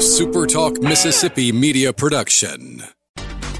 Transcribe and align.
A 0.00 0.02
SuperTalk 0.02 0.82
Mississippi 0.82 1.52
media 1.52 1.92
production. 1.92 2.82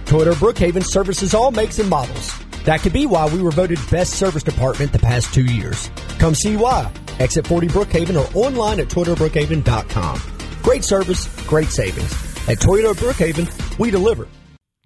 Toyota 0.07 0.33
Brookhaven 0.33 0.83
services 0.83 1.35
all 1.35 1.51
makes 1.51 1.79
and 1.79 1.91
models. 1.91 2.35
That 2.65 2.81
could 2.81 2.95
be 2.95 3.05
why 3.05 3.29
we 3.29 3.43
were 3.43 3.51
voted 3.51 3.79
best 3.91 4.15
service 4.15 4.43
department 4.43 4.91
the 4.91 5.01
past 5.01 5.35
two 5.35 5.45
years. 5.45 5.91
Come 6.19 6.35
see 6.35 6.57
why. 6.57 6.91
Exit 7.19 7.47
40 7.47 7.69
Brookhaven 7.69 8.17
or 8.17 8.27
online 8.35 8.81
at 8.81 8.89
ToyotaBrookhaven.com. 8.89 10.23
Great 10.63 10.83
service, 10.83 11.29
great 11.47 11.69
savings. 11.69 12.11
At 12.49 12.57
Toyota 12.57 12.95
Brookhaven, 12.95 13.79
we 13.79 13.91
deliver. 13.91 14.27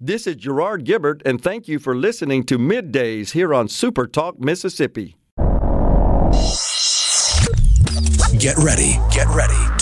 This 0.01 0.27
is 0.27 0.35
Gerard 0.35 0.83
Gibert, 0.83 1.21
and 1.23 1.41
thank 1.41 1.69
you 1.69 1.79
for 1.79 1.95
listening 1.95 2.43
to 2.47 2.57
Middays 2.59 3.31
here 3.31 3.53
on 3.53 3.69
Super 3.69 4.07
Talk 4.07 4.41
Mississippi. 4.41 5.15
Get 8.37 8.57
ready, 8.57 8.99
get 9.09 9.29
ready 9.29 9.64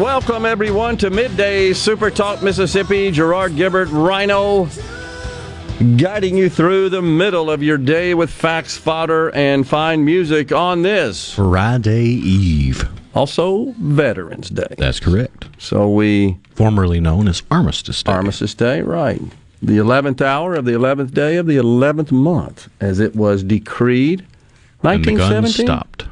And 0.00 0.06
welcome 0.06 0.46
everyone 0.46 0.96
to 0.96 1.10
Midday 1.10 1.74
Super 1.74 2.10
Talk 2.10 2.42
Mississippi. 2.42 3.10
Gerard 3.10 3.52
Gibert, 3.52 3.88
Rhino, 3.92 4.66
guiding 5.98 6.38
you 6.38 6.48
through 6.48 6.88
the 6.88 7.02
middle 7.02 7.50
of 7.50 7.62
your 7.62 7.76
day 7.76 8.14
with 8.14 8.30
facts, 8.30 8.78
fodder, 8.78 9.28
and 9.34 9.68
fine 9.68 10.02
music 10.02 10.52
on 10.52 10.80
this 10.80 11.34
Friday 11.34 12.04
Eve. 12.06 12.88
Also, 13.14 13.74
Veterans 13.78 14.48
Day. 14.48 14.74
That's 14.78 15.00
correct. 15.00 15.48
So 15.58 15.90
we 15.90 16.38
Formerly 16.54 16.98
known 17.00 17.28
as 17.28 17.42
Armistice 17.50 18.02
Day. 18.02 18.10
Armistice 18.10 18.54
Day, 18.54 18.80
right? 18.80 19.20
The 19.60 19.76
eleventh 19.76 20.22
hour 20.22 20.54
of 20.54 20.64
the 20.64 20.72
eleventh 20.72 21.12
day 21.12 21.36
of 21.36 21.46
the 21.46 21.58
eleventh 21.58 22.10
month, 22.10 22.70
as 22.80 23.00
it 23.00 23.14
was 23.14 23.44
decreed. 23.44 24.20
and 24.20 24.28
the 24.80 24.88
Nineteen 24.88 25.16
guns 25.18 25.30
seventeen. 25.54 25.66
stopped. 25.66 26.06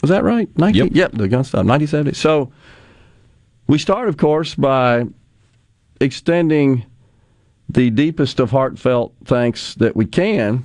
Was 0.00 0.08
that 0.08 0.24
right? 0.24 0.48
19, 0.58 0.94
Yep. 0.94 1.12
the 1.12 1.28
gun 1.28 1.44
stopped. 1.44 1.66
1970. 1.68 2.14
So 2.16 2.50
we 3.70 3.78
start, 3.78 4.08
of 4.08 4.16
course, 4.16 4.56
by 4.56 5.06
extending 6.00 6.84
the 7.68 7.88
deepest 7.90 8.40
of 8.40 8.50
heartfelt 8.50 9.14
thanks 9.24 9.76
that 9.76 9.94
we 9.94 10.06
can. 10.06 10.64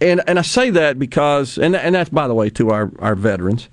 And 0.00 0.22
and 0.28 0.38
I 0.38 0.42
say 0.42 0.70
that 0.70 1.00
because, 1.00 1.58
and 1.58 1.74
and 1.74 1.96
that's 1.96 2.10
by 2.10 2.28
the 2.28 2.34
way 2.34 2.48
to 2.50 2.70
our 2.70 2.92
our 3.00 3.16
veterans, 3.16 3.68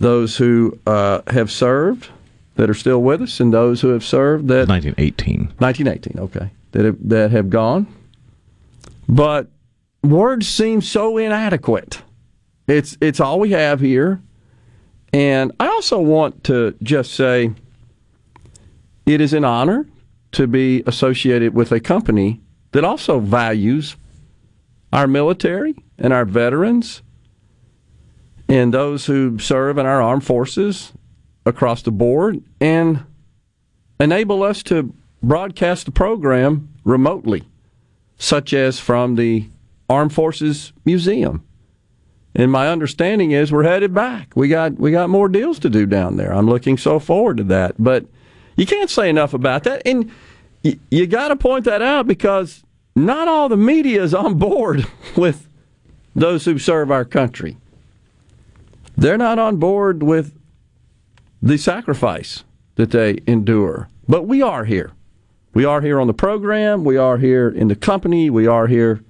those 0.00 0.36
who 0.36 0.78
uh, 0.86 1.22
have 1.28 1.50
served 1.50 2.10
that 2.56 2.68
are 2.68 2.74
still 2.74 3.02
with 3.02 3.22
us, 3.22 3.40
and 3.40 3.54
those 3.54 3.80
who 3.80 3.88
have 3.88 4.04
served 4.04 4.48
that 4.48 4.68
1918. 4.68 5.54
1918, 5.56 6.18
okay, 6.24 6.50
that 6.72 6.84
have, 6.84 7.08
that 7.08 7.30
have 7.30 7.48
gone. 7.48 7.86
But 9.08 9.48
words 10.02 10.46
seem 10.46 10.82
so 10.82 11.16
inadequate. 11.16 12.02
It's 12.68 12.98
it's 13.00 13.18
all 13.18 13.40
we 13.40 13.52
have 13.52 13.80
here, 13.80 14.20
and 15.12 15.52
I 15.58 15.68
also 15.68 16.00
want 16.00 16.44
to 16.44 16.74
just 16.82 17.14
say 17.14 17.52
it 19.06 19.20
is 19.20 19.32
an 19.32 19.44
honor 19.44 19.86
to 20.32 20.46
be 20.46 20.82
associated 20.86 21.54
with 21.54 21.72
a 21.72 21.80
company 21.80 22.40
that 22.72 22.84
also 22.84 23.20
values 23.20 23.96
our 24.92 25.06
military 25.06 25.74
and 25.98 26.12
our 26.12 26.24
veterans 26.24 27.02
and 28.48 28.72
those 28.72 29.06
who 29.06 29.38
serve 29.38 29.78
in 29.78 29.86
our 29.86 30.02
armed 30.02 30.24
forces 30.24 30.92
across 31.44 31.82
the 31.82 31.90
board 31.90 32.42
and 32.60 33.04
enable 33.98 34.42
us 34.42 34.62
to 34.64 34.94
broadcast 35.22 35.86
the 35.86 35.92
program 35.92 36.68
remotely, 36.84 37.42
such 38.18 38.52
as 38.52 38.78
from 38.78 39.16
the 39.16 39.48
Armed 39.88 40.12
Forces 40.12 40.72
Museum. 40.84 41.45
And 42.38 42.52
my 42.52 42.68
understanding 42.68 43.30
is 43.30 43.50
we're 43.50 43.62
headed 43.62 43.94
back. 43.94 44.36
We 44.36 44.48
got 44.48 44.74
we 44.74 44.90
got 44.90 45.08
more 45.08 45.28
deals 45.28 45.58
to 45.60 45.70
do 45.70 45.86
down 45.86 46.18
there. 46.18 46.34
I'm 46.34 46.46
looking 46.46 46.76
so 46.76 46.98
forward 46.98 47.38
to 47.38 47.44
that. 47.44 47.76
But 47.78 48.04
you 48.56 48.66
can't 48.66 48.90
say 48.90 49.08
enough 49.08 49.32
about 49.32 49.64
that, 49.64 49.80
and 49.86 50.12
y- 50.62 50.78
you 50.90 51.06
got 51.06 51.28
to 51.28 51.36
point 51.36 51.64
that 51.64 51.80
out 51.80 52.06
because 52.06 52.62
not 52.94 53.26
all 53.26 53.48
the 53.48 53.56
media 53.56 54.02
is 54.02 54.12
on 54.12 54.34
board 54.34 54.86
with 55.16 55.48
those 56.14 56.44
who 56.44 56.58
serve 56.58 56.90
our 56.90 57.06
country. 57.06 57.56
They're 58.98 59.18
not 59.18 59.38
on 59.38 59.56
board 59.56 60.02
with 60.02 60.38
the 61.40 61.56
sacrifice 61.56 62.44
that 62.74 62.90
they 62.90 63.18
endure. 63.26 63.88
But 64.08 64.26
we 64.26 64.42
are 64.42 64.64
here. 64.64 64.92
We 65.54 65.64
are 65.64 65.80
here 65.80 65.98
on 65.98 66.06
the 66.06 66.14
program. 66.14 66.84
We 66.84 66.98
are 66.98 67.16
here 67.16 67.48
in 67.48 67.68
the 67.68 67.76
company. 67.76 68.28
We 68.28 68.46
are 68.46 68.66
here 68.66 69.02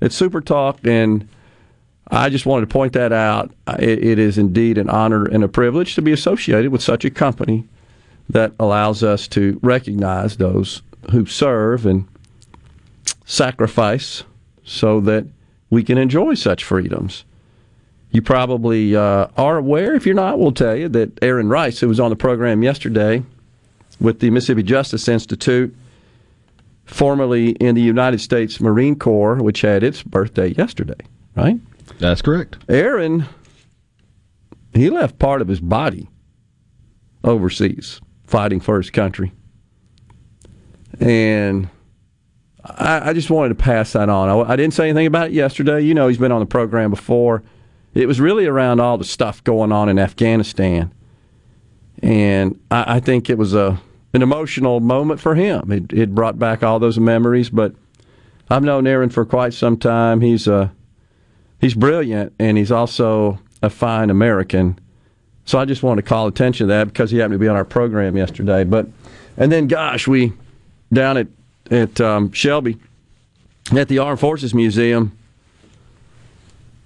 at 0.00 0.12
Super 0.12 0.40
Talk. 0.40 0.78
And 0.84 1.28
I 2.14 2.28
just 2.28 2.46
wanted 2.46 2.68
to 2.68 2.72
point 2.72 2.92
that 2.92 3.12
out. 3.12 3.52
It, 3.78 4.04
it 4.04 4.18
is 4.18 4.38
indeed 4.38 4.78
an 4.78 4.88
honor 4.88 5.24
and 5.24 5.42
a 5.42 5.48
privilege 5.48 5.96
to 5.96 6.02
be 6.02 6.12
associated 6.12 6.70
with 6.70 6.82
such 6.82 7.04
a 7.04 7.10
company 7.10 7.66
that 8.28 8.52
allows 8.58 9.02
us 9.02 9.26
to 9.28 9.58
recognize 9.62 10.36
those 10.36 10.82
who 11.10 11.26
serve 11.26 11.84
and 11.84 12.06
sacrifice 13.24 14.22
so 14.64 15.00
that 15.00 15.26
we 15.70 15.82
can 15.82 15.98
enjoy 15.98 16.34
such 16.34 16.62
freedoms. 16.62 17.24
You 18.12 18.22
probably 18.22 18.94
uh, 18.94 19.26
are 19.36 19.58
aware. 19.58 19.94
If 19.94 20.06
you're 20.06 20.14
not, 20.14 20.38
we'll 20.38 20.52
tell 20.52 20.76
you 20.76 20.88
that 20.90 21.18
Aaron 21.22 21.48
Rice, 21.48 21.80
who 21.80 21.88
was 21.88 21.98
on 21.98 22.10
the 22.10 22.16
program 22.16 22.62
yesterday 22.62 23.24
with 24.00 24.20
the 24.20 24.30
Mississippi 24.30 24.62
Justice 24.62 25.08
Institute, 25.08 25.74
formerly 26.84 27.50
in 27.52 27.74
the 27.74 27.82
United 27.82 28.20
States 28.20 28.60
Marine 28.60 28.94
Corps, 28.96 29.42
which 29.42 29.62
had 29.62 29.82
its 29.82 30.02
birthday 30.02 30.48
yesterday, 30.48 31.00
right? 31.34 31.58
That's 31.98 32.22
correct. 32.22 32.58
Aaron, 32.68 33.26
he 34.72 34.90
left 34.90 35.18
part 35.18 35.40
of 35.40 35.48
his 35.48 35.60
body 35.60 36.08
overseas 37.22 38.00
fighting 38.26 38.60
for 38.60 38.76
his 38.78 38.90
country. 38.90 39.32
And 41.00 41.68
I, 42.64 43.10
I 43.10 43.12
just 43.12 43.30
wanted 43.30 43.50
to 43.50 43.54
pass 43.56 43.92
that 43.92 44.08
on. 44.08 44.28
I, 44.28 44.52
I 44.52 44.56
didn't 44.56 44.74
say 44.74 44.88
anything 44.88 45.06
about 45.06 45.28
it 45.28 45.32
yesterday. 45.32 45.80
You 45.80 45.94
know, 45.94 46.08
he's 46.08 46.18
been 46.18 46.32
on 46.32 46.40
the 46.40 46.46
program 46.46 46.90
before. 46.90 47.42
It 47.94 48.06
was 48.06 48.20
really 48.20 48.46
around 48.46 48.80
all 48.80 48.98
the 48.98 49.04
stuff 49.04 49.42
going 49.44 49.72
on 49.72 49.88
in 49.88 49.98
Afghanistan. 49.98 50.92
And 52.02 52.60
I, 52.70 52.96
I 52.96 53.00
think 53.00 53.30
it 53.30 53.38
was 53.38 53.54
a 53.54 53.80
an 54.12 54.22
emotional 54.22 54.78
moment 54.78 55.20
for 55.20 55.34
him. 55.34 55.72
It, 55.72 55.92
it 55.92 56.14
brought 56.14 56.38
back 56.38 56.62
all 56.62 56.78
those 56.78 57.00
memories. 57.00 57.50
But 57.50 57.74
I've 58.48 58.62
known 58.62 58.86
Aaron 58.86 59.10
for 59.10 59.24
quite 59.24 59.54
some 59.54 59.76
time. 59.76 60.20
He's 60.20 60.46
a 60.46 60.72
he's 61.64 61.72
brilliant 61.72 62.30
and 62.38 62.58
he's 62.58 62.70
also 62.70 63.40
a 63.62 63.70
fine 63.70 64.10
American. 64.10 64.78
So 65.46 65.58
I 65.58 65.64
just 65.64 65.82
wanted 65.82 66.02
to 66.02 66.08
call 66.08 66.26
attention 66.26 66.68
to 66.68 66.74
that 66.74 66.88
because 66.88 67.10
he 67.10 67.16
happened 67.16 67.34
to 67.34 67.38
be 67.38 67.48
on 67.48 67.56
our 67.56 67.64
program 67.64 68.18
yesterday. 68.18 68.64
But 68.64 68.86
and 69.38 69.50
then 69.50 69.66
gosh, 69.66 70.06
we 70.06 70.34
down 70.92 71.16
at 71.16 71.28
at 71.70 71.98
um, 72.02 72.30
Shelby 72.32 72.78
at 73.74 73.88
the 73.88 73.98
Armed 73.98 74.20
Forces 74.20 74.54
Museum, 74.54 75.16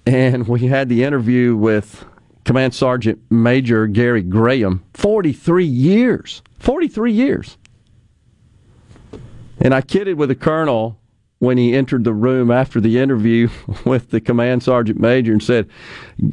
and 0.05 0.47
we 0.47 0.67
had 0.67 0.87
the 0.87 1.03
interview 1.03 1.57
with 1.57 2.05
Command 2.45 2.73
Sergeant 2.73 3.19
Major 3.29 3.85
Gary 3.85 4.21
Graham. 4.21 4.81
Forty 4.93 5.33
three 5.33 5.65
years. 5.65 6.41
Forty 6.57 6.87
three 6.87 7.11
years. 7.11 7.57
And 9.59 9.73
I 9.73 9.81
kidded 9.81 10.17
with 10.17 10.29
the 10.29 10.35
colonel 10.35 10.98
when 11.39 11.57
he 11.57 11.73
entered 11.73 12.03
the 12.03 12.13
room 12.13 12.51
after 12.51 12.79
the 12.81 12.99
interview 12.99 13.49
with 13.85 14.11
the 14.11 14.21
command 14.21 14.61
sergeant 14.61 14.99
major 14.99 15.31
and 15.31 15.41
said, 15.41 15.67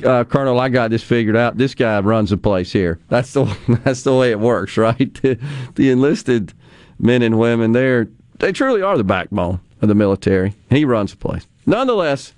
uh, 0.05 0.25
"Colonel, 0.25 0.61
I 0.61 0.69
got 0.69 0.91
this 0.91 1.03
figured 1.03 1.37
out. 1.37 1.56
This 1.56 1.75
guy 1.75 1.99
runs 2.00 2.31
the 2.31 2.37
place 2.37 2.73
here. 2.73 2.99
That's 3.08 3.32
the 3.32 3.44
that's 3.85 4.03
the 4.03 4.14
way 4.14 4.31
it 4.31 4.41
works, 4.41 4.76
right? 4.76 5.14
the, 5.23 5.38
the 5.76 5.91
enlisted 5.91 6.53
men 6.99 7.23
and 7.23 7.38
women 7.38 7.73
there, 7.73 8.08
they 8.38 8.53
truly 8.53 8.82
are 8.82 8.97
the 8.97 9.05
backbone 9.05 9.61
of 9.81 9.88
the 9.88 9.94
military. 9.94 10.55
He 10.70 10.85
runs 10.85 11.12
the 11.12 11.19
place. 11.19 11.47
Nonetheless, 11.67 12.32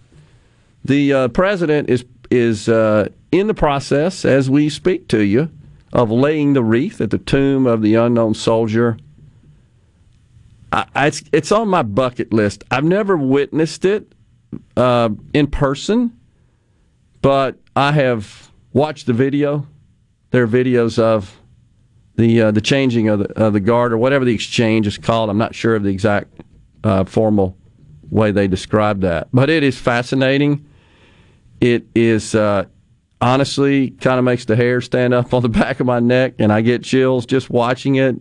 the 0.85 1.13
uh, 1.13 1.29
president 1.29 1.89
is 1.89 2.05
is 2.31 2.69
uh, 2.69 3.09
in 3.33 3.47
the 3.47 3.55
process 3.55 4.25
as 4.25 4.51
we 4.51 4.69
speak 4.69 5.09
to 5.09 5.23
you 5.23 5.51
of 5.95 6.11
laying 6.11 6.53
the 6.53 6.63
wreath 6.63 7.01
at 7.01 7.11
the 7.11 7.19
tomb 7.19 7.67
of 7.67 7.81
the 7.83 7.95
unknown 7.95 8.35
soldier." 8.35 8.99
I, 10.73 11.07
it's, 11.07 11.23
it's 11.33 11.53
on 11.53 11.69
my 11.69 11.83
bucket 11.83 12.33
list. 12.33 12.65
I've 12.71 12.85
never 12.85 13.17
witnessed 13.17 13.85
it, 13.85 14.13
uh, 14.77 15.11
in 15.33 15.47
person, 15.47 16.19
but 17.23 17.59
I 17.75 17.93
have 17.93 18.51
watched 18.73 19.07
the 19.07 19.13
video. 19.13 19.67
There 20.31 20.43
are 20.43 20.49
videos 20.49 20.99
of 20.99 21.39
the 22.17 22.43
uh, 22.43 22.51
the 22.51 22.61
changing 22.61 23.09
of 23.09 23.21
the, 23.21 23.41
of 23.41 23.53
the 23.53 23.61
guard 23.61 23.93
or 23.93 23.99
whatever 23.99 24.25
the 24.25 24.35
exchange 24.35 24.87
is 24.87 24.99
called. 24.99 25.31
I'm 25.31 25.39
not 25.39 25.55
sure 25.55 25.77
of 25.77 25.83
the 25.85 25.91
exact 25.91 26.43
uh, 26.85 27.05
formal 27.05 27.57
way 28.11 28.31
they 28.31 28.49
describe 28.49 29.01
that, 29.03 29.29
but 29.33 29.51
it 29.51 29.63
is 29.63 29.79
fascinating. 29.79 30.67
It 31.61 31.87
is 31.95 32.35
uh, 32.35 32.67
honestly 33.21 33.91
kind 33.91 34.19
of 34.19 34.25
makes 34.25 34.45
the 34.45 34.57
hair 34.57 34.81
stand 34.81 35.15
up 35.15 35.33
on 35.35 35.43
the 35.43 35.49
back 35.49 35.81
of 35.81 35.87
my 35.87 36.01
neck, 36.01 36.35
and 36.39 36.53
I 36.53 36.61
get 36.61 36.83
chills 36.83 37.27
just 37.27 37.51
watching 37.51 37.97
it, 37.97 38.17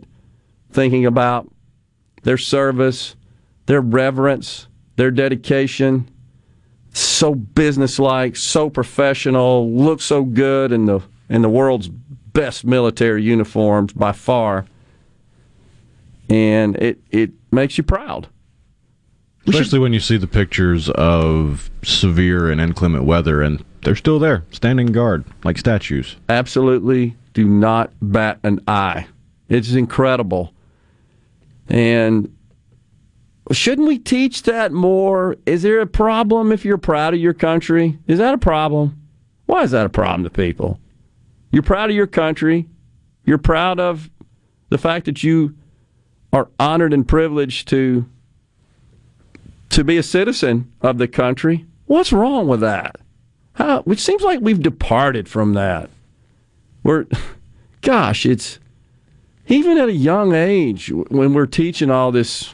thinking 0.72 1.06
about 1.06 1.52
their 2.28 2.38
service, 2.38 3.16
their 3.68 3.80
reverence, 3.80 4.68
their 4.98 5.12
dedication. 5.12 6.10
So 6.92 7.34
businesslike, 7.34 8.36
so 8.36 8.70
professional, 8.70 9.72
look 9.72 10.02
so 10.02 10.26
good 10.26 10.74
in 10.74 10.88
the 10.88 11.00
in 11.30 11.42
the 11.42 11.48
world's 11.48 11.88
best 11.88 12.66
military 12.66 13.24
uniforms 13.24 13.94
by 13.94 14.12
far, 14.12 14.66
and 16.30 16.76
it 16.76 17.00
it 17.12 17.32
makes 17.50 17.78
you 17.78 17.86
proud. 17.86 18.28
Especially 19.48 19.80
when 19.80 19.94
you 19.94 20.02
see 20.02 20.18
the 20.18 20.28
pictures 20.28 20.90
of 20.90 21.72
severe 21.82 22.52
and 22.52 22.60
inclement 22.60 23.06
weather, 23.06 23.42
and 23.42 23.64
they're 23.84 23.96
still 23.96 24.20
there, 24.20 24.44
standing 24.52 24.88
guard 24.88 25.24
like 25.46 25.58
statues. 25.58 26.18
Absolutely, 26.28 27.16
do 27.34 27.46
not 27.46 27.94
bat 28.02 28.38
an 28.44 28.60
eye. 28.68 29.08
It's 29.48 29.72
incredible, 29.72 30.52
and 31.70 32.36
shouldn't 33.52 33.88
we 33.88 34.00
teach 34.00 34.44
that 34.44 34.72
more? 34.72 35.38
Is 35.46 35.64
there 35.64 35.80
a 35.80 35.88
problem 35.88 36.52
if 36.52 36.66
you're 36.66 36.78
proud 36.78 37.14
of 37.14 37.20
your 37.20 37.34
country? 37.34 37.98
Is 38.08 38.20
that 38.20 38.34
a 38.34 38.38
problem? 38.38 39.02
Why 39.46 39.64
is 39.64 39.72
that 39.72 39.86
a 39.86 39.90
problem 39.90 40.24
to 40.24 40.30
people? 40.30 40.80
You're 41.52 41.64
proud 41.64 41.90
of 41.90 41.96
your 41.96 42.08
country. 42.08 42.68
You're 43.26 43.38
proud 43.38 43.80
of 43.80 44.10
the 44.70 44.78
fact 44.78 45.06
that 45.06 45.24
you 45.24 45.56
are 46.34 46.50
honored 46.60 46.94
and 46.94 47.08
privileged 47.08 47.68
to 47.70 48.06
to 49.70 49.84
be 49.84 49.98
a 49.98 50.04
citizen 50.04 50.72
of 50.82 50.98
the 50.98 51.08
country. 51.08 51.66
What's 51.86 52.14
wrong 52.14 52.48
with 52.48 52.62
that? 52.62 52.96
How, 53.54 53.84
it 53.86 54.00
seems 54.00 54.22
like 54.22 54.40
we've 54.40 54.62
departed 54.62 55.28
from 55.28 55.54
that. 55.54 55.90
We're, 56.84 57.06
gosh, 57.82 58.26
it's 58.26 58.60
even 59.48 59.78
at 59.78 59.90
a 59.90 59.94
young 59.94 60.34
age 60.34 60.92
when 60.92 61.34
we're 61.34 61.46
teaching 61.46 61.90
all 61.90 62.12
this 62.12 62.54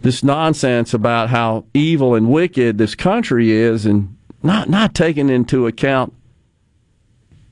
this 0.00 0.24
nonsense 0.24 0.92
about 0.92 1.28
how 1.28 1.64
evil 1.72 2.14
and 2.14 2.28
wicked 2.28 2.76
this 2.76 2.94
country 2.94 3.52
is, 3.52 3.86
and 3.86 4.16
not 4.42 4.68
not 4.68 4.94
taking 4.94 5.28
into 5.28 5.66
account 5.66 6.12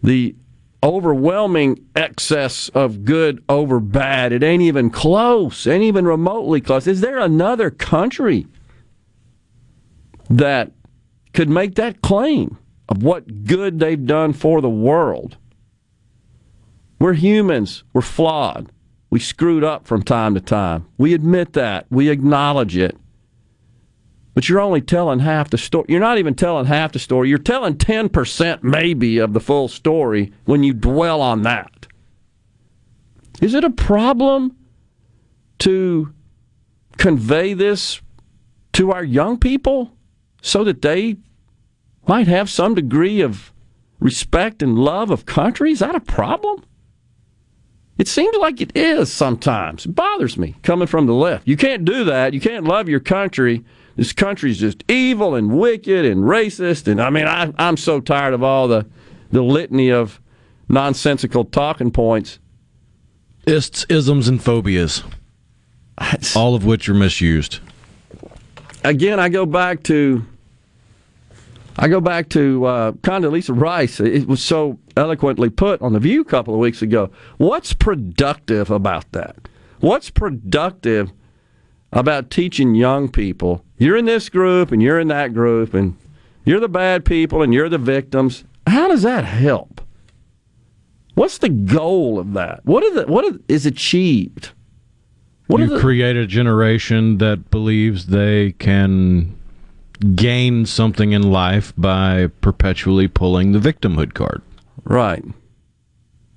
the 0.03 0.35
overwhelming 0.83 1.79
excess 1.95 2.69
of 2.71 3.05
good 3.05 3.43
over 3.49 3.81
bad. 3.81 4.33
It 4.33 4.43
ain't 4.43 4.63
even 4.63 4.91
close, 4.91 5.67
ain't 5.67 5.85
even 5.85 6.07
remotely 6.07 6.61
close. 6.61 6.87
Is 6.87 7.01
there 7.01 7.19
another 7.19 7.71
country 7.71 8.47
that 10.29 10.73
could 11.35 11.49
make 11.49 11.75
that 11.75 12.03
claim 12.03 12.57
of 12.89 13.03
what 13.03 13.45
good 13.45 13.79
they've 13.79 14.07
done 14.07 14.33
for 14.33 14.61
the 14.61 14.71
world? 14.71 15.37
We're 17.01 17.15
humans, 17.15 17.83
we're 17.95 18.03
flawed. 18.03 18.71
We 19.09 19.19
screwed 19.19 19.65
up 19.65 19.87
from 19.87 20.03
time 20.03 20.35
to 20.35 20.41
time. 20.41 20.87
We 20.99 21.15
admit 21.15 21.55
that, 21.55 21.87
we 21.91 22.11
acknowledge 22.11 22.77
it. 22.77 22.97
But 24.35 24.49
you're 24.49 24.61
only 24.61 24.83
telling 24.83 25.19
half 25.21 25.51
the 25.51 25.59
story. 25.59 25.87
You're 25.89 25.99
not 25.99 26.19
even 26.19 26.35
telling 26.35 26.67
half 26.67 26.93
the 26.93 26.99
story. 26.99 27.29
You're 27.29 27.39
telling 27.39 27.75
10% 27.75 28.63
maybe 28.63 29.19
of 29.19 29.33
the 29.33 29.41
full 29.41 29.67
story 29.67 30.33
when 30.45 30.63
you 30.63 30.73
dwell 30.73 31.21
on 31.21 31.43
that. 31.43 31.89
Is 33.41 33.55
it 33.55 33.65
a 33.65 33.71
problem 33.71 34.57
to 35.61 36.13
convey 36.99 37.55
this 37.55 38.01
to 38.75 38.93
our 38.93 39.03
young 39.03 39.39
people 39.39 39.97
so 40.43 40.63
that 40.65 40.83
they 40.83 41.17
might 42.07 42.29
have 42.29 42.49
some 42.49 42.75
degree 42.75 43.21
of 43.21 43.53
respect 43.99 44.63
and 44.63 44.79
love 44.79 45.11
of 45.11 45.27
country? 45.27 45.73
Is 45.73 45.81
that 45.81 45.95
a 45.95 46.01
problem? 46.01 46.63
It 48.01 48.09
seems 48.09 48.37
like 48.39 48.61
it 48.61 48.77
is 48.77 49.13
sometimes. 49.13 49.87
It 49.87 49.95
bothers 49.95 50.37
me 50.37 50.57
coming 50.63 50.89
from 50.89 51.07
the 51.07 51.15
left. 51.15 51.47
You 51.47 51.57
can't 51.57 51.85
do 51.85 52.03
that. 52.05 52.35
You 52.35 52.41
can't 52.41 52.65
love 52.65 52.89
your 52.89 53.01
country 53.01 53.65
this 54.01 54.15
country's 54.15 54.59
just 54.59 54.83
evil 54.91 55.35
and 55.35 55.59
wicked 55.59 56.07
and 56.07 56.23
racist. 56.23 56.89
And 56.89 57.03
I 57.03 57.11
mean, 57.11 57.27
I, 57.27 57.53
I'm 57.59 57.77
so 57.77 58.01
tired 58.01 58.33
of 58.33 58.43
all 58.43 58.67
the, 58.67 58.87
the 59.31 59.43
litany 59.43 59.91
of 59.91 60.21
nonsensical 60.71 61.45
talking 61.45 61.91
points. 61.91 62.39
Ists, 63.47 63.85
isms, 63.91 64.27
and 64.27 64.43
phobias, 64.43 65.03
all 66.35 66.55
of 66.55 66.65
which 66.65 66.89
are 66.89 66.95
misused. 66.95 67.59
Again, 68.85 69.21
I 69.21 69.29
go 69.29 69.45
back 69.45 69.83
to 69.85 70.25
I 71.79 71.89
go 71.89 72.01
back 72.01 72.29
to 72.31 72.65
uh, 72.65 72.93
Condoleezza 72.93 73.59
Rice. 73.59 74.01
It 74.01 74.27
was 74.27 74.43
so 74.43 74.79
eloquently 74.97 75.51
put 75.51 75.81
on 75.81 75.93
the 75.93 76.01
View 76.01 76.21
a 76.21 76.25
couple 76.25 76.53
of 76.55 76.61
weeks 76.61 76.83
ago. 76.83 77.11
What's 77.39 77.73
productive 77.73 78.71
about 78.71 79.11
that? 79.13 79.37
What's 79.81 80.11
productive 80.11 81.13
about 81.93 82.31
teaching 82.31 82.75
young 82.75 83.09
people 83.09 83.65
you're 83.81 83.97
in 83.97 84.05
this 84.05 84.29
group 84.29 84.73
and 84.73 84.83
you're 84.83 85.01
in 85.01 85.09
that 85.09 85.33
group 85.33 85.73
and 85.73 85.97
you're 86.45 86.61
the 86.61 86.69
bad 86.69 87.05
people 87.05 87.43
and 87.43 87.55
you're 87.55 87.71
the 87.71 87.79
victims. 87.79 88.45
How 88.67 88.89
does 88.89 89.03
that 89.03 89.25
help? 89.25 89.81
What's 91.15 91.39
the 91.39 91.49
goal 91.49 92.19
of 92.19 92.35
that? 92.35 92.61
What 92.65 92.85
is 92.85 92.97
it, 92.97 93.09
what 93.09 93.41
is 93.49 93.65
achieved? 93.65 94.51
What 95.47 95.63
you 95.63 95.69
the, 95.69 95.81
create 95.81 96.17
a 96.17 96.27
generation 96.27 97.19
that 97.19 97.51
believes 97.51 98.07
they 98.07 98.53
can 98.53 99.40
gain 100.15 100.67
something 100.67 101.13
in 101.13 101.31
life 101.31 101.73
by 101.77 102.29
perpetually 102.41 103.09
pulling 103.09 103.53
the 103.53 103.59
victimhood 103.59 104.15
card. 104.15 104.43
Right. 104.85 105.25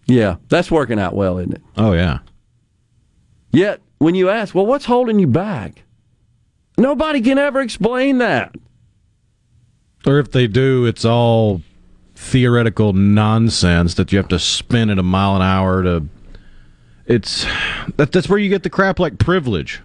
Yeah, 0.05 0.35
that's 0.49 0.69
working 0.69 0.99
out 0.99 1.15
well, 1.15 1.37
isn't 1.37 1.53
it? 1.53 1.61
Oh 1.77 1.93
yeah. 1.93 2.19
Yet 3.51 3.81
when 3.99 4.15
you 4.15 4.29
ask, 4.29 4.53
well, 4.53 4.65
what's 4.65 4.85
holding 4.85 5.19
you 5.19 5.27
back? 5.27 5.83
Nobody 6.77 7.21
can 7.21 7.37
ever 7.37 7.61
explain 7.61 8.17
that. 8.17 8.55
Or 10.05 10.19
if 10.19 10.31
they 10.31 10.47
do, 10.47 10.85
it's 10.85 11.05
all 11.05 11.61
theoretical 12.15 12.93
nonsense 12.93 13.93
that 13.95 14.11
you 14.11 14.17
have 14.17 14.27
to 14.29 14.39
spin 14.39 14.89
at 14.89 14.99
a 14.99 15.03
mile 15.03 15.35
an 15.35 15.41
hour 15.41 15.83
to. 15.83 16.05
It's 17.05 17.45
that, 17.95 18.11
that's 18.11 18.27
where 18.29 18.39
you 18.39 18.49
get 18.49 18.63
the 18.63 18.69
crap 18.69 18.99
like 18.99 19.17
privilege, 19.17 19.81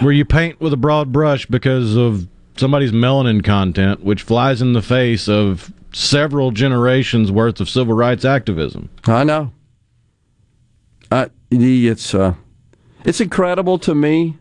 where 0.00 0.12
you 0.12 0.24
paint 0.24 0.60
with 0.60 0.72
a 0.72 0.76
broad 0.76 1.12
brush 1.12 1.46
because 1.46 1.96
of 1.96 2.28
somebody's 2.56 2.92
melanin 2.92 3.42
content, 3.42 4.04
which 4.04 4.22
flies 4.22 4.62
in 4.62 4.72
the 4.72 4.82
face 4.82 5.28
of 5.28 5.72
several 5.92 6.50
generations 6.50 7.30
worth 7.30 7.60
of 7.60 7.68
civil 7.68 7.94
rights 7.94 8.24
activism. 8.24 8.90
I 9.04 9.24
know. 9.24 9.52
I, 11.10 11.30
it's 11.50 12.14
uh, 12.14 12.34
it's 13.04 13.20
incredible 13.20 13.78
to 13.80 13.94
me 13.94 14.38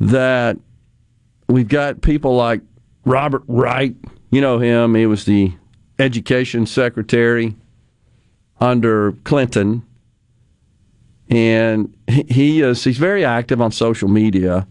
that 0.00 0.56
we've 1.48 1.68
got 1.68 2.02
people 2.02 2.34
like 2.36 2.60
Robert 3.04 3.42
Reich. 3.46 3.94
You 4.30 4.40
know 4.40 4.58
him. 4.58 4.94
He 4.94 5.06
was 5.06 5.24
the 5.24 5.52
education 5.98 6.66
secretary 6.66 7.54
under 8.60 9.12
Clinton. 9.24 9.85
And 11.28 11.94
he 12.06 12.60
is 12.60 12.84
he's 12.84 12.98
very 12.98 13.24
active 13.24 13.60
on 13.60 13.72
social 13.72 14.08
media. 14.08 14.66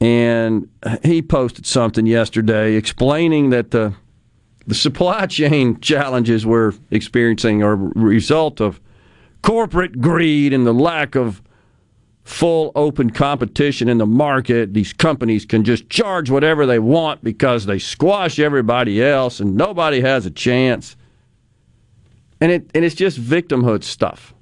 And 0.00 0.68
he 1.02 1.20
posted 1.20 1.66
something 1.66 2.06
yesterday 2.06 2.74
explaining 2.74 3.50
that 3.50 3.70
the 3.70 3.94
the 4.66 4.74
supply 4.74 5.26
chain 5.26 5.78
challenges 5.80 6.46
we're 6.46 6.72
experiencing 6.90 7.62
are 7.62 7.72
a 7.72 7.76
result 7.76 8.60
of 8.60 8.80
corporate 9.42 10.00
greed 10.00 10.52
and 10.52 10.66
the 10.66 10.72
lack 10.72 11.14
of 11.14 11.42
full 12.24 12.70
open 12.74 13.10
competition 13.10 13.88
in 13.88 13.98
the 13.98 14.06
market. 14.06 14.72
These 14.72 14.92
companies 14.92 15.44
can 15.44 15.64
just 15.64 15.90
charge 15.90 16.30
whatever 16.30 16.64
they 16.64 16.78
want 16.78 17.24
because 17.24 17.66
they 17.66 17.78
squash 17.78 18.38
everybody 18.38 19.02
else 19.02 19.40
and 19.40 19.56
nobody 19.56 20.00
has 20.00 20.26
a 20.26 20.30
chance. 20.30 20.96
And 22.40 22.52
it 22.52 22.70
and 22.74 22.84
it's 22.84 22.94
just 22.94 23.20
victimhood 23.20 23.84
stuff. 23.84 24.34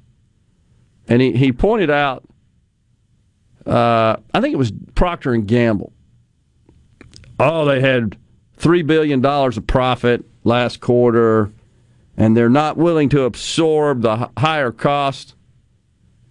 And 1.09 1.23
he, 1.23 1.33
he 1.33 1.53
pointed 1.53 1.91
out 1.91 2.25
uh, 3.69 4.17
I 4.33 4.41
think 4.41 4.55
it 4.55 4.59
was 4.59 4.73
Procter 4.95 5.35
and 5.35 5.47
Gamble. 5.47 5.93
Oh, 7.39 7.67
they 7.67 7.81
had 7.81 8.17
three 8.57 8.83
billion 8.83 9.21
dollars 9.21 9.59
of 9.59 9.67
profit 9.67 10.25
last 10.43 10.81
quarter, 10.81 11.53
and 12.17 12.35
they're 12.35 12.49
not 12.49 12.79
willing 12.79 13.11
to 13.11 13.23
absorb 13.25 14.01
the 14.01 14.31
higher 14.39 14.73
cost 14.73 15.35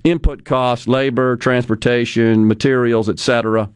input 0.03 0.46
costs, 0.46 0.88
labor, 0.88 1.36
transportation, 1.36 2.48
materials, 2.48 3.07
etc. 3.07 3.69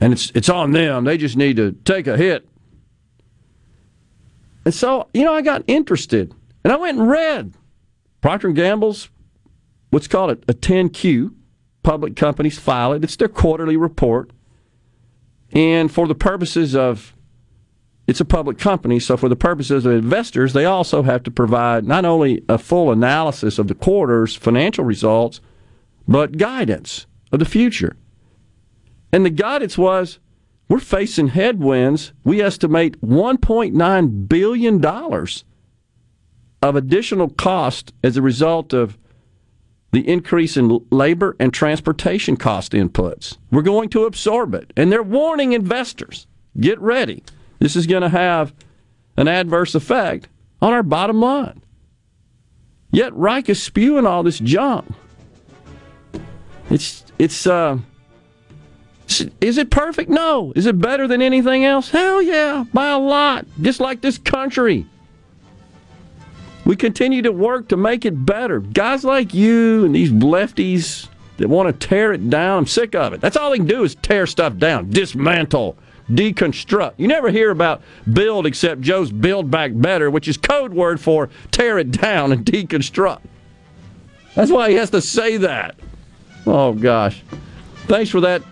and 0.00 0.12
it's 0.12 0.30
it's 0.34 0.50
on 0.50 0.72
them. 0.72 1.04
They 1.04 1.16
just 1.16 1.36
need 1.36 1.56
to 1.56 1.72
take 1.72 2.06
a 2.06 2.18
hit. 2.18 2.46
And 4.66 4.74
so, 4.74 5.08
you 5.14 5.24
know, 5.24 5.32
I 5.32 5.42
got 5.42 5.64
interested, 5.66 6.34
and 6.64 6.72
I 6.72 6.76
went 6.76 6.98
and 6.98 7.08
read 7.08 7.54
Procter 8.20 8.48
and 8.48 8.56
Gamble's 8.56 9.08
what's 9.94 10.08
called 10.08 10.30
a, 10.30 10.50
a 10.50 10.54
10Q. 10.54 11.32
Public 11.84 12.16
companies 12.16 12.58
file 12.58 12.92
it. 12.94 13.04
It's 13.04 13.16
their 13.16 13.28
quarterly 13.28 13.76
report, 13.76 14.30
and 15.52 15.92
for 15.92 16.08
the 16.08 16.14
purposes 16.14 16.74
of 16.74 17.14
it's 18.06 18.20
a 18.20 18.24
public 18.24 18.58
company, 18.58 18.98
so 18.98 19.16
for 19.16 19.28
the 19.28 19.36
purposes 19.36 19.86
of 19.86 19.92
investors, 19.92 20.52
they 20.52 20.64
also 20.64 21.02
have 21.02 21.22
to 21.22 21.30
provide 21.30 21.84
not 21.84 22.04
only 22.04 22.42
a 22.48 22.58
full 22.58 22.90
analysis 22.90 23.58
of 23.58 23.68
the 23.68 23.74
quarter's 23.74 24.34
financial 24.34 24.84
results, 24.84 25.40
but 26.08 26.38
guidance 26.38 27.06
of 27.32 27.38
the 27.38 27.44
future. 27.44 27.96
And 29.12 29.24
the 29.24 29.30
guidance 29.30 29.78
was 29.78 30.18
we're 30.68 30.80
facing 30.80 31.28
headwinds. 31.28 32.12
We 32.24 32.40
estimate 32.40 33.00
$1.9 33.00 34.28
billion 34.28 34.84
of 36.62 36.76
additional 36.76 37.28
cost 37.28 37.92
as 38.02 38.16
a 38.16 38.22
result 38.22 38.72
of 38.72 38.98
the 39.94 40.08
increase 40.08 40.56
in 40.56 40.84
labor 40.90 41.36
and 41.38 41.54
transportation 41.54 42.36
cost 42.36 42.72
inputs. 42.72 43.36
We're 43.52 43.62
going 43.62 43.88
to 43.90 44.06
absorb 44.06 44.54
it. 44.54 44.72
And 44.76 44.90
they're 44.90 45.02
warning 45.02 45.52
investors 45.52 46.26
get 46.58 46.80
ready. 46.80 47.22
This 47.60 47.76
is 47.76 47.86
going 47.86 48.02
to 48.02 48.08
have 48.08 48.52
an 49.16 49.28
adverse 49.28 49.74
effect 49.74 50.28
on 50.60 50.72
our 50.72 50.82
bottom 50.82 51.20
line. 51.20 51.62
Yet 52.90 53.14
Reich 53.14 53.48
is 53.48 53.62
spewing 53.62 54.06
all 54.06 54.22
this 54.22 54.38
junk. 54.38 54.86
It's 56.70 57.04
it's 57.18 57.46
uh 57.46 57.78
is 59.40 59.58
it 59.58 59.70
perfect? 59.70 60.10
No. 60.10 60.52
Is 60.56 60.66
it 60.66 60.78
better 60.78 61.06
than 61.06 61.22
anything 61.22 61.64
else? 61.64 61.90
Hell 61.90 62.22
yeah, 62.22 62.64
by 62.72 62.88
a 62.88 62.98
lot. 62.98 63.46
Just 63.60 63.78
like 63.78 64.00
this 64.00 64.18
country. 64.18 64.86
We 66.64 66.76
continue 66.76 67.22
to 67.22 67.32
work 67.32 67.68
to 67.68 67.76
make 67.76 68.04
it 68.04 68.24
better. 68.24 68.60
Guys 68.60 69.04
like 69.04 69.34
you 69.34 69.84
and 69.84 69.94
these 69.94 70.10
lefties 70.10 71.08
that 71.36 71.48
want 71.48 71.68
to 71.68 71.86
tear 71.86 72.12
it 72.12 72.30
down, 72.30 72.58
I'm 72.58 72.66
sick 72.66 72.94
of 72.94 73.12
it. 73.12 73.20
That's 73.20 73.36
all 73.36 73.50
they 73.50 73.58
can 73.58 73.66
do 73.66 73.84
is 73.84 73.94
tear 73.96 74.26
stuff 74.26 74.56
down, 74.56 74.90
dismantle, 74.90 75.76
deconstruct. 76.10 76.94
You 76.96 77.08
never 77.08 77.30
hear 77.30 77.50
about 77.50 77.82
build 78.12 78.46
except 78.46 78.80
Joe's 78.80 79.12
Build 79.12 79.50
Back 79.50 79.72
Better, 79.74 80.10
which 80.10 80.28
is 80.28 80.36
code 80.36 80.72
word 80.72 81.00
for 81.00 81.28
tear 81.50 81.78
it 81.78 81.90
down 81.90 82.32
and 82.32 82.46
deconstruct. 82.46 83.20
That's 84.34 84.50
why 84.50 84.70
he 84.70 84.76
has 84.76 84.90
to 84.90 85.00
say 85.00 85.36
that. 85.38 85.76
Oh, 86.46 86.72
gosh. 86.72 87.22
Thanks 87.86 88.10
for 88.10 88.20
that. 88.22 88.42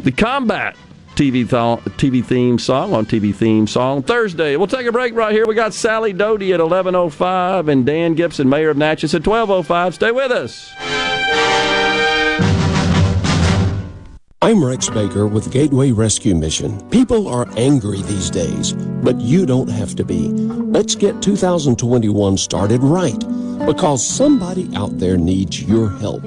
The 0.00 0.12
Combat 0.12 0.76
TV, 1.14 1.32
th- 1.48 1.96
TV 1.98 2.24
theme 2.24 2.58
song 2.58 2.94
on 2.94 3.06
TV 3.06 3.34
theme 3.34 3.66
song 3.66 4.02
Thursday. 4.02 4.56
We'll 4.56 4.66
take 4.66 4.86
a 4.86 4.92
break 4.92 5.14
right 5.14 5.32
here. 5.32 5.46
We 5.46 5.54
got 5.54 5.74
Sally 5.74 6.12
Doty 6.12 6.52
at 6.52 6.60
11.05 6.60 7.68
and 7.68 7.84
Dan 7.84 8.14
Gibson, 8.14 8.48
Mayor 8.48 8.70
of 8.70 8.76
Natchez, 8.76 9.14
at 9.14 9.22
12.05. 9.22 9.94
Stay 9.94 10.10
with 10.10 10.30
us. 10.30 10.72
I'm 14.44 14.64
Rex 14.64 14.88
Baker 14.90 15.28
with 15.28 15.52
Gateway 15.52 15.92
Rescue 15.92 16.34
Mission. 16.34 16.80
People 16.90 17.28
are 17.28 17.46
angry 17.56 18.02
these 18.02 18.28
days, 18.28 18.72
but 18.72 19.20
you 19.20 19.46
don't 19.46 19.70
have 19.70 19.94
to 19.94 20.04
be. 20.04 20.30
Let's 20.30 20.96
get 20.96 21.22
2021 21.22 22.36
started 22.38 22.82
right 22.82 23.18
because 23.64 24.04
somebody 24.04 24.68
out 24.74 24.98
there 24.98 25.16
needs 25.16 25.62
your 25.62 25.88
help. 25.90 26.24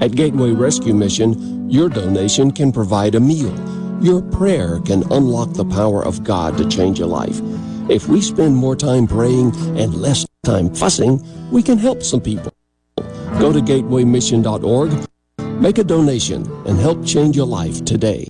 At 0.00 0.12
Gateway 0.12 0.52
Rescue 0.52 0.94
Mission, 0.94 1.68
your 1.70 1.90
donation 1.90 2.50
can 2.50 2.72
provide 2.72 3.14
a 3.14 3.20
meal. 3.20 3.54
Your 4.00 4.22
prayer 4.22 4.80
can 4.80 5.04
unlock 5.12 5.52
the 5.52 5.64
power 5.64 6.04
of 6.04 6.24
God 6.24 6.56
to 6.58 6.68
change 6.68 7.00
a 7.00 7.06
life. 7.06 7.40
If 7.88 8.08
we 8.08 8.20
spend 8.20 8.56
more 8.56 8.76
time 8.76 9.06
praying 9.06 9.54
and 9.76 9.94
less 9.94 10.26
time 10.44 10.74
fussing, 10.74 11.22
we 11.50 11.62
can 11.62 11.78
help 11.78 12.02
some 12.02 12.20
people. 12.20 12.52
Go 13.38 13.52
to 13.52 13.60
gatewaymission.org 13.60 15.10
Make 15.60 15.76
a 15.76 15.84
donation 15.84 16.50
and 16.66 16.78
help 16.78 17.04
change 17.04 17.36
your 17.36 17.44
life 17.44 17.84
today. 17.84 18.29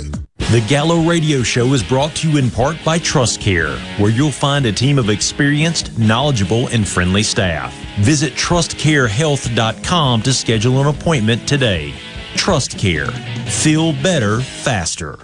The 0.51 0.65
Gallo 0.67 1.01
Radio 1.07 1.43
Show 1.43 1.73
is 1.73 1.81
brought 1.81 2.13
to 2.17 2.29
you 2.29 2.37
in 2.37 2.49
part 2.51 2.77
by 2.83 2.99
TrustCare, 2.99 3.77
where 3.99 4.11
you'll 4.11 4.31
find 4.31 4.65
a 4.65 4.71
team 4.71 4.99
of 4.99 5.09
experienced, 5.09 5.97
knowledgeable, 5.97 6.67
and 6.67 6.85
friendly 6.87 7.23
staff. 7.23 7.73
Visit 7.99 8.33
trustcarehealth.com 8.33 10.21
to 10.23 10.33
schedule 10.33 10.81
an 10.81 10.87
appointment 10.87 11.47
today. 11.47 11.93
TrustCare. 12.33 13.11
Feel 13.47 13.93
better, 14.03 14.41
faster. 14.41 15.19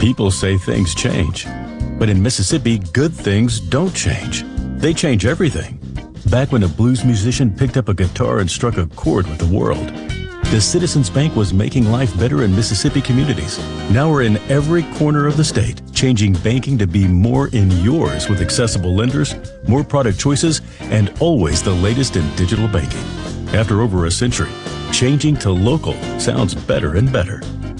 People 0.00 0.30
say 0.30 0.58
things 0.58 0.94
change, 0.94 1.46
but 1.98 2.08
in 2.08 2.22
Mississippi, 2.22 2.78
good 2.78 3.12
things 3.12 3.58
don't 3.58 3.94
change. 3.94 4.44
They 4.78 4.92
change 4.92 5.24
everything. 5.24 5.80
Back 6.30 6.52
when 6.52 6.62
a 6.62 6.68
blues 6.68 7.04
musician 7.04 7.50
picked 7.50 7.76
up 7.76 7.88
a 7.88 7.94
guitar 7.94 8.38
and 8.38 8.50
struck 8.50 8.76
a 8.76 8.86
chord 8.86 9.26
with 9.26 9.38
the 9.38 9.46
world, 9.46 9.90
the 10.54 10.60
Citizens 10.60 11.10
Bank 11.10 11.34
was 11.34 11.52
making 11.52 11.86
life 11.86 12.16
better 12.16 12.44
in 12.44 12.54
Mississippi 12.54 13.00
communities. 13.00 13.58
Now 13.90 14.08
we're 14.08 14.22
in 14.22 14.36
every 14.48 14.84
corner 14.94 15.26
of 15.26 15.36
the 15.36 15.42
state, 15.42 15.82
changing 15.92 16.34
banking 16.34 16.78
to 16.78 16.86
be 16.86 17.08
more 17.08 17.48
in 17.48 17.72
yours 17.82 18.28
with 18.28 18.40
accessible 18.40 18.94
lenders, 18.94 19.34
more 19.66 19.82
product 19.82 20.16
choices, 20.16 20.60
and 20.82 21.12
always 21.18 21.60
the 21.60 21.72
latest 21.72 22.14
in 22.14 22.36
digital 22.36 22.68
banking. 22.68 23.02
After 23.52 23.80
over 23.80 24.06
a 24.06 24.12
century, 24.12 24.50
changing 24.92 25.38
to 25.38 25.50
local 25.50 25.94
sounds 26.20 26.54
better 26.54 26.94
and 26.94 27.12
better. 27.12 27.40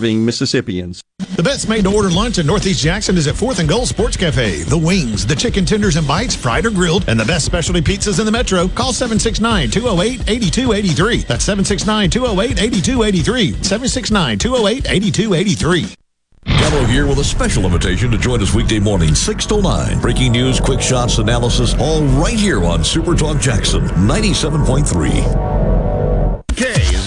serving 0.00 0.24
Mississippians. 0.24 1.02
The 1.36 1.42
best 1.42 1.68
made 1.68 1.84
to 1.84 1.94
order 1.94 2.08
lunch 2.08 2.38
in 2.38 2.46
Northeast 2.46 2.82
Jackson 2.82 3.18
is 3.18 3.26
at 3.26 3.34
4th 3.34 3.58
and 3.58 3.68
Gold 3.68 3.86
Sports 3.86 4.16
Cafe. 4.16 4.62
The 4.62 4.78
wings, 4.78 5.26
the 5.26 5.36
chicken 5.36 5.66
tenders 5.66 5.96
and 5.96 6.08
bites, 6.08 6.34
fried 6.34 6.64
or 6.64 6.70
grilled, 6.70 7.04
and 7.06 7.20
the 7.20 7.24
best 7.26 7.44
specialty 7.44 7.82
pizzas 7.82 8.18
in 8.18 8.24
the 8.24 8.32
metro. 8.32 8.66
Call 8.68 8.94
769 8.94 9.70
208 9.70 10.20
8283. 10.26 11.16
That's 11.28 11.44
769 11.44 12.08
208 12.08 12.62
8283. 12.62 13.52
769 13.62 14.38
208 14.38 14.90
8283. 14.90 15.94
Gallo 16.46 16.84
here 16.86 17.06
with 17.06 17.18
a 17.18 17.24
special 17.24 17.66
invitation 17.66 18.10
to 18.10 18.16
join 18.16 18.40
us 18.40 18.54
weekday 18.54 18.78
morning, 18.78 19.14
6 19.14 19.46
to 19.46 19.60
9. 19.60 20.00
Breaking 20.00 20.32
news, 20.32 20.58
quick 20.60 20.80
shots, 20.80 21.18
analysis, 21.18 21.74
all 21.78 22.02
right 22.22 22.38
here 22.38 22.64
on 22.64 22.82
Super 22.82 23.14
Talk 23.14 23.38
Jackson 23.38 23.82
97.3 23.82 25.79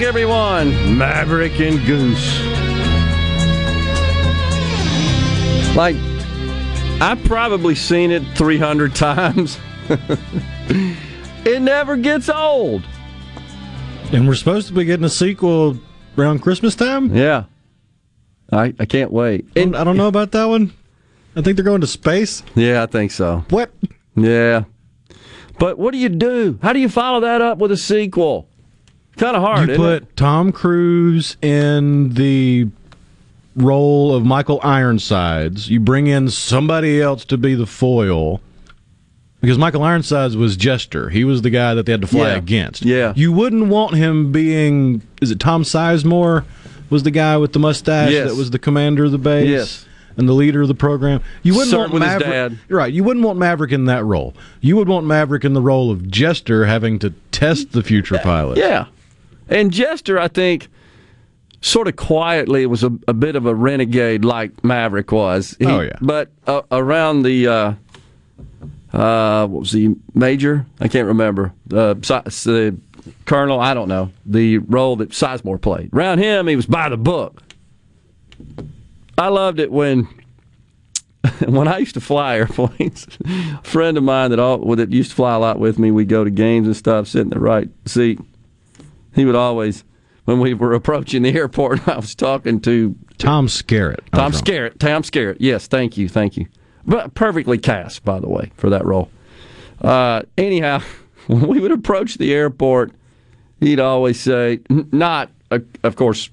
Back, 0.00 0.08
everyone. 0.08 0.96
Maverick 0.96 1.60
and 1.60 1.84
Goose. 1.84 2.40
Like, 5.76 5.96
I've 7.00 7.22
probably 7.24 7.74
seen 7.74 8.10
it 8.10 8.22
300 8.36 8.94
times. 8.94 9.58
it 11.44 11.60
never 11.60 11.96
gets 11.96 12.28
old. 12.28 12.82
And 14.12 14.26
we're 14.26 14.34
supposed 14.34 14.68
to 14.68 14.72
be 14.74 14.84
getting 14.84 15.04
a 15.04 15.10
sequel 15.10 15.78
around 16.16 16.40
Christmas 16.40 16.74
time? 16.74 17.14
Yeah. 17.14 17.44
I, 18.52 18.74
I 18.78 18.86
can't 18.86 19.12
wait. 19.12 19.46
And 19.54 19.76
I 19.76 19.84
don't 19.84 19.96
know 19.96 20.08
about 20.08 20.32
that 20.32 20.46
one. 20.46 20.72
I 21.36 21.42
think 21.42 21.56
they're 21.56 21.64
going 21.64 21.82
to 21.82 21.86
space. 21.86 22.42
Yeah, 22.54 22.82
I 22.82 22.86
think 22.86 23.12
so. 23.12 23.44
What? 23.50 23.70
Yeah. 24.16 24.64
But 25.58 25.78
what 25.78 25.92
do 25.92 25.98
you 25.98 26.08
do? 26.08 26.58
How 26.62 26.72
do 26.72 26.80
you 26.80 26.88
follow 26.88 27.20
that 27.20 27.40
up 27.42 27.58
with 27.58 27.70
a 27.70 27.76
sequel? 27.76 28.49
Kind 29.16 29.36
of 29.36 29.42
hard. 29.42 29.68
You 29.68 29.76
put 29.76 30.02
it? 30.02 30.16
Tom 30.16 30.52
Cruise 30.52 31.36
in 31.42 32.14
the 32.14 32.68
role 33.56 34.14
of 34.14 34.24
Michael 34.24 34.60
Ironsides. 34.62 35.68
You 35.68 35.80
bring 35.80 36.06
in 36.06 36.28
somebody 36.30 37.00
else 37.02 37.24
to 37.26 37.36
be 37.36 37.54
the 37.54 37.66
foil. 37.66 38.40
Because 39.40 39.56
Michael 39.58 39.82
Ironsides 39.82 40.36
was 40.36 40.56
Jester. 40.56 41.08
He 41.08 41.24
was 41.24 41.42
the 41.42 41.50
guy 41.50 41.74
that 41.74 41.86
they 41.86 41.92
had 41.92 42.02
to 42.02 42.06
fly 42.06 42.28
Yeah. 42.28 42.36
against. 42.36 42.84
Yeah. 42.84 43.12
You 43.16 43.32
wouldn't 43.32 43.66
want 43.66 43.96
him 43.96 44.32
being 44.32 45.02
is 45.22 45.30
it 45.30 45.40
Tom 45.40 45.62
Sizemore 45.64 46.44
was 46.90 47.02
the 47.04 47.10
guy 47.10 47.36
with 47.38 47.52
the 47.54 47.58
mustache 47.58 48.12
Yes. 48.12 48.28
that 48.30 48.36
was 48.36 48.50
the 48.50 48.58
commander 48.58 49.04
of 49.04 49.12
the 49.12 49.18
base? 49.18 49.48
Yes. 49.48 49.86
And 50.18 50.28
the 50.28 50.34
leader 50.34 50.60
of 50.60 50.68
the 50.68 50.74
program. 50.74 51.22
You 51.42 51.54
wouldn't 51.54 51.70
Served 51.70 51.92
want 51.92 52.04
Maverick. 52.04 52.58
right. 52.68 52.92
You 52.92 53.02
wouldn't 53.04 53.24
want 53.24 53.38
Maverick 53.38 53.72
in 53.72 53.86
that 53.86 54.04
role. 54.04 54.34
You 54.60 54.76
would 54.76 54.88
want 54.88 55.06
Maverick 55.06 55.44
in 55.44 55.54
the 55.54 55.62
role 55.62 55.90
of 55.90 56.10
Jester 56.10 56.66
having 56.66 56.98
to 56.98 57.10
test 57.32 57.72
the 57.72 57.82
future 57.82 58.18
pilot. 58.18 58.58
Yeah. 58.58 58.86
And 59.50 59.70
Jester, 59.72 60.18
I 60.18 60.28
think, 60.28 60.68
sort 61.60 61.88
of 61.88 61.96
quietly 61.96 62.64
was 62.66 62.82
a, 62.82 62.90
a 63.06 63.12
bit 63.12 63.36
of 63.36 63.44
a 63.44 63.54
renegade 63.54 64.24
like 64.24 64.64
Maverick 64.64 65.12
was. 65.12 65.56
He- 65.58 65.66
Oh, 65.66 65.80
yeah. 65.80 65.98
But 66.00 66.30
uh, 66.46 66.62
around 66.70 67.22
the, 67.24 67.46
uh, 67.48 67.74
uh, 68.96 69.46
what 69.46 69.60
was 69.60 69.72
he, 69.72 69.94
Major? 70.14 70.64
I 70.80 70.88
can't 70.88 71.08
remember. 71.08 71.52
The 71.66 72.76
Colonel, 73.26 73.60
I 73.60 73.74
don't 73.74 73.88
know. 73.88 74.10
The 74.26 74.58
role 74.58 74.96
that 74.96 75.10
Sizemore 75.10 75.60
played. 75.60 75.90
Around 75.92 76.18
him, 76.18 76.46
he 76.46 76.56
was 76.56 76.66
by 76.66 76.88
the 76.88 76.96
book. 76.96 77.42
I 79.18 79.28
loved 79.28 79.60
it 79.60 79.70
when. 79.70 80.08
When 81.46 81.68
I 81.68 81.78
used 81.78 81.94
to 81.94 82.00
fly 82.00 82.36
airplanes, 82.38 83.06
a 83.26 83.62
friend 83.62 83.98
of 83.98 84.02
mine 84.04 84.30
that 84.30 84.38
all 84.38 84.74
that 84.76 84.90
used 84.90 85.10
to 85.10 85.16
fly 85.16 85.34
a 85.34 85.38
lot 85.38 85.58
with 85.58 85.78
me, 85.78 85.90
we'd 85.90 86.08
go 86.08 86.24
to 86.24 86.30
games 86.30 86.66
and 86.66 86.74
stuff, 86.74 87.08
sit 87.08 87.20
in 87.22 87.28
the 87.30 87.38
right 87.38 87.68
seat 87.86 88.18
he 89.14 89.24
would 89.24 89.34
always, 89.34 89.84
when 90.24 90.40
we 90.40 90.54
were 90.54 90.72
approaching 90.72 91.22
the 91.22 91.34
airport, 91.34 91.86
I 91.88 91.96
was 91.96 92.14
talking 92.14 92.60
to 92.60 92.96
Tom 93.18 93.46
Skerritt. 93.46 94.00
Tom. 94.12 94.32
Skerritt. 94.32 94.78
Tom 94.78 95.02
Skerritt. 95.02 95.36
Yes, 95.40 95.66
thank 95.66 95.96
you, 95.96 96.08
thank 96.08 96.36
you. 96.36 96.46
But 96.86 97.14
perfectly 97.14 97.58
cast, 97.58 98.04
by 98.04 98.18
the 98.20 98.28
way, 98.28 98.50
for 98.56 98.70
that 98.70 98.84
role. 98.84 99.10
Uh, 99.80 100.22
anyhow, 100.38 100.80
when 101.26 101.46
we 101.46 101.60
would 101.60 101.72
approach 101.72 102.16
the 102.16 102.32
airport, 102.32 102.92
he'd 103.60 103.80
always 103.80 104.18
say, 104.18 104.60
not, 104.68 105.30
uh, 105.50 105.58
of 105.82 105.96
course, 105.96 106.30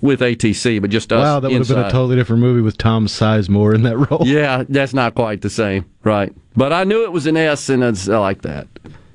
with 0.00 0.20
ATC, 0.20 0.80
but 0.80 0.90
just 0.90 1.12
us. 1.12 1.20
Wow, 1.20 1.40
that 1.40 1.50
would 1.50 1.58
have 1.58 1.68
been 1.68 1.78
a 1.78 1.90
totally 1.90 2.16
different 2.16 2.40
movie 2.40 2.60
with 2.60 2.78
Tom 2.78 3.06
Sizemore 3.06 3.74
in 3.74 3.82
that 3.82 3.96
role. 4.10 4.22
Yeah, 4.24 4.64
that's 4.68 4.94
not 4.94 5.14
quite 5.14 5.40
the 5.40 5.50
same, 5.50 5.84
right? 6.04 6.32
But 6.56 6.72
I 6.72 6.84
knew 6.84 7.02
it 7.02 7.12
was 7.12 7.26
an 7.26 7.36
S, 7.36 7.68
and 7.68 7.82
it's 7.82 8.08
I 8.08 8.18
like 8.18 8.42
that. 8.42 8.68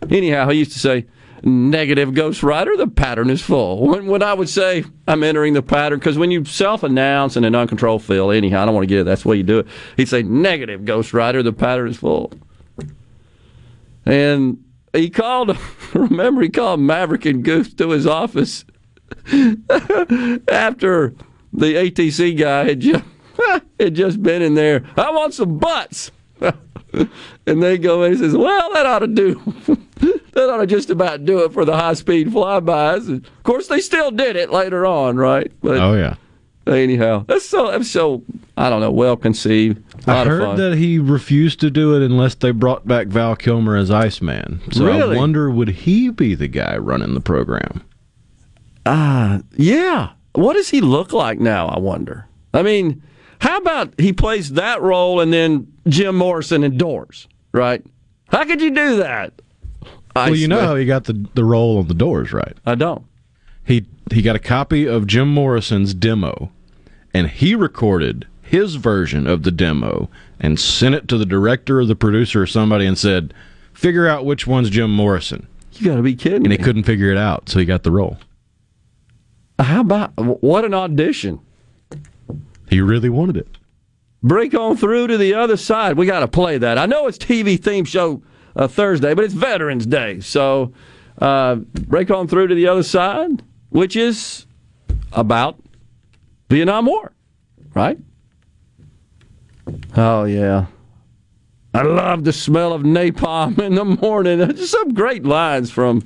Anyhow, 0.10 0.49
he 0.49 0.60
used 0.60 0.73
to 0.73 0.80
say, 0.80 1.06
"Negative 1.43 2.13
Ghost 2.13 2.43
Rider, 2.43 2.75
the 2.77 2.88
pattern 2.88 3.29
is 3.29 3.41
full." 3.41 3.88
When, 3.88 4.08
when 4.08 4.23
I 4.23 4.34
would 4.34 4.49
say 4.49 4.86
I'm 5.08 5.23
entering 5.23 5.53
the 5.53 5.62
pattern, 5.62 5.99
because 5.99 6.17
when 6.17 6.32
you 6.32 6.45
self-announce 6.45 7.38
in 7.38 7.43
an 7.43 7.56
uncontrolled 7.56 8.03
field, 8.03 8.34
anyhow, 8.34 8.63
I 8.63 8.65
don't 8.65 8.75
want 8.75 8.84
to 8.84 8.88
get 8.88 8.99
it. 8.99 9.03
That's 9.06 9.23
the 9.23 9.29
way 9.29 9.38
you 9.38 9.43
do 9.43 9.60
it. 9.60 9.67
He'd 9.97 10.10
say, 10.10 10.23
"Negative 10.23 10.84
Ghost 10.86 11.13
Rider, 11.13 11.43
the 11.43 11.53
pattern 11.53 11.89
is 11.89 11.97
full," 11.97 12.34
and 14.06 14.63
he 14.93 15.10
called. 15.10 15.58
Remember, 15.93 16.41
he 16.41 16.49
called 16.49 16.79
Maverick 16.79 17.25
and 17.25 17.43
Goose 17.43 17.73
to 17.75 17.89
his 17.89 18.08
office 18.08 18.65
after 19.32 21.13
the 21.53 21.75
ATC 21.75 22.38
guy 22.38 22.65
had 22.65 22.79
just, 22.79 23.03
had 23.79 23.95
just 23.95 24.21
been 24.23 24.41
in 24.41 24.56
there. 24.56 24.84
I 24.97 25.12
want 25.12 25.34
some 25.34 25.58
butts. 25.58 26.12
and 27.47 27.63
they 27.63 27.77
go 27.77 28.03
and 28.03 28.17
says, 28.17 28.36
Well, 28.36 28.73
that 28.73 28.86
ought 28.86 28.99
to 28.99 29.08
do. 29.08 29.36
that 30.34 30.49
ought 30.49 30.58
to 30.58 30.67
just 30.67 30.89
about 30.89 31.25
do 31.25 31.39
it 31.43 31.53
for 31.53 31.65
the 31.65 31.75
high 31.75 31.93
speed 31.93 32.27
flybys. 32.27 33.08
And 33.08 33.25
of 33.25 33.43
course, 33.43 33.67
they 33.67 33.79
still 33.79 34.12
did 34.12 34.36
it 34.36 34.51
later 34.51 34.86
on, 34.86 35.17
right? 35.17 35.51
But 35.62 35.77
Oh 35.77 35.93
yeah. 35.93 36.15
anyhow, 36.67 37.25
that's 37.27 37.45
so, 37.45 37.71
that's 37.71 37.89
so, 37.89 38.23
I 38.58 38.69
don't 38.69 38.82
know, 38.82 38.91
well 38.91 39.17
conceived. 39.17 39.82
I 40.08 40.25
heard 40.25 40.58
that 40.58 40.77
he 40.77 40.99
refused 40.99 41.60
to 41.62 41.71
do 41.71 41.95
it 41.95 42.03
unless 42.06 42.36
they 42.36 42.51
brought 42.51 42.88
back 42.88 43.08
Val 43.08 43.36
Kilmer 43.36 43.75
as 43.77 43.89
Iceman. 43.89 44.62
So 44.71 44.86
Really? 44.86 45.15
I 45.15 45.19
wonder 45.19 45.49
would 45.49 45.69
he 45.69 46.10
be 46.10 46.36
the 46.36 46.47
guy 46.47 46.77
running 46.77 47.13
the 47.13 47.21
program? 47.21 47.84
Ah, 48.86 49.39
yeah. 49.56 50.12
What 50.34 50.53
does 50.53 50.69
he 50.69 50.82
look 50.82 51.13
like 51.13 51.39
now? 51.39 51.67
I 51.67 51.79
wonder. 51.79 52.27
I 52.53 52.63
mean, 52.63 53.01
how 53.43 53.58
about 53.58 53.93
he 53.99 54.13
plays 54.13 54.53
that 54.53 54.82
role 54.82 55.19
and 55.19 55.34
then 55.34 55.67
Jim 55.88 56.15
Morrison 56.15 56.63
in 56.63 56.77
Doors, 56.77 57.27
right? 57.51 57.86
How 58.29 58.45
could 58.45 58.62
you 58.62 58.71
do 58.71 58.97
that? 58.97 59.34
well, 60.15 60.34
you 60.36 60.47
know 60.47 60.62
how 60.62 60.75
he 60.75 60.86
got 60.86 61.03
the 61.03 61.27
the 61.34 61.43
role 61.43 61.77
on 61.77 61.88
the 61.88 61.93
Doors, 61.93 62.32
right? 62.32 62.56
I 62.65 62.75
don't. 62.75 63.03
He 63.65 63.86
he 64.12 64.21
got 64.21 64.36
a 64.38 64.39
copy 64.39 64.86
of 64.88 65.08
Jim 65.08 65.27
Morrison's 65.27 65.93
demo, 65.93 66.51
and 67.13 67.29
he 67.29 67.53
recorded 67.53 68.27
his 68.41 68.75
version 68.75 69.27
of 69.27 69.43
the 69.43 69.51
demo 69.51 70.10
and 70.39 70.60
sent 70.60 70.95
it 70.95 71.08
to 71.10 71.17
the 71.17 71.25
director 71.25 71.79
or 71.79 71.86
the 71.86 71.95
producer 71.95 72.41
or 72.43 72.47
somebody 72.47 72.86
and 72.86 72.97
said, 72.97 73.34
"Figure 73.73 74.08
out 74.08 74.25
which 74.25 74.47
one's 74.47 74.69
Jim 74.69 74.89
Morrison." 74.93 75.47
You 75.73 75.88
got 75.89 75.95
to 75.97 76.01
be 76.03 76.15
kidding 76.15 76.43
And 76.43 76.51
he 76.51 76.58
me. 76.58 76.63
couldn't 76.63 76.84
figure 76.84 77.12
it 77.12 77.17
out, 77.17 77.49
so 77.49 77.60
he 77.60 77.65
got 77.65 77.84
the 77.84 77.91
role. 77.91 78.17
How 79.60 79.82
about 79.82 80.12
what 80.15 80.65
an 80.65 80.73
audition? 80.73 81.39
He 82.69 82.82
really 82.82 83.10
wanted 83.10 83.38
it. 83.38 83.47
Break 84.21 84.54
on 84.54 84.78
through 84.78 85.08
to 85.08 85.17
the 85.17 85.34
other 85.34 85.58
side. 85.58 85.97
We 85.97 86.06
got 86.06 86.21
to 86.21 86.28
play 86.28 86.58
that. 86.58 86.78
I 86.78 86.86
know 86.86 87.08
it's 87.08 87.17
TV 87.17 87.62
theme 87.62 87.86
show 87.86 88.23
uh, 88.56 88.67
Thursday, 88.67 89.13
but 89.13 89.26
it's 89.26 89.34
Veterans 89.34 89.86
Day, 89.86 90.19
so 90.21 90.73
uh, 91.19 91.56
break 91.56 92.10
on 92.10 92.28
through 92.28 92.47
to 92.47 92.56
the 92.56 92.67
other 92.67 92.84
side, 92.84 93.43
which 93.69 93.95
is 93.95 94.45
about 95.12 95.60
Vietnam 96.49 96.86
War, 96.86 97.12
right? 97.73 97.97
Oh 99.95 100.26
yeah. 100.26 100.67
I 101.73 101.82
love 101.82 102.23
the 102.23 102.34
smell 102.34 102.73
of 102.73 102.84
napalm 102.84 103.58
in 103.65 103.76
the 103.76 103.86
morning. 103.86 104.39
Just 104.56 104.71
some 104.71 104.93
great 104.93 105.26
lines 105.26 105.71
from 105.71 106.04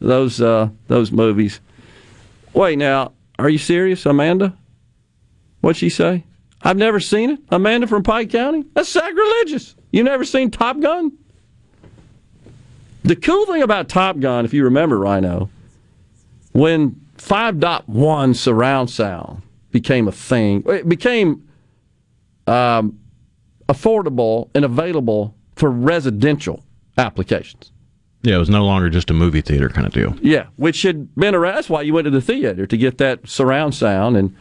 those 0.00 0.40
uh, 0.40 0.68
those 0.88 1.10
movies. 1.10 1.60
Wait 2.54 2.76
now, 2.78 3.12
are 3.38 3.48
you 3.48 3.58
serious, 3.58 4.06
Amanda? 4.06 4.56
What'd 5.62 5.78
she 5.78 5.88
say? 5.88 6.24
I've 6.60 6.76
never 6.76 7.00
seen 7.00 7.30
it. 7.30 7.40
Amanda 7.50 7.86
from 7.86 8.02
Pike 8.02 8.30
County? 8.30 8.64
That's 8.74 8.88
sacrilegious. 8.88 9.74
You 9.90 10.02
never 10.02 10.24
seen 10.24 10.50
Top 10.50 10.78
Gun? 10.80 11.12
The 13.04 13.16
cool 13.16 13.46
thing 13.46 13.62
about 13.62 13.88
Top 13.88 14.18
Gun, 14.20 14.44
if 14.44 14.52
you 14.52 14.64
remember, 14.64 14.98
Rhino, 14.98 15.50
when 16.52 17.00
5.1 17.16 18.36
surround 18.36 18.90
sound 18.90 19.42
became 19.70 20.06
a 20.06 20.12
thing, 20.12 20.62
it 20.66 20.88
became 20.88 21.48
um, 22.46 22.98
affordable 23.68 24.50
and 24.54 24.64
available 24.64 25.34
for 25.56 25.70
residential 25.70 26.64
applications. 26.98 27.72
Yeah, 28.22 28.36
it 28.36 28.38
was 28.38 28.50
no 28.50 28.64
longer 28.64 28.88
just 28.88 29.10
a 29.10 29.14
movie 29.14 29.40
theater 29.40 29.68
kind 29.68 29.86
of 29.86 29.92
deal. 29.92 30.16
Yeah, 30.22 30.46
which 30.56 30.82
had 30.82 31.12
been 31.16 31.34
around. 31.34 31.56
That's 31.56 31.68
why 31.68 31.82
you 31.82 31.92
went 31.94 32.04
to 32.04 32.10
the 32.10 32.20
theater 32.20 32.66
to 32.66 32.76
get 32.76 32.98
that 32.98 33.28
surround 33.28 33.74
sound. 33.74 34.16
And 34.16 34.36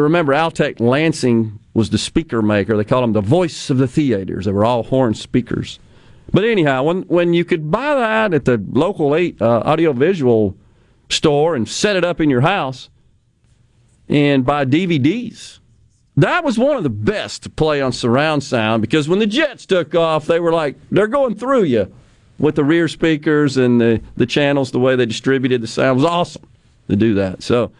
remember, 0.00 0.32
Altec 0.32 0.80
Lansing 0.80 1.58
was 1.74 1.90
the 1.90 1.98
speaker 1.98 2.42
maker. 2.42 2.76
They 2.76 2.84
called 2.84 3.04
them 3.04 3.12
the 3.12 3.20
voice 3.20 3.70
of 3.70 3.78
the 3.78 3.88
theaters. 3.88 4.44
They 4.44 4.52
were 4.52 4.64
all 4.64 4.82
horn 4.82 5.14
speakers. 5.14 5.78
But 6.32 6.44
anyhow, 6.44 6.82
when 6.82 7.02
when 7.02 7.32
you 7.32 7.44
could 7.44 7.70
buy 7.70 7.94
that 7.94 8.34
at 8.34 8.44
the 8.44 8.62
local 8.70 9.14
eight 9.14 9.40
uh, 9.40 9.62
audiovisual 9.64 10.56
store 11.08 11.54
and 11.54 11.68
set 11.68 11.96
it 11.96 12.04
up 12.04 12.20
in 12.20 12.28
your 12.28 12.42
house 12.42 12.90
and 14.08 14.44
buy 14.44 14.64
DVDs, 14.66 15.60
that 16.16 16.44
was 16.44 16.58
one 16.58 16.76
of 16.76 16.82
the 16.82 16.90
best 16.90 17.44
to 17.44 17.50
play 17.50 17.80
on 17.80 17.92
surround 17.92 18.42
sound 18.42 18.82
because 18.82 19.08
when 19.08 19.20
the 19.20 19.26
Jets 19.26 19.64
took 19.64 19.94
off, 19.94 20.26
they 20.26 20.40
were 20.40 20.52
like 20.52 20.76
they're 20.90 21.06
going 21.06 21.34
through 21.34 21.62
you 21.62 21.90
with 22.38 22.56
the 22.56 22.64
rear 22.64 22.88
speakers 22.88 23.56
and 23.56 23.80
the 23.80 24.02
the 24.16 24.26
channels, 24.26 24.70
the 24.70 24.78
way 24.78 24.96
they 24.96 25.06
distributed 25.06 25.62
the 25.62 25.66
sound 25.66 25.96
was 25.96 26.04
awesome 26.04 26.46
to 26.88 26.96
do 26.96 27.14
that. 27.14 27.42
So 27.42 27.72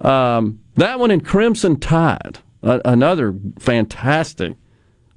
um, 0.00 0.60
that 0.76 0.98
one 1.00 1.10
in 1.10 1.20
Crimson 1.20 1.78
Tide, 1.78 2.38
uh, 2.62 2.80
another 2.84 3.34
fantastic 3.58 4.54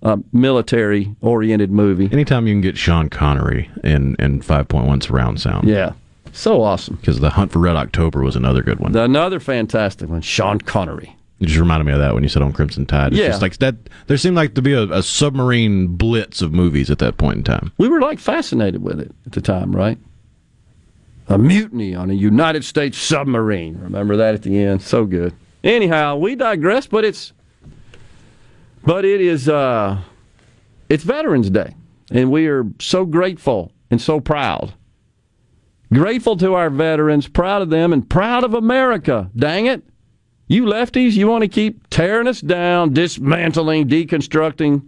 uh, 0.03 0.17
military 0.33 1.15
oriented 1.21 1.71
movie. 1.71 2.09
Anytime 2.11 2.47
you 2.47 2.53
can 2.53 2.61
get 2.61 2.77
Sean 2.77 3.09
Connery 3.09 3.69
in 3.83 4.15
in 4.19 4.41
5.1 4.41 5.03
surround 5.03 5.39
sound. 5.39 5.67
Yeah. 5.67 5.93
So 6.33 6.63
awesome. 6.63 6.95
Because 6.95 7.19
The 7.19 7.29
Hunt 7.31 7.51
for 7.51 7.59
Red 7.59 7.75
October 7.75 8.23
was 8.23 8.35
another 8.35 8.63
good 8.63 8.79
one. 8.79 8.95
Another 8.95 9.39
fantastic 9.39 10.09
one, 10.09 10.21
Sean 10.21 10.59
Connery. 10.59 11.15
It 11.41 11.47
just 11.47 11.59
reminded 11.59 11.85
me 11.85 11.91
of 11.93 11.99
that 11.99 12.13
when 12.13 12.23
you 12.23 12.29
said 12.29 12.41
on 12.43 12.53
Crimson 12.53 12.85
Tide. 12.85 13.11
It's 13.13 13.19
Yeah. 13.19 13.27
just 13.27 13.41
like 13.41 13.57
that. 13.57 13.75
There 14.07 14.15
seemed 14.17 14.35
like 14.35 14.53
to 14.55 14.61
be 14.61 14.73
a, 14.73 14.83
a 14.83 15.03
submarine 15.03 15.87
blitz 15.87 16.41
of 16.41 16.53
movies 16.53 16.89
at 16.89 16.99
that 16.99 17.17
point 17.17 17.37
in 17.37 17.43
time. 17.43 17.71
We 17.77 17.89
were 17.89 17.99
like 17.99 18.19
fascinated 18.19 18.81
with 18.81 18.99
it 18.99 19.11
at 19.25 19.31
the 19.33 19.41
time, 19.41 19.75
right? 19.75 19.97
A 21.27 21.37
mutiny 21.37 21.95
on 21.95 22.09
a 22.09 22.13
United 22.13 22.65
States 22.65 22.97
submarine. 22.97 23.79
Remember 23.79 24.17
that 24.17 24.33
at 24.33 24.43
the 24.43 24.57
end? 24.61 24.81
So 24.81 25.05
good. 25.05 25.33
Anyhow, 25.63 26.17
we 26.17 26.35
digress, 26.35 26.87
but 26.87 27.05
it's 27.05 27.33
but 28.83 29.05
it 29.05 29.21
is 29.21 29.47
uh 29.47 30.01
it's 30.89 31.03
Veterans 31.03 31.49
Day. 31.49 31.75
And 32.11 32.31
we 32.31 32.47
are 32.47 32.65
so 32.79 33.05
grateful 33.05 33.71
and 33.89 34.01
so 34.01 34.19
proud. 34.19 34.73
Grateful 35.93 36.37
to 36.37 36.53
our 36.53 36.69
veterans, 36.69 37.27
proud 37.27 37.61
of 37.61 37.69
them, 37.69 37.93
and 37.93 38.09
proud 38.09 38.43
of 38.43 38.53
America. 38.53 39.29
Dang 39.35 39.65
it. 39.65 39.83
You 40.47 40.65
lefties, 40.65 41.13
you 41.13 41.27
want 41.27 41.43
to 41.43 41.47
keep 41.47 41.89
tearing 41.89 42.27
us 42.27 42.41
down, 42.41 42.93
dismantling, 42.93 43.87
deconstructing. 43.87 44.85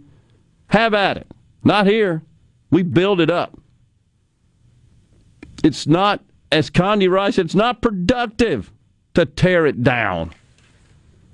Have 0.66 0.92
at 0.92 1.16
it. 1.16 1.26
Not 1.62 1.86
here. 1.86 2.22
We 2.70 2.82
build 2.82 3.20
it 3.20 3.30
up. 3.30 3.58
It's 5.64 5.86
not, 5.86 6.22
as 6.52 6.68
Condi 6.68 7.10
Rice 7.10 7.36
said, 7.36 7.46
it's 7.46 7.54
not 7.54 7.80
productive 7.80 8.70
to 9.14 9.24
tear 9.24 9.66
it 9.66 9.82
down. 9.82 10.32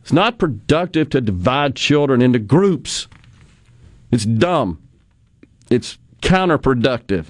It's 0.02 0.12
not 0.12 0.38
productive 0.38 1.10
to 1.10 1.20
divide 1.20 1.74
children 1.74 2.22
into 2.22 2.38
groups. 2.38 3.08
It's 4.12 4.24
dumb. 4.24 4.80
It's 5.68 5.98
counterproductive. 6.22 7.26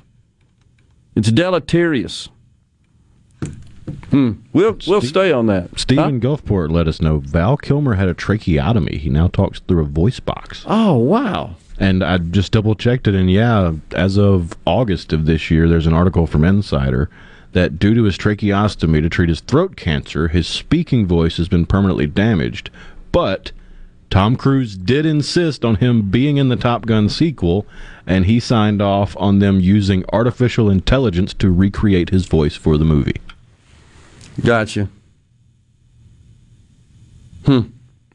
It's 1.16 1.32
deleterious. 1.32 2.28
Hmm. 4.10 4.32
We'll 4.52 4.76
we'll 4.86 5.00
stay 5.00 5.32
on 5.32 5.46
that. 5.46 5.78
Stephen 5.78 6.20
Gulfport 6.20 6.70
let 6.70 6.86
us 6.86 7.00
know 7.00 7.18
Val 7.18 7.56
Kilmer 7.56 7.94
had 7.94 8.08
a 8.08 8.14
tracheotomy. 8.14 8.98
He 8.98 9.08
now 9.08 9.28
talks 9.28 9.60
through 9.60 9.82
a 9.82 9.86
voice 9.86 10.20
box. 10.20 10.64
Oh 10.66 10.96
wow! 10.96 11.56
And 11.80 12.04
I 12.04 12.18
just 12.18 12.52
double 12.52 12.74
checked 12.74 13.08
it, 13.08 13.14
and 13.14 13.30
yeah, 13.30 13.72
as 13.92 14.18
of 14.18 14.54
August 14.66 15.12
of 15.12 15.24
this 15.24 15.50
year, 15.50 15.66
there's 15.66 15.86
an 15.86 15.94
article 15.94 16.26
from 16.26 16.44
Insider 16.44 17.08
that 17.52 17.78
due 17.78 17.94
to 17.94 18.04
his 18.04 18.18
tracheostomy 18.18 19.00
to 19.02 19.08
treat 19.08 19.30
his 19.30 19.40
throat 19.40 19.76
cancer, 19.76 20.28
his 20.28 20.46
speaking 20.46 21.06
voice 21.06 21.38
has 21.38 21.48
been 21.48 21.66
permanently 21.66 22.06
damaged. 22.06 22.70
But 23.12 23.52
Tom 24.10 24.36
Cruise 24.36 24.76
did 24.76 25.06
insist 25.06 25.64
on 25.64 25.76
him 25.76 26.10
being 26.10 26.36
in 26.36 26.48
the 26.48 26.56
Top 26.56 26.84
Gun 26.84 27.08
sequel, 27.08 27.66
and 28.06 28.26
he 28.26 28.40
signed 28.40 28.82
off 28.82 29.16
on 29.18 29.38
them 29.38 29.58
using 29.58 30.04
artificial 30.12 30.68
intelligence 30.68 31.32
to 31.34 31.50
recreate 31.50 32.10
his 32.10 32.26
voice 32.26 32.56
for 32.56 32.76
the 32.76 32.84
movie. 32.84 33.20
Gotcha. 34.44 34.88
Hmm. 37.46 37.60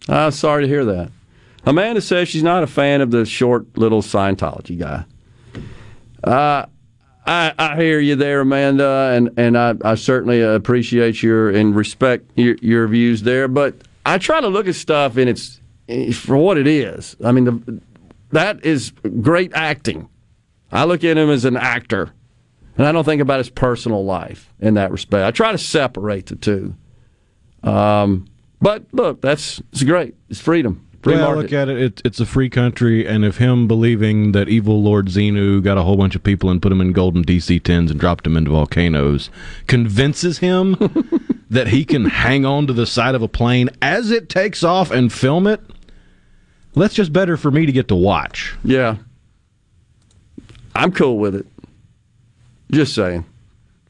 I'm 0.08 0.32
sorry 0.32 0.63
to 0.63 0.67
hear 0.67 0.86
that. 0.86 1.12
Amanda 1.65 2.01
says 2.01 2.28
she's 2.28 2.43
not 2.43 2.63
a 2.63 2.67
fan 2.67 3.01
of 3.01 3.12
the 3.12 3.25
short 3.25 3.78
little 3.78 4.01
Scientology 4.01 4.78
guy. 4.78 5.06
Uh, 6.23 6.65
I, 7.25 7.54
I 7.58 7.75
hear 7.75 7.99
you 7.99 8.15
there, 8.15 8.41
Amanda, 8.41 9.12
and, 9.13 9.32
and 9.38 9.58
I, 9.58 9.73
I 9.84 9.95
certainly 9.95 10.41
appreciate 10.41 11.23
your 11.23 11.49
and 11.49 11.75
respect 11.75 12.30
your, 12.36 12.56
your 12.62 12.88
views 12.88 13.23
there. 13.23 13.47
But 13.47 13.75
I 14.06 14.19
try 14.19 14.41
to 14.41 14.47
look 14.47 14.67
at 14.67 14.75
stuff 14.75 15.17
and 15.17 15.30
it's 15.30 15.60
for 16.17 16.38
what 16.38 16.58
it 16.58 16.67
is. 16.67 17.15
I 17.23 17.32
mean, 17.32 17.45
the, 17.45 17.82
that 18.32 18.63
is 18.63 18.91
great 19.21 19.54
acting. 19.54 20.10
I 20.71 20.86
look 20.86 21.04
at 21.04 21.17
him 21.17 21.30
as 21.30 21.45
an 21.45 21.58
actor, 21.58 22.12
and 22.78 22.86
I 22.86 22.91
don't 22.91 23.06
think 23.06 23.21
about 23.21 23.38
his 23.38 23.49
personal 23.49 24.04
life 24.04 24.54
in 24.60 24.75
that 24.75 24.91
respect. 24.91 25.25
I 25.25 25.32
try 25.32 25.51
to 25.51 25.58
separate 25.58 26.28
the 26.28 26.36
two. 26.36 26.75
Um, 27.63 28.28
but 28.62 28.86
look, 28.91 29.21
that's 29.21 29.62
it's 29.71 29.84
great. 29.84 30.15
It's 30.30 30.39
freedom. 30.39 30.84
Free 31.05 31.13
Well, 31.17 31.35
look 31.35 31.53
at 31.53 31.69
it. 31.69 31.77
it. 31.79 32.01
It's 32.03 32.19
a 32.19 32.25
free 32.25 32.49
country, 32.49 33.07
and 33.07 33.23
if 33.23 33.37
him 33.37 33.67
believing 33.67 34.31
that 34.31 34.49
evil 34.49 34.81
Lord 34.81 35.05
Xenu 35.05 35.61
got 35.63 35.77
a 35.77 35.83
whole 35.83 35.97
bunch 35.97 36.15
of 36.15 36.23
people 36.23 36.49
and 36.49 36.59
put 36.59 36.69
them 36.69 36.81
in 36.81 36.93
golden 36.93 37.23
DC 37.23 37.61
tens 37.61 37.91
and 37.91 37.99
dropped 37.99 38.23
them 38.23 38.35
into 38.35 38.49
volcanoes 38.49 39.29
convinces 39.67 40.39
him 40.39 40.75
that 41.51 41.67
he 41.67 41.85
can 41.85 42.05
hang 42.05 42.43
on 42.43 42.65
to 42.65 42.73
the 42.73 42.87
side 42.87 43.13
of 43.13 43.21
a 43.21 43.27
plane 43.27 43.69
as 43.83 44.09
it 44.09 44.29
takes 44.29 44.63
off 44.63 44.89
and 44.89 45.13
film 45.13 45.45
it, 45.45 45.61
that's 46.73 46.95
just 46.95 47.13
better 47.13 47.37
for 47.37 47.51
me 47.51 47.67
to 47.67 47.71
get 47.71 47.87
to 47.89 47.95
watch. 47.95 48.55
Yeah. 48.63 48.97
I'm 50.73 50.91
cool 50.91 51.19
with 51.19 51.35
it. 51.35 51.45
Just 52.71 52.95
saying. 52.95 53.25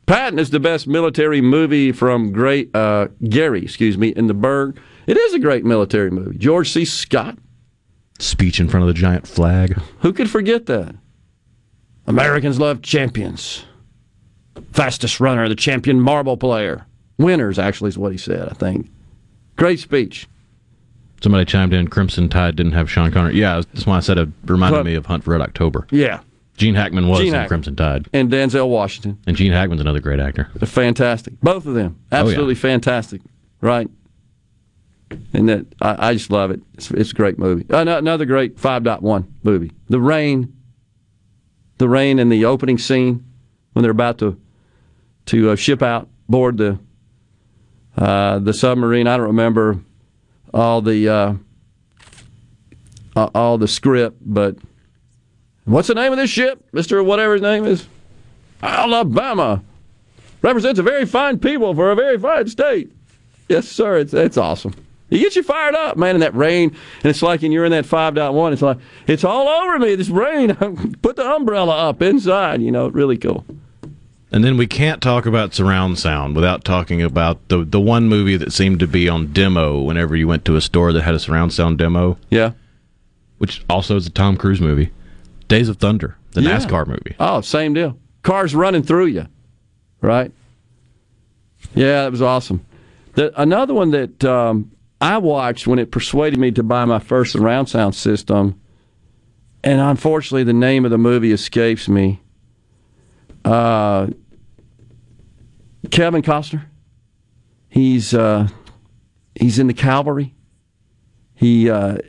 Patton 0.05 0.37
is 0.37 0.49
the 0.49 0.59
best 0.59 0.85
military 0.85 1.39
movie 1.39 1.93
from 1.93 2.33
great 2.33 2.75
uh, 2.75 3.07
Gary, 3.29 3.63
excuse 3.63 3.97
me, 3.97 4.09
in 4.09 4.27
the 4.27 4.33
Berg. 4.33 4.77
It 5.07 5.17
is 5.17 5.33
a 5.33 5.39
great 5.39 5.63
military 5.65 6.11
movie. 6.11 6.37
George 6.37 6.69
C. 6.71 6.85
Scott. 6.85 7.37
Speech 8.19 8.59
in 8.59 8.69
front 8.69 8.83
of 8.83 8.87
the 8.87 8.93
giant 8.99 9.27
flag. 9.27 9.73
Who 9.99 10.13
could 10.13 10.29
forget 10.29 10.65
that? 10.67 10.95
Americans 12.07 12.59
love 12.59 12.81
champions. 12.81 13.65
Fastest 14.71 15.19
runner, 15.19 15.49
the 15.49 15.55
champion 15.55 15.99
marble 15.99 16.37
player. 16.37 16.85
Winners, 17.17 17.59
actually, 17.59 17.89
is 17.89 17.97
what 17.97 18.11
he 18.11 18.17
said, 18.17 18.47
I 18.49 18.53
think. 18.53 18.89
Great 19.57 19.79
speech. 19.79 20.27
Somebody 21.21 21.45
chimed 21.45 21.73
in. 21.73 21.87
Crimson 21.87 22.29
Tide 22.29 22.55
didn't 22.55 22.73
have 22.73 22.89
Sean 22.91 23.11
Connery. 23.11 23.35
Yeah, 23.39 23.55
that's 23.73 23.85
why 23.85 23.97
I 23.97 23.99
said 24.01 24.17
it 24.17 24.29
reminded 24.45 24.77
But- 24.79 24.85
me 24.85 24.95
of 24.95 25.05
Hunt 25.07 25.23
for 25.23 25.31
Red 25.31 25.41
October. 25.41 25.87
Yeah. 25.91 26.19
Gene 26.57 26.75
Hackman 26.75 27.07
was 27.09 27.19
Gene 27.19 27.29
in 27.29 27.33
Hackman. 27.33 27.47
Crimson 27.49 27.75
Tide, 27.75 28.07
And 28.13 28.31
Denzel 28.31 28.69
Washington. 28.69 29.17
and 29.27 29.35
Gene 29.35 29.51
Hackman's 29.51 29.81
another 29.81 29.99
great 29.99 30.21
actor. 30.21 30.49
Fantastic. 30.61 31.33
Both 31.41 31.65
of 31.65 31.73
them. 31.73 31.97
Oh, 32.13 32.15
yeah. 32.17 32.21
Absolutely 32.23 32.55
fantastic. 32.55 33.21
Right? 33.59 33.89
And 35.33 35.49
that 35.49 35.65
I, 35.81 36.09
I 36.09 36.13
just 36.13 36.29
love 36.29 36.51
it. 36.51 36.61
It's, 36.75 36.91
it's 36.91 37.11
a 37.11 37.15
great 37.15 37.37
movie. 37.37 37.65
Another 37.69 38.25
great 38.25 38.57
5.1 38.57 39.25
movie. 39.43 39.71
The 39.89 39.99
rain. 39.99 40.53
The 41.77 41.89
rain 41.89 42.19
in 42.19 42.29
the 42.29 42.45
opening 42.45 42.77
scene 42.77 43.25
when 43.73 43.83
they're 43.83 43.91
about 43.91 44.17
to 44.19 44.39
to 45.25 45.51
uh, 45.51 45.55
ship 45.55 45.81
out 45.81 46.07
board 46.29 46.57
the 46.57 46.79
uh, 47.97 48.39
the 48.39 48.53
submarine. 48.53 49.07
I 49.07 49.17
don't 49.17 49.27
remember 49.27 49.79
all 50.53 50.81
the 50.81 51.09
uh, 51.09 51.33
all 53.33 53.57
the 53.57 53.67
script, 53.67 54.17
but 54.21 54.55
what's 55.65 55.89
the 55.89 55.95
name 55.95 56.11
of 56.11 56.17
this 56.17 56.29
ship, 56.29 56.63
Mister? 56.71 57.03
Whatever 57.03 57.33
his 57.33 57.41
name 57.41 57.65
is, 57.65 57.87
Alabama 58.63 59.61
represents 60.41 60.79
a 60.79 60.83
very 60.83 61.05
fine 61.05 61.39
people 61.39 61.73
for 61.73 61.91
a 61.91 61.95
very 61.95 62.17
fine 62.17 62.47
state. 62.47 62.91
Yes, 63.49 63.67
sir. 63.67 63.97
It's 63.97 64.13
it's 64.13 64.37
awesome. 64.37 64.73
It 65.09 65.19
gets 65.19 65.35
you 65.35 65.43
fired 65.43 65.75
up, 65.75 65.97
man, 65.97 66.15
in 66.15 66.21
that 66.21 66.35
rain. 66.35 66.69
And 67.03 67.05
it's 67.09 67.21
like, 67.21 67.43
and 67.43 67.53
you're 67.53 67.65
in 67.65 67.71
that 67.71 67.85
5.1, 67.85 68.53
it's 68.53 68.61
like, 68.61 68.77
it's 69.07 69.23
all 69.23 69.47
over 69.47 69.77
me, 69.77 69.95
this 69.95 70.09
rain. 70.09 70.55
Put 71.01 71.15
the 71.15 71.25
umbrella 71.31 71.89
up 71.89 72.01
inside, 72.01 72.61
you 72.61 72.71
know, 72.71 72.87
really 72.87 73.17
cool. 73.17 73.45
And 74.31 74.43
then 74.43 74.57
we 74.57 74.65
can't 74.67 75.01
talk 75.01 75.25
about 75.27 75.53
surround 75.53 75.99
sound 75.99 76.35
without 76.35 76.65
talking 76.65 77.01
about 77.01 77.47
the 77.47 77.63
the 77.63 77.79
one 77.79 78.09
movie 78.09 78.35
that 78.35 78.51
seemed 78.51 78.79
to 78.81 78.87
be 78.87 79.07
on 79.07 79.27
demo 79.31 79.79
whenever 79.79 80.13
you 80.15 80.27
went 80.27 80.43
to 80.45 80.55
a 80.57 80.61
store 80.61 80.91
that 80.91 81.03
had 81.03 81.13
a 81.15 81.19
surround 81.19 81.53
sound 81.53 81.77
demo. 81.77 82.17
Yeah. 82.29 82.51
Which 83.37 83.63
also 83.69 83.95
is 83.95 84.07
a 84.07 84.09
Tom 84.09 84.35
Cruise 84.35 84.59
movie. 84.59 84.91
Days 85.47 85.69
of 85.69 85.77
Thunder, 85.77 86.17
the 86.31 86.41
Yeah. 86.41 86.57
NASCAR 86.57 86.87
movie. 86.87 87.15
Oh, 87.19 87.39
same 87.41 87.73
deal. 87.75 87.97
Cars 88.23 88.55
running 88.55 88.81
through 88.83 89.05
you, 89.05 89.27
right? 90.01 90.31
Yeah, 91.75 92.03
that 92.03 92.11
was 92.11 92.21
awesome. 92.21 92.65
The, 93.13 93.39
another 93.39 93.73
one 93.73 93.91
that 93.91 94.25
um, 94.25 94.71
I 95.05 95.19
watched 95.19 95.67
when 95.67 95.77
it 95.77 95.91
persuaded 95.91 96.39
me 96.39 96.49
to 96.49 96.63
buy 96.63 96.83
my 96.85 96.97
first 96.97 97.33
surround 97.33 97.69
sound 97.69 97.93
system, 97.93 98.59
and 99.63 99.79
unfortunately 99.79 100.43
the 100.43 100.51
name 100.51 100.83
of 100.83 100.89
the 100.89 100.97
movie 100.97 101.31
escapes 101.31 101.87
me. 101.87 102.21
Uh, 103.43 104.07
Kevin 105.91 106.23
Costner. 106.23 106.65
He's 107.69 108.15
uh, 108.15 108.47
he's 109.35 109.59
in 109.59 109.67
the 109.67 109.75
cavalry. 109.75 110.33
He 111.35 111.69
uh, 111.69 111.99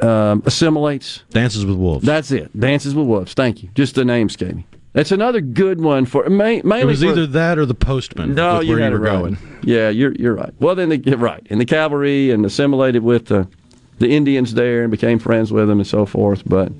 um, 0.00 0.44
assimilates. 0.46 1.24
Dances 1.30 1.66
with 1.66 1.78
wolves. 1.78 2.06
That's 2.06 2.30
it. 2.30 2.56
Dances 2.56 2.94
with 2.94 3.08
wolves. 3.08 3.34
Thank 3.34 3.64
you. 3.64 3.70
Just 3.74 3.96
the 3.96 4.04
name 4.04 4.28
escaped 4.28 4.54
me. 4.54 4.66
That's 4.92 5.12
another 5.12 5.40
good 5.40 5.80
one 5.80 6.04
for 6.04 6.28
ma- 6.28 6.44
mainly. 6.64 6.80
It 6.80 6.86
was 6.86 7.02
for- 7.02 7.10
either 7.10 7.26
that 7.28 7.58
or 7.58 7.66
the 7.66 7.74
postman. 7.74 8.34
no, 8.34 8.58
with 8.58 8.66
you 8.66 8.74
where 8.74 8.82
had 8.82 8.92
you 8.92 8.98
were 8.98 9.04
right. 9.04 9.12
going. 9.18 9.38
Yeah, 9.62 9.88
you're 9.88 10.12
you're 10.12 10.34
right. 10.34 10.52
Well, 10.58 10.74
then 10.74 10.88
they, 10.88 10.96
you're 10.96 11.16
right. 11.16 11.46
In 11.48 11.58
the 11.58 11.64
cavalry 11.64 12.30
and 12.30 12.44
assimilated 12.44 13.02
with 13.02 13.26
the 13.26 13.46
the 13.98 14.10
Indians 14.10 14.54
there 14.54 14.82
and 14.82 14.90
became 14.90 15.18
friends 15.18 15.52
with 15.52 15.68
them 15.68 15.78
and 15.78 15.86
so 15.86 16.06
forth. 16.06 16.42
But 16.44 16.72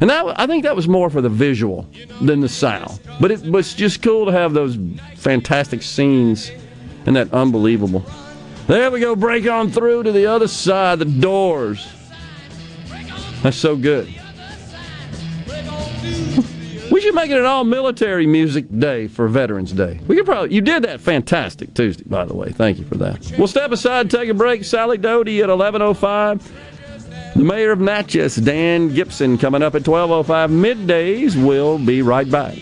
and 0.00 0.08
that 0.10 0.38
I 0.38 0.46
think 0.46 0.62
that 0.62 0.76
was 0.76 0.86
more 0.86 1.10
for 1.10 1.20
the 1.20 1.28
visual 1.28 1.88
than 2.20 2.40
the 2.40 2.48
sound. 2.48 3.00
But 3.20 3.30
it 3.32 3.42
was 3.42 3.74
just 3.74 4.00
cool 4.02 4.26
to 4.26 4.32
have 4.32 4.52
those 4.52 4.78
fantastic 5.16 5.82
scenes 5.82 6.52
and 7.06 7.16
that 7.16 7.32
unbelievable. 7.32 8.04
There 8.68 8.90
we 8.92 9.00
go. 9.00 9.16
Break 9.16 9.48
on 9.48 9.72
through 9.72 10.04
to 10.04 10.12
the 10.12 10.26
other 10.26 10.46
side. 10.46 11.00
The 11.00 11.04
doors. 11.06 11.88
That's 13.42 13.56
so 13.56 13.74
good. 13.74 14.14
We 17.00 17.04
should 17.04 17.14
make 17.14 17.30
it 17.30 17.38
an 17.38 17.46
all 17.46 17.64
military 17.64 18.26
music 18.26 18.66
day 18.78 19.08
for 19.08 19.26
Veterans 19.26 19.72
Day. 19.72 19.98
We 20.06 20.16
could 20.16 20.26
probably 20.26 20.54
you 20.54 20.60
did 20.60 20.82
that 20.82 21.00
fantastic 21.00 21.72
Tuesday, 21.72 22.04
by 22.06 22.26
the 22.26 22.34
way. 22.34 22.50
Thank 22.52 22.78
you 22.78 22.84
for 22.84 22.96
that. 22.96 23.32
We'll 23.38 23.48
step 23.48 23.72
aside 23.72 24.10
take 24.10 24.28
a 24.28 24.34
break. 24.34 24.64
Sally 24.64 24.98
Doty 24.98 25.40
at 25.42 25.48
eleven 25.48 25.80
oh 25.80 25.94
five. 25.94 26.46
The 27.34 27.42
mayor 27.42 27.70
of 27.70 27.80
Natchez, 27.80 28.36
Dan 28.36 28.92
Gibson, 28.92 29.38
coming 29.38 29.62
up 29.62 29.74
at 29.74 29.82
twelve 29.82 30.10
oh 30.10 30.22
five. 30.22 30.50
Middays. 30.50 31.42
We'll 31.42 31.78
be 31.78 32.02
right 32.02 32.30
back. 32.30 32.58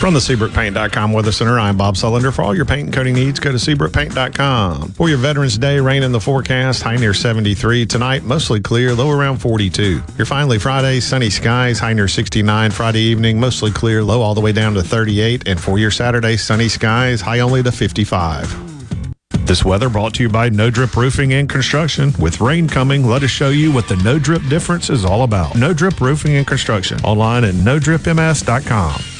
From 0.00 0.14
the 0.14 0.20
SeabrookPaint.com 0.20 1.12
Weather 1.12 1.30
Center, 1.30 1.58
I'm 1.58 1.76
Bob 1.76 1.94
Sullender. 1.94 2.32
For 2.32 2.40
all 2.40 2.56
your 2.56 2.64
paint 2.64 2.84
and 2.86 2.92
coating 2.92 3.12
needs, 3.12 3.38
go 3.38 3.52
to 3.52 3.58
SeabrookPaint.com. 3.58 4.92
For 4.92 5.10
your 5.10 5.18
Veterans 5.18 5.58
Day, 5.58 5.78
rain 5.78 6.02
in 6.02 6.10
the 6.10 6.18
forecast, 6.18 6.82
high 6.82 6.96
near 6.96 7.12
73. 7.12 7.84
Tonight, 7.84 8.22
mostly 8.22 8.62
clear, 8.62 8.94
low 8.94 9.10
around 9.10 9.36
42. 9.40 10.02
Your 10.16 10.24
finally 10.24 10.58
Friday, 10.58 11.00
sunny 11.00 11.28
skies, 11.28 11.78
high 11.78 11.92
near 11.92 12.08
69. 12.08 12.70
Friday 12.70 13.00
evening, 13.00 13.38
mostly 13.38 13.70
clear, 13.70 14.02
low 14.02 14.22
all 14.22 14.34
the 14.34 14.40
way 14.40 14.52
down 14.52 14.72
to 14.72 14.82
38. 14.82 15.46
And 15.46 15.60
for 15.60 15.78
your 15.78 15.90
Saturday, 15.90 16.38
sunny 16.38 16.68
skies, 16.68 17.20
high 17.20 17.40
only 17.40 17.62
to 17.62 17.70
55. 17.70 19.46
This 19.46 19.66
weather 19.66 19.90
brought 19.90 20.14
to 20.14 20.22
you 20.22 20.30
by 20.30 20.48
No 20.48 20.70
Drip 20.70 20.96
Roofing 20.96 21.34
and 21.34 21.46
Construction. 21.46 22.14
With 22.18 22.40
rain 22.40 22.68
coming, 22.68 23.04
let 23.04 23.22
us 23.22 23.30
show 23.30 23.50
you 23.50 23.70
what 23.70 23.86
the 23.86 23.96
No 23.96 24.18
Drip 24.18 24.40
difference 24.48 24.88
is 24.88 25.04
all 25.04 25.24
about. 25.24 25.56
No 25.56 25.74
Drip 25.74 26.00
Roofing 26.00 26.36
and 26.36 26.46
Construction. 26.46 26.98
Online 27.02 27.44
at 27.44 27.52
NoDripMS.com. 27.52 29.19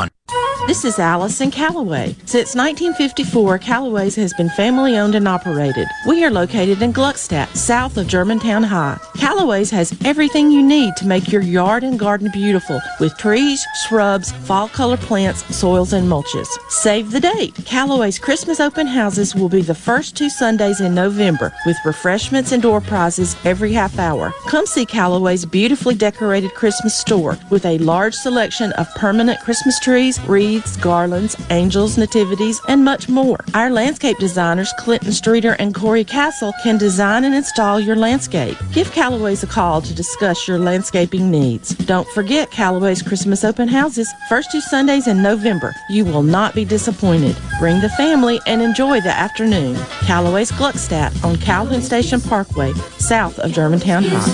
This 0.67 0.85
is 0.85 0.99
Allison 0.99 1.49
Callaway. 1.49 2.15
Since 2.25 2.55
1954, 2.55 3.57
Callaway's 3.57 4.15
has 4.15 4.31
been 4.35 4.49
family 4.51 4.95
owned 4.95 5.15
and 5.15 5.27
operated. 5.27 5.87
We 6.07 6.23
are 6.23 6.29
located 6.29 6.81
in 6.83 6.93
Gluckstadt, 6.93 7.55
south 7.55 7.97
of 7.97 8.07
Germantown 8.07 8.63
High. 8.63 8.99
Callaway's 9.17 9.71
has 9.71 9.97
everything 10.05 10.51
you 10.51 10.61
need 10.61 10.95
to 10.97 11.07
make 11.07 11.31
your 11.31 11.41
yard 11.41 11.83
and 11.83 11.97
garden 11.97 12.29
beautiful 12.31 12.79
with 12.99 13.17
trees, 13.17 13.65
shrubs, 13.87 14.31
fall 14.31 14.69
color 14.69 14.97
plants, 14.97 15.43
soils, 15.53 15.93
and 15.93 16.07
mulches. 16.07 16.47
Save 16.69 17.11
the 17.11 17.19
date. 17.19 17.55
Callaway's 17.65 18.19
Christmas 18.19 18.59
open 18.59 18.85
houses 18.85 19.35
will 19.35 19.49
be 19.49 19.61
the 19.61 19.75
first 19.75 20.15
two 20.15 20.29
Sundays 20.29 20.79
in 20.79 20.93
November 20.93 21.51
with 21.65 21.77
refreshments 21.83 22.51
and 22.51 22.61
door 22.61 22.81
prizes 22.81 23.35
every 23.45 23.73
half 23.73 23.97
hour. 23.97 24.31
Come 24.45 24.67
see 24.67 24.85
Callaway's 24.85 25.43
beautifully 25.43 25.95
decorated 25.95 26.53
Christmas 26.53 26.97
store 26.97 27.37
with 27.49 27.65
a 27.65 27.79
large 27.79 28.13
selection 28.13 28.71
of 28.73 28.93
permanent 28.95 29.39
Christmas 29.41 29.79
trees, 29.79 30.19
wreaths, 30.21 30.50
garlands, 30.59 31.35
angels, 31.49 31.97
nativities, 31.97 32.61
and 32.67 32.83
much 32.83 33.07
more. 33.07 33.37
Our 33.53 33.69
landscape 33.69 34.17
designers, 34.17 34.73
Clinton 34.77 35.11
Streeter 35.13 35.53
and 35.59 35.73
Corey 35.73 36.03
Castle, 36.03 36.53
can 36.61 36.77
design 36.77 37.23
and 37.23 37.33
install 37.33 37.79
your 37.79 37.95
landscape. 37.95 38.57
Give 38.73 38.91
Callaway's 38.91 39.43
a 39.43 39.47
call 39.47 39.81
to 39.81 39.93
discuss 39.93 40.47
your 40.47 40.59
landscaping 40.59 41.31
needs. 41.31 41.73
Don't 41.75 42.07
forget 42.09 42.51
Callaway's 42.51 43.01
Christmas 43.01 43.43
open 43.45 43.67
houses, 43.67 44.09
first 44.27 44.51
two 44.51 44.61
Sundays 44.61 45.07
in 45.07 45.21
November. 45.21 45.73
You 45.89 46.03
will 46.03 46.23
not 46.23 46.53
be 46.53 46.65
disappointed. 46.65 47.37
Bring 47.59 47.79
the 47.79 47.89
family 47.89 48.39
and 48.45 48.61
enjoy 48.61 48.99
the 49.01 49.09
afternoon. 49.09 49.75
Callaway's 50.01 50.51
Gluckstadt 50.51 51.23
on 51.23 51.37
Calhoun 51.37 51.81
Station 51.81 52.19
Parkway, 52.19 52.73
south 52.97 53.39
of 53.39 53.53
Germantown 53.53 54.03
High. 54.03 54.27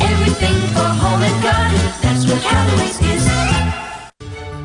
Everything 0.00 0.60
for 0.68 0.80
home 0.80 1.22
and 1.22 1.42
garden, 1.42 1.78
that's 2.02 2.24
what 2.30 2.40
Callaway's 2.42 3.00
is. 3.00 3.21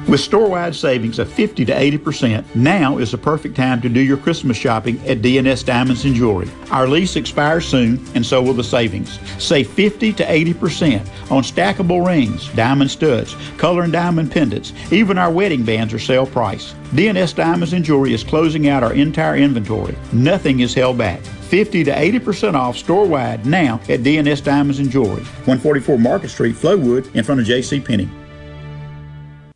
With 0.07 0.21
store-wide 0.21 0.73
savings 0.73 1.19
of 1.19 1.29
50 1.29 1.65
to 1.65 1.73
80%, 1.73 2.55
now 2.55 2.97
is 2.97 3.11
the 3.11 3.17
perfect 3.17 3.57
time 3.57 3.81
to 3.81 3.89
do 3.89 3.99
your 3.99 4.15
Christmas 4.15 4.55
shopping 4.55 5.05
at 5.05 5.17
DNS 5.21 5.65
Diamonds 5.65 6.05
and 6.05 6.15
Jewelry. 6.15 6.47
Our 6.71 6.87
lease 6.87 7.17
expires 7.17 7.67
soon, 7.67 8.01
and 8.15 8.25
so 8.25 8.41
will 8.41 8.53
the 8.53 8.63
savings. 8.63 9.19
Save 9.37 9.69
50 9.69 10.13
to 10.13 10.23
80% 10.23 11.01
on 11.29 11.43
stackable 11.43 12.05
rings, 12.07 12.47
diamond 12.55 12.89
studs, 12.89 13.35
color 13.57 13.83
and 13.83 13.91
diamond 13.91 14.31
pendants. 14.31 14.71
Even 14.93 15.17
our 15.17 15.29
wedding 15.29 15.65
bands 15.65 15.93
are 15.93 15.99
sale 15.99 16.25
price. 16.25 16.73
DNS 16.91 17.35
Diamonds 17.35 17.73
and 17.73 17.83
Jewelry 17.83 18.13
is 18.13 18.23
closing 18.23 18.69
out 18.69 18.83
our 18.83 18.93
entire 18.93 19.35
inventory. 19.35 19.97
Nothing 20.13 20.61
is 20.61 20.73
held 20.73 20.97
back. 20.97 21.19
50 21.19 21.83
to 21.83 21.91
80% 21.91 22.53
off 22.53 22.77
store-wide 22.77 23.45
now 23.45 23.75
at 23.89 24.03
DNS 24.03 24.41
Diamonds 24.41 24.79
and 24.79 24.89
Jewelry, 24.89 25.23
144 25.43 25.99
Market 25.99 26.29
Street, 26.29 26.55
Flowood, 26.55 27.13
in 27.13 27.25
front 27.25 27.41
of 27.41 27.47
J.C. 27.47 27.81
Penney. 27.81 28.09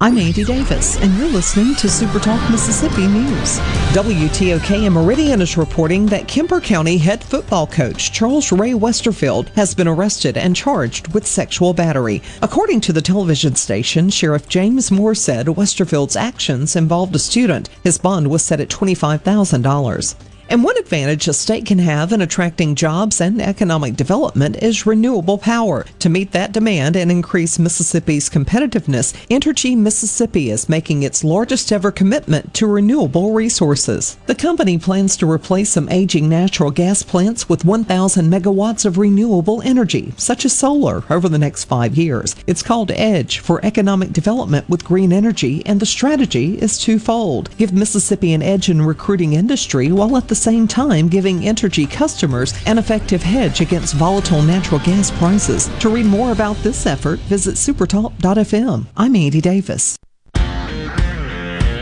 I'm 0.00 0.16
Andy 0.16 0.44
Davis, 0.44 0.96
and 1.00 1.12
you're 1.18 1.26
listening 1.26 1.74
to 1.74 1.88
Super 1.88 2.20
Talk 2.20 2.52
Mississippi 2.52 3.08
News. 3.08 3.58
WTOK 3.96 4.86
in 4.86 4.92
Meridian 4.92 5.40
is 5.40 5.56
reporting 5.56 6.06
that 6.06 6.28
Kemper 6.28 6.60
County 6.60 6.98
head 6.98 7.24
football 7.24 7.66
coach 7.66 8.12
Charles 8.12 8.52
Ray 8.52 8.74
Westerfield 8.74 9.48
has 9.56 9.74
been 9.74 9.88
arrested 9.88 10.36
and 10.36 10.54
charged 10.54 11.12
with 11.14 11.26
sexual 11.26 11.74
battery. 11.74 12.22
According 12.42 12.80
to 12.82 12.92
the 12.92 13.02
television 13.02 13.56
station, 13.56 14.08
Sheriff 14.08 14.48
James 14.48 14.92
Moore 14.92 15.16
said 15.16 15.48
Westerfield's 15.48 16.14
actions 16.14 16.76
involved 16.76 17.16
a 17.16 17.18
student. 17.18 17.68
His 17.82 17.98
bond 17.98 18.30
was 18.30 18.44
set 18.44 18.60
at 18.60 18.68
$25,000. 18.68 20.27
And 20.50 20.64
one 20.64 20.78
advantage 20.78 21.28
a 21.28 21.34
state 21.34 21.66
can 21.66 21.78
have 21.80 22.10
in 22.10 22.22
attracting 22.22 22.74
jobs 22.74 23.20
and 23.20 23.42
economic 23.42 23.96
development 23.96 24.56
is 24.62 24.86
renewable 24.86 25.36
power. 25.36 25.84
To 25.98 26.08
meet 26.08 26.32
that 26.32 26.52
demand 26.52 26.96
and 26.96 27.10
increase 27.10 27.58
Mississippi's 27.58 28.30
competitiveness, 28.30 29.12
Entergy 29.26 29.76
Mississippi 29.76 30.48
is 30.48 30.66
making 30.66 31.02
its 31.02 31.22
largest 31.22 31.70
ever 31.70 31.90
commitment 31.92 32.54
to 32.54 32.66
renewable 32.66 33.34
resources. 33.34 34.16
The 34.24 34.34
company 34.34 34.78
plans 34.78 35.18
to 35.18 35.30
replace 35.30 35.68
some 35.68 35.90
aging 35.90 36.30
natural 36.30 36.70
gas 36.70 37.02
plants 37.02 37.50
with 37.50 37.66
1,000 37.66 38.32
megawatts 38.32 38.86
of 38.86 38.96
renewable 38.96 39.60
energy, 39.60 40.14
such 40.16 40.46
as 40.46 40.56
solar, 40.56 41.04
over 41.10 41.28
the 41.28 41.38
next 41.38 41.64
five 41.64 41.94
years. 41.94 42.34
It's 42.46 42.62
called 42.62 42.90
EDGE 42.92 43.40
for 43.40 43.62
Economic 43.62 44.14
Development 44.14 44.66
with 44.66 44.82
Green 44.82 45.12
Energy, 45.12 45.62
and 45.66 45.78
the 45.78 45.84
strategy 45.84 46.58
is 46.58 46.78
twofold. 46.78 47.50
Give 47.58 47.74
Mississippi 47.74 48.32
an 48.32 48.42
edge 48.42 48.70
in 48.70 48.80
recruiting 48.80 49.34
industry 49.34 49.92
while 49.92 50.16
at 50.16 50.28
the 50.28 50.37
same 50.38 50.66
time 50.66 51.08
giving 51.08 51.40
Entergy 51.40 51.90
customers 51.90 52.54
an 52.66 52.78
effective 52.78 53.22
hedge 53.22 53.60
against 53.60 53.94
volatile 53.94 54.42
natural 54.42 54.80
gas 54.80 55.10
prices. 55.10 55.68
To 55.80 55.90
read 55.90 56.06
more 56.06 56.32
about 56.32 56.56
this 56.62 56.86
effort, 56.86 57.18
visit 57.20 57.56
supertalk.fm. 57.56 58.86
I'm 58.96 59.16
Andy 59.16 59.40
Davis. 59.42 59.98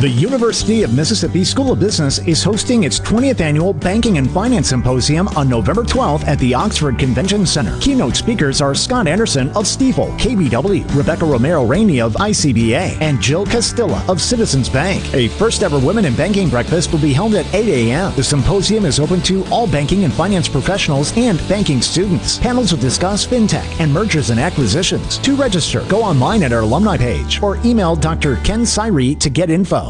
The 0.00 0.08
University 0.08 0.82
of 0.82 0.94
Mississippi 0.94 1.44
School 1.44 1.72
of 1.72 1.78
Business 1.78 2.20
is 2.20 2.42
hosting 2.42 2.84
its 2.84 2.98
20th 2.98 3.42
annual 3.42 3.74
Banking 3.74 4.16
and 4.16 4.30
Finance 4.30 4.70
Symposium 4.70 5.28
on 5.36 5.46
November 5.46 5.82
12th 5.82 6.26
at 6.26 6.38
the 6.38 6.54
Oxford 6.54 6.98
Convention 6.98 7.44
Center. 7.44 7.78
Keynote 7.80 8.16
speakers 8.16 8.62
are 8.62 8.74
Scott 8.74 9.06
Anderson 9.06 9.50
of 9.50 9.66
Stifel, 9.66 10.18
KBW, 10.18 10.96
Rebecca 10.96 11.26
Romero 11.26 11.66
Rainey 11.66 12.00
of 12.00 12.14
ICBA, 12.14 12.98
and 13.02 13.20
Jill 13.20 13.44
Castilla 13.44 14.02
of 14.08 14.22
Citizens 14.22 14.70
Bank. 14.70 15.04
A 15.12 15.28
first 15.28 15.62
ever 15.62 15.78
Women 15.78 16.06
in 16.06 16.16
Banking 16.16 16.48
breakfast 16.48 16.92
will 16.92 16.98
be 16.98 17.12
held 17.12 17.34
at 17.34 17.54
8 17.54 17.68
a.m. 17.68 18.14
The 18.16 18.24
symposium 18.24 18.86
is 18.86 19.00
open 19.00 19.20
to 19.24 19.44
all 19.48 19.66
banking 19.66 20.04
and 20.04 20.14
finance 20.14 20.48
professionals 20.48 21.12
and 21.18 21.46
banking 21.46 21.82
students. 21.82 22.38
Panels 22.38 22.72
will 22.72 22.80
discuss 22.80 23.26
fintech 23.26 23.68
and 23.78 23.92
mergers 23.92 24.30
and 24.30 24.40
acquisitions. 24.40 25.18
To 25.18 25.36
register, 25.36 25.84
go 25.88 26.02
online 26.02 26.42
at 26.42 26.54
our 26.54 26.62
alumni 26.62 26.96
page 26.96 27.42
or 27.42 27.58
email 27.66 27.94
Dr. 27.94 28.36
Ken 28.36 28.64
Cyree 28.64 29.14
to 29.16 29.28
get 29.28 29.50
info. 29.50 29.89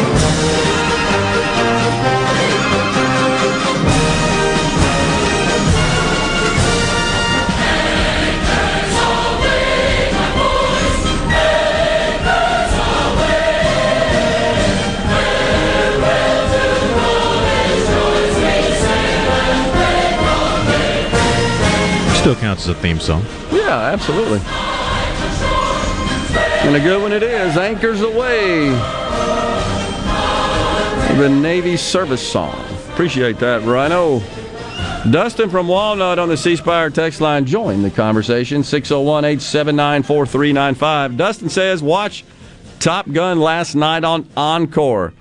Still 22.21 22.35
counts 22.35 22.63
as 22.63 22.69
a 22.69 22.75
theme 22.75 22.99
song. 22.99 23.25
Yeah, 23.51 23.77
absolutely. 23.77 24.39
And 26.61 26.75
a 26.75 26.79
good 26.79 27.01
one 27.01 27.11
it 27.11 27.23
is. 27.23 27.57
Anchors 27.57 27.99
Aweigh. 28.01 28.69
The 31.17 31.27
Navy 31.27 31.77
service 31.77 32.21
song. 32.21 32.63
Appreciate 32.89 33.39
that, 33.39 33.63
Rhino. 33.63 34.21
Dustin 35.09 35.49
from 35.49 35.67
Walnut 35.67 36.19
on 36.19 36.29
the 36.29 36.37
C 36.37 36.55
Spire 36.55 36.91
text 36.91 37.21
line 37.21 37.47
joined 37.47 37.83
the 37.83 37.89
conversation 37.89 38.63
601 38.63 39.25
879 39.25 40.03
4395. 40.03 41.17
Dustin 41.17 41.49
says, 41.49 41.81
Watch 41.81 42.23
Top 42.79 43.11
Gun 43.11 43.39
last 43.39 43.73
night 43.73 44.03
on 44.03 44.29
Encore. 44.37 45.13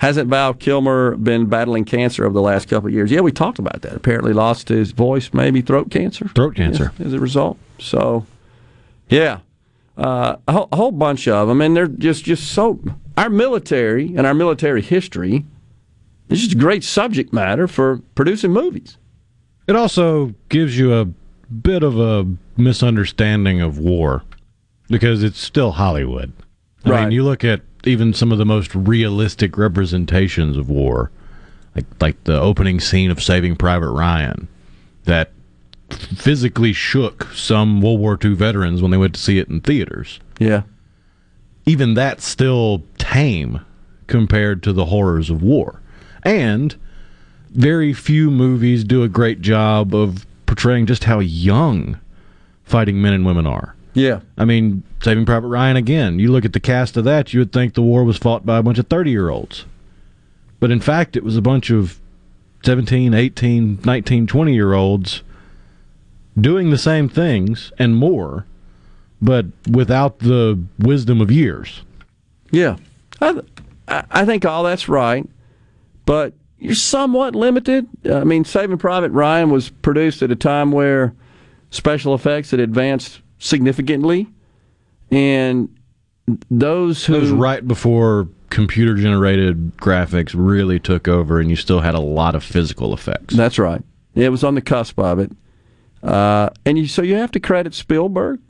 Hasn't 0.00 0.30
Val 0.30 0.54
Kilmer 0.54 1.14
been 1.16 1.44
battling 1.44 1.84
cancer 1.84 2.24
over 2.24 2.32
the 2.32 2.40
last 2.40 2.68
couple 2.68 2.88
of 2.88 2.94
years? 2.94 3.10
Yeah, 3.10 3.20
we 3.20 3.32
talked 3.32 3.58
about 3.58 3.82
that. 3.82 3.92
Apparently 3.92 4.32
lost 4.32 4.68
his 4.70 4.92
voice, 4.92 5.30
maybe 5.34 5.60
throat 5.60 5.90
cancer. 5.90 6.26
Throat 6.28 6.54
cancer. 6.56 6.92
As 6.98 7.12
a 7.12 7.18
result. 7.20 7.58
So, 7.78 8.24
yeah. 9.10 9.40
Uh, 9.98 10.36
a, 10.48 10.52
whole, 10.52 10.68
a 10.72 10.76
whole 10.76 10.92
bunch 10.92 11.28
of 11.28 11.48
them. 11.48 11.60
And 11.60 11.76
they're 11.76 11.86
just, 11.86 12.24
just 12.24 12.50
so. 12.50 12.80
Our 13.18 13.28
military 13.28 14.14
and 14.16 14.26
our 14.26 14.32
military 14.32 14.80
history 14.80 15.44
is 16.30 16.40
just 16.40 16.52
a 16.54 16.58
great 16.58 16.82
subject 16.82 17.34
matter 17.34 17.68
for 17.68 17.98
producing 18.14 18.52
movies. 18.52 18.96
It 19.66 19.76
also 19.76 20.34
gives 20.48 20.78
you 20.78 20.94
a 20.94 21.04
bit 21.52 21.82
of 21.82 22.00
a 22.00 22.26
misunderstanding 22.56 23.60
of 23.60 23.76
war 23.76 24.22
because 24.88 25.22
it's 25.22 25.38
still 25.38 25.72
Hollywood. 25.72 26.32
I 26.86 26.88
Right. 26.90 27.00
mean, 27.02 27.10
you 27.12 27.22
look 27.22 27.44
at 27.44 27.60
even 27.84 28.12
some 28.12 28.32
of 28.32 28.38
the 28.38 28.46
most 28.46 28.74
realistic 28.74 29.56
representations 29.56 30.56
of 30.56 30.68
war, 30.68 31.10
like 31.74 31.86
like 32.00 32.24
the 32.24 32.38
opening 32.38 32.80
scene 32.80 33.10
of 33.10 33.22
Saving 33.22 33.56
Private 33.56 33.90
Ryan, 33.90 34.48
that 35.04 35.32
physically 35.90 36.72
shook 36.72 37.24
some 37.34 37.80
World 37.80 38.00
War 38.00 38.18
II 38.22 38.34
veterans 38.34 38.82
when 38.82 38.90
they 38.90 38.96
went 38.96 39.14
to 39.14 39.20
see 39.20 39.38
it 39.38 39.48
in 39.48 39.60
theaters. 39.60 40.20
Yeah. 40.38 40.62
Even 41.66 41.94
that's 41.94 42.26
still 42.26 42.82
tame 42.98 43.60
compared 44.06 44.62
to 44.62 44.72
the 44.72 44.86
horrors 44.86 45.30
of 45.30 45.42
war. 45.42 45.80
And 46.22 46.74
very 47.50 47.92
few 47.92 48.30
movies 48.30 48.84
do 48.84 49.02
a 49.02 49.08
great 49.08 49.40
job 49.40 49.94
of 49.94 50.26
portraying 50.46 50.86
just 50.86 51.04
how 51.04 51.18
young 51.20 51.98
fighting 52.64 53.00
men 53.02 53.12
and 53.12 53.26
women 53.26 53.46
are. 53.46 53.74
Yeah. 53.94 54.20
I 54.38 54.44
mean, 54.44 54.82
Saving 55.02 55.26
Private 55.26 55.48
Ryan 55.48 55.76
again. 55.76 56.18
You 56.18 56.30
look 56.30 56.44
at 56.44 56.52
the 56.52 56.60
cast 56.60 56.96
of 56.96 57.04
that, 57.04 57.32
you 57.32 57.40
would 57.40 57.52
think 57.52 57.74
the 57.74 57.82
war 57.82 58.04
was 58.04 58.16
fought 58.16 58.46
by 58.46 58.58
a 58.58 58.62
bunch 58.62 58.78
of 58.78 58.86
30 58.86 59.10
year 59.10 59.30
olds. 59.30 59.64
But 60.60 60.70
in 60.70 60.80
fact, 60.80 61.16
it 61.16 61.24
was 61.24 61.36
a 61.36 61.42
bunch 61.42 61.70
of 61.70 61.98
17, 62.64 63.14
18, 63.14 63.80
19, 63.84 64.26
20 64.26 64.54
year 64.54 64.74
olds 64.74 65.22
doing 66.38 66.70
the 66.70 66.78
same 66.78 67.08
things 67.08 67.72
and 67.78 67.96
more, 67.96 68.46
but 69.20 69.46
without 69.70 70.20
the 70.20 70.62
wisdom 70.78 71.20
of 71.20 71.30
years. 71.30 71.82
Yeah, 72.50 72.76
I, 73.20 73.32
th- 73.32 73.44
I 73.88 74.04
I 74.10 74.24
think 74.24 74.44
all 74.44 74.62
that's 74.64 74.88
right, 74.88 75.28
but 76.04 76.34
you're 76.58 76.74
somewhat 76.74 77.34
limited. 77.34 77.86
I 78.10 78.24
mean, 78.24 78.44
Saving 78.44 78.78
Private 78.78 79.12
Ryan 79.12 79.50
was 79.50 79.70
produced 79.70 80.22
at 80.22 80.30
a 80.30 80.36
time 80.36 80.72
where 80.72 81.14
special 81.70 82.14
effects 82.14 82.50
had 82.50 82.60
advanced 82.60 83.20
significantly, 83.40 84.28
and 85.10 85.68
those 86.48 87.04
who 87.04 87.16
It 87.16 87.20
was 87.20 87.30
right 87.32 87.66
before 87.66 88.28
computer 88.50 88.94
generated 88.94 89.76
graphics 89.76 90.32
really 90.36 90.78
took 90.78 91.08
over, 91.08 91.40
and 91.40 91.50
you 91.50 91.56
still 91.56 91.80
had 91.80 91.94
a 91.94 92.00
lot 92.00 92.36
of 92.36 92.44
physical 92.44 92.94
effects. 92.94 93.34
That's 93.34 93.58
right. 93.58 93.82
It 94.14 94.28
was 94.28 94.44
on 94.44 94.54
the 94.54 94.60
cusp 94.60 94.98
of 94.98 95.18
it, 95.18 95.32
uh, 96.02 96.50
and 96.64 96.78
you, 96.78 96.86
so 96.86 97.02
you 97.02 97.16
have 97.16 97.32
to 97.32 97.40
credit 97.40 97.74
Spielberg 97.74 98.40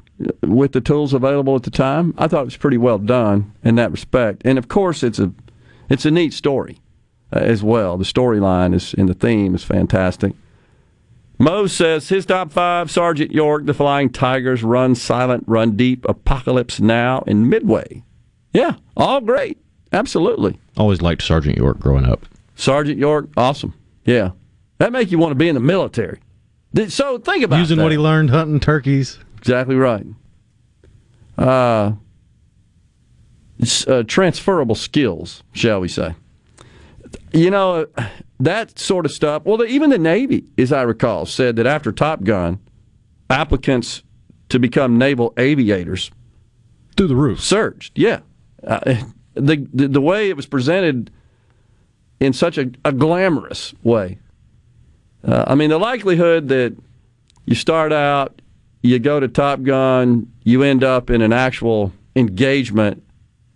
with 0.43 0.73
the 0.73 0.81
tools 0.81 1.15
available 1.15 1.57
at 1.57 1.63
the 1.63 1.71
time. 1.71 2.15
I 2.19 2.29
thought 2.29 2.43
it 2.43 2.47
was 2.47 2.57
pretty 2.57 2.79
well 2.79 2.99
done 2.99 3.53
in 3.65 3.77
that 3.77 3.91
respect, 3.91 4.43
and 4.45 4.59
of 4.59 4.69
course, 4.69 5.03
it's 5.03 5.19
a 5.19 5.33
it's 5.89 6.05
a 6.05 6.11
neat 6.11 6.33
story 6.33 6.79
uh, 7.33 7.39
as 7.39 7.63
well. 7.63 7.97
The 7.97 8.05
storyline 8.05 8.75
is 8.75 8.95
and 8.95 9.09
the 9.09 9.15
theme 9.15 9.55
is 9.55 9.65
fantastic. 9.65 10.33
Mo 11.41 11.67
says 11.67 12.11
his 12.11 12.27
top 12.27 12.53
five 12.53 12.91
Sergeant 12.91 13.33
York, 13.33 13.65
The 13.65 13.73
Flying 13.73 14.11
Tigers, 14.11 14.63
Run 14.63 14.95
Silent, 14.95 15.43
Run 15.47 15.75
Deep, 15.75 16.05
Apocalypse 16.07 16.81
Now, 16.81 17.25
and 17.27 17.49
Midway. 17.49 18.05
Yeah, 18.53 18.75
all 18.95 19.23
great. 19.23 19.57
Absolutely. 19.91 20.61
Always 20.77 21.01
liked 21.01 21.23
Sergeant 21.23 21.57
York 21.57 21.81
growing 21.81 22.05
up. 22.05 22.27
Sergeant 22.57 22.99
York, 22.99 23.31
awesome. 23.39 23.73
Yeah. 24.05 24.33
That 24.79 24.93
make 24.93 25.11
you 25.11 25.19
want 25.19 25.31
to 25.31 25.35
be 25.37 25.49
in 25.49 25.55
the 25.55 25.61
military. 25.63 26.21
So 26.89 27.19
think 27.19 27.43
about 27.43 27.59
Using 27.59 27.79
that. 27.79 27.85
what 27.85 27.93
he 27.93 27.99
learned 27.99 28.29
hunting 28.29 28.61
turkeys. 28.61 29.19
Exactly 29.39 29.77
right. 29.77 30.07
Uh, 31.39 31.93
uh, 33.89 34.03
transferable 34.07 34.75
skills, 34.75 35.43
shall 35.55 35.81
we 35.81 35.89
say? 35.89 36.15
You 37.33 37.51
know 37.51 37.87
that 38.41 38.79
sort 38.79 39.07
of 39.07 39.13
stuff. 39.13 39.45
Well, 39.45 39.63
even 39.65 39.91
the 39.91 39.99
Navy, 39.99 40.45
as 40.59 40.73
I 40.73 40.83
recall, 40.83 41.27
said 41.27 41.57
that 41.57 41.67
after 41.67 41.93
Top 41.93 42.25
Gun, 42.25 42.59
applicants 43.29 44.03
to 44.49 44.59
become 44.59 44.99
naval 44.99 45.33
aviators 45.37 46.11
through 46.97 47.09
the 47.09 47.17
roof 47.17 47.41
surged. 47.41 47.99
Yeah, 47.99 48.21
uh, 48.67 48.81
the, 49.35 49.69
the 49.73 49.89
the 49.89 50.01
way 50.01 50.29
it 50.29 50.37
was 50.37 50.47
presented 50.47 51.11
in 52.19 52.33
such 52.33 52.59
a, 52.59 52.71
a 52.85 52.93
glamorous 52.93 53.75
way. 53.83 54.19
Uh, 55.25 55.45
I 55.47 55.55
mean, 55.55 55.71
the 55.71 55.79
likelihood 55.79 56.49
that 56.49 56.77
you 57.47 57.55
start 57.55 57.93
out, 57.93 58.41
you 58.83 58.99
go 58.99 59.21
to 59.21 59.29
Top 59.29 59.63
Gun, 59.63 60.31
you 60.45 60.63
end 60.63 60.85
up 60.85 61.11
in 61.11 61.23
an 61.23 61.33
actual 61.33 61.93
engagement, 62.17 63.03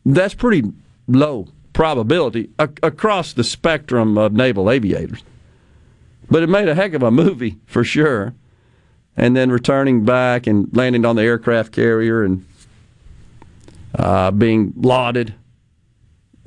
that's 0.04 0.34
pretty 0.34 0.62
low 1.06 1.48
probability 1.74 2.48
a- 2.58 2.70
across 2.82 3.34
the 3.34 3.44
spectrum 3.44 4.16
of 4.16 4.32
naval 4.32 4.70
aviators. 4.70 5.22
But 6.30 6.42
it 6.42 6.48
made 6.48 6.68
a 6.68 6.74
heck 6.74 6.94
of 6.94 7.02
a 7.02 7.10
movie 7.10 7.58
for 7.66 7.84
sure. 7.84 8.34
And 9.16 9.36
then 9.36 9.50
returning 9.50 10.04
back 10.04 10.46
and 10.46 10.74
landing 10.74 11.04
on 11.04 11.16
the 11.16 11.22
aircraft 11.22 11.72
carrier 11.72 12.24
and 12.24 12.46
uh, 13.94 14.30
being 14.30 14.72
lauded. 14.76 15.34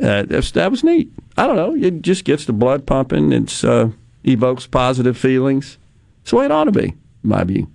Uh, 0.01 0.23
that 0.23 0.71
was 0.71 0.83
neat. 0.83 1.11
I 1.37 1.47
don't 1.47 1.55
know. 1.55 1.75
It 1.75 2.01
just 2.01 2.23
gets 2.23 2.45
the 2.45 2.53
blood 2.53 2.85
pumping. 2.85 3.31
It 3.31 3.63
uh, 3.63 3.89
evokes 4.23 4.67
positive 4.67 5.17
feelings. 5.17 5.77
It's 6.21 6.31
the 6.31 6.37
way 6.37 6.45
it 6.45 6.51
ought 6.51 6.65
to 6.65 6.71
be, 6.71 6.95
my 7.23 7.43
view. 7.43 7.67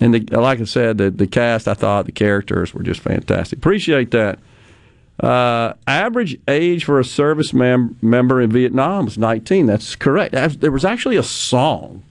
And 0.00 0.14
the, 0.14 0.40
like 0.40 0.60
I 0.60 0.64
said, 0.64 0.98
the 0.98 1.10
the 1.10 1.26
cast, 1.26 1.68
I 1.68 1.74
thought 1.74 2.06
the 2.06 2.12
characters 2.12 2.72
were 2.72 2.82
just 2.82 3.00
fantastic. 3.00 3.58
Appreciate 3.58 4.10
that. 4.12 4.38
Uh, 5.22 5.74
average 5.86 6.36
age 6.48 6.84
for 6.84 6.98
a 6.98 7.04
service 7.04 7.52
mem- 7.52 7.96
member 8.02 8.40
in 8.40 8.50
Vietnam 8.50 9.04
was 9.04 9.16
19. 9.16 9.66
That's 9.66 9.94
correct. 9.94 10.34
There 10.60 10.72
was 10.72 10.84
actually 10.84 11.16
a 11.16 11.22
song 11.22 12.02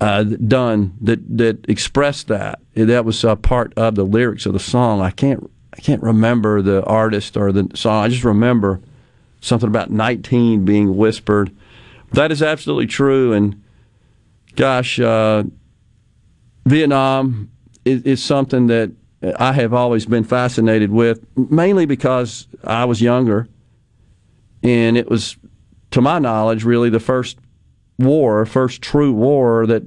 uh, 0.00 0.22
done 0.24 0.96
that 1.02 1.36
that 1.36 1.68
expressed 1.68 2.28
that. 2.28 2.60
That 2.74 3.04
was 3.04 3.22
a 3.24 3.36
part 3.36 3.74
of 3.76 3.94
the 3.94 4.04
lyrics 4.04 4.46
of 4.46 4.54
the 4.54 4.58
song. 4.58 5.02
I 5.02 5.10
can't 5.10 5.50
I 5.74 5.80
can't 5.80 6.02
remember 6.02 6.62
the 6.62 6.82
artist 6.84 7.36
or 7.36 7.52
the 7.52 7.68
song. 7.74 8.04
I 8.04 8.08
just 8.08 8.24
remember 8.24 8.80
something 9.40 9.68
about 9.68 9.90
19 9.90 10.64
being 10.64 10.96
whispered. 10.96 11.54
That 12.12 12.32
is 12.32 12.42
absolutely 12.42 12.86
true. 12.86 13.32
And 13.32 13.62
gosh, 14.56 14.98
uh, 14.98 15.44
Vietnam 16.66 17.50
is, 17.84 18.02
is 18.02 18.24
something 18.24 18.66
that 18.68 18.92
I 19.22 19.52
have 19.52 19.74
always 19.74 20.06
been 20.06 20.24
fascinated 20.24 20.90
with, 20.90 21.24
mainly 21.36 21.84
because 21.84 22.46
I 22.64 22.86
was 22.86 23.02
younger, 23.02 23.48
and 24.62 24.96
it 24.96 25.10
was, 25.10 25.36
to 25.90 26.00
my 26.00 26.18
knowledge, 26.18 26.64
really 26.64 26.88
the 26.88 27.00
first 27.00 27.38
war, 27.98 28.44
first 28.46 28.80
true 28.80 29.12
war 29.12 29.66
that 29.66 29.82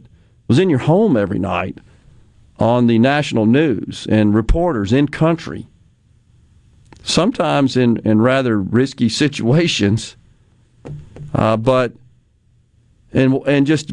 was 0.47 0.59
in 0.59 0.69
your 0.69 0.79
home 0.79 1.17
every 1.17 1.39
night 1.39 1.79
on 2.59 2.87
the 2.87 2.99
national 2.99 3.45
news 3.45 4.05
and 4.09 4.35
reporters 4.35 4.93
in 4.93 5.07
country, 5.07 5.67
sometimes 7.01 7.75
in, 7.75 7.97
in 8.05 8.21
rather 8.21 8.59
risky 8.59 9.09
situations, 9.23 10.15
uh, 11.33 11.57
but 11.57 11.93
and 13.13 13.33
and 13.47 13.65
just 13.65 13.91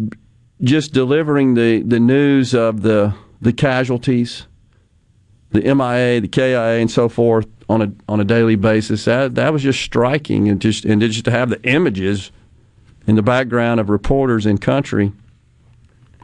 just 0.63 0.93
delivering 0.93 1.55
the, 1.55 1.83
the 1.83 2.01
news 2.01 2.55
of 2.55 2.83
the 2.83 3.15
the 3.41 3.53
casualties, 3.53 4.47
the 5.51 5.61
MIA, 5.61 6.21
the 6.21 6.29
KIA, 6.29 6.79
and 6.79 6.91
so 6.91 7.09
forth 7.09 7.47
on 7.69 7.83
a 7.83 7.93
on 8.09 8.21
a 8.21 8.25
daily 8.25 8.57
basis. 8.57 9.05
That 9.05 9.35
that 9.35 9.53
was 9.53 9.63
just 9.63 9.81
striking, 9.81 10.49
and 10.49 10.61
just 10.61 10.85
and 10.85 11.01
just 11.01 11.25
to 11.25 11.31
have 11.31 11.51
the 11.51 11.63
images 11.65 12.31
in 13.07 13.17
the 13.17 13.23
background 13.23 13.81
of 13.81 13.89
reporters 13.89 14.47
in 14.47 14.59
country, 14.59 15.13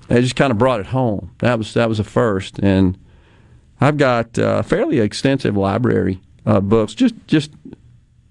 it 0.09 0.21
just 0.23 0.37
kind 0.37 0.51
of 0.51 0.59
brought 0.59 0.81
it 0.81 0.87
home. 0.87 1.33
That 1.39 1.59
was 1.59 1.75
that 1.75 1.89
was 1.89 1.99
a 1.99 2.05
first, 2.05 2.59
and 2.61 2.99
I've 3.81 3.97
got 3.97 4.39
uh, 4.39 4.59
a 4.59 4.63
fairly 4.63 5.01
extensive 5.01 5.57
library 5.57 6.21
of 6.45 6.69
books 6.69 6.95
just 6.95 7.15
just 7.27 7.51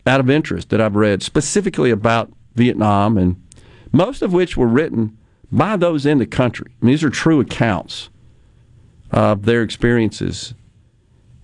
out 0.07 0.19
of 0.19 0.29
interest 0.29 0.69
that 0.69 0.79
I've 0.79 0.95
read 0.95 1.23
specifically 1.23 1.91
about 1.91 2.31
Vietnam, 2.55 3.17
and 3.17 3.41
most 3.91 4.21
of 4.21 4.33
which 4.33 4.55
were 4.55 4.67
written 4.67 5.17
by 5.51 5.75
those 5.77 6.05
in 6.05 6.19
the 6.19 6.25
country. 6.25 6.67
I 6.81 6.85
mean, 6.85 6.93
these 6.93 7.03
are 7.03 7.09
true 7.09 7.39
accounts 7.39 8.09
of 9.11 9.45
their 9.45 9.61
experiences. 9.61 10.53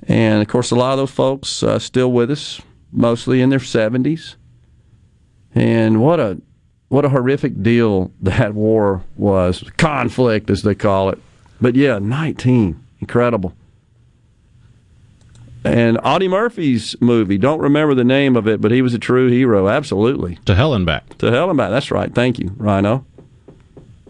And 0.08 0.42
of 0.42 0.48
course, 0.48 0.72
a 0.72 0.76
lot 0.76 0.94
of 0.94 0.98
those 0.98 1.12
folks 1.12 1.64
uh, 1.64 1.80
still 1.80 2.12
with 2.12 2.32
us, 2.32 2.62
mostly 2.92 3.42
in 3.42 3.50
their 3.50 3.60
70s. 3.60 4.36
And 5.54 6.02
what 6.02 6.20
a 6.20 6.42
what 6.90 7.06
a 7.06 7.10
horrific 7.10 7.62
deal 7.64 8.12
that 8.22 8.54
war 8.54 9.02
was, 9.16 9.64
conflict 9.78 10.50
as 10.50 10.64
they 10.64 10.76
call 10.76 11.10
it. 11.10 11.20
But 11.62 11.76
yeah, 11.76 12.00
19, 12.00 12.84
incredible. 13.00 13.54
And 15.64 16.00
Audie 16.04 16.28
Murphy's 16.28 16.96
movie, 17.00 17.38
don't 17.38 17.60
remember 17.60 17.94
the 17.94 18.04
name 18.04 18.36
of 18.36 18.48
it, 18.48 18.60
but 18.60 18.72
he 18.72 18.82
was 18.82 18.94
a 18.94 19.00
true 19.00 19.30
hero, 19.30 19.70
absolutely. 19.70 20.38
To 20.46 20.56
hell 20.56 20.74
and 20.74 20.86
back. 20.86 21.18
To 21.20 21.32
hell 21.32 21.50
and 21.50 21.58
back. 21.58 21.70
That's 21.70 21.92
right. 21.92 22.14
Thank 22.14 22.40
you, 22.40 22.52
Rhino. 22.58 23.06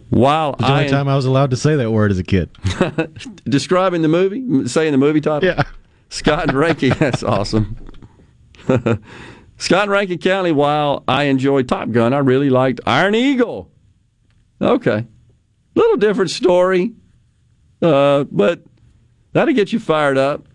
While 0.09 0.53
The 0.53 0.71
only 0.71 0.85
I 0.85 0.87
time 0.87 1.07
I 1.07 1.15
was 1.15 1.25
allowed 1.25 1.51
to 1.51 1.57
say 1.57 1.75
that 1.75 1.91
word 1.91 2.09
as 2.11 2.19
a 2.19 2.23
kid. 2.23 2.49
describing 3.45 4.01
the 4.01 4.07
movie, 4.07 4.67
saying 4.67 4.91
the 4.91 4.97
movie 4.97 5.21
title. 5.21 5.47
Yeah. 5.47 5.63
Scott 6.11 6.49
and 6.49 6.57
Rankin. 6.57 6.89
That's 6.99 7.23
awesome. 7.23 7.77
Scott 8.67 9.83
and 9.83 9.91
Rankin 9.91 10.19
County. 10.19 10.51
While 10.51 11.03
I 11.07 11.23
enjoyed 11.23 11.67
Top 11.67 11.89
Gun, 11.89 12.13
I 12.13 12.19
really 12.19 12.49
liked 12.51 12.81
Iron 12.85 13.15
Eagle. 13.15 13.71
Okay, 14.61 15.07
little 15.73 15.97
different 15.97 16.29
story, 16.29 16.93
uh, 17.81 18.25
but 18.25 18.61
that'll 19.33 19.55
get 19.55 19.73
you 19.73 19.79
fired 19.79 20.17
up. 20.19 20.45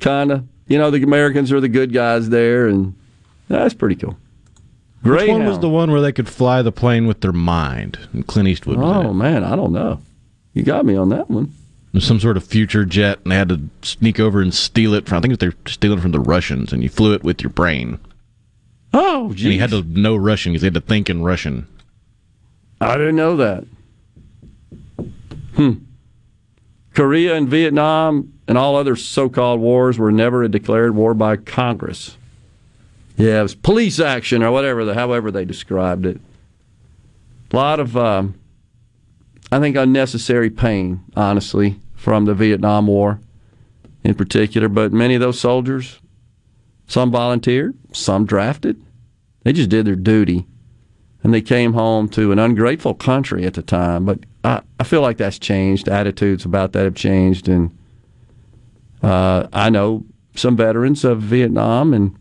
Kind 0.00 0.30
of. 0.30 0.46
You 0.66 0.78
know, 0.78 0.90
the 0.90 1.02
Americans 1.02 1.50
are 1.50 1.60
the 1.60 1.68
good 1.68 1.92
guys 1.92 2.28
there, 2.28 2.68
and 2.68 2.94
that's 3.48 3.74
pretty 3.74 3.96
cool. 3.96 4.16
Which 5.02 5.28
one 5.28 5.46
was 5.46 5.58
the 5.60 5.68
one 5.68 5.90
where 5.90 6.02
they 6.02 6.12
could 6.12 6.28
fly 6.28 6.60
the 6.60 6.72
plane 6.72 7.06
with 7.06 7.22
their 7.22 7.32
mind? 7.32 7.98
And 8.12 8.26
Clint 8.26 8.48
Eastwood 8.48 8.78
Oh 8.78 9.14
man, 9.14 9.42
I 9.44 9.56
don't 9.56 9.72
know. 9.72 10.00
You 10.52 10.62
got 10.62 10.84
me 10.84 10.94
on 10.96 11.08
that 11.08 11.30
one. 11.30 11.54
Some 11.98 12.20
sort 12.20 12.36
of 12.36 12.44
future 12.44 12.84
jet, 12.84 13.18
and 13.24 13.32
they 13.32 13.36
had 13.36 13.48
to 13.48 13.60
sneak 13.82 14.20
over 14.20 14.40
and 14.40 14.54
steal 14.54 14.94
it. 14.94 15.08
From, 15.08 15.18
I 15.18 15.20
think 15.22 15.38
they're 15.40 15.54
stealing 15.66 16.00
from 16.00 16.12
the 16.12 16.20
Russians, 16.20 16.72
and 16.72 16.84
you 16.84 16.88
flew 16.88 17.14
it 17.14 17.24
with 17.24 17.42
your 17.42 17.50
brain. 17.50 17.98
Oh, 18.92 19.30
And 19.30 19.38
you 19.40 19.60
had 19.60 19.70
to 19.70 19.82
know 19.82 20.14
Russian 20.16 20.52
because 20.52 20.62
they 20.62 20.66
had 20.66 20.74
to 20.74 20.80
think 20.80 21.10
in 21.10 21.22
Russian. 21.22 21.66
I 22.80 22.96
didn't 22.96 23.16
know 23.16 23.36
that. 23.36 23.64
Hmm. 25.54 25.72
Korea 26.94 27.36
and 27.36 27.48
Vietnam 27.48 28.32
and 28.48 28.56
all 28.56 28.76
other 28.76 28.96
so-called 28.96 29.60
wars 29.60 29.98
were 29.98 30.10
never 30.10 30.42
a 30.42 30.48
declared 30.48 30.94
war 30.94 31.14
by 31.14 31.36
Congress. 31.36 32.16
Yeah, 33.16 33.40
it 33.40 33.42
was 33.42 33.54
police 33.54 34.00
action 34.00 34.42
or 34.42 34.50
whatever, 34.50 34.84
the, 34.84 34.94
however 34.94 35.30
they 35.30 35.44
described 35.44 36.06
it. 36.06 36.20
A 37.52 37.56
lot 37.56 37.80
of, 37.80 37.96
um, 37.96 38.39
I 39.52 39.58
think, 39.58 39.76
unnecessary 39.76 40.50
pain, 40.50 41.02
honestly, 41.16 41.80
from 41.94 42.24
the 42.24 42.34
Vietnam 42.34 42.86
War 42.86 43.20
in 44.04 44.14
particular. 44.14 44.68
But 44.68 44.92
many 44.92 45.14
of 45.14 45.20
those 45.20 45.40
soldiers, 45.40 46.00
some 46.86 47.10
volunteered, 47.10 47.76
some 47.92 48.26
drafted. 48.26 48.80
They 49.42 49.52
just 49.52 49.70
did 49.70 49.86
their 49.86 49.96
duty 49.96 50.46
and 51.22 51.34
they 51.34 51.42
came 51.42 51.74
home 51.74 52.08
to 52.08 52.32
an 52.32 52.38
ungrateful 52.38 52.94
country 52.94 53.44
at 53.44 53.54
the 53.54 53.62
time. 53.62 54.04
But 54.04 54.20
I, 54.42 54.62
I 54.78 54.84
feel 54.84 55.02
like 55.02 55.18
that's 55.18 55.38
changed. 55.38 55.88
Attitudes 55.88 56.44
about 56.44 56.72
that 56.72 56.84
have 56.84 56.94
changed, 56.94 57.48
and 57.48 57.76
uh, 59.02 59.46
I 59.52 59.70
know 59.70 60.04
some 60.34 60.56
veterans 60.56 61.04
of 61.04 61.20
Vietnam, 61.20 61.92
and 61.92 62.16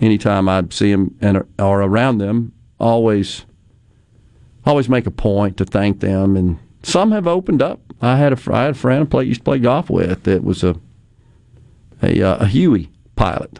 anytime 0.00 0.48
I 0.48 0.64
see 0.70 0.92
them 0.92 1.16
and 1.20 1.42
are 1.58 1.82
around 1.82 2.18
them, 2.18 2.52
always 2.78 3.44
always 4.64 4.88
make 4.88 5.06
a 5.06 5.12
point 5.12 5.56
to 5.56 5.64
thank 5.64 6.00
them. 6.00 6.36
And 6.36 6.58
some 6.86 7.10
have 7.10 7.26
opened 7.26 7.62
up. 7.62 7.80
I 8.00 8.16
had 8.16 8.32
a 8.32 8.54
I 8.54 8.62
had 8.62 8.70
a 8.70 8.74
friend 8.74 9.02
I 9.02 9.06
play, 9.06 9.24
used 9.24 9.40
to 9.40 9.44
play 9.44 9.58
golf 9.58 9.90
with 9.90 10.22
that 10.22 10.44
was 10.44 10.62
a 10.62 10.76
a, 12.00 12.22
uh, 12.22 12.36
a 12.36 12.46
Huey 12.46 12.90
pilot, 13.16 13.58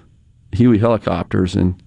Huey 0.53 0.79
helicopters, 0.79 1.57
and 1.57 1.83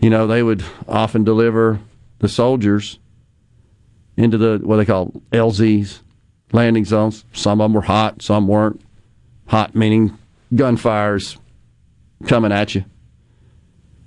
you 0.00 0.08
know, 0.08 0.26
they 0.26 0.42
would 0.42 0.64
often 0.88 1.24
deliver 1.24 1.78
the 2.20 2.28
soldiers 2.28 2.98
into 4.16 4.38
the 4.38 4.60
what 4.62 4.78
they 4.78 4.86
call 4.86 5.12
LZs, 5.30 6.00
landing 6.52 6.86
zones. 6.86 7.26
Some 7.34 7.60
of 7.60 7.66
them 7.66 7.74
were 7.74 7.82
hot, 7.82 8.22
some 8.22 8.48
weren't. 8.48 8.80
Hot 9.48 9.74
meaning 9.74 10.16
gunfires 10.54 11.36
coming 12.26 12.50
at 12.50 12.74
you. 12.74 12.86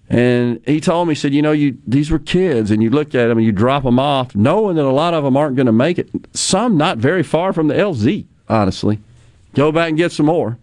And 0.09 0.61
he 0.65 0.79
told 0.79 1.07
me, 1.07 1.13
he 1.13 1.19
said, 1.19 1.33
you 1.33 1.41
know, 1.41 1.51
you 1.51 1.77
these 1.85 2.09
were 2.09 2.19
kids, 2.19 2.71
and 2.71 2.81
you 2.81 2.89
look 2.89 3.13
at 3.13 3.27
them 3.27 3.37
and 3.37 3.45
you 3.45 3.51
drop 3.51 3.83
them 3.83 3.99
off, 3.99 4.35
knowing 4.35 4.77
that 4.77 4.85
a 4.85 4.91
lot 4.91 5.13
of 5.13 5.23
them 5.23 5.35
aren't 5.35 5.57
going 5.57 5.65
to 5.65 5.71
make 5.73 5.99
it. 5.99 6.09
Some 6.33 6.77
not 6.77 6.97
very 6.97 7.23
far 7.23 7.51
from 7.51 7.67
the 7.67 7.73
LZ, 7.73 8.25
honestly. 8.47 8.99
Go 9.53 9.71
back 9.71 9.89
and 9.89 9.97
get 9.97 10.11
some 10.11 10.27
more. 10.27 10.57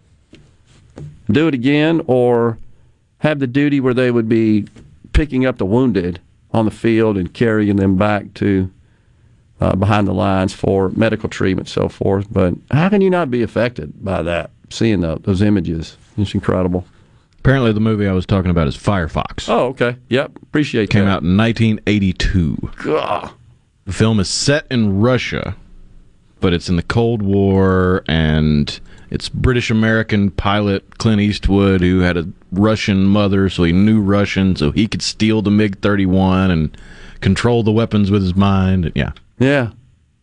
Do 1.29 1.47
it 1.47 1.53
again, 1.53 2.01
or 2.07 2.57
have 3.19 3.39
the 3.39 3.47
duty 3.47 3.79
where 3.79 3.93
they 3.93 4.09
would 4.09 4.29
be 4.29 4.67
picking 5.13 5.45
up 5.45 5.57
the 5.57 5.65
wounded 5.65 6.19
on 6.51 6.65
the 6.65 6.71
field 6.71 7.17
and 7.17 7.33
carrying 7.33 7.75
them 7.75 7.97
back 7.97 8.33
to 8.35 8.71
uh, 9.61 9.75
behind 9.75 10.07
the 10.07 10.13
lines 10.13 10.53
for 10.53 10.89
medical 10.89 11.29
treatment, 11.29 11.67
so 11.67 11.87
forth. 11.87 12.27
But 12.31 12.55
how 12.71 12.89
can 12.89 13.01
you 13.01 13.09
not 13.09 13.31
be 13.31 13.41
affected 13.41 14.03
by 14.03 14.21
that? 14.23 14.51
Seeing 14.69 15.01
the, 15.01 15.17
those 15.19 15.41
images, 15.41 15.97
it's 16.17 16.33
incredible. 16.33 16.85
Apparently, 17.45 17.71
the 17.73 17.79
movie 17.79 18.07
I 18.07 18.11
was 18.11 18.25
talking 18.25 18.49
about 18.49 18.67
is 18.67 18.75
Firefox. 18.75 19.47
Oh, 19.47 19.67
okay. 19.67 19.97
Yep. 20.09 20.31
Appreciate 20.41 20.89
Came 20.89 21.05
that. 21.05 21.17
out 21.17 21.21
in 21.21 21.37
1982. 21.37 22.71
Gah. 22.77 23.33
The 23.85 23.93
film 23.93 24.19
is 24.19 24.27
set 24.27 24.65
in 24.71 24.99
Russia, 24.99 25.55
but 26.39 26.53
it's 26.53 26.69
in 26.69 26.75
the 26.75 26.81
Cold 26.81 27.21
War, 27.21 28.03
and 28.07 28.79
it's 29.11 29.29
British 29.29 29.69
American 29.69 30.31
pilot 30.31 30.97
Clint 30.97 31.21
Eastwood 31.21 31.81
who 31.81 31.99
had 31.99 32.17
a 32.17 32.27
Russian 32.51 33.03
mother, 33.03 33.47
so 33.47 33.61
he 33.61 33.71
knew 33.71 34.01
Russian, 34.01 34.55
so 34.55 34.71
he 34.71 34.87
could 34.87 35.03
steal 35.03 35.43
the 35.43 35.51
MiG 35.51 35.79
31 35.81 36.49
and 36.49 36.75
control 37.21 37.61
the 37.61 37.71
weapons 37.71 38.09
with 38.09 38.23
his 38.23 38.35
mind. 38.35 38.91
Yeah. 38.95 39.11
Yeah. 39.37 39.73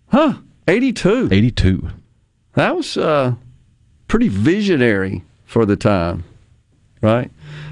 Huh. 0.09 0.39
82. 0.67 1.29
82. 1.31 1.89
That 2.55 2.75
was 2.75 2.97
uh, 2.97 3.37
pretty 4.09 4.27
visionary 4.27 5.23
for 5.45 5.65
the 5.65 5.77
time, 5.77 6.25
right? 7.03 7.31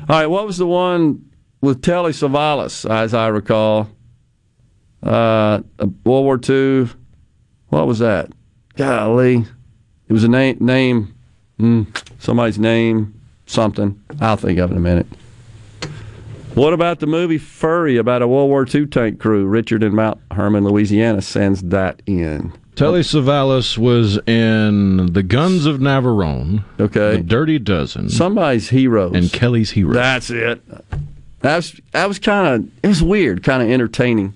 All 0.08 0.16
right, 0.16 0.26
what 0.26 0.46
was 0.46 0.58
the 0.58 0.66
one 0.66 1.30
with 1.62 1.82
Telly 1.82 2.12
Savalas, 2.12 2.88
as 2.88 3.14
I 3.14 3.28
recall? 3.28 3.88
Uh, 5.02 5.60
World 6.04 6.24
War 6.24 6.40
II. 6.46 6.90
What 7.68 7.86
was 7.86 8.00
that? 8.00 8.30
Golly. 8.76 9.46
It 10.08 10.12
was 10.12 10.24
a 10.24 10.28
name, 10.28 10.58
name 10.60 11.14
mm, 11.60 11.86
somebody's 12.18 12.58
name, 12.58 13.20
something. 13.46 14.02
I'll 14.20 14.36
think 14.36 14.58
of 14.58 14.70
it 14.70 14.72
in 14.72 14.78
a 14.78 14.80
minute. 14.80 15.06
What 16.54 16.72
about 16.72 16.98
the 16.98 17.06
movie 17.06 17.38
Fury 17.38 17.96
about 17.96 18.22
a 18.22 18.28
World 18.28 18.50
War 18.50 18.66
II 18.66 18.86
tank 18.86 19.20
crew? 19.20 19.46
Richard 19.46 19.82
in 19.82 19.94
Mount 19.94 20.20
Hermon, 20.32 20.64
Louisiana 20.64 21.22
sends 21.22 21.62
that 21.62 22.02
in. 22.06 22.52
Telly 22.80 23.02
Savalas 23.02 23.76
was 23.76 24.16
in 24.26 25.12
The 25.12 25.22
Guns 25.22 25.66
of 25.66 25.80
Navarone. 25.80 26.64
Okay. 26.80 27.18
The 27.18 27.22
Dirty 27.22 27.58
Dozen. 27.58 28.08
Somebody's 28.08 28.70
Heroes. 28.70 29.14
And 29.14 29.30
Kelly's 29.30 29.72
Heroes. 29.72 29.96
That's 29.96 30.30
it. 30.30 30.62
That 31.40 31.56
was 31.56 31.78
that 31.92 32.08
was 32.08 32.18
kind 32.18 32.46
of 32.46 32.70
it 32.82 32.88
was 32.88 33.02
weird, 33.02 33.42
kind 33.42 33.62
of 33.62 33.68
entertaining. 33.68 34.32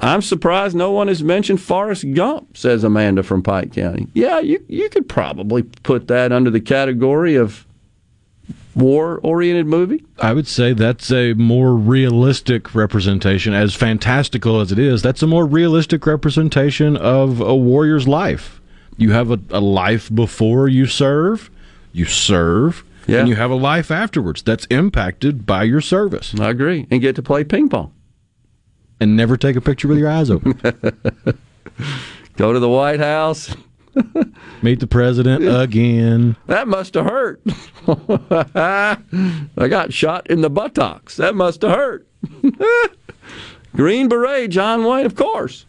I'm 0.00 0.22
surprised 0.22 0.74
no 0.74 0.90
one 0.90 1.06
has 1.06 1.22
mentioned 1.22 1.60
Forrest 1.60 2.04
Gump, 2.14 2.56
says 2.56 2.82
Amanda 2.82 3.22
from 3.22 3.44
Pike 3.44 3.72
County. 3.72 4.08
Yeah, 4.14 4.40
you 4.40 4.64
you 4.66 4.88
could 4.88 5.08
probably 5.08 5.62
put 5.62 6.08
that 6.08 6.32
under 6.32 6.50
the 6.50 6.60
category 6.60 7.36
of 7.36 7.64
war-oriented 8.74 9.66
movie. 9.66 10.04
I 10.18 10.32
would 10.32 10.46
say 10.46 10.72
that's 10.72 11.10
a 11.10 11.34
more 11.34 11.74
realistic 11.74 12.74
representation, 12.74 13.52
as 13.52 13.74
fantastical 13.74 14.60
as 14.60 14.70
it 14.72 14.78
is. 14.78 15.02
That's 15.02 15.22
a 15.22 15.26
more 15.26 15.46
realistic 15.46 16.06
representation 16.06 16.96
of 16.96 17.40
a 17.40 17.54
warrior's 17.56 18.06
life. 18.06 18.60
You 18.96 19.12
have 19.12 19.30
a, 19.30 19.40
a 19.50 19.60
life 19.60 20.14
before 20.14 20.68
you 20.68 20.86
serve, 20.86 21.50
you 21.92 22.04
serve, 22.04 22.84
Yeah. 23.06 23.20
and 23.20 23.28
you 23.28 23.34
have 23.36 23.50
a 23.50 23.54
life 23.56 23.90
afterwards 23.90 24.42
that's 24.42 24.66
impacted 24.66 25.46
by 25.46 25.64
your 25.64 25.80
service. 25.80 26.34
I 26.38 26.50
agree. 26.50 26.86
And 26.90 27.00
get 27.00 27.16
to 27.16 27.22
play 27.22 27.44
ping 27.44 27.68
pong. 27.68 27.92
And 29.00 29.16
never 29.16 29.36
take 29.38 29.56
a 29.56 29.60
picture 29.62 29.88
with 29.88 29.96
your 29.98 30.10
eyes 30.10 30.30
open. 30.30 30.52
Go 32.36 32.52
to 32.52 32.58
the 32.60 32.68
White 32.68 33.00
House. 33.00 33.54
Meet 34.62 34.80
the 34.80 34.86
president 34.86 35.44
again. 35.46 36.36
That 36.46 36.68
must 36.68 36.94
have 36.94 37.06
hurt. 37.06 37.42
I 37.86 39.68
got 39.68 39.92
shot 39.92 40.26
in 40.28 40.40
the 40.40 40.50
buttocks. 40.50 41.16
That 41.16 41.34
must 41.34 41.62
have 41.62 41.72
hurt. 41.72 42.06
Green 43.76 44.08
Beret, 44.08 44.50
John 44.50 44.84
Wayne, 44.84 45.06
of 45.06 45.14
course. 45.14 45.66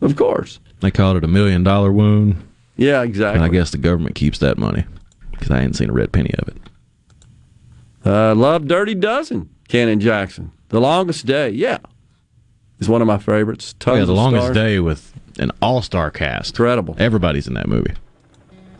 Of 0.00 0.16
course. 0.16 0.60
They 0.80 0.90
called 0.90 1.16
it 1.16 1.24
a 1.24 1.28
million 1.28 1.62
dollar 1.62 1.92
wound. 1.92 2.36
Yeah, 2.76 3.02
exactly. 3.02 3.36
And 3.36 3.44
I 3.44 3.48
guess 3.48 3.70
the 3.70 3.78
government 3.78 4.14
keeps 4.14 4.38
that 4.38 4.56
money 4.56 4.84
because 5.32 5.50
I 5.50 5.60
ain't 5.60 5.76
seen 5.76 5.90
a 5.90 5.92
red 5.92 6.12
penny 6.12 6.32
of 6.38 6.48
it. 6.48 6.56
Uh, 8.04 8.34
love 8.34 8.66
Dirty 8.66 8.94
Dozen, 8.94 9.50
Cannon 9.68 10.00
Jackson. 10.00 10.52
The 10.70 10.80
Longest 10.80 11.26
Day, 11.26 11.50
yeah, 11.50 11.78
is 12.78 12.88
one 12.88 13.02
of 13.02 13.06
my 13.06 13.18
favorites. 13.18 13.74
Tons 13.78 13.98
yeah, 13.98 14.04
the 14.06 14.14
longest 14.14 14.44
stars. 14.44 14.54
day 14.54 14.80
with 14.80 15.12
an 15.40 15.50
all 15.60 15.82
star 15.82 16.10
cast. 16.10 16.50
Incredible. 16.54 16.94
Everybody's 16.98 17.48
in 17.48 17.54
that 17.54 17.66
movie. 17.68 17.92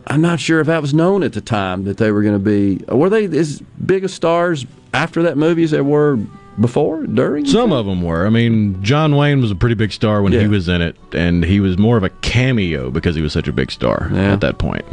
I'm 0.07 0.21
not 0.21 0.39
sure 0.39 0.59
if 0.59 0.67
that 0.67 0.81
was 0.81 0.93
known 0.93 1.21
at 1.23 1.33
the 1.33 1.41
time 1.41 1.83
that 1.83 1.97
they 1.97 2.11
were 2.11 2.21
going 2.23 2.33
to 2.33 2.39
be. 2.39 2.83
Were 2.93 3.09
they 3.09 3.25
as 3.25 3.61
big 3.85 4.03
of 4.03 4.11
stars 4.11 4.65
after 4.93 5.21
that 5.23 5.37
movie 5.37 5.63
as 5.63 5.71
they 5.71 5.81
were 5.81 6.17
before, 6.59 7.03
during? 7.05 7.45
Some 7.45 7.71
of 7.71 7.85
them 7.85 8.01
were. 8.01 8.25
I 8.25 8.29
mean, 8.29 8.81
John 8.83 9.15
Wayne 9.15 9.41
was 9.41 9.51
a 9.51 9.55
pretty 9.55 9.75
big 9.75 9.91
star 9.91 10.21
when 10.21 10.33
he 10.33 10.47
was 10.47 10.67
in 10.67 10.81
it, 10.81 10.95
and 11.13 11.43
he 11.45 11.59
was 11.59 11.77
more 11.77 11.97
of 11.97 12.03
a 12.03 12.09
cameo 12.09 12.89
because 12.89 13.15
he 13.15 13.21
was 13.21 13.31
such 13.31 13.47
a 13.47 13.53
big 13.53 13.71
star 13.71 14.09
Yeah. 14.11 14.33
at 14.33 14.41
that 14.41 14.57
point. 14.57 14.85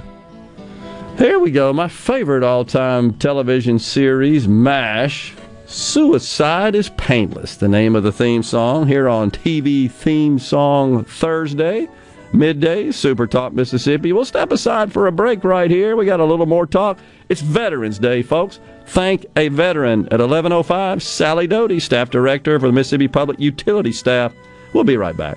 Here 1.16 1.38
we 1.38 1.50
go. 1.50 1.72
My 1.72 1.88
favorite 1.88 2.44
all 2.44 2.64
time 2.64 3.14
television 3.14 3.78
series, 3.78 4.46
MASH. 4.46 5.34
Suicide 5.70 6.74
is 6.74 6.88
Painless, 6.88 7.56
the 7.56 7.68
name 7.68 7.94
of 7.94 8.02
the 8.02 8.10
theme 8.10 8.42
song 8.42 8.88
here 8.88 9.06
on 9.06 9.30
TV 9.30 9.90
Theme 9.90 10.38
Song 10.38 11.04
Thursday, 11.04 11.86
midday, 12.32 12.90
Super 12.90 13.26
Talk 13.26 13.52
Mississippi. 13.52 14.14
We'll 14.14 14.24
step 14.24 14.50
aside 14.50 14.90
for 14.94 15.06
a 15.06 15.12
break 15.12 15.44
right 15.44 15.70
here. 15.70 15.94
We 15.94 16.06
got 16.06 16.20
a 16.20 16.24
little 16.24 16.46
more 16.46 16.66
talk. 16.66 16.98
It's 17.28 17.42
Veterans 17.42 17.98
Day, 17.98 18.22
folks. 18.22 18.60
Thank 18.86 19.26
a 19.36 19.48
veteran 19.48 20.06
at 20.06 20.20
1105, 20.20 21.02
Sally 21.02 21.46
Doty, 21.46 21.80
Staff 21.80 22.08
Director 22.08 22.58
for 22.58 22.68
the 22.68 22.72
Mississippi 22.72 23.06
Public 23.06 23.38
Utility 23.38 23.92
Staff. 23.92 24.32
We'll 24.72 24.84
be 24.84 24.96
right 24.96 25.18
back. 25.18 25.36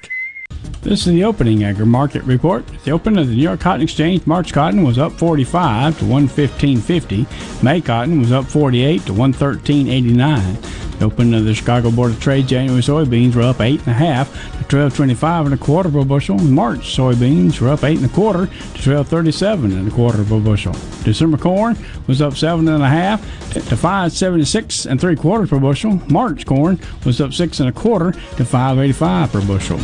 This 0.81 1.05
is 1.05 1.13
the 1.13 1.23
opening 1.25 1.63
agri 1.63 1.85
market 1.85 2.23
report. 2.23 2.67
At 2.73 2.83
the 2.83 2.91
open 2.91 3.19
of 3.19 3.27
the 3.27 3.35
New 3.35 3.43
York 3.43 3.59
Cotton 3.59 3.83
Exchange, 3.83 4.25
March 4.25 4.51
cotton 4.51 4.81
was 4.81 4.97
up 4.97 5.11
45 5.11 5.99
to 5.99 6.05
115.50. 6.05 7.63
May 7.63 7.81
cotton 7.81 8.19
was 8.19 8.31
up 8.31 8.45
48 8.45 9.05
to 9.05 9.13
113.89. 9.13 10.80
The 11.01 11.07
open 11.07 11.33
of 11.33 11.45
the 11.45 11.55
Chicago 11.55 11.89
Board 11.89 12.11
of 12.11 12.19
Trade, 12.19 12.47
January 12.47 12.83
soybeans 12.83 13.33
were 13.33 13.41
up 13.41 13.59
eight 13.59 13.79
and 13.79 13.87
a 13.87 13.93
half 13.93 14.31
to 14.67 14.75
12.25 14.77 15.45
and 15.45 15.53
a 15.55 15.57
quarter 15.57 15.89
per 15.89 16.05
bushel. 16.05 16.39
In 16.39 16.51
March 16.51 16.95
soybeans 16.95 17.59
were 17.59 17.69
up 17.69 17.83
eight 17.83 17.97
and 17.97 18.05
a 18.05 18.13
quarter 18.13 18.45
to 18.45 18.53
12.37 18.53 19.63
and 19.63 19.87
a 19.87 19.91
quarter 19.91 20.23
per 20.23 20.39
bushel. 20.39 20.75
December 21.03 21.39
corn 21.39 21.75
was 22.05 22.21
up 22.21 22.37
seven 22.37 22.67
and 22.67 22.83
a 22.83 22.87
half 22.87 23.19
to 23.53 23.61
5.76 23.61 24.85
and 24.85 25.01
three 25.01 25.15
quarters 25.15 25.49
per 25.49 25.59
bushel. 25.59 25.99
March 26.07 26.45
corn 26.45 26.79
was 27.03 27.19
up 27.19 27.33
six 27.33 27.59
and 27.59 27.69
a 27.69 27.71
quarter 27.71 28.11
to 28.11 28.43
5.85 28.43 29.31
per 29.31 29.41
bushel. 29.47 29.79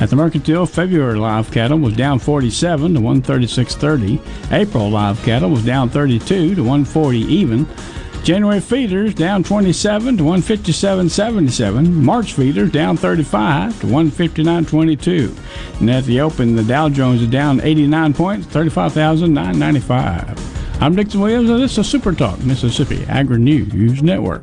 At 0.00 0.10
the 0.10 0.16
Mercantile, 0.16 0.66
February 0.66 1.16
live 1.16 1.48
cattle 1.52 1.78
was 1.78 1.94
down 1.94 2.18
47 2.18 2.94
to 2.94 3.00
136.30. 3.00 4.52
April 4.52 4.90
live 4.90 5.22
cattle 5.22 5.48
was 5.48 5.64
down 5.64 5.90
32 5.90 6.56
to 6.56 6.60
140 6.60 7.18
even. 7.20 7.68
January 8.26 8.58
feeders 8.58 9.14
down 9.14 9.44
27 9.44 10.16
to 10.16 10.24
157.77. 10.24 11.92
March 11.92 12.32
feeders 12.32 12.72
down 12.72 12.96
35 12.96 13.80
to 13.80 13.86
159.22. 13.86 15.78
And 15.78 15.88
at 15.88 16.02
the 16.06 16.20
open, 16.20 16.56
the 16.56 16.64
Dow 16.64 16.88
Jones 16.88 17.22
is 17.22 17.28
down 17.28 17.60
89 17.60 18.14
points, 18.14 18.48
35,995. 18.48 20.82
I'm 20.82 20.96
Dixon 20.96 21.20
Williams, 21.20 21.50
and 21.50 21.62
this 21.62 21.78
is 21.78 21.88
Super 21.88 22.12
Talk 22.12 22.40
Mississippi 22.40 23.04
Agri 23.04 23.38
News 23.38 24.02
Network. 24.02 24.42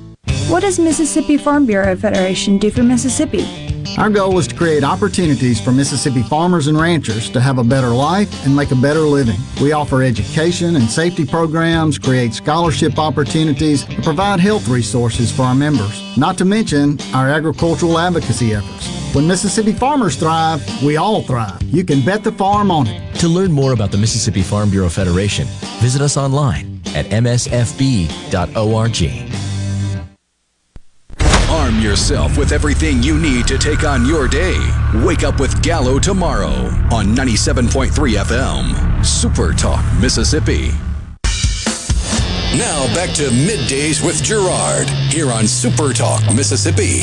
What 0.51 0.63
does 0.63 0.79
Mississippi 0.79 1.37
Farm 1.37 1.65
Bureau 1.65 1.95
Federation 1.95 2.57
do 2.57 2.69
for 2.69 2.83
Mississippi? 2.83 3.47
Our 3.97 4.09
goal 4.09 4.37
is 4.37 4.49
to 4.49 4.55
create 4.55 4.83
opportunities 4.83 5.61
for 5.61 5.71
Mississippi 5.71 6.23
farmers 6.23 6.67
and 6.67 6.77
ranchers 6.77 7.29
to 7.29 7.39
have 7.39 7.57
a 7.57 7.63
better 7.63 7.87
life 7.87 8.45
and 8.45 8.53
make 8.53 8.71
a 8.71 8.75
better 8.75 8.99
living. 8.99 9.37
We 9.61 9.71
offer 9.71 10.03
education 10.03 10.75
and 10.75 10.89
safety 10.89 11.25
programs, 11.25 11.97
create 11.97 12.33
scholarship 12.33 12.99
opportunities, 12.99 13.87
and 13.87 14.03
provide 14.03 14.41
health 14.41 14.67
resources 14.67 15.31
for 15.31 15.43
our 15.43 15.55
members, 15.55 16.17
not 16.17 16.37
to 16.39 16.43
mention 16.43 16.99
our 17.13 17.29
agricultural 17.29 17.97
advocacy 17.97 18.53
efforts. 18.53 19.15
When 19.15 19.25
Mississippi 19.25 19.71
farmers 19.71 20.17
thrive, 20.17 20.61
we 20.83 20.97
all 20.97 21.21
thrive. 21.21 21.63
You 21.63 21.85
can 21.85 22.03
bet 22.03 22.25
the 22.25 22.31
farm 22.33 22.71
on 22.71 22.87
it. 22.87 23.15
To 23.19 23.29
learn 23.29 23.53
more 23.53 23.71
about 23.71 23.91
the 23.91 23.97
Mississippi 23.97 24.41
Farm 24.41 24.69
Bureau 24.69 24.89
Federation, 24.89 25.47
visit 25.79 26.01
us 26.01 26.17
online 26.17 26.81
at 26.93 27.05
msfb.org. 27.05 28.11
Yourself 31.81 32.37
with 32.37 32.51
everything 32.51 33.01
you 33.01 33.17
need 33.17 33.47
to 33.47 33.57
take 33.57 33.83
on 33.83 34.05
your 34.05 34.27
day. 34.27 34.55
Wake 35.03 35.23
up 35.23 35.39
with 35.39 35.63
Gallo 35.63 35.97
tomorrow 35.97 36.67
on 36.93 37.15
97.3 37.15 37.89
FM. 37.89 39.03
Super 39.03 39.51
Talk, 39.51 39.83
Mississippi. 39.99 40.69
Now 42.55 42.85
back 42.93 43.09
to 43.15 43.29
middays 43.29 44.05
with 44.05 44.21
Gerard 44.21 44.89
here 44.89 45.31
on 45.31 45.47
Super 45.47 45.91
Talk, 45.91 46.21
Mississippi. 46.35 47.01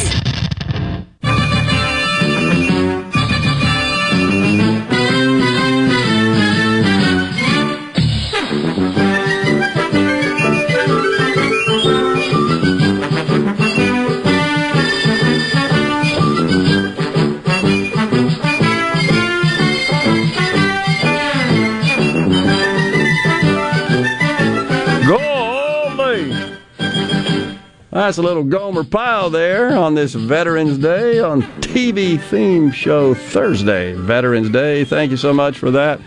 A 28.17 28.23
little 28.23 28.43
Gomer 28.43 28.85
Pyle 28.85 29.29
there 29.29 29.77
on 29.77 29.95
this 29.95 30.15
Veterans 30.15 30.79
Day 30.79 31.21
on 31.21 31.43
TV 31.61 32.19
theme 32.19 32.71
show 32.71 33.13
Thursday. 33.13 33.93
Veterans 33.93 34.49
Day. 34.49 34.85
Thank 34.85 35.11
you 35.11 35.19
so 35.19 35.35
much 35.35 35.59
for 35.59 35.71
that, 35.73 36.01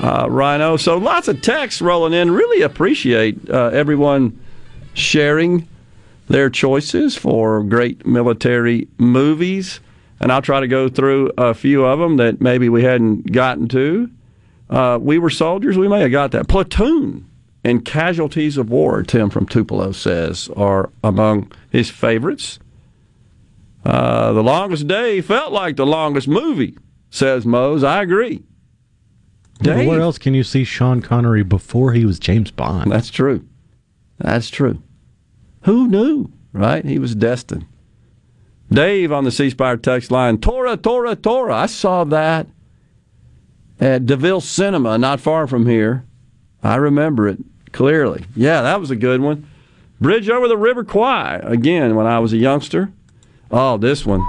uh, 0.00 0.26
Rhino. 0.28 0.76
So 0.76 0.98
lots 0.98 1.28
of 1.28 1.40
texts 1.40 1.80
rolling 1.80 2.12
in. 2.12 2.30
Really 2.30 2.60
appreciate 2.60 3.48
uh, 3.48 3.70
everyone 3.72 4.38
sharing 4.92 5.66
their 6.28 6.50
choices 6.50 7.16
for 7.16 7.62
great 7.62 8.04
military 8.04 8.86
movies. 8.98 9.80
And 10.20 10.30
I'll 10.30 10.42
try 10.42 10.60
to 10.60 10.68
go 10.68 10.90
through 10.90 11.32
a 11.38 11.54
few 11.54 11.86
of 11.86 12.00
them 12.00 12.18
that 12.18 12.42
maybe 12.42 12.68
we 12.68 12.82
hadn't 12.84 13.32
gotten 13.32 13.66
to. 13.68 14.10
Uh, 14.68 14.98
we 15.00 15.18
were 15.18 15.30
soldiers. 15.30 15.78
We 15.78 15.88
may 15.88 16.00
have 16.00 16.12
got 16.12 16.32
that. 16.32 16.48
Platoon 16.48 17.30
and 17.64 17.84
Casualties 17.84 18.58
of 18.58 18.68
War, 18.68 19.02
Tim 19.02 19.30
from 19.30 19.46
Tupelo 19.46 19.92
says, 19.92 20.50
are 20.54 20.90
among 21.02 21.50
his 21.70 21.90
favorites. 21.90 22.58
Uh, 23.84 24.34
the 24.34 24.42
longest 24.42 24.86
day 24.86 25.22
felt 25.22 25.50
like 25.52 25.76
the 25.76 25.86
longest 25.86 26.28
movie, 26.28 26.76
says 27.10 27.46
Mose. 27.46 27.82
I 27.82 28.02
agree. 28.02 28.42
Dave? 29.60 29.86
where 29.86 30.00
else 30.00 30.18
can 30.18 30.34
you 30.34 30.44
see 30.44 30.64
Sean 30.64 31.00
Connery 31.00 31.42
before 31.42 31.92
he 31.92 32.04
was 32.04 32.18
James 32.18 32.50
Bond? 32.50 32.92
That's 32.92 33.10
true. 33.10 33.46
That's 34.18 34.50
true. 34.50 34.82
Who 35.62 35.88
knew, 35.88 36.30
right? 36.52 36.84
He 36.84 36.98
was 36.98 37.14
destined. 37.14 37.66
Dave 38.70 39.12
on 39.12 39.24
the 39.24 39.30
C 39.30 39.50
Spire 39.50 39.76
text 39.76 40.10
line, 40.10 40.38
Tora, 40.38 40.76
Tora, 40.76 41.16
Tora. 41.16 41.54
I 41.54 41.66
saw 41.66 42.04
that 42.04 42.46
at 43.80 44.06
DeVille 44.06 44.40
Cinema, 44.40 44.98
not 44.98 45.20
far 45.20 45.46
from 45.46 45.66
here. 45.66 46.04
I 46.62 46.76
remember 46.76 47.28
it 47.28 47.38
clearly. 47.74 48.24
Yeah, 48.34 48.62
that 48.62 48.80
was 48.80 48.90
a 48.90 48.96
good 48.96 49.20
one. 49.20 49.46
Bridge 50.00 50.30
over 50.30 50.48
the 50.48 50.56
River 50.56 50.82
Kwai, 50.84 51.40
again, 51.42 51.94
when 51.96 52.06
I 52.06 52.20
was 52.20 52.32
a 52.32 52.38
youngster. 52.38 52.90
Oh, 53.50 53.76
this 53.76 54.06
one. 54.06 54.22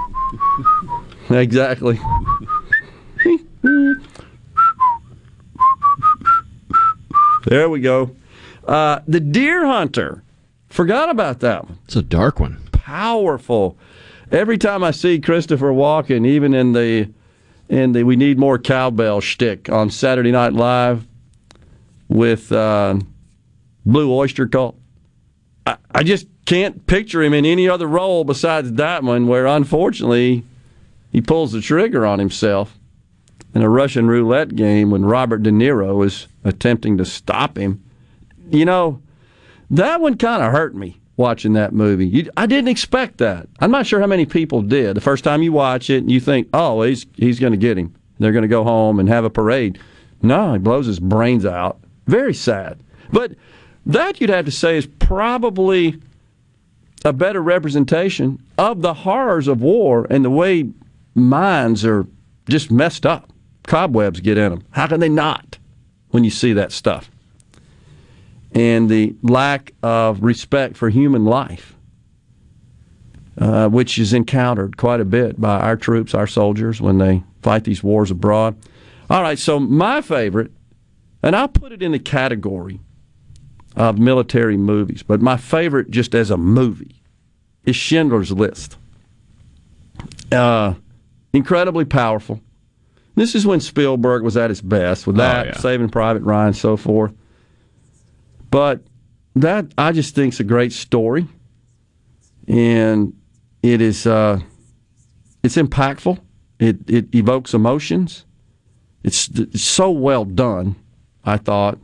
exactly. 1.30 1.98
there 7.46 7.70
we 7.70 7.80
go. 7.80 8.14
Uh, 8.66 9.00
the 9.06 9.20
Deer 9.20 9.64
Hunter. 9.64 10.22
Forgot 10.68 11.08
about 11.08 11.40
that 11.40 11.64
one. 11.64 11.78
It's 11.84 11.96
a 11.96 12.02
dark 12.02 12.38
one. 12.40 12.58
Powerful. 12.72 13.78
Every 14.30 14.58
time 14.58 14.82
I 14.84 14.90
see 14.90 15.20
Christopher 15.20 15.70
Walken, 15.70 16.26
even 16.26 16.52
in 16.52 16.72
the 16.72 17.08
in 17.68 17.92
the 17.92 18.02
We 18.02 18.16
Need 18.16 18.38
More 18.38 18.58
Cowbell 18.58 19.20
shtick 19.20 19.70
on 19.70 19.90
Saturday 19.90 20.32
Night 20.32 20.52
Live 20.52 21.06
with 22.08 22.52
uh, 22.52 22.98
Blue 23.86 24.12
Oyster 24.12 24.48
Cult, 24.48 24.76
I, 25.64 25.76
I 25.94 26.02
just 26.02 26.26
can't 26.44 26.86
picture 26.86 27.22
him 27.22 27.32
in 27.32 27.46
any 27.46 27.68
other 27.68 27.86
role 27.86 28.24
besides 28.24 28.72
that 28.72 29.02
one, 29.04 29.28
where 29.28 29.46
unfortunately 29.46 30.44
he 31.12 31.20
pulls 31.20 31.52
the 31.52 31.60
trigger 31.60 32.04
on 32.04 32.18
himself 32.18 32.76
in 33.54 33.62
a 33.62 33.68
Russian 33.70 34.06
roulette 34.08 34.54
game 34.54 34.90
when 34.90 35.04
Robert 35.04 35.42
De 35.42 35.50
Niro 35.50 36.04
is 36.04 36.26
attempting 36.44 36.98
to 36.98 37.04
stop 37.04 37.56
him. 37.56 37.82
You 38.50 38.64
know, 38.64 39.00
that 39.70 40.00
one 40.00 40.18
kind 40.18 40.42
of 40.42 40.52
hurt 40.52 40.74
me 40.74 41.00
watching 41.16 41.54
that 41.54 41.72
movie. 41.72 42.06
You, 42.06 42.30
I 42.36 42.46
didn't 42.46 42.68
expect 42.68 43.18
that. 43.18 43.48
I'm 43.60 43.70
not 43.70 43.86
sure 43.86 44.00
how 44.00 44.06
many 44.06 44.26
people 44.26 44.62
did. 44.62 44.96
The 44.96 45.00
first 45.00 45.24
time 45.24 45.42
you 45.42 45.52
watch 45.52 45.90
it, 45.90 46.04
you 46.04 46.20
think, 46.20 46.48
"Oh, 46.52 46.82
he's 46.82 47.06
he's 47.16 47.40
going 47.40 47.52
to 47.52 47.56
get 47.56 47.78
him. 47.78 47.94
They're 48.18 48.32
going 48.32 48.42
to 48.42 48.48
go 48.48 48.64
home 48.64 49.00
and 49.00 49.08
have 49.08 49.24
a 49.24 49.30
parade." 49.30 49.78
No, 50.22 50.52
he 50.52 50.58
blows 50.58 50.86
his 50.86 51.00
brains 51.00 51.46
out. 51.46 51.78
Very 52.06 52.34
sad. 52.34 52.78
But 53.10 53.32
that 53.86 54.20
you'd 54.20 54.30
have 54.30 54.44
to 54.44 54.50
say 54.50 54.76
is 54.76 54.86
probably 54.86 56.00
a 57.04 57.12
better 57.12 57.40
representation 57.40 58.42
of 58.58 58.82
the 58.82 58.92
horrors 58.92 59.46
of 59.46 59.62
war 59.62 60.06
and 60.10 60.24
the 60.24 60.30
way 60.30 60.68
minds 61.14 61.84
are 61.84 62.06
just 62.48 62.70
messed 62.70 63.06
up. 63.06 63.32
Cobwebs 63.62 64.20
get 64.20 64.38
in 64.38 64.50
them. 64.50 64.64
How 64.70 64.86
can 64.86 65.00
they 65.00 65.08
not 65.08 65.58
when 66.10 66.24
you 66.24 66.30
see 66.30 66.52
that 66.54 66.72
stuff? 66.72 67.10
And 68.52 68.88
the 68.88 69.14
lack 69.22 69.72
of 69.82 70.22
respect 70.22 70.76
for 70.76 70.88
human 70.88 71.24
life, 71.24 71.76
uh, 73.38 73.68
which 73.68 73.98
is 73.98 74.12
encountered 74.12 74.76
quite 74.76 75.00
a 75.00 75.04
bit 75.04 75.40
by 75.40 75.60
our 75.60 75.76
troops, 75.76 76.14
our 76.14 76.26
soldiers, 76.26 76.80
when 76.80 76.98
they 76.98 77.22
fight 77.42 77.64
these 77.64 77.82
wars 77.82 78.10
abroad. 78.10 78.56
All 79.10 79.22
right, 79.22 79.38
so 79.38 79.60
my 79.60 80.00
favorite, 80.00 80.52
and 81.22 81.36
I'll 81.36 81.48
put 81.48 81.72
it 81.72 81.82
in 81.82 81.92
the 81.92 81.98
category 81.98 82.80
of 83.76 83.98
military 83.98 84.56
movies, 84.56 85.02
but 85.02 85.20
my 85.20 85.36
favorite 85.36 85.90
just 85.90 86.14
as 86.14 86.30
a 86.30 86.36
movie 86.36 87.02
is 87.64 87.76
Schindler's 87.76 88.32
List. 88.32 88.76
Uh, 90.32 90.74
incredibly 91.32 91.84
powerful. 91.84 92.40
This 93.14 93.34
is 93.34 93.46
when 93.46 93.60
Spielberg 93.60 94.22
was 94.22 94.36
at 94.36 94.50
his 94.50 94.60
best 94.60 95.06
with 95.06 95.16
that, 95.16 95.46
oh, 95.46 95.48
yeah. 95.50 95.56
Saving 95.58 95.88
Private 95.88 96.22
Ryan, 96.22 96.52
so 96.52 96.76
forth. 96.76 97.12
But 98.50 98.82
that 99.34 99.66
I 99.76 99.92
just 99.92 100.14
think 100.14 100.34
is 100.34 100.40
a 100.40 100.44
great 100.44 100.72
story, 100.72 101.26
and 102.48 103.14
it 103.62 103.80
is 103.80 104.06
uh, 104.06 104.40
it's 105.42 105.56
impactful. 105.56 106.18
It 106.58 106.88
it 106.88 107.14
evokes 107.14 107.52
emotions. 107.54 108.24
It's, 109.02 109.28
it's 109.28 109.62
so 109.62 109.90
well 109.90 110.24
done, 110.24 110.74
I 111.24 111.36
thought, 111.36 111.78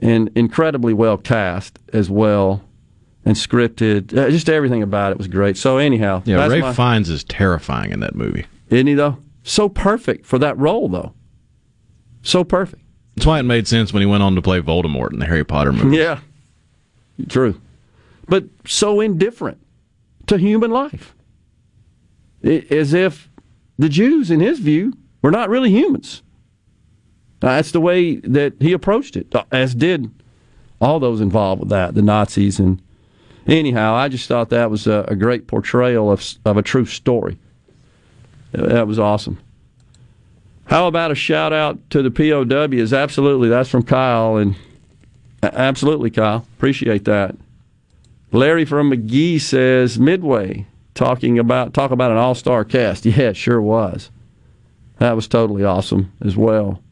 and 0.00 0.30
incredibly 0.34 0.94
well 0.94 1.16
cast 1.16 1.78
as 1.92 2.10
well, 2.10 2.62
and 3.24 3.36
scripted. 3.36 4.16
Uh, 4.16 4.30
just 4.30 4.48
everything 4.48 4.82
about 4.82 5.12
it 5.12 5.18
was 5.18 5.28
great. 5.28 5.56
So 5.56 5.78
anyhow, 5.78 6.22
yeah, 6.24 6.46
Ray 6.46 6.60
my, 6.60 6.72
Fiennes 6.72 7.08
is 7.08 7.24
terrifying 7.24 7.92
in 7.92 8.00
that 8.00 8.14
movie, 8.14 8.46
isn't 8.70 8.86
he? 8.86 8.94
Though 8.94 9.18
so 9.48 9.68
perfect 9.68 10.26
for 10.26 10.38
that 10.38 10.56
role, 10.58 10.88
though. 10.88 11.14
So 12.22 12.44
perfect. 12.44 12.82
That's 13.16 13.26
why 13.26 13.40
it 13.40 13.44
made 13.44 13.66
sense 13.66 13.92
when 13.92 14.02
he 14.02 14.06
went 14.06 14.22
on 14.22 14.34
to 14.34 14.42
play 14.42 14.60
Voldemort 14.60 15.12
in 15.12 15.18
the 15.18 15.26
Harry 15.26 15.44
Potter 15.44 15.72
movie. 15.72 15.96
Yeah, 15.96 16.20
true, 17.28 17.60
but 18.28 18.44
so 18.66 19.00
indifferent 19.00 19.58
to 20.26 20.38
human 20.38 20.70
life, 20.70 21.16
as 22.44 22.92
if 22.92 23.28
the 23.78 23.88
Jews, 23.88 24.30
in 24.30 24.40
his 24.40 24.60
view, 24.60 24.92
were 25.22 25.30
not 25.30 25.48
really 25.48 25.70
humans. 25.70 26.22
That's 27.40 27.72
the 27.72 27.80
way 27.80 28.16
that 28.16 28.54
he 28.60 28.72
approached 28.72 29.16
it, 29.16 29.34
uh, 29.34 29.44
as 29.52 29.74
did 29.74 30.10
all 30.80 31.00
those 31.00 31.20
involved 31.20 31.60
with 31.60 31.68
that, 31.70 31.94
the 31.94 32.02
Nazis. 32.02 32.58
And 32.58 32.80
anyhow, 33.46 33.94
I 33.94 34.08
just 34.08 34.26
thought 34.28 34.50
that 34.50 34.70
was 34.70 34.86
a, 34.86 35.04
a 35.08 35.16
great 35.16 35.46
portrayal 35.46 36.10
of, 36.10 36.24
of 36.44 36.56
a 36.56 36.62
true 36.62 36.86
story. 36.86 37.38
That 38.52 38.86
was 38.86 38.98
awesome. 38.98 39.38
How 40.66 40.86
about 40.86 41.10
a 41.10 41.14
shout 41.14 41.52
out 41.52 41.78
to 41.90 42.02
the 42.02 42.10
POWs? 42.10 42.92
Absolutely, 42.92 43.48
that's 43.48 43.70
from 43.70 43.82
Kyle, 43.82 44.36
and 44.36 44.54
absolutely, 45.42 46.10
Kyle, 46.10 46.46
appreciate 46.56 47.04
that. 47.06 47.36
Larry 48.32 48.64
from 48.64 48.90
Magee 48.90 49.38
says 49.38 49.98
Midway 49.98 50.66
talking 50.94 51.38
about 51.38 51.72
talk 51.72 51.90
about 51.90 52.10
an 52.10 52.18
all 52.18 52.34
star 52.34 52.64
cast. 52.64 53.06
Yeah, 53.06 53.30
it 53.30 53.36
sure 53.36 53.62
was. 53.62 54.10
That 54.98 55.16
was 55.16 55.28
totally 55.28 55.64
awesome 55.64 56.12
as 56.20 56.36
well. 56.36 56.82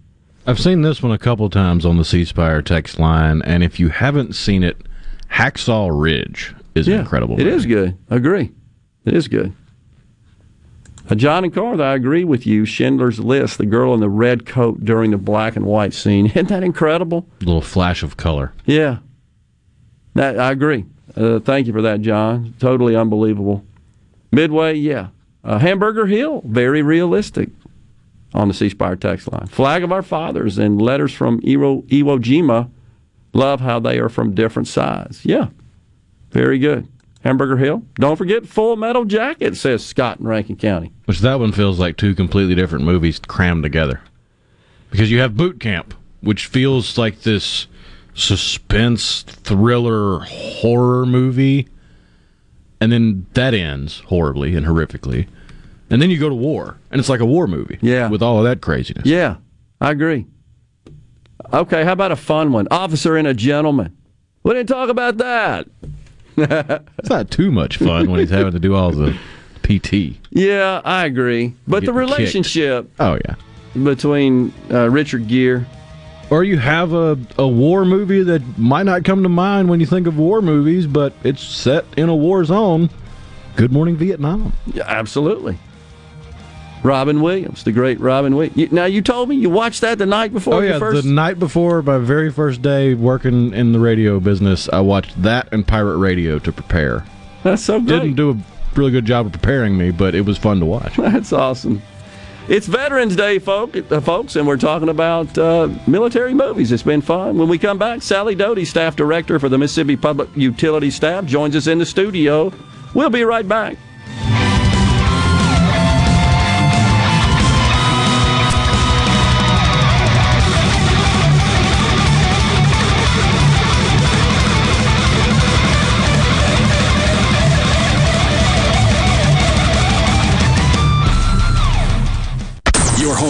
I've 0.49 0.61
seen 0.61 0.83
this 0.83 1.03
one 1.03 1.11
a 1.11 1.19
couple 1.19 1.51
times 1.51 1.85
on 1.85 1.97
the 1.97 2.05
C 2.05 2.25
Spire 2.25 2.63
text 2.63 3.01
line, 3.01 3.43
and 3.43 3.65
if 3.65 3.81
you 3.81 3.89
haven't 3.89 4.35
seen 4.35 4.63
it, 4.63 4.77
Hacksaw 5.29 5.91
Ridge 5.93 6.55
is 6.77 6.87
yeah, 6.87 7.01
incredible. 7.01 7.35
It 7.35 7.45
movie. 7.45 7.57
is 7.57 7.67
good. 7.67 7.99
I 8.09 8.15
agree. 8.17 8.53
It 9.05 9.15
is 9.15 9.27
good. 9.27 9.53
Uh, 11.11 11.17
John 11.17 11.43
and 11.43 11.53
Carth, 11.53 11.81
I 11.81 11.95
agree 11.95 12.23
with 12.23 12.47
you. 12.47 12.65
Schindler's 12.65 13.19
List, 13.19 13.59
the 13.59 13.67
girl 13.67 13.93
in 13.93 14.01
the 14.01 14.09
red 14.09 14.47
coat 14.47 14.85
during 14.85 15.11
the 15.11 15.19
black 15.19 15.57
and 15.57 15.67
white 15.67 15.93
scene. 15.93 16.27
Isn't 16.35 16.49
that 16.49 16.63
incredible? 16.63 17.27
A 17.41 17.45
little 17.45 17.61
flash 17.61 18.05
of 18.05 18.17
color. 18.17 18.53
Yeah. 18.65 18.99
That, 20.15 20.39
I 20.39 20.53
agree. 20.53 20.85
Uh, 21.17 21.41
thank 21.41 21.67
you 21.67 21.73
for 21.73 21.83
that, 21.83 22.03
John. 22.03 22.55
Totally 22.61 22.95
unbelievable. 22.95 23.65
Midway, 24.31 24.75
yeah. 24.75 25.09
Uh, 25.43 25.59
Hamburger 25.59 26.07
Hill, 26.07 26.43
very 26.45 26.83
realistic 26.83 27.51
on 28.35 28.49
the 28.49 28.55
C 28.55 28.69
Spire 28.69 28.97
text 28.97 29.31
line. 29.33 29.47
Flag 29.47 29.83
of 29.83 29.93
Our 29.93 30.03
Fathers 30.03 30.59
and 30.59 30.81
letters 30.81 31.13
from 31.13 31.41
Iwo, 31.43 31.87
Iwo 31.89 32.19
Jima. 32.19 32.71
Love 33.33 33.61
how 33.61 33.79
they 33.79 33.99
are 33.99 34.09
from 34.09 34.35
different 34.35 34.69
sides. 34.69 35.25
Yeah, 35.25 35.49
very 36.31 36.59
good. 36.59 36.89
Hamburger 37.23 37.57
Hill. 37.57 37.83
Don't 37.95 38.17
forget 38.17 38.47
Full 38.47 38.77
Metal 38.77 39.05
Jacket, 39.05 39.57
says 39.57 39.85
Scott 39.85 40.21
in 40.21 40.27
Rankin 40.27 40.57
County. 40.57 40.93
Which 41.07 41.19
that 41.21 41.41
one 41.41 41.51
feels 41.51 41.79
like 41.79 41.97
two 41.97 42.15
completely 42.15 42.55
different 42.55 42.85
movies 42.85 43.19
crammed 43.19 43.65
together. 43.65 44.01
Because 44.91 45.11
you 45.11 45.19
have 45.19 45.37
Boot 45.37 45.59
Camp, 45.59 45.93
which 46.21 46.47
feels 46.47 46.97
like 46.97 47.23
this 47.23 47.67
suspense, 48.15 49.23
thriller, 49.23 50.21
horror 50.21 51.05
movie. 51.05 51.69
And 52.81 52.93
then 52.93 53.27
that 53.35 53.55
ends 53.55 54.01
horribly 54.07 54.55
and 54.55 54.65
horrifically. 54.65 55.27
And 55.91 56.03
then 56.03 56.11
you 56.11 56.19
go 56.19 56.29
to 56.29 56.35
war, 56.35 56.79
and 56.91 56.99
it's 56.99 57.09
like 57.09 57.21
a 57.21 57.27
war 57.27 57.47
movie. 57.47 57.79
Yeah. 57.81 58.09
With 58.09 58.23
all 58.23 58.39
of 58.39 58.45
that 58.45 58.61
craziness. 58.61 59.07
Yeah, 59.07 59.37
I 59.81 59.91
agree. 59.93 60.27
Okay, 61.53 61.85
how 61.85 61.93
about 61.93 62.13
a 62.13 62.17
fun 62.17 62.53
one? 62.53 62.67
Officer 62.71 63.17
and 63.17 63.29
a 63.29 63.35
Gentleman. 63.35 63.97
We 64.43 64.55
didn't 64.55 64.69
talk 64.69 64.89
about 64.89 65.19
that. 65.19 65.69
it's 66.37 67.09
not 67.11 67.31
too 67.31 67.51
much 67.51 67.79
fun 67.79 68.11
when 68.11 68.21
he's 68.21 68.31
having 68.31 68.53
to 68.53 68.59
do 68.59 68.75
all 68.75 68.91
the 68.91 69.17
PT. 69.63 70.19
Yeah, 70.31 70.83
I 70.85 71.07
agree. 71.07 71.55
But 71.67 71.85
the 71.85 71.93
relationship. 71.93 72.87
Kicked. 72.87 73.01
Oh 73.01 73.19
yeah. 73.25 73.35
Between 73.83 74.53
uh, 74.71 74.91
Richard 74.91 75.29
Gere. 75.29 75.65
Or 76.29 76.43
you 76.43 76.59
have 76.59 76.93
a, 76.93 77.17
a 77.39 77.47
war 77.47 77.85
movie 77.85 78.23
that 78.25 78.59
might 78.59 78.83
not 78.83 79.05
come 79.05 79.23
to 79.23 79.29
mind 79.29 79.69
when 79.69 79.79
you 79.79 79.87
think 79.87 80.09
of 80.09 80.19
war 80.19 80.43
movies, 80.43 80.87
but 80.87 81.13
it's 81.23 81.43
set 81.43 81.85
in 81.97 82.09
a 82.09 82.17
war 82.17 82.45
zone. 82.45 82.91
Good 83.55 83.73
Morning 83.73 83.97
Vietnam. 83.97 84.53
Yeah, 84.67 84.85
absolutely. 84.87 85.59
Robin 86.83 87.21
Williams, 87.21 87.65
the 87.65 87.73
great 87.73 87.99
Robin 88.01 88.37
Williams. 88.37 88.73
Now 88.73 88.85
you 88.85 89.03
told 89.03 89.29
me 89.29 89.37
you 89.37 89.51
watched 89.51 89.81
that 89.81 89.99
the 89.99 90.07
night 90.07 90.33
before. 90.33 90.55
Oh 90.55 90.61
yeah, 90.61 90.79
first... 90.79 91.03
the 91.03 91.11
night 91.11 91.39
before 91.39 91.83
my 91.83 91.99
very 91.99 92.31
first 92.31 92.63
day 92.63 92.95
working 92.95 93.53
in 93.55 93.73
the 93.73 93.81
radio 93.81 94.21
business, 94.21 94.69
I 94.73 94.81
watched 94.81 95.21
that 95.23 95.49
and 95.53 95.67
Pirate 95.67 95.99
Radio 95.99 96.39
to 96.39 96.53
prepare. 96.53 97.05
That's 97.43 97.63
so 97.63 97.81
great. 97.81 98.01
Didn't 98.01 98.15
do 98.15 98.31
a 98.31 98.37
really 98.77 98.93
good 98.93 99.05
job 99.05 99.27
of 99.27 99.33
preparing 99.33 99.77
me, 99.77 99.91
but 99.91 100.15
it 100.15 100.23
was 100.23 100.39
fun 100.39 100.61
to 100.61 100.67
watch. 100.67 100.95
That's 100.97 101.33
awesome. 101.33 101.83
It's 102.49 102.69
Veterans 102.69 103.17
Day, 103.17 103.39
uh, 103.39 104.01
folks, 104.01 104.37
and 104.37 104.47
we're 104.47 104.57
talking 104.57 104.89
about 104.89 105.37
uh, 105.37 105.69
military 105.89 106.33
movies. 106.33 106.71
It's 106.71 106.85
been 106.85 107.01
fun. 107.01 107.39
When 107.39 107.49
we 107.49 107.59
come 107.59 107.77
back, 107.77 108.03
Sally 108.03 108.37
Doty, 108.37 108.65
staff 108.65 108.95
director 108.95 109.41
for 109.41 109.49
the 109.49 109.59
Mississippi 109.59 109.97
Public 109.97 110.29
Utility 110.37 110.91
Staff, 110.93 111.25
joins 111.27 111.57
us 111.57 111.67
in 111.67 111.79
the 111.79 111.87
studio. 111.87 112.53
We'll 112.95 113.11
be 113.11 113.25
right 113.25 113.47
back. 113.47 113.77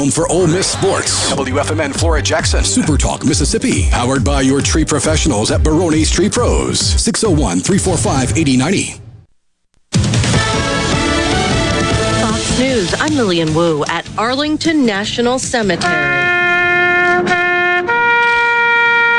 Home 0.06 0.12
for 0.12 0.30
Ole 0.32 0.46
Miss 0.46 0.66
sports. 0.66 1.32
WFMN 1.32 1.94
Flora 1.98 2.22
Jackson. 2.22 2.64
Super 2.64 2.96
Talk 2.96 3.24
Mississippi. 3.24 3.88
Powered 3.90 4.24
by 4.24 4.40
your 4.40 4.60
tree 4.60 4.84
professionals 4.84 5.50
at 5.50 5.62
Barone's 5.62 6.10
Tree 6.10 6.28
Pros. 6.28 6.78
601 6.80 7.60
345 7.60 8.36
8090. 8.36 9.00
Fox 12.20 12.58
News, 12.58 12.94
I'm 12.98 13.14
Lillian 13.14 13.54
Wu 13.54 13.84
at 13.86 14.08
Arlington 14.18 14.86
National 14.86 15.38
Cemetery. 15.38 16.25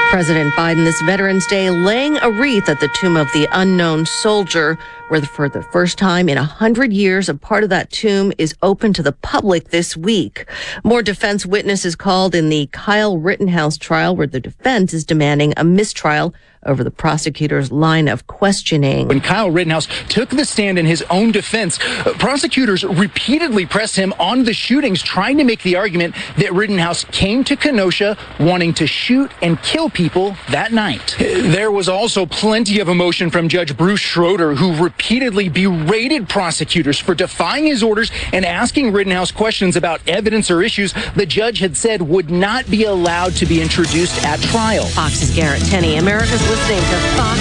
President 0.10 0.54
Biden 0.54 0.86
this 0.86 1.02
Veterans 1.02 1.46
Day 1.48 1.70
laying 1.70 2.18
a 2.20 2.32
wreath 2.32 2.70
at 2.70 2.80
the 2.80 2.88
tomb 2.88 3.18
of 3.18 3.28
the 3.34 3.46
unknown 3.52 4.06
soldier, 4.06 4.80
where 5.10 5.22
for 5.22 5.50
the 5.50 5.62
first 5.62 5.98
time 5.98 6.30
in 6.30 6.38
a 6.38 6.46
hundred 6.46 6.94
years, 6.94 7.28
a 7.28 7.36
part 7.36 7.62
of 7.66 7.70
that 7.70 7.92
tomb 7.92 8.32
is 8.38 8.56
open 8.64 8.94
to 8.94 9.04
the 9.04 9.12
public 9.12 9.70
this 9.70 9.98
week. 9.98 10.50
More 10.86 11.04
defense 11.04 11.46
witnesses 11.46 11.98
called 11.98 12.34
in 12.34 12.48
the 12.48 12.70
Kyle 12.72 13.18
Rittenhouse 13.18 13.78
trial, 13.78 14.16
where 14.16 14.28
the 14.28 14.40
defense 14.40 14.94
is 14.94 15.04
demanding 15.04 15.54
a 15.58 15.66
mistrial 15.66 16.34
over 16.68 16.84
the 16.84 16.92
prosecutor's 16.92 17.72
line 17.72 18.08
of 18.08 18.28
questioning. 18.28 19.08
When 19.08 19.22
Kyle 19.22 19.50
Rittenhouse 19.50 19.88
took 20.10 20.30
the 20.30 20.46
stand 20.46 20.78
in 20.78 20.86
his 20.86 21.02
own 21.10 21.32
defense, 21.32 21.80
uh, 21.80 22.14
prosecutors 22.20 22.84
repeatedly 22.84 23.66
pressed 23.66 23.96
him 23.96 24.14
on 24.20 24.44
the 24.44 24.54
shootings, 24.54 25.02
trying 25.02 25.38
to 25.38 25.44
make 25.44 25.64
the 25.64 25.76
argument 25.76 26.16
that 26.38 26.54
Rittenhouse 26.54 27.06
came 27.06 27.44
to 27.46 27.56
Kenosha 27.56 28.18
wanting 28.40 28.74
to 28.76 28.88
shoot 28.88 29.32
and 29.42 29.62
kill 29.62 29.90
people 29.90 30.36
that 30.50 30.72
night. 30.72 31.16
There 31.18 31.72
was 31.72 31.90
also 31.90 32.26
plenty 32.26 32.80
of 32.80 32.90
emotion 32.90 33.30
from 33.30 33.50
Judge 33.50 33.76
Bruce 33.76 34.00
Schroeder, 34.00 34.56
who 34.56 34.76
repeatedly 34.84 35.50
berated 35.50 36.30
prosecutors 36.30 37.00
for 37.00 37.16
defying 37.16 37.66
his 37.66 37.84
orders 37.84 38.12
and 38.34 38.46
asking 38.46 38.92
Rittenhouse 38.92 39.32
questions 39.32 39.76
about 39.76 40.02
evidence 40.08 40.52
or 40.52 40.62
issues 40.62 40.94
the 41.16 41.26
judge 41.26 41.60
had 41.60 41.76
said 41.76 42.02
would 42.02 42.30
not 42.30 42.70
be 42.70 42.84
allowed 42.84 43.34
to 43.34 43.46
be 43.46 43.62
introduced 43.62 44.24
at 44.26 44.40
trial. 44.42 44.86
Fox's 44.86 45.36
Garrett 45.36 45.64
Tenney, 45.64 45.98
America's 45.98 46.42
listening 46.58 46.90
to 46.90 46.98
Fox 47.16 47.40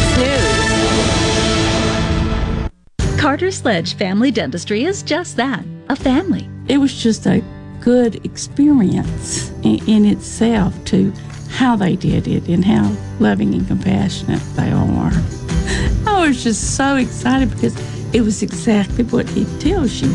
News. 3.09 3.21
Carter 3.21 3.51
Sledge 3.51 3.95
Family 3.95 4.31
Dentistry 4.31 4.85
is 4.85 5.03
just 5.03 5.37
that 5.37 5.65
a 5.89 5.97
family. 5.97 6.49
It 6.69 6.77
was 6.79 6.95
just 6.95 7.27
a 7.27 7.43
good 7.81 8.25
experience 8.27 9.51
in, 9.63 9.81
in 9.89 10.05
itself 10.05 10.75
to 10.87 11.13
how 11.49 11.77
they 11.77 11.97
did 11.97 12.29
it 12.29 12.47
and 12.49 12.63
how 12.65 12.95
loving 13.19 13.55
and 13.55 13.67
compassionate 13.67 14.43
they 14.55 14.71
all 14.73 14.91
are. 14.97 15.13
I 16.07 16.27
was 16.29 16.43
just 16.45 16.77
so 16.77 16.97
excited 16.97 17.51
because 17.51 17.75
it 18.15 18.21
was 18.21 18.43
exactly 18.43 19.05
what 19.05 19.29
he 19.31 19.47
tells 19.61 20.03
you. 20.03 20.15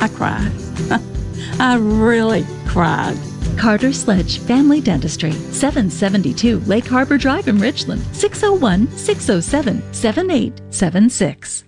I 0.00 0.08
cried. 0.08 0.52
I 1.58 1.76
really 1.76 2.46
cried. 2.66 3.18
Carter 3.58 3.92
Sledge 3.92 4.38
Family 4.38 4.80
Dentistry, 4.80 5.32
772 5.32 6.60
Lake 6.60 6.86
Harbor 6.86 7.18
Drive 7.18 7.48
in 7.48 7.58
Richland, 7.58 8.02
601 8.12 8.88
607 8.96 9.82
7876. 9.92 11.67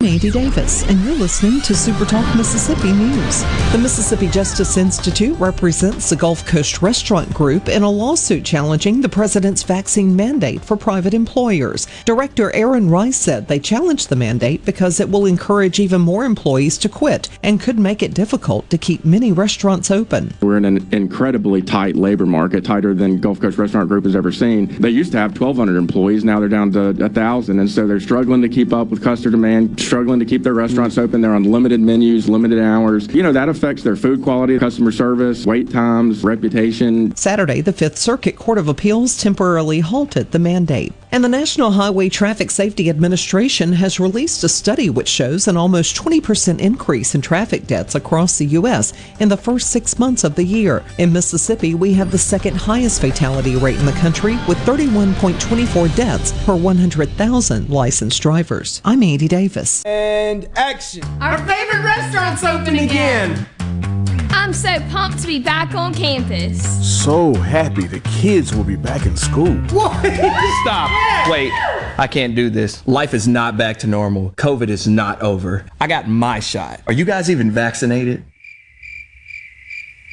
I'm 0.00 0.10
Andy 0.10 0.30
Davis, 0.30 0.88
and 0.88 1.04
you're 1.04 1.16
listening 1.16 1.60
to 1.62 1.74
Super 1.74 2.04
Talk 2.04 2.36
Mississippi 2.36 2.92
News. 2.92 3.42
The 3.72 3.80
Mississippi 3.82 4.28
Justice 4.28 4.76
Institute 4.76 5.36
represents 5.40 6.08
the 6.08 6.14
Gulf 6.14 6.46
Coast 6.46 6.80
Restaurant 6.80 7.34
Group 7.34 7.68
in 7.68 7.82
a 7.82 7.90
lawsuit 7.90 8.44
challenging 8.44 9.00
the 9.00 9.08
president's 9.08 9.64
vaccine 9.64 10.14
mandate 10.14 10.64
for 10.64 10.76
private 10.76 11.14
employers. 11.14 11.88
Director 12.04 12.54
Aaron 12.54 12.88
Rice 12.88 13.16
said 13.16 13.48
they 13.48 13.58
challenged 13.58 14.08
the 14.08 14.14
mandate 14.14 14.64
because 14.64 15.00
it 15.00 15.10
will 15.10 15.26
encourage 15.26 15.80
even 15.80 16.00
more 16.00 16.24
employees 16.24 16.78
to 16.78 16.88
quit 16.88 17.28
and 17.42 17.60
could 17.60 17.80
make 17.80 18.00
it 18.00 18.14
difficult 18.14 18.70
to 18.70 18.78
keep 18.78 19.04
many 19.04 19.32
restaurants 19.32 19.90
open. 19.90 20.32
We're 20.40 20.58
in 20.58 20.64
an 20.64 20.88
incredibly 20.92 21.60
tight 21.60 21.96
labor 21.96 22.24
market, 22.24 22.64
tighter 22.64 22.94
than 22.94 23.18
Gulf 23.18 23.40
Coast 23.40 23.58
Restaurant 23.58 23.88
Group 23.88 24.04
has 24.04 24.14
ever 24.14 24.30
seen. 24.30 24.66
They 24.80 24.90
used 24.90 25.10
to 25.10 25.18
have 25.18 25.32
1,200 25.32 25.76
employees, 25.76 26.22
now 26.22 26.38
they're 26.38 26.48
down 26.48 26.70
to 26.74 26.92
1,000, 26.92 27.58
and 27.58 27.68
so 27.68 27.88
they're 27.88 27.98
struggling 27.98 28.42
to 28.42 28.48
keep 28.48 28.72
up 28.72 28.86
with 28.86 29.02
customer 29.02 29.32
demand 29.32 29.87
struggling 29.88 30.20
to 30.20 30.26
keep 30.26 30.42
their 30.42 30.54
restaurants 30.54 30.96
mm. 30.96 31.02
open. 31.02 31.20
They're 31.20 31.34
on 31.34 31.44
limited 31.44 31.80
menus, 31.80 32.28
limited 32.28 32.62
hours. 32.62 33.08
You 33.08 33.22
know, 33.22 33.32
that 33.32 33.48
affects 33.48 33.82
their 33.82 33.96
food 33.96 34.22
quality, 34.22 34.58
customer 34.58 34.92
service, 34.92 35.46
wait 35.46 35.70
times, 35.70 36.22
reputation. 36.22 37.16
Saturday, 37.16 37.62
the 37.62 37.72
Fifth 37.72 37.96
Circuit 37.96 38.36
Court 38.36 38.58
of 38.58 38.68
Appeals 38.68 39.16
temporarily 39.16 39.80
halted 39.80 40.30
the 40.30 40.38
mandate. 40.38 40.92
And 41.10 41.24
the 41.24 41.28
National 41.28 41.70
Highway 41.70 42.10
Traffic 42.10 42.50
Safety 42.50 42.90
Administration 42.90 43.72
has 43.72 43.98
released 43.98 44.44
a 44.44 44.48
study 44.48 44.90
which 44.90 45.08
shows 45.08 45.48
an 45.48 45.56
almost 45.56 45.96
20% 45.96 46.60
increase 46.60 47.14
in 47.14 47.22
traffic 47.22 47.66
deaths 47.66 47.94
across 47.94 48.36
the 48.36 48.46
U.S. 48.46 48.92
in 49.18 49.30
the 49.30 49.36
first 49.36 49.70
six 49.70 49.98
months 49.98 50.22
of 50.22 50.34
the 50.34 50.44
year. 50.44 50.84
In 50.98 51.12
Mississippi, 51.12 51.74
we 51.74 51.94
have 51.94 52.10
the 52.10 52.18
second 52.18 52.56
highest 52.56 53.00
fatality 53.00 53.56
rate 53.56 53.78
in 53.78 53.86
the 53.86 53.92
country 53.92 54.36
with 54.46 54.58
31.24 54.58 55.96
deaths 55.96 56.32
per 56.44 56.54
100,000 56.54 57.70
licensed 57.70 58.20
drivers. 58.20 58.82
I'm 58.84 59.02
Andy 59.02 59.28
Davis. 59.28 59.77
And 59.84 60.48
action. 60.56 61.02
Our 61.20 61.38
favorite 61.38 61.82
restaurant's 61.82 62.44
open 62.44 62.76
again. 62.76 63.46
I'm 64.30 64.52
so 64.52 64.78
pumped 64.90 65.18
to 65.20 65.26
be 65.26 65.38
back 65.38 65.74
on 65.74 65.92
campus. 65.92 66.62
So 67.04 67.34
happy 67.34 67.86
the 67.86 68.00
kids 68.00 68.54
will 68.54 68.64
be 68.64 68.76
back 68.76 69.04
in 69.04 69.16
school. 69.16 69.54
What? 69.70 69.94
Stop. 70.62 71.30
Wait, 71.30 71.52
I 71.98 72.08
can't 72.10 72.34
do 72.34 72.48
this. 72.48 72.86
Life 72.86 73.12
is 73.14 73.28
not 73.28 73.56
back 73.56 73.78
to 73.80 73.86
normal. 73.86 74.30
COVID 74.32 74.68
is 74.68 74.88
not 74.88 75.20
over. 75.20 75.66
I 75.80 75.86
got 75.86 76.08
my 76.08 76.40
shot. 76.40 76.80
Are 76.86 76.92
you 76.92 77.04
guys 77.04 77.30
even 77.30 77.50
vaccinated? 77.50 78.24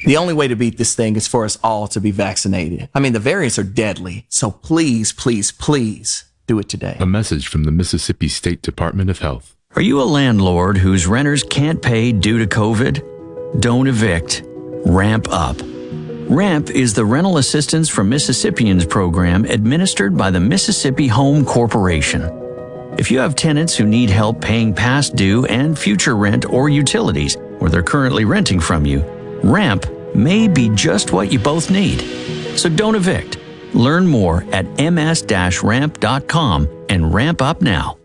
The 0.04 0.18
only 0.18 0.34
way 0.34 0.48
to 0.48 0.54
beat 0.54 0.76
this 0.76 0.94
thing 0.94 1.16
is 1.16 1.26
for 1.26 1.44
us 1.44 1.58
all 1.64 1.88
to 1.88 2.00
be 2.00 2.10
vaccinated. 2.10 2.88
I 2.94 3.00
mean, 3.00 3.14
the 3.14 3.18
variants 3.18 3.58
are 3.58 3.64
deadly. 3.64 4.26
So 4.28 4.50
please, 4.50 5.12
please, 5.12 5.50
please 5.50 6.24
do 6.46 6.58
it 6.58 6.68
today. 6.68 6.96
A 7.00 7.06
message 7.06 7.48
from 7.48 7.64
the 7.64 7.72
Mississippi 7.72 8.28
State 8.28 8.62
Department 8.62 9.10
of 9.10 9.20
Health. 9.20 9.55
Are 9.76 9.82
you 9.82 10.00
a 10.00 10.04
landlord 10.04 10.78
whose 10.78 11.06
renters 11.06 11.42
can't 11.42 11.82
pay 11.82 12.10
due 12.10 12.38
to 12.38 12.46
COVID? 12.46 13.60
Don't 13.60 13.86
evict. 13.86 14.42
Ramp 14.86 15.28
up. 15.30 15.58
RAMP 15.60 16.70
is 16.70 16.94
the 16.94 17.04
rental 17.04 17.36
assistance 17.36 17.90
for 17.90 18.02
Mississippians 18.02 18.86
program 18.86 19.44
administered 19.44 20.16
by 20.16 20.30
the 20.30 20.40
Mississippi 20.40 21.06
Home 21.08 21.44
Corporation. 21.44 22.22
If 22.98 23.10
you 23.10 23.18
have 23.18 23.36
tenants 23.36 23.76
who 23.76 23.84
need 23.84 24.08
help 24.08 24.40
paying 24.40 24.72
past 24.72 25.14
due 25.14 25.44
and 25.44 25.78
future 25.78 26.16
rent 26.16 26.46
or 26.46 26.70
utilities, 26.70 27.36
or 27.60 27.68
they're 27.68 27.82
currently 27.82 28.24
renting 28.24 28.60
from 28.60 28.86
you, 28.86 29.04
RAMP 29.44 30.14
may 30.14 30.48
be 30.48 30.70
just 30.70 31.12
what 31.12 31.30
you 31.30 31.38
both 31.38 31.70
need. 31.70 32.00
So 32.58 32.70
don't 32.70 32.94
evict. 32.94 33.36
Learn 33.74 34.06
more 34.06 34.42
at 34.52 34.64
ms-ramp.com 34.78 35.26
and 36.88 37.12
ramp 37.12 37.42
up 37.42 37.60
now. 37.60 37.98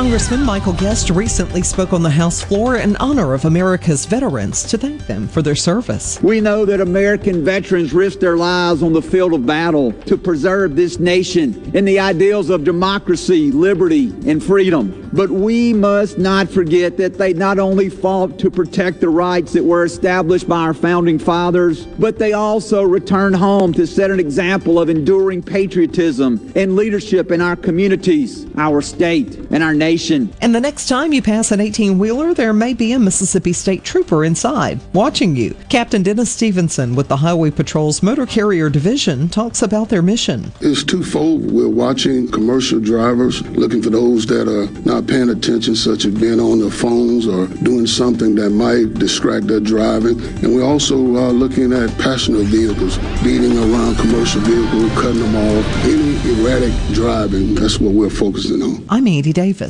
Congressman 0.00 0.44
Michael 0.44 0.72
Guest 0.72 1.10
recently 1.10 1.62
spoke 1.62 1.92
on 1.92 2.02
the 2.02 2.08
House 2.08 2.40
floor 2.42 2.76
in 2.76 2.96
honor 2.96 3.34
of 3.34 3.44
America's 3.44 4.06
veterans 4.06 4.62
to 4.62 4.78
thank 4.78 5.04
them 5.06 5.26
for 5.26 5.42
their 5.42 5.56
service. 5.56 6.22
We 6.22 6.40
know 6.40 6.64
that 6.64 6.80
American 6.80 7.44
veterans 7.44 7.92
risked 7.92 8.20
their 8.20 8.36
lives 8.36 8.84
on 8.84 8.92
the 8.92 9.02
field 9.02 9.34
of 9.34 9.44
battle 9.44 9.92
to 9.92 10.16
preserve 10.16 10.76
this 10.76 11.00
nation 11.00 11.72
and 11.74 11.86
the 11.86 11.98
ideals 11.98 12.50
of 12.50 12.62
democracy, 12.62 13.50
liberty, 13.50 14.14
and 14.26 14.42
freedom. 14.42 15.10
But 15.12 15.28
we 15.28 15.72
must 15.72 16.18
not 16.18 16.48
forget 16.48 16.96
that 16.98 17.18
they 17.18 17.32
not 17.32 17.58
only 17.58 17.88
fought 17.88 18.38
to 18.38 18.50
protect 18.50 19.00
the 19.00 19.08
rights 19.08 19.52
that 19.54 19.64
were 19.64 19.84
established 19.84 20.48
by 20.48 20.60
our 20.60 20.74
founding 20.74 21.18
fathers, 21.18 21.84
but 21.84 22.16
they 22.16 22.32
also 22.32 22.84
returned 22.84 23.34
home 23.34 23.72
to 23.74 23.88
set 23.88 24.12
an 24.12 24.20
example 24.20 24.78
of 24.78 24.88
enduring 24.88 25.42
patriotism 25.42 26.52
and 26.54 26.76
leadership 26.76 27.32
in 27.32 27.40
our 27.40 27.56
communities, 27.56 28.46
our 28.56 28.80
state, 28.80 29.34
and 29.50 29.64
our 29.64 29.74
nation. 29.80 30.32
And 30.40 30.54
the 30.54 30.60
next 30.60 30.88
time 30.88 31.12
you 31.12 31.22
pass 31.22 31.50
an 31.50 31.58
18 31.60 31.98
wheeler, 31.98 32.34
there 32.34 32.52
may 32.52 32.74
be 32.74 32.92
a 32.92 32.98
Mississippi 32.98 33.52
State 33.52 33.82
Trooper 33.82 34.24
inside 34.24 34.78
watching 34.92 35.34
you. 35.34 35.56
Captain 35.70 36.02
Dennis 36.02 36.30
Stevenson 36.30 36.94
with 36.94 37.08
the 37.08 37.16
Highway 37.16 37.50
Patrol's 37.50 38.02
Motor 38.02 38.26
Carrier 38.26 38.68
Division 38.68 39.28
talks 39.28 39.62
about 39.62 39.88
their 39.88 40.02
mission. 40.02 40.52
It's 40.60 40.84
twofold. 40.84 41.50
We're 41.50 41.68
watching 41.68 42.30
commercial 42.30 42.78
drivers, 42.78 43.42
looking 43.62 43.82
for 43.82 43.90
those 43.90 44.26
that 44.26 44.46
are 44.46 44.68
not 44.82 45.06
paying 45.06 45.30
attention, 45.30 45.74
such 45.74 46.04
as 46.04 46.14
being 46.14 46.40
on 46.40 46.60
their 46.60 46.70
phones 46.70 47.26
or 47.26 47.46
doing 47.64 47.86
something 47.86 48.34
that 48.34 48.50
might 48.50 48.94
distract 48.94 49.46
their 49.46 49.60
driving. 49.60 50.20
And 50.44 50.54
we're 50.54 50.70
also 50.72 50.96
uh, 50.96 51.32
looking 51.32 51.72
at 51.72 51.88
passenger 51.98 52.44
vehicles, 52.44 52.98
beating 53.24 53.56
around 53.56 53.96
commercial 53.96 54.42
vehicles, 54.42 54.92
cutting 55.00 55.22
them 55.24 55.36
off. 55.36 55.64
Any 55.84 56.12
erratic 56.32 56.74
driving, 56.92 57.54
that's 57.54 57.80
what 57.80 57.94
we're 57.94 58.10
focusing 58.10 58.62
on. 58.62 58.84
I'm 58.90 59.06
Andy 59.06 59.32
Davis. 59.32 59.69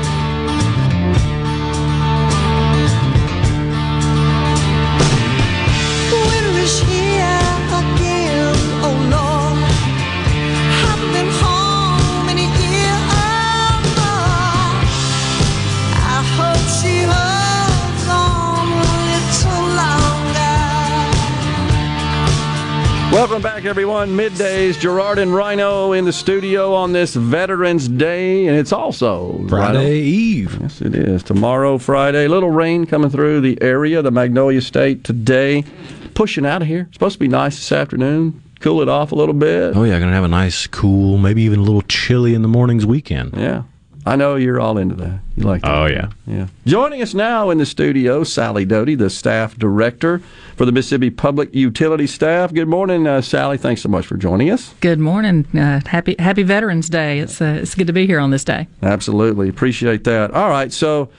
Welcome 23.21 23.43
back, 23.43 23.65
everyone. 23.65 24.17
Middays, 24.17 24.79
Gerard 24.79 25.19
and 25.19 25.31
Rhino 25.31 25.91
in 25.91 26.05
the 26.05 26.11
studio 26.11 26.73
on 26.73 26.91
this 26.91 27.13
Veterans 27.13 27.87
Day, 27.87 28.47
and 28.47 28.57
it's 28.57 28.71
also 28.71 29.45
Friday 29.47 29.77
Rhino. 29.77 29.91
Eve. 29.91 30.57
Yes, 30.59 30.81
it 30.81 30.95
is. 30.95 31.21
Tomorrow, 31.21 31.77
Friday. 31.77 32.27
Little 32.27 32.49
rain 32.49 32.87
coming 32.87 33.11
through 33.11 33.41
the 33.41 33.61
area, 33.61 34.01
the 34.01 34.09
Magnolia 34.09 34.59
State 34.59 35.03
today. 35.03 35.63
Pushing 36.15 36.47
out 36.47 36.63
of 36.63 36.67
here. 36.67 36.89
Supposed 36.93 37.13
to 37.13 37.19
be 37.19 37.27
nice 37.27 37.57
this 37.57 37.71
afternoon. 37.71 38.41
Cool 38.59 38.81
it 38.81 38.89
off 38.89 39.11
a 39.11 39.15
little 39.15 39.35
bit. 39.35 39.77
Oh 39.77 39.83
yeah, 39.83 39.99
gonna 39.99 40.13
have 40.13 40.23
a 40.23 40.27
nice, 40.27 40.65
cool, 40.65 41.19
maybe 41.19 41.43
even 41.43 41.59
a 41.59 41.63
little 41.63 41.83
chilly 41.83 42.33
in 42.33 42.41
the 42.41 42.47
mornings 42.47 42.87
weekend. 42.87 43.35
Yeah. 43.37 43.61
I 44.05 44.15
know 44.15 44.35
you're 44.35 44.59
all 44.59 44.77
into 44.77 44.95
that. 44.95 45.19
You 45.35 45.43
like 45.43 45.61
that. 45.61 45.71
Oh 45.71 45.85
yeah. 45.85 46.09
Yeah. 46.25 46.47
Joining 46.65 47.01
us 47.01 47.13
now 47.13 47.49
in 47.49 47.57
the 47.59 47.65
studio, 47.65 48.23
Sally 48.23 48.65
Doty, 48.65 48.95
the 48.95 49.09
staff 49.09 49.55
director 49.57 50.19
for 50.55 50.65
the 50.65 50.71
Mississippi 50.71 51.09
Public 51.09 51.53
Utility 51.53 52.07
Staff. 52.07 52.53
Good 52.53 52.67
morning, 52.67 53.05
uh, 53.05 53.21
Sally. 53.21 53.57
Thanks 53.57 53.81
so 53.81 53.89
much 53.89 54.07
for 54.07 54.17
joining 54.17 54.49
us. 54.49 54.73
Good 54.81 54.99
morning. 54.99 55.45
Uh, 55.55 55.81
happy 55.85 56.15
Happy 56.17 56.43
Veterans 56.43 56.89
Day. 56.89 57.19
It's 57.19 57.41
uh, 57.41 57.59
it's 57.61 57.75
good 57.75 57.87
to 57.87 57.93
be 57.93 58.07
here 58.07 58.19
on 58.19 58.31
this 58.31 58.43
day. 58.43 58.67
Absolutely. 58.81 59.49
Appreciate 59.49 60.03
that. 60.05 60.31
All 60.31 60.49
right. 60.49 60.73
So 60.73 61.09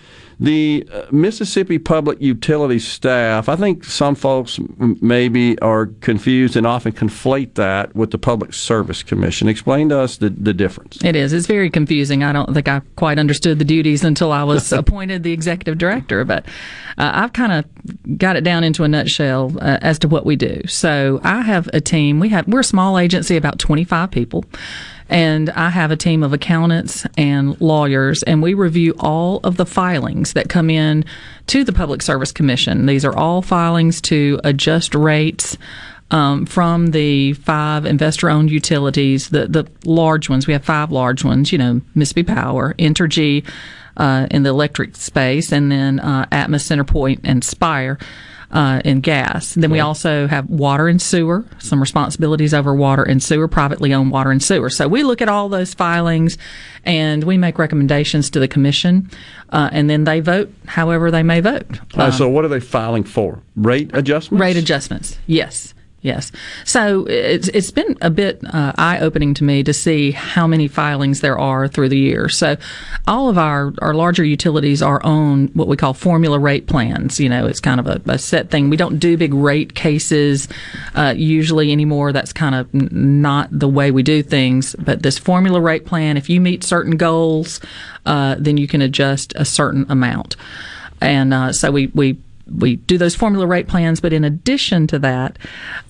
the 0.43 0.85
uh, 0.93 1.05
Mississippi 1.13 1.79
Public 1.79 2.21
Utility 2.21 2.81
Staff, 2.81 3.49
I 3.49 3.55
think 3.55 3.85
some 3.85 4.17
folks 4.17 4.59
maybe 4.79 5.57
are 5.61 5.87
confused 6.01 6.57
and 6.57 6.67
often 6.67 6.91
conflate 6.91 7.55
that 7.55 7.95
with 7.95 8.11
the 8.11 8.19
Public 8.19 8.53
Service 8.53 9.05
Commission. 9.05 9.47
Explain 9.49 9.89
to 9.91 9.99
us 10.01 10.17
the, 10.17 10.31
the 10.31 10.53
difference. 10.53 10.99
It 11.05 11.15
is. 11.15 11.33
It's 11.33 11.47
very 11.47 11.71
confusing. 11.71 12.25
I 12.25 12.33
don't 12.33 12.53
think 12.53 12.67
I 12.67 12.81
quite 12.97 13.21
understood 13.21 13.61
the 13.61 13.65
duties 13.65 14.03
until 14.03 14.33
I 14.33 14.43
was 14.43 14.73
appointed 14.73 15.23
the 15.23 15.33
executive 15.33 15.79
director, 15.79 16.25
but 16.25 16.45
uh, 16.99 17.11
I've 17.15 17.33
kind 17.33 17.53
of 17.53 18.19
got 18.19 18.35
it 18.35 18.43
down 18.43 18.65
into 18.65 18.83
a 18.83 18.89
nutshell 18.89 19.53
uh, 19.61 19.79
as 19.81 20.01
to 20.01 20.09
what 20.09 20.27
we 20.27 20.35
do. 20.35 20.61
So 20.67 21.21
I 21.23 21.43
have 21.43 21.69
a 21.73 21.81
team. 21.81 22.19
We 22.19 22.31
have 22.31 22.49
we're 22.49 22.61
a 22.61 22.65
small 22.65 22.99
agency, 22.99 23.37
about 23.37 23.61
25 23.61 24.11
people. 24.11 24.45
And 25.13 25.51
I 25.51 25.69
have 25.69 25.91
a 25.91 25.97
team 25.97 26.23
of 26.23 26.33
accountants 26.33 27.07
and 27.19 27.61
lawyers, 27.61 28.23
and 28.23 28.43
we 28.43 28.55
review 28.55 28.95
all 28.99 29.41
of 29.45 29.59
the 29.59 29.67
filings 29.67 30.33
that 30.33 30.49
come 30.49 30.71
in 30.71 31.05
to 31.49 31.65
the 31.65 31.73
Public 31.73 32.01
Service 32.01 32.33
Commission. 32.33 32.87
These 32.87 33.05
are 33.05 33.15
all 33.15 33.43
filings 33.43 34.01
to 34.03 34.41
adjust 34.43 34.95
rates 34.95 35.59
um, 36.11 36.47
from 36.47 36.93
the 36.93 37.35
five 37.35 37.85
investor 37.85 38.31
owned 38.31 38.51
utilities, 38.51 39.29
the, 39.29 39.47
the 39.49 39.71
large 39.85 40.31
ones. 40.31 40.47
We 40.47 40.55
have 40.55 40.65
five 40.65 40.91
large 40.91 41.25
ones, 41.25 41.53
you 41.53 41.59
know, 41.59 41.83
Mississippi 41.95 42.23
Power, 42.23 42.73
Entergy 42.79 43.47
uh, 43.99 44.27
in 44.31 44.45
the 44.45 44.51
electric 44.51 44.97
space, 44.97 45.53
and 45.53 45.71
then 45.71 46.01
uh, 46.01 46.25
Atmos, 46.33 46.65
Centerpoint, 46.65 47.21
and 47.23 47.45
Spire 47.45 47.99
uh, 48.53 48.83
in 48.85 49.01
gas. 49.01 49.55
Then 49.55 49.71
we 49.71 49.81
also 49.81 50.27
have 50.27 50.49
water 50.49 50.87
and 50.89 51.01
sewer, 51.01 51.45
some 51.59 51.81
responsibilities 51.81 52.53
over 52.53 52.75
water 52.75 53.03
and 53.03 53.23
sewer, 53.23 53.49
privately 53.49 53.95
owned 53.95 54.11
water 54.11 54.31
and 54.31 54.43
sewer. 54.43 54.69
So 54.71 54.89
we 54.89 55.03
look 55.03 55.23
at 55.23 55.29
all 55.29 55.49
those 55.49 55.73
filings 55.75 56.37
and 56.85 57.25
we 57.25 57.39
make 57.39 57.59
recommendations 57.59 58.29
to 58.31 58.41
the 58.41 58.49
commission, 58.49 59.11
uh, 59.51 59.71
and 59.73 59.89
then 59.89 60.05
they 60.05 60.21
vote 60.21 60.53
however 60.67 61.11
they 61.11 61.23
may 61.23 61.41
vote. 61.41 61.81
Uh, 61.97 62.05
Um, 62.05 62.13
so, 62.13 62.29
what 62.29 62.45
are 62.45 62.49
they 62.49 62.61
filing 62.61 63.05
for? 63.05 63.41
Rate 63.57 63.91
adjustments? 63.95 64.41
Rate 64.41 64.57
adjustments, 64.57 65.19
yes. 65.27 65.75
Yes. 66.03 66.33
So 66.65 67.07
it's, 67.07 67.47
it's 67.47 67.71
been 67.71 67.97
a 68.01 68.11
bit 68.11 68.43
uh, 68.53 68.73
eye 68.77 68.99
opening 68.99 69.35
to 69.35 69.45
me 69.45 69.63
to 69.63 69.73
see 69.73 70.11
how 70.11 70.49
many 70.49 70.67
filings 70.67 71.21
there 71.21 71.39
are 71.39 71.69
through 71.69 71.91
the 71.91 71.99
year. 71.99 72.29
So 72.29 72.57
all 73.07 73.29
of 73.29 73.39
our, 73.39 73.73
our 73.81 73.95
larger 73.95 74.25
utilities 74.25 74.83
are 74.83 75.01
on 75.05 75.47
what 75.55 75.69
we 75.69 75.77
call 75.77 75.95
formula 75.95 76.41
rate 76.41 76.67
plans. 76.67 77.21
You 77.21 77.29
know, 77.29 77.47
it's 77.47 77.61
kind 77.61 77.79
of 77.79 77.87
a, 77.87 78.03
a 78.07 78.19
set 78.19 78.51
thing. 78.51 78.69
We 78.69 78.77
don't 78.77 78.99
do 78.99 79.17
big 79.17 79.33
rate 79.33 79.77
cases 79.77 80.49
uh, 80.97 81.15
usually 81.17 81.71
anymore. 81.71 82.13
That's 82.13 82.33
kind 82.33 82.57
of 82.57 82.75
not 82.75 83.57
the 83.57 83.69
way 83.69 83.93
we 83.93 84.03
do 84.03 84.25
things. 84.25 84.75
But 84.81 85.05
this 85.05 85.19
formula 85.19 85.61
rate 85.61 85.87
plan, 85.87 86.17
if 86.17 86.29
you 86.29 86.41
meet 86.41 86.65
certain 86.65 86.97
goals, 86.97 87.61
uh, 88.07 88.35
then 88.41 88.57
you 88.57 88.67
can 88.67 88.83
adjust 88.83 89.35
a 89.37 89.45
certain 89.45 89.87
amount. 89.89 90.35
And 91.01 91.33
uh, 91.33 91.53
so 91.53 91.71
we, 91.71 91.87
we 91.95 92.19
we 92.47 92.77
do 92.77 92.99
those 92.99 93.15
formula 93.15 93.47
rate 93.47 93.69
plans, 93.69 94.01
but 94.01 94.13
in 94.13 94.25
addition 94.25 94.87
to 94.89 94.99
that, 95.01 95.39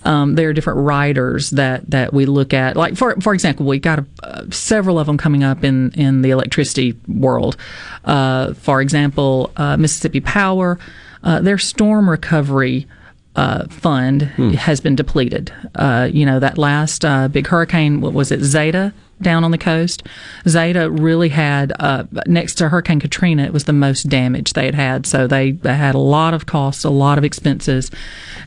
um, 0.04 0.34
there 0.34 0.48
are 0.48 0.52
different 0.52 0.80
riders 0.80 1.50
that, 1.50 1.90
that 1.90 2.12
we 2.12 2.26
look 2.26 2.52
at. 2.52 2.76
Like 2.76 2.96
for 2.96 3.16
for 3.20 3.34
example, 3.34 3.66
we 3.66 3.78
got 3.78 4.00
a, 4.00 4.06
uh, 4.22 4.44
several 4.50 4.98
of 4.98 5.06
them 5.06 5.18
coming 5.18 5.44
up 5.44 5.64
in 5.64 5.90
in 5.92 6.22
the 6.22 6.30
electricity 6.30 6.98
world. 7.08 7.56
Uh, 8.04 8.54
for 8.54 8.80
example, 8.80 9.52
uh, 9.56 9.76
Mississippi 9.76 10.20
Power, 10.20 10.78
uh, 11.22 11.40
their 11.40 11.58
storm 11.58 12.08
recovery. 12.08 12.86
Uh, 13.34 13.66
fund 13.68 14.22
has 14.54 14.78
been 14.80 14.94
depleted. 14.94 15.50
Uh, 15.74 16.06
you 16.12 16.26
know 16.26 16.38
that 16.38 16.58
last 16.58 17.02
uh, 17.02 17.28
big 17.28 17.46
hurricane, 17.46 18.02
what 18.02 18.12
was 18.12 18.30
it, 18.30 18.40
Zeta, 18.42 18.92
down 19.22 19.44
on 19.44 19.52
the 19.52 19.58
coast. 19.58 20.02
Zeta 20.46 20.90
really 20.90 21.30
had, 21.30 21.72
uh, 21.78 22.04
next 22.26 22.56
to 22.56 22.68
Hurricane 22.68 23.00
Katrina, 23.00 23.44
it 23.44 23.52
was 23.52 23.64
the 23.64 23.72
most 23.72 24.08
damage 24.08 24.52
they 24.52 24.66
had 24.66 24.74
had. 24.74 25.06
So 25.06 25.26
they, 25.26 25.52
they 25.52 25.74
had 25.74 25.94
a 25.94 25.98
lot 25.98 26.34
of 26.34 26.46
costs, 26.46 26.84
a 26.84 26.90
lot 26.90 27.18
of 27.18 27.24
expenses. 27.24 27.90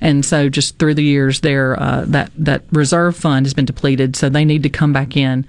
And 0.02 0.24
so 0.24 0.50
just 0.50 0.78
through 0.78 0.96
the 0.96 1.04
years, 1.04 1.42
their, 1.42 1.82
uh, 1.82 2.04
that, 2.08 2.32
that 2.38 2.64
reserve 2.72 3.16
fund 3.16 3.46
has 3.46 3.54
been 3.54 3.66
depleted. 3.66 4.16
So 4.16 4.30
they 4.30 4.46
need 4.46 4.64
to 4.64 4.70
come 4.70 4.94
back 4.94 5.18
in 5.18 5.48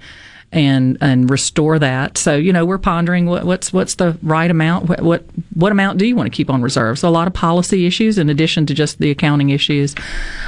and 0.51 0.97
and 1.01 1.29
restore 1.29 1.79
that. 1.79 2.17
So 2.17 2.35
you 2.35 2.53
know 2.53 2.65
we're 2.65 2.77
pondering 2.77 3.25
what, 3.25 3.43
what's 3.43 3.73
what's 3.73 3.95
the 3.95 4.17
right 4.23 4.49
amount. 4.49 4.89
What, 4.89 5.01
what 5.01 5.25
what 5.53 5.71
amount 5.71 5.99
do 5.99 6.05
you 6.05 6.15
want 6.15 6.27
to 6.31 6.35
keep 6.35 6.49
on 6.49 6.61
reserve? 6.61 6.97
So 6.99 7.09
a 7.09 7.11
lot 7.11 7.27
of 7.27 7.33
policy 7.33 7.85
issues 7.85 8.17
in 8.17 8.29
addition 8.29 8.65
to 8.67 8.73
just 8.73 8.99
the 8.99 9.11
accounting 9.11 9.49
issues, 9.49 9.95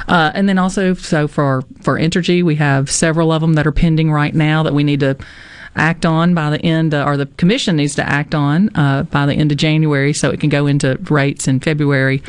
uh, 0.08 0.32
and 0.34 0.48
then 0.48 0.58
also 0.58 0.94
so 0.94 1.28
for 1.28 1.62
for 1.82 1.98
Entergy 1.98 2.42
we 2.42 2.56
have 2.56 2.90
several 2.90 3.32
of 3.32 3.40
them 3.40 3.54
that 3.54 3.66
are 3.66 3.72
pending 3.72 4.10
right 4.10 4.34
now 4.34 4.62
that 4.62 4.74
we 4.74 4.84
need 4.84 5.00
to. 5.00 5.16
act 5.76 6.04
on 6.04 6.34
by 6.34 6.50
the 6.50 6.60
end, 6.66 6.92
uh, 6.92 7.04
or 7.04 7.16
the 7.16 7.26
commission 7.38 7.76
needs 7.76 7.94
to 7.94 8.02
act 8.02 8.34
on 8.34 8.74
uh, 8.76 9.04
by 9.04 9.24
the 9.24 9.32
end 9.34 9.52
of 9.52 9.56
January, 9.56 10.12
so 10.12 10.28
it 10.28 10.40
can 10.40 10.50
go 10.50 10.66
into 10.66 10.98
rates 11.08 11.46
in 11.46 11.60
February. 11.60 12.20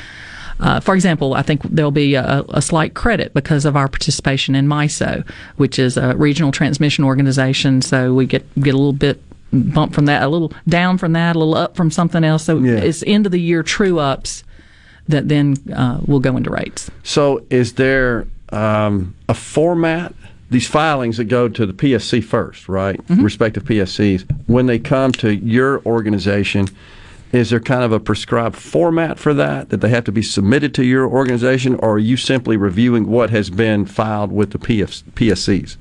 Uh, 0.62 0.80
for 0.80 0.94
example, 0.94 1.34
I 1.34 1.42
think 1.42 1.64
there'll 1.64 1.92
be 1.92 2.14
a, 2.14 2.46
a, 2.50 2.62
slight 2.62 2.94
credit 2.94 3.34
because 3.34 3.66
of 3.66 3.76
our 3.76 3.88
participation 3.88 4.54
in 4.54 4.68
MISO, 4.68 5.28
which 5.58 5.80
is 5.80 5.98
a 5.98 6.16
regional 6.16 6.52
transmission 6.52 7.04
organization. 7.04 7.82
So 7.82 8.14
we 8.14 8.28
get 8.28 8.46
get 8.62 8.76
a 8.76 8.78
little 8.78 8.94
bit 8.94 9.22
bump 9.52 9.94
from 9.94 10.06
that, 10.06 10.22
a 10.22 10.28
little 10.28 10.54
down 10.70 11.00
from 11.00 11.14
that, 11.14 11.36
a 11.36 11.40
little 11.40 11.56
up 11.56 11.76
from 11.76 11.90
something 11.90 12.24
else. 12.24 12.46
So 12.46 12.60
yeah. 12.60 12.76
it's 12.76 13.04
end 13.08 13.26
of 13.26 13.32
the 13.32 13.42
year 13.42 13.64
true 13.64 14.00
ups 14.00 14.44
that 15.08 15.28
then 15.28 15.58
uh, 15.76 16.00
will 16.06 16.20
go 16.20 16.38
into 16.38 16.52
rates. 16.52 16.92
So 17.04 17.46
is 17.50 17.74
there 17.74 18.28
um, 18.50 19.16
a 19.28 19.34
format? 19.34 20.14
These 20.52 20.68
filings 20.68 21.16
that 21.16 21.26
go 21.26 21.48
to 21.48 21.66
the 21.66 21.74
PSC 21.74 22.22
first, 22.24 22.68
right? 22.68 22.98
Mm-hmm. 23.08 23.24
Respective 23.24 23.64
PSCs. 23.64 24.30
When 24.48 24.66
they 24.66 24.80
come 24.80 25.14
to 25.14 25.34
your 25.34 25.82
organization, 25.86 26.68
is 27.32 27.50
there 27.50 27.60
kind 27.60 27.84
of 27.84 27.92
a 27.92 28.00
prescribed 28.00 28.56
format 28.56 29.18
for 29.18 29.34
that 29.34 29.70
that 29.70 29.82
they 29.82 29.90
have 29.90 30.04
to 30.06 30.12
be 30.12 30.22
submitted 30.22 30.74
to 30.76 30.84
your 30.84 31.08
organization, 31.08 31.76
or 31.76 31.94
are 31.94 32.00
you 32.00 32.18
simply 32.18 32.58
reviewing 32.58 33.08
what 33.08 33.30
has 33.30 33.50
been 33.50 33.86
filed 33.86 34.32
with 34.32 34.52
the 34.52 34.58
PF, 34.58 35.04
PSCs? 35.14 35.78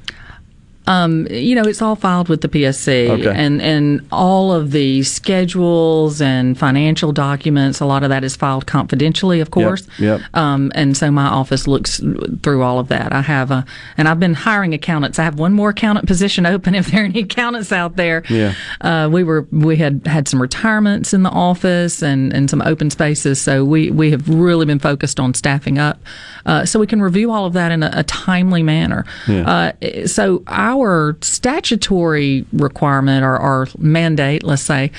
Um, 0.90 1.28
you 1.30 1.54
know, 1.54 1.62
it's 1.62 1.80
all 1.80 1.94
filed 1.94 2.28
with 2.28 2.40
the 2.40 2.48
PSC, 2.48 3.10
okay. 3.10 3.32
and 3.32 3.62
and 3.62 4.04
all 4.10 4.52
of 4.52 4.72
the 4.72 5.04
schedules 5.04 6.20
and 6.20 6.58
financial 6.58 7.12
documents. 7.12 7.78
A 7.78 7.86
lot 7.86 8.02
of 8.02 8.08
that 8.08 8.24
is 8.24 8.34
filed 8.34 8.66
confidentially, 8.66 9.38
of 9.38 9.52
course. 9.52 9.86
Yep. 10.00 10.20
yep. 10.20 10.34
Um, 10.34 10.72
and 10.74 10.96
so 10.96 11.12
my 11.12 11.26
office 11.26 11.68
looks 11.68 12.00
through 12.42 12.62
all 12.62 12.80
of 12.80 12.88
that. 12.88 13.12
I 13.12 13.20
have 13.20 13.52
a, 13.52 13.64
and 13.96 14.08
I've 14.08 14.18
been 14.18 14.34
hiring 14.34 14.74
accountants. 14.74 15.20
I 15.20 15.22
have 15.22 15.38
one 15.38 15.52
more 15.52 15.70
accountant 15.70 16.08
position 16.08 16.44
open. 16.54 16.74
If 16.74 16.88
there 16.88 17.02
are 17.02 17.04
any 17.04 17.20
accountants 17.20 17.70
out 17.70 17.94
there, 17.94 18.24
yeah. 18.28 18.54
Uh, 18.80 19.08
we 19.12 19.22
were 19.22 19.46
we 19.52 19.76
had 19.76 20.04
had 20.08 20.26
some 20.26 20.42
retirements 20.42 21.14
in 21.14 21.22
the 21.22 21.30
office 21.30 22.02
and 22.02 22.32
and 22.32 22.50
some 22.50 22.62
open 22.62 22.90
spaces. 22.90 23.40
So 23.40 23.64
we 23.64 23.92
we 23.92 24.10
have 24.10 24.28
really 24.28 24.66
been 24.66 24.80
focused 24.80 25.20
on 25.20 25.34
staffing 25.34 25.78
up, 25.78 26.00
uh, 26.46 26.64
so 26.64 26.80
we 26.80 26.88
can 26.88 27.00
review 27.00 27.30
all 27.30 27.46
of 27.46 27.52
that 27.52 27.70
in 27.70 27.84
a, 27.84 27.90
a 27.94 28.02
timely 28.02 28.64
manner. 28.64 29.04
Yeah. 29.28 29.74
Uh, 29.82 30.06
so 30.06 30.42
our 30.48 30.79
our 30.80 31.16
statutory 31.20 32.44
requirement 32.52 33.24
or 33.24 33.36
our 33.36 33.66
mandate, 33.78 34.42
let's 34.42 34.62
say, 34.62 34.90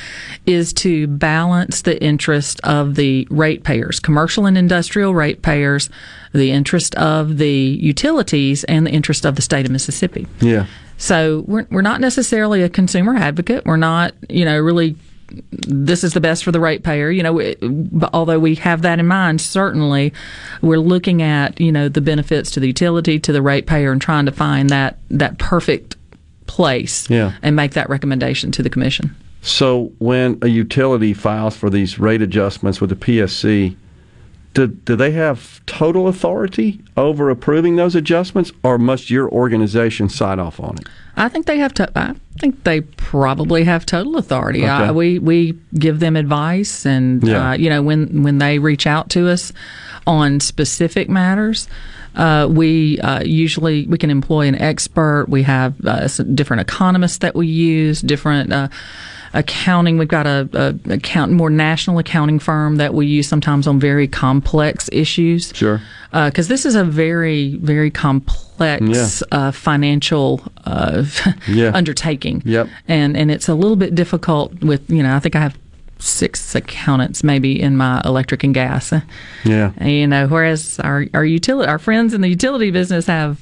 is 0.45 0.73
to 0.73 1.07
balance 1.07 1.81
the 1.81 2.01
interest 2.03 2.59
of 2.63 2.95
the 2.95 3.27
ratepayers, 3.29 3.99
commercial 3.99 4.45
and 4.45 4.57
industrial 4.57 5.13
ratepayers, 5.13 5.89
the 6.33 6.51
interest 6.51 6.95
of 6.95 7.37
the 7.37 7.77
utilities, 7.81 8.63
and 8.65 8.87
the 8.87 8.91
interest 8.91 9.25
of 9.25 9.35
the 9.35 9.41
state 9.41 9.65
of 9.65 9.71
Mississippi. 9.71 10.27
Yeah. 10.39 10.65
So 10.97 11.43
we're 11.47 11.65
we're 11.71 11.81
not 11.81 11.99
necessarily 11.99 12.61
a 12.61 12.69
consumer 12.69 13.15
advocate. 13.15 13.65
We're 13.65 13.75
not, 13.77 14.13
you 14.29 14.45
know, 14.45 14.59
really 14.59 14.95
this 15.51 16.03
is 16.03 16.13
the 16.13 16.21
best 16.21 16.43
for 16.43 16.51
the 16.51 16.59
ratepayer. 16.59 17.09
You 17.11 17.23
know, 17.23 17.53
although 18.13 18.39
we 18.39 18.55
have 18.55 18.81
that 18.81 18.99
in 18.99 19.07
mind, 19.07 19.41
certainly 19.41 20.13
we're 20.61 20.77
looking 20.77 21.21
at 21.21 21.59
you 21.59 21.71
know 21.71 21.89
the 21.89 22.01
benefits 22.01 22.51
to 22.51 22.59
the 22.59 22.67
utility, 22.67 23.19
to 23.19 23.31
the 23.31 23.41
ratepayer, 23.41 23.91
and 23.91 24.01
trying 24.01 24.25
to 24.25 24.31
find 24.31 24.69
that 24.69 24.97
that 25.09 25.37
perfect 25.37 25.95
place 26.47 27.09
yeah. 27.09 27.33
and 27.41 27.55
make 27.55 27.71
that 27.71 27.89
recommendation 27.89 28.51
to 28.51 28.61
the 28.61 28.69
commission. 28.69 29.15
So 29.41 29.91
when 29.99 30.37
a 30.41 30.47
utility 30.47 31.13
files 31.13 31.55
for 31.55 31.69
these 31.69 31.97
rate 31.97 32.21
adjustments 32.21 32.79
with 32.79 32.89
the 32.89 32.95
PSC, 32.95 33.75
do, 34.53 34.67
do 34.67 34.95
they 34.95 35.11
have 35.11 35.65
total 35.65 36.07
authority 36.07 36.81
over 36.97 37.29
approving 37.29 37.77
those 37.77 37.95
adjustments, 37.95 38.51
or 38.63 38.77
must 38.77 39.09
your 39.09 39.29
organization 39.29 40.09
sign 40.09 40.39
off 40.39 40.59
on 40.59 40.77
it? 40.77 40.87
I 41.15 41.29
think 41.29 41.45
they 41.45 41.57
have. 41.57 41.73
To, 41.75 41.91
I 41.95 42.15
think 42.39 42.63
they 42.63 42.81
probably 42.81 43.63
have 43.63 43.85
total 43.85 44.17
authority. 44.17 44.63
Okay. 44.63 44.69
Uh, 44.69 44.93
we 44.93 45.19
we 45.19 45.57
give 45.75 45.99
them 45.99 46.15
advice, 46.15 46.85
and 46.85 47.23
yeah. 47.23 47.51
uh, 47.51 47.53
you 47.53 47.69
know 47.69 47.81
when 47.81 48.23
when 48.23 48.37
they 48.37 48.59
reach 48.59 48.87
out 48.87 49.09
to 49.11 49.29
us 49.29 49.51
on 50.07 50.39
specific 50.39 51.09
matters. 51.09 51.67
Uh, 52.13 52.45
we 52.49 52.99
uh, 52.99 53.23
usually 53.23 53.87
we 53.87 53.97
can 53.97 54.09
employ 54.09 54.47
an 54.47 54.55
expert. 54.55 55.27
We 55.29 55.43
have 55.43 55.75
uh, 55.85 56.07
different 56.33 56.61
economists 56.61 57.19
that 57.19 57.35
we 57.35 57.47
use, 57.47 58.01
different 58.01 58.51
uh, 58.51 58.67
accounting. 59.33 59.97
We've 59.97 60.07
got 60.07 60.27
a, 60.27 60.49
a 60.53 60.93
account 60.93 61.31
more 61.31 61.49
national 61.49 61.97
accounting 61.99 62.39
firm 62.39 62.75
that 62.77 62.93
we 62.93 63.05
use 63.07 63.27
sometimes 63.27 63.67
on 63.67 63.79
very 63.79 64.07
complex 64.07 64.89
issues. 64.91 65.51
Sure. 65.55 65.81
Because 66.11 66.47
uh, 66.47 66.53
this 66.53 66.65
is 66.65 66.75
a 66.75 66.83
very 66.83 67.55
very 67.55 67.89
complex 67.89 69.23
yeah. 69.31 69.37
uh, 69.37 69.51
financial 69.51 70.41
uh, 70.65 71.05
yeah. 71.47 71.71
undertaking. 71.73 72.41
Yep. 72.45 72.67
And 72.87 73.15
and 73.15 73.31
it's 73.31 73.47
a 73.47 73.55
little 73.55 73.77
bit 73.77 73.95
difficult 73.95 74.53
with 74.61 74.89
you 74.89 75.03
know 75.03 75.15
I 75.15 75.19
think 75.19 75.35
I 75.35 75.39
have 75.39 75.57
six 75.99 76.55
accountants 76.55 77.23
maybe 77.23 77.61
in 77.61 77.77
my 77.77 78.01
electric 78.03 78.43
and 78.43 78.53
gas. 78.53 78.91
Yeah. 79.45 79.71
You 79.83 80.07
know, 80.07 80.27
whereas 80.27 80.79
our 80.79 81.05
our 81.13 81.23
utility 81.25 81.69
our 81.69 81.79
friends 81.79 82.13
in 82.13 82.21
the 82.21 82.27
utility 82.27 82.71
business 82.71 83.05
have 83.07 83.39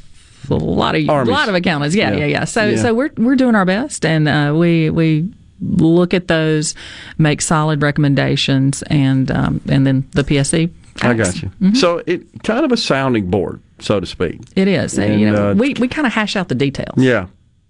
a 0.50 0.54
lot 0.56 0.96
of 0.96 1.08
Armies. 1.10 1.30
a 1.30 1.32
lot 1.32 1.50
of 1.50 1.56
accountants. 1.56 1.96
Yeah, 1.96 2.12
Yeah. 2.12 2.18
yeah, 2.20 2.26
yeah. 2.26 2.44
So 2.46 2.66
Yeah. 2.68 2.82
so 2.82 2.94
we're 2.94 3.12
we're 3.18 3.36
doing 3.36 3.56
our 3.56 3.66
best, 3.66 4.06
and 4.06 4.28
uh, 4.28 4.54
we 4.56 4.90
we 4.90 5.30
look 5.62 6.14
at 6.14 6.28
those, 6.28 6.76
make 7.18 7.42
solid 7.42 7.82
recommendations, 7.82 8.84
and 8.84 9.32
um, 9.32 9.62
and 9.70 9.86
then 9.86 10.08
the 10.12 10.24
PSC. 10.24 10.72
I 11.02 11.14
got 11.14 11.42
you. 11.42 11.50
Mhm. 11.62 11.78
So 11.78 12.04
it 12.06 12.44
kind 12.44 12.66
of 12.66 12.72
a 12.72 12.78
sounding 12.78 13.30
board, 13.30 13.62
so 13.80 14.00
to 14.00 14.06
speak. 14.06 14.42
It 14.56 14.68
is. 14.68 14.98
And, 14.98 15.20
you 15.20 15.32
know, 15.32 15.52
uh, 15.52 15.54
we 15.54 15.74
we 15.76 15.88
kind 15.88 16.06
of 16.06 16.14
hash 16.14 16.36
out 16.36 16.50
the 16.50 16.56
details. 16.56 16.98
Yeah. 16.98 17.28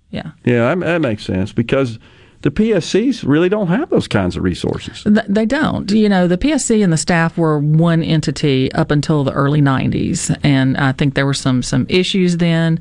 Yeah. 0.09 0.31
Yeah, 0.43 0.73
that, 0.73 0.79
that 0.79 1.01
makes 1.01 1.23
sense 1.23 1.51
because 1.53 1.99
the 2.41 2.49
PSCs 2.49 3.27
really 3.27 3.49
don't 3.49 3.67
have 3.67 3.89
those 3.89 4.07
kinds 4.07 4.37
of 4.37 4.43
resources. 4.43 5.03
They 5.05 5.45
don't. 5.45 5.91
You 5.91 6.07
know, 6.09 6.27
the 6.27 6.37
PSC 6.37 6.83
and 6.83 6.91
the 6.91 6.97
staff 6.97 7.37
were 7.37 7.59
one 7.59 8.01
entity 8.01 8.71
up 8.71 8.91
until 8.91 9.23
the 9.23 9.33
early 9.33 9.61
90s. 9.61 10.35
And 10.41 10.77
I 10.77 10.93
think 10.93 11.15
there 11.15 11.25
were 11.25 11.33
some, 11.33 11.61
some 11.61 11.85
issues 11.89 12.37
then 12.37 12.79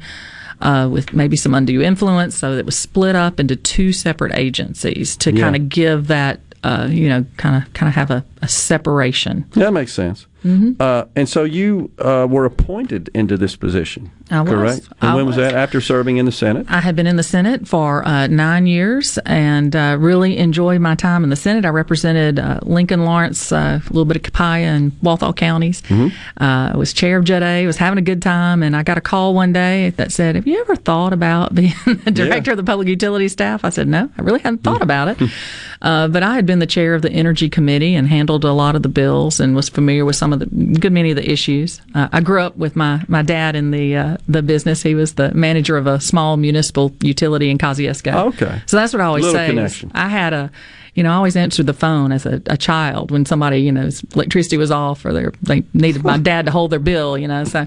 uh, 0.61 0.89
with 0.91 1.13
maybe 1.13 1.37
some 1.37 1.55
undue 1.55 1.81
influence. 1.83 2.37
So 2.37 2.53
it 2.53 2.67
was 2.67 2.77
split 2.79 3.15
up 3.17 3.39
into 3.41 3.57
two 3.57 3.93
separate 3.93 4.33
agencies 4.35 5.17
to 5.19 5.33
Yeah. 5.33 5.41
kind 5.43 5.57
of 5.57 5.69
give 5.69 6.07
that, 6.09 6.41
uh, 6.65 6.89
you 6.91 7.09
know, 7.09 7.25
kind 7.37 7.63
of 7.63 7.73
kind 7.75 7.89
of 7.89 7.95
have 7.95 8.11
a, 8.11 8.25
a 8.43 8.49
separation. 8.49 9.45
Yeah, 9.55 9.65
that 9.65 9.73
makes 9.73 9.93
sense. 9.93 10.27
Mhm. 10.45 10.80
Uh, 10.80 11.05
and 11.16 11.28
so 11.28 11.45
you 11.45 11.91
uh, 11.99 12.26
were 12.30 12.45
appointed 12.45 13.11
into 13.14 13.36
this 13.36 13.57
position, 13.57 14.11
I 14.30 14.41
was. 14.43 14.51
correct? 14.53 14.89
And 15.01 15.11
I 15.11 15.14
when 15.16 15.26
was. 15.26 15.36
was. 15.36 15.45
that? 15.51 15.55
After 15.55 15.80
serving 15.80 16.16
in 16.18 16.26
the 16.26 16.32
Senate? 16.32 16.66
I 16.68 16.80
had 16.80 16.95
been 16.95 17.07
in 17.07 17.16
the 17.16 17.22
Senate 17.22 17.66
for 17.66 18.07
uh, 18.07 18.26
nine 18.28 18.66
years 18.66 19.18
and 19.26 19.74
uh, 19.74 19.97
really 19.99 20.39
enjoyed 20.39 20.80
my 20.80 20.95
time 20.95 21.24
in 21.24 21.30
the 21.30 21.36
Senate. 21.36 21.64
I 21.64 21.70
represented 21.70 22.39
uh, 22.39 22.61
Lincoln, 22.62 23.05
Lawrence, 23.05 23.51
uh, 23.51 23.80
a 23.82 23.86
little 23.89 24.05
bit 24.05 24.16
of 24.16 24.22
Copiah 24.22 24.66
and 24.66 24.93
Walthall 25.03 25.32
counties. 25.32 25.82
Mm-hmm. 25.82 26.09
Uh, 26.43 26.72
I 26.72 26.76
was 26.76 26.93
chair 26.93 27.18
of 27.18 27.24
JED 27.24 27.43
A, 27.43 27.66
was 27.66 27.76
having 27.78 27.99
a 27.99 28.03
good 28.03 28.22
time, 28.22 28.62
and 28.62 28.76
I 28.76 28.82
got 28.84 28.97
a 28.97 29.01
call 29.01 29.34
one 29.34 29.53
day 29.53 29.91
that 29.97 30.12
said, 30.12 30.36
Have 30.36 30.47
you 30.47 30.61
ever 30.61 30.76
thought 30.76 31.12
about 31.12 31.55
being 31.57 31.74
the 32.05 32.11
director 32.12 32.53
of 32.53 32.57
the 32.59 32.64
public 32.64 32.86
utility 32.89 33.28
staff? 33.28 33.64
I 33.64 33.70
said, 33.70 33.89
No, 33.89 34.09
I 34.16 34.22
really 34.22 34.41
hadn't 34.41 34.62
thought 34.62 34.82
about 34.82 35.09
it. 35.09 35.18
Uh, 35.80 36.09
but 36.09 36.24
I 36.24 36.34
had 36.34 36.45
been 36.45 36.59
the 36.59 36.66
chair 36.66 36.97
of 36.97 37.03
the 37.03 37.11
Energy 37.12 37.49
Committee 37.49 37.95
and 37.95 38.09
handled 38.09 38.45
a 38.45 38.51
lot 38.53 38.74
of 38.74 38.82
the 38.82 38.89
bills 38.89 39.39
and 39.39 39.55
was 39.55 39.68
familiar 39.68 40.05
with 40.05 40.16
some 40.16 40.28
of 40.33 40.41
the 40.41 40.47
good 40.47 40.93
many 40.93 41.11
of 41.11 41.16
the 41.16 41.31
issues. 41.31 41.81
Uh, 41.95 42.09
I 42.12 42.20
grew 42.20 42.41
up 42.41 42.57
with 42.57 42.76
my, 42.76 43.03
my 43.09 43.22
dad 43.22 43.57
in 43.57 43.70
the 43.70 43.97
uh, 43.97 44.16
the 44.29 44.43
business. 44.43 44.83
He 44.83 44.95
was 44.95 45.14
the 45.14 45.33
manager 45.35 45.76
of 45.76 45.87
a 45.87 46.01
small 46.01 46.37
municipal 46.37 46.95
utility 47.03 47.51
in 47.51 47.59
Kosciusko. 47.59 48.26
Okay. 48.35 48.62
So 48.66 48.76
that's 48.76 48.93
what 48.93 49.01
I 49.01 49.05
always 49.07 49.24
Little 49.24 49.39
say. 49.41 49.47
connection. 49.49 49.91
I 49.95 50.09
had 50.09 50.33
a, 50.33 50.51
you 50.95 51.03
know, 51.05 51.11
I 51.12 51.14
always 51.14 51.37
answered 51.37 51.66
the 51.66 51.74
phone 51.74 52.11
as 52.11 52.26
a, 52.26 52.43
a 52.47 52.57
child 52.57 53.11
when 53.12 53.24
somebody, 53.24 53.59
you 53.59 53.70
know, 53.70 53.89
electricity 54.14 54.57
was 54.57 54.70
off 54.72 55.05
or 55.05 55.12
they 55.12 55.26
they 55.43 55.62
needed 55.74 56.03
my 56.03 56.18
dad 56.30 56.46
to 56.46 56.50
hold 56.50 56.71
their 56.72 56.80
bill. 56.80 57.17
You 57.17 57.29
know, 57.29 57.45
so 57.45 57.67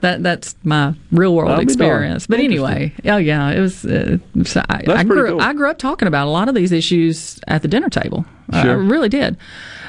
that 0.00 0.22
that's 0.22 0.54
my 0.64 0.94
real 1.12 1.34
world 1.34 1.50
I'll 1.52 1.60
experience. 1.60 2.26
But 2.26 2.40
anyway, 2.40 2.92
oh 3.04 3.18
yeah, 3.18 3.50
it 3.50 3.60
was. 3.60 3.84
Uh, 3.84 4.16
so 4.44 4.62
I, 4.70 4.82
That's 4.86 5.00
I 5.00 5.04
grew 5.04 5.30
cool. 5.32 5.40
I 5.42 5.52
grew 5.52 5.68
up 5.70 5.78
talking 5.78 6.08
about 6.08 6.26
a 6.26 6.30
lot 6.30 6.48
of 6.48 6.54
these 6.54 6.72
issues 6.72 7.38
at 7.48 7.60
the 7.62 7.68
dinner 7.68 7.90
table. 7.90 8.24
I 8.52 8.62
Sure. 8.62 8.78
really 8.78 9.08
did, 9.08 9.36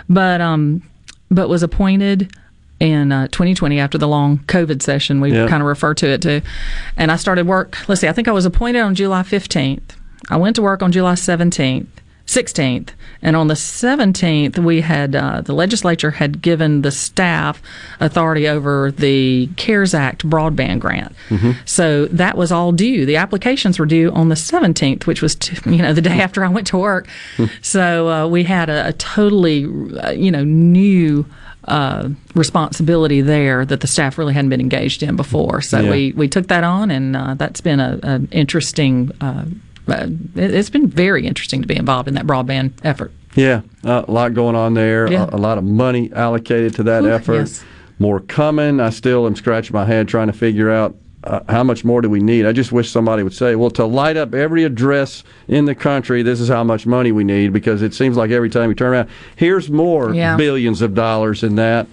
but 0.09 0.39
um, 0.41 0.83
but 1.31 1.47
was 1.49 1.63
appointed 1.63 2.31
in 2.79 3.11
uh, 3.11 3.27
2020 3.29 3.79
after 3.79 3.97
the 3.97 4.07
long 4.07 4.39
COVID 4.47 4.81
session 4.81 5.21
we 5.21 5.31
Yeah. 5.31 5.47
kind 5.47 5.61
of 5.63 5.67
refer 5.67 5.93
to 5.95 6.07
it 6.07 6.21
to, 6.23 6.41
and 6.97 7.11
I 7.11 7.15
started 7.15 7.47
work. 7.47 7.77
Let's 7.87 8.01
see, 8.01 8.07
I 8.07 8.11
think 8.11 8.27
I 8.27 8.31
was 8.31 8.45
appointed 8.45 8.81
on 8.81 8.93
July 8.95 9.23
15th. 9.23 9.95
I 10.29 10.37
went 10.37 10.55
to 10.57 10.61
work 10.61 10.83
on 10.83 10.91
July 10.91 11.13
17th. 11.13 11.87
16th 12.31 12.89
and 13.21 13.35
on 13.35 13.47
the 13.47 13.55
17th 13.55 14.57
we 14.59 14.79
had 14.81 15.15
uh, 15.15 15.41
the 15.41 15.53
legislature 15.53 16.11
had 16.11 16.41
given 16.41 16.81
the 16.81 16.91
staff 16.91 17.61
authority 17.99 18.47
over 18.47 18.91
the 18.91 19.47
cares 19.57 19.93
act 19.93 20.27
broadband 20.29 20.79
grant. 20.79 21.13
So 21.65 22.05
that 22.05 22.37
was 22.37 22.49
all 22.51 22.71
due. 22.71 23.05
The 23.05 23.17
applications 23.17 23.77
were 23.79 23.85
due 23.85 24.11
on 24.13 24.29
the 24.29 24.35
17th 24.35 25.05
which 25.07 25.21
was 25.21 25.35
t- 25.35 25.57
you 25.69 25.81
know 25.81 25.93
the 25.93 26.01
day 26.01 26.21
after 26.27 26.43
i 26.45 26.47
went 26.47 26.67
to 26.67 26.77
work. 26.77 27.07
So 27.61 28.07
uh, 28.09 28.27
we 28.27 28.43
had 28.45 28.69
a, 28.69 28.87
a 28.89 28.93
totally 28.93 29.65
uh, 29.99 30.11
you 30.11 30.31
know 30.31 30.43
new 30.45 31.25
uh, 31.65 32.09
responsibility 32.33 33.21
there 33.21 33.65
that 33.65 33.81
the 33.81 33.87
staff 33.87 34.17
really 34.17 34.33
hadn't 34.33 34.49
been 34.49 34.61
engaged 34.61 35.03
in 35.03 35.15
before. 35.15 35.61
So 35.61 35.79
Yeah. 35.81 35.91
we, 35.91 36.11
we 36.13 36.27
took 36.27 36.47
that 36.47 36.63
on, 36.63 36.89
and 36.89 37.15
uh, 37.15 37.35
that's 37.35 37.61
been 37.61 37.79
a, 37.79 37.99
an 38.01 38.27
interesting 38.31 39.11
uh, 39.21 39.45
it's 39.87 40.69
been 40.69 40.87
very 40.87 41.25
interesting 41.25 41.61
to 41.61 41.67
be 41.67 41.75
involved 41.75 42.07
in 42.07 42.13
that 42.15 42.25
broadband 42.27 42.71
effort. 42.83 43.11
Yeah, 43.35 43.61
uh, 43.85 44.03
a 44.07 44.11
lot 44.11 44.33
going 44.33 44.55
on 44.55 44.73
there. 44.73 45.09
Yeah. 45.11 45.29
A, 45.31 45.37
lot 45.37 45.57
of 45.57 45.63
money 45.63 46.11
allocated 46.13 46.75
to 46.75 46.83
that 46.83 47.03
Ooh, 47.03 47.11
effort. 47.11 47.35
yes. 47.39 47.63
More 47.99 48.19
coming. 48.19 48.79
I 48.79 48.89
still 48.89 49.25
am 49.27 49.35
scratching 49.35 49.73
my 49.73 49.85
head 49.85 50.07
trying 50.07 50.27
to 50.27 50.33
figure 50.33 50.69
out 50.71 50.95
uh, 51.23 51.39
how 51.47 51.63
much 51.63 51.85
more 51.85 52.01
do 52.01 52.09
we 52.09 52.19
need. 52.19 52.45
I 52.47 52.51
just 52.51 52.71
wish 52.71 52.89
somebody 52.89 53.21
would 53.23 53.33
say, 53.33 53.55
"Well, 53.55 53.69
to 53.71 53.85
light 53.85 54.17
up 54.17 54.33
every 54.33 54.63
address 54.63 55.23
in 55.47 55.65
the 55.65 55.75
country, 55.75 56.23
this 56.23 56.39
is 56.41 56.49
how 56.49 56.63
much 56.63 56.85
money 56.87 57.11
we 57.11 57.23
need." 57.23 57.53
Because 57.53 57.81
it 57.83 57.93
seems 57.93 58.17
like 58.17 58.31
every 58.31 58.49
time 58.49 58.69
we 58.69 58.75
turn 58.75 58.91
around, 58.93 59.09
here's 59.35 59.69
more 59.69 60.13
Yeah. 60.15 60.35
billions 60.35 60.81
of 60.81 60.93
dollars 60.95 61.43
in 61.43 61.55
that. 61.57 61.85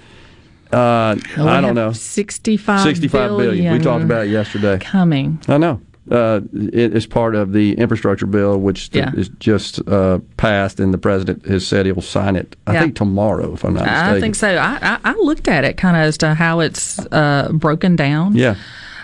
Uh, 0.73 1.17
Well, 1.37 1.49
I 1.49 1.61
don't 1.61 1.75
know. 1.75 1.93
65 1.93 2.81
Sixty-five 2.83 3.37
billion. 3.37 3.73
We 3.73 3.79
talked 3.79 4.05
about 4.05 4.27
it 4.27 4.31
yesterday. 4.31 4.79
coming. 4.81 5.39
I 5.49 5.57
know. 5.59 5.81
Uh, 6.11 6.41
it 6.53 6.95
is 6.97 7.07
part 7.07 7.35
of 7.35 7.53
the 7.53 7.75
infrastructure 7.75 8.27
bill, 8.27 8.59
which 8.59 8.91
Yeah. 8.93 9.11
is 9.17 9.29
just 9.41 9.87
uh, 9.89 10.19
passed, 10.37 10.81
and 10.81 10.93
the 10.95 10.99
president 10.99 11.47
has 11.47 11.67
said 11.67 11.87
he 11.87 11.93
will 11.93 12.03
sign 12.03 12.37
it. 12.37 12.57
I 12.67 12.75
Yeah. 12.75 12.81
think 12.83 12.97
tomorrow, 12.97 13.55
if 13.55 13.65
I'm 13.65 13.75
not 13.75 13.85
mistaken. 13.87 14.15
I 14.17 14.21
think 14.21 14.35
so. 14.35 14.49
I, 14.57 14.79
I, 14.83 14.99
I 15.05 15.15
looked 15.15 15.49
at 15.49 15.65
it 15.65 15.77
kind 15.77 15.97
of 15.97 16.03
as 16.03 16.17
to 16.19 16.35
how 16.35 16.61
it's 16.61 16.99
uh, 17.13 17.51
broken 17.53 17.97
down. 17.97 18.35
Yeah. 18.35 18.55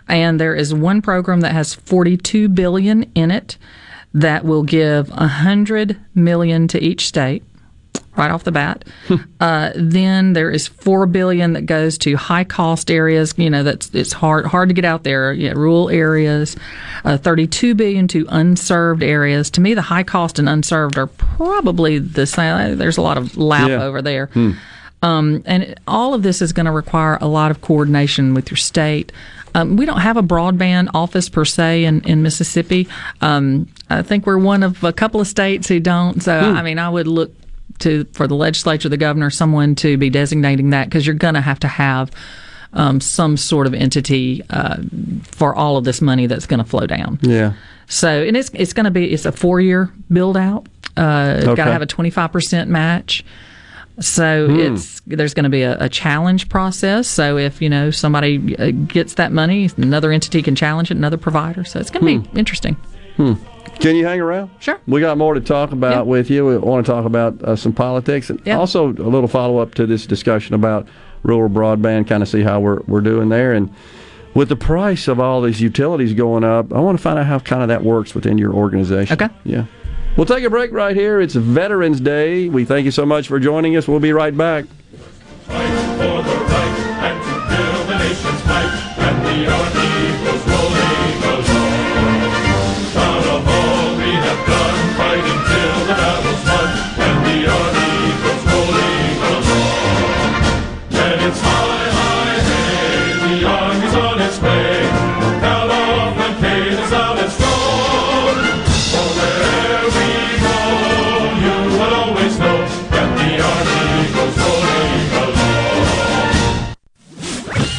And 0.08 0.38
there 0.38 0.54
is 0.54 0.74
one 0.74 1.00
program 1.02 1.40
that 1.40 1.52
has 1.52 1.74
42 1.74 2.48
billion 2.48 3.04
in 3.14 3.30
it 3.30 3.56
that 4.12 4.44
will 4.44 4.62
give 4.62 5.08
100 5.10 5.96
million 6.14 6.68
to 6.68 6.82
each 6.82 7.06
state 7.06 7.42
right 8.16 8.30
off 8.30 8.44
the 8.44 8.52
bat. 8.52 8.84
uh, 9.40 9.70
then 9.74 10.32
there 10.34 10.50
is 10.50 10.66
4 10.68 11.06
billion 11.06 11.52
that 11.54 11.66
goes 11.66 11.98
to 11.98 12.14
high 12.16 12.44
cost 12.44 12.90
areas, 12.90 13.34
you 13.36 13.50
know, 13.50 13.62
that's 13.62 13.94
it's 13.94 14.12
hard 14.12 14.46
hard 14.46 14.68
to 14.68 14.74
get 14.74 14.84
out 14.84 15.02
there, 15.04 15.32
yeah, 15.32 15.52
rural 15.52 15.90
areas. 15.90 16.56
Uh, 17.04 17.16
32 17.16 17.74
billion 17.74 18.08
to 18.08 18.26
unserved 18.30 19.02
areas. 19.02 19.50
To 19.50 19.60
me 19.60 19.74
the 19.74 19.82
high 19.82 20.04
cost 20.04 20.38
and 20.38 20.48
unserved 20.48 20.96
are 20.96 21.06
probably 21.08 21.98
the 21.98 22.26
same. 22.26 22.78
There's 22.78 22.96
a 22.96 23.02
lot 23.02 23.18
of 23.18 23.36
lap 23.36 23.68
Yeah. 23.68 23.82
over 23.82 24.00
there. 24.02 24.26
Hmm. 24.26 24.52
Um, 25.02 25.42
and 25.44 25.74
all 25.86 26.14
of 26.14 26.22
this 26.22 26.40
is 26.40 26.54
going 26.54 26.64
to 26.66 26.72
require 26.72 27.18
a 27.20 27.28
lot 27.28 27.50
of 27.50 27.60
coordination 27.60 28.32
with 28.32 28.50
your 28.50 28.56
state. 28.56 29.12
Um, 29.54 29.76
we 29.76 29.84
don't 29.84 30.00
have 30.00 30.16
a 30.16 30.22
broadband 30.22 30.88
office 30.94 31.28
per 31.28 31.44
se 31.44 31.84
in, 31.84 32.00
in 32.02 32.22
Mississippi. 32.22 32.88
Um, 33.20 33.68
I 33.90 34.00
think 34.02 34.26
we're 34.26 34.38
one 34.38 34.62
of 34.62 34.82
a 34.82 34.92
couple 34.94 35.20
of 35.20 35.26
states 35.28 35.68
who 35.68 35.78
don't. 35.78 36.22
So, 36.22 36.40
Hmm. 36.52 36.56
I 36.56 36.62
mean, 36.62 36.78
I 36.78 36.88
would 36.88 37.06
look 37.06 37.32
to 37.80 38.04
for 38.12 38.26
the 38.26 38.34
legislature, 38.34 38.88
the 38.88 38.96
governor, 38.96 39.30
someone 39.30 39.74
to 39.76 39.96
be 39.96 40.10
designating 40.10 40.70
that 40.70 40.84
because 40.88 41.06
you're 41.06 41.14
going 41.14 41.34
to 41.34 41.40
have 41.40 41.60
to 41.60 41.68
have 41.68 42.10
um, 42.72 43.00
some 43.00 43.36
sort 43.36 43.66
of 43.66 43.74
entity 43.74 44.42
uh, 44.50 44.78
for 45.22 45.54
all 45.54 45.76
of 45.76 45.84
this 45.84 46.00
money 46.00 46.26
that's 46.26 46.46
going 46.46 46.58
to 46.62 46.68
flow 46.68 46.86
down. 46.86 47.18
Yeah. 47.22 47.52
So, 47.86 48.08
and 48.22 48.36
it's 48.36 48.50
it's 48.54 48.72
going 48.72 48.84
to 48.84 48.90
be 48.90 49.12
it's 49.12 49.26
a 49.26 49.32
four 49.32 49.60
year 49.60 49.92
build 50.10 50.36
out. 50.36 50.66
Uh, 50.96 51.40
Got 51.54 51.64
to 51.66 51.72
have 51.72 51.82
a 51.82 51.86
twenty 51.86 52.10
five 52.10 52.32
percent 52.32 52.70
match. 52.70 53.24
So 54.00 54.48
Hmm. 54.48 54.58
it's 54.58 55.00
there's 55.06 55.34
going 55.34 55.44
to 55.44 55.50
be 55.50 55.62
a, 55.62 55.76
a 55.78 55.88
challenge 55.88 56.48
process. 56.48 57.06
So 57.06 57.36
if 57.38 57.62
you 57.62 57.68
know 57.68 57.90
somebody 57.92 58.56
uh, 58.56 58.70
gets 58.70 59.14
that 59.14 59.30
money, 59.30 59.70
another 59.76 60.10
entity 60.10 60.42
can 60.42 60.56
challenge 60.56 60.90
it, 60.90 60.96
another 60.96 61.16
provider. 61.16 61.62
So 61.64 61.78
it's 61.78 61.90
going 61.90 62.22
to 62.22 62.28
be 62.28 62.38
interesting. 62.38 62.74
Hmm. 63.16 63.34
Can 63.80 63.96
you 63.96 64.06
hang 64.06 64.20
around? 64.20 64.50
Sure. 64.60 64.80
We 64.86 65.00
got 65.00 65.18
more 65.18 65.34
to 65.34 65.40
talk 65.40 65.72
about 65.72 66.06
with 66.06 66.30
you. 66.30 66.46
We 66.46 66.56
want 66.58 66.86
to 66.86 66.92
talk 66.92 67.04
about 67.04 67.42
uh, 67.42 67.56
some 67.56 67.72
politics 67.72 68.30
and 68.30 68.40
Yeah. 68.44 68.58
also 68.58 68.88
a 68.88 68.92
little 69.10 69.28
follow 69.28 69.58
up 69.58 69.74
to 69.74 69.86
this 69.86 70.06
discussion 70.06 70.54
about 70.54 70.88
rural 71.22 71.50
broadband, 71.50 72.06
kind 72.08 72.22
of 72.22 72.28
see 72.28 72.42
how 72.42 72.60
we're, 72.60 72.80
we're 72.86 73.00
doing 73.00 73.28
there. 73.28 73.52
And 73.52 73.70
with 74.34 74.48
the 74.48 74.56
price 74.56 75.06
of 75.08 75.20
all 75.20 75.42
these 75.42 75.60
utilities 75.60 76.12
going 76.14 76.44
up, 76.44 76.72
I 76.72 76.80
want 76.80 76.98
to 76.98 77.02
find 77.02 77.18
out 77.18 77.26
how 77.26 77.38
kind 77.38 77.62
of 77.62 77.68
that 77.68 77.82
works 77.84 78.14
within 78.14 78.38
your 78.38 78.52
organization. 78.52 79.20
Okay. 79.20 79.32
Yeah. 79.44 79.66
We'll 80.16 80.26
take 80.26 80.44
a 80.44 80.50
break 80.50 80.72
right 80.72 80.94
here. 80.96 81.20
It's 81.20 81.34
Veterans 81.34 82.00
Day. 82.00 82.48
We 82.48 82.64
thank 82.64 82.84
you 82.84 82.90
so 82.90 83.04
much 83.04 83.26
for 83.28 83.38
joining 83.40 83.76
us. 83.76 83.88
We'll 83.88 84.00
be 84.00 84.12
right 84.12 84.36
back. 84.36 84.64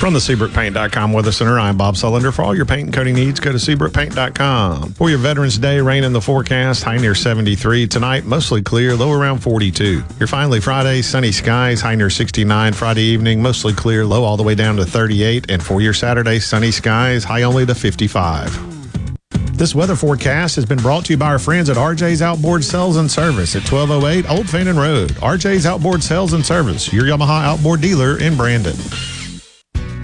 From 0.05 0.13
the 0.13 0.19
SeabrookPaint.com 0.19 1.13
Weather 1.13 1.31
Center, 1.31 1.57
I'm 1.57 1.77
Bob 1.77 1.95
Sullender. 1.95 2.31
For 2.31 2.43
all 2.43 2.55
your 2.55 2.65
paint 2.67 2.83
and 2.83 2.93
coating 2.93 3.15
needs, 3.15 3.39
go 3.39 3.51
to 3.51 3.57
SeabrookPaint.com. 3.57 4.93
For 4.93 5.09
your 5.09 5.17
Veterans 5.17 5.57
Day, 5.57 5.81
rain 5.81 6.03
in 6.03 6.13
the 6.13 6.21
forecast, 6.21 6.83
high 6.83 6.97
near 6.97 7.15
73. 7.15 7.87
Tonight, 7.87 8.23
mostly 8.23 8.61
clear, 8.61 8.95
low 8.95 9.11
around 9.11 9.39
42. 9.39 10.03
Your 10.19 10.27
finally 10.27 10.59
Friday, 10.59 11.01
sunny 11.01 11.31
skies, 11.31 11.81
high 11.81 11.95
near 11.95 12.11
69. 12.11 12.73
Friday 12.73 13.01
evening, 13.01 13.41
mostly 13.41 13.73
clear, 13.73 14.05
low 14.05 14.23
all 14.23 14.37
the 14.37 14.43
way 14.43 14.53
down 14.53 14.75
to 14.75 14.85
38. 14.85 15.49
And 15.49 15.63
for 15.63 15.81
your 15.81 15.95
Saturday, 15.95 16.37
sunny 16.37 16.69
skies, 16.69 17.23
high 17.23 17.41
only 17.41 17.65
to 17.65 17.73
55. 17.73 19.57
This 19.57 19.73
weather 19.73 19.95
forecast 19.95 20.55
has 20.57 20.67
been 20.67 20.77
brought 20.77 21.05
to 21.05 21.13
you 21.13 21.17
by 21.17 21.29
our 21.29 21.39
friends 21.39 21.67
at 21.67 21.77
RJ's 21.77 22.21
Outboard 22.21 22.63
Sales 22.63 22.97
and 22.97 23.09
Service 23.09 23.55
at 23.55 23.63
1208 23.63 24.29
Old 24.29 24.47
Fannin 24.47 24.77
Road. 24.77 25.09
RJ's 25.13 25.65
Outboard 25.65 26.03
Sales 26.03 26.33
and 26.33 26.45
Service, 26.45 26.93
your 26.93 27.05
Yamaha 27.05 27.43
outboard 27.43 27.81
dealer 27.81 28.19
in 28.19 28.37
Brandon. 28.37 28.75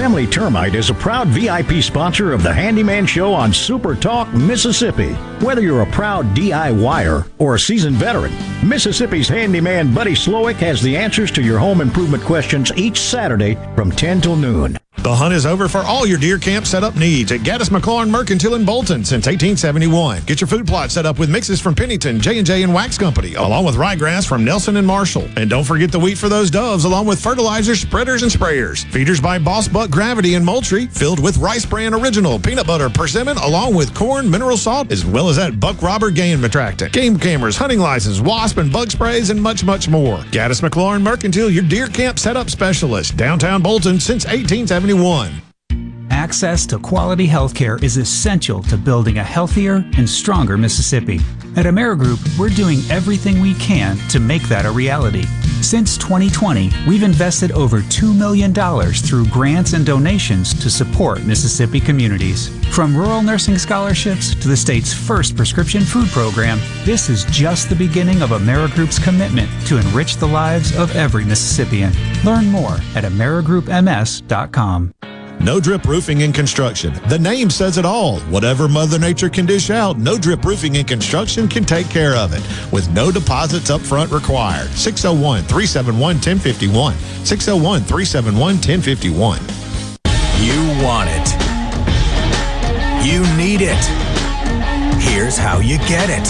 Family 0.00 0.26
Termite 0.26 0.74
is 0.76 0.88
a 0.88 0.94
proud 0.94 1.28
VIP 1.28 1.82
sponsor 1.82 2.32
of 2.32 2.42
the 2.42 2.50
Handyman 2.50 3.04
Show 3.04 3.34
on 3.34 3.52
Super 3.52 3.94
Talk, 3.94 4.32
Mississippi. 4.32 5.14
Whether 5.40 5.62
you're 5.62 5.80
a 5.80 5.90
proud 5.90 6.26
DIYer 6.36 7.26
or 7.38 7.54
a 7.54 7.58
seasoned 7.58 7.96
veteran, 7.96 8.30
Mississippi's 8.62 9.26
handyman 9.26 9.94
Buddy 9.94 10.12
Slowick 10.12 10.56
has 10.56 10.82
the 10.82 10.94
answers 10.94 11.30
to 11.30 11.40
your 11.40 11.58
home 11.58 11.80
improvement 11.80 12.22
questions 12.24 12.70
each 12.76 13.00
Saturday 13.00 13.56
from 13.74 13.90
10 13.90 14.20
till 14.20 14.36
noon. 14.36 14.76
The 15.02 15.14
hunt 15.14 15.32
is 15.32 15.46
over 15.46 15.66
for 15.66 15.78
all 15.78 16.06
your 16.06 16.18
deer 16.18 16.36
camp 16.36 16.66
setup 16.66 16.94
needs 16.94 17.32
at 17.32 17.40
Gaddis 17.40 17.70
McLaurin 17.70 18.10
Mercantile 18.10 18.54
in 18.54 18.66
Bolton 18.66 19.02
since 19.02 19.24
1871. 19.24 20.24
Get 20.26 20.42
your 20.42 20.48
food 20.48 20.66
plot 20.66 20.90
set 20.90 21.06
up 21.06 21.18
with 21.18 21.30
mixes 21.30 21.58
from 21.58 21.74
Pennington, 21.74 22.20
J&J 22.20 22.62
and 22.62 22.74
Wax 22.74 22.98
Company, 22.98 23.32
along 23.32 23.64
with 23.64 23.76
ryegrass 23.76 24.28
from 24.28 24.44
Nelson 24.44 24.76
and 24.76 24.86
Marshall. 24.86 25.26
And 25.36 25.48
don't 25.48 25.64
forget 25.64 25.90
the 25.90 25.98
wheat 25.98 26.18
for 26.18 26.28
those 26.28 26.50
doves, 26.50 26.84
along 26.84 27.06
with 27.06 27.18
fertilizers, 27.18 27.80
spreaders, 27.80 28.22
and 28.22 28.30
sprayers. 28.30 28.84
Feeders 28.92 29.22
by 29.22 29.38
Boss 29.38 29.68
Buck 29.68 29.88
Gravity 29.90 30.34
and 30.34 30.44
Moultrie, 30.44 30.84
filled 30.88 31.22
with 31.22 31.38
Rice 31.38 31.64
Bran 31.64 31.94
Original, 31.94 32.38
peanut 32.38 32.66
butter, 32.66 32.90
persimmon, 32.90 33.38
along 33.38 33.74
with 33.74 33.94
corn, 33.94 34.30
mineral 34.30 34.58
salt, 34.58 34.92
as 34.92 35.06
well 35.06 35.29
as 35.29 35.29
that 35.36 35.60
Buck 35.60 35.82
Robber 35.82 36.10
game 36.10 36.44
attractant. 36.44 36.92
Game 36.92 37.18
cameras, 37.18 37.56
hunting 37.56 37.78
license, 37.78 38.20
wasp 38.20 38.58
and 38.58 38.72
bug 38.72 38.90
sprays, 38.90 39.30
and 39.30 39.40
much, 39.40 39.64
much 39.64 39.88
more. 39.88 40.18
Gaddis 40.32 40.60
McLaurin 40.66 41.02
Mercantile, 41.02 41.50
your 41.50 41.64
deer 41.64 41.86
camp 41.86 42.18
setup 42.18 42.50
specialist. 42.50 43.16
Downtown 43.16 43.62
Bolton 43.62 44.00
since 44.00 44.24
1871. 44.24 45.42
Access 46.10 46.66
to 46.66 46.78
quality 46.78 47.26
healthcare 47.26 47.82
is 47.82 47.96
essential 47.96 48.62
to 48.64 48.76
building 48.76 49.18
a 49.18 49.24
healthier 49.24 49.84
and 49.96 50.08
stronger 50.08 50.58
Mississippi. 50.58 51.18
At 51.56 51.66
Amerigroup, 51.66 52.38
we're 52.38 52.48
doing 52.48 52.78
everything 52.90 53.40
we 53.40 53.54
can 53.54 53.96
to 54.08 54.20
make 54.20 54.42
that 54.44 54.66
a 54.66 54.70
reality. 54.70 55.24
Since 55.62 55.98
2020, 55.98 56.70
we've 56.86 57.02
invested 57.02 57.50
over 57.52 57.80
$2 57.80 58.16
million 58.16 58.54
through 58.54 59.26
grants 59.26 59.72
and 59.72 59.84
donations 59.84 60.54
to 60.62 60.70
support 60.70 61.24
Mississippi 61.24 61.80
communities. 61.80 62.48
From 62.74 62.96
rural 62.96 63.20
nursing 63.20 63.58
scholarships 63.58 64.34
to 64.36 64.48
the 64.48 64.56
state's 64.56 64.94
first 64.94 65.36
prescription 65.36 65.82
food 65.82 66.08
program, 66.10 66.60
this 66.84 67.10
is 67.10 67.24
just 67.26 67.68
the 67.68 67.74
beginning 67.74 68.22
of 68.22 68.30
Amerigroup's 68.30 68.98
commitment 68.98 69.50
to 69.66 69.78
enrich 69.78 70.16
the 70.16 70.28
lives 70.28 70.74
of 70.76 70.94
every 70.94 71.24
Mississippian. 71.24 71.92
Learn 72.24 72.46
more 72.46 72.74
at 72.94 73.04
AmerigroupMS.com. 73.04 74.94
No 75.42 75.58
Drip 75.58 75.86
Roofing 75.86 76.22
and 76.22 76.34
Construction. 76.34 76.92
The 77.08 77.18
name 77.18 77.48
says 77.48 77.78
it 77.78 77.86
all. 77.86 78.18
Whatever 78.28 78.68
Mother 78.68 78.98
Nature 78.98 79.30
can 79.30 79.46
dish 79.46 79.70
out, 79.70 79.96
No 79.96 80.18
Drip 80.18 80.44
Roofing 80.44 80.76
and 80.76 80.86
Construction 80.86 81.48
can 81.48 81.64
take 81.64 81.88
care 81.88 82.14
of 82.14 82.34
it 82.34 82.42
with 82.70 82.90
no 82.90 83.10
deposits 83.10 83.70
up 83.70 83.80
front 83.80 84.12
required. 84.12 84.68
601 84.70 85.44
371 85.44 86.16
1051. 86.16 86.94
601 87.24 87.80
371 87.80 88.36
1051. 88.36 89.40
You 90.44 90.84
want 90.84 91.08
it. 91.10 91.50
You 93.02 93.20
need 93.38 93.62
it. 93.62 93.82
Here's 95.00 95.38
how 95.38 95.58
you 95.60 95.78
get 95.88 96.10
it. 96.10 96.28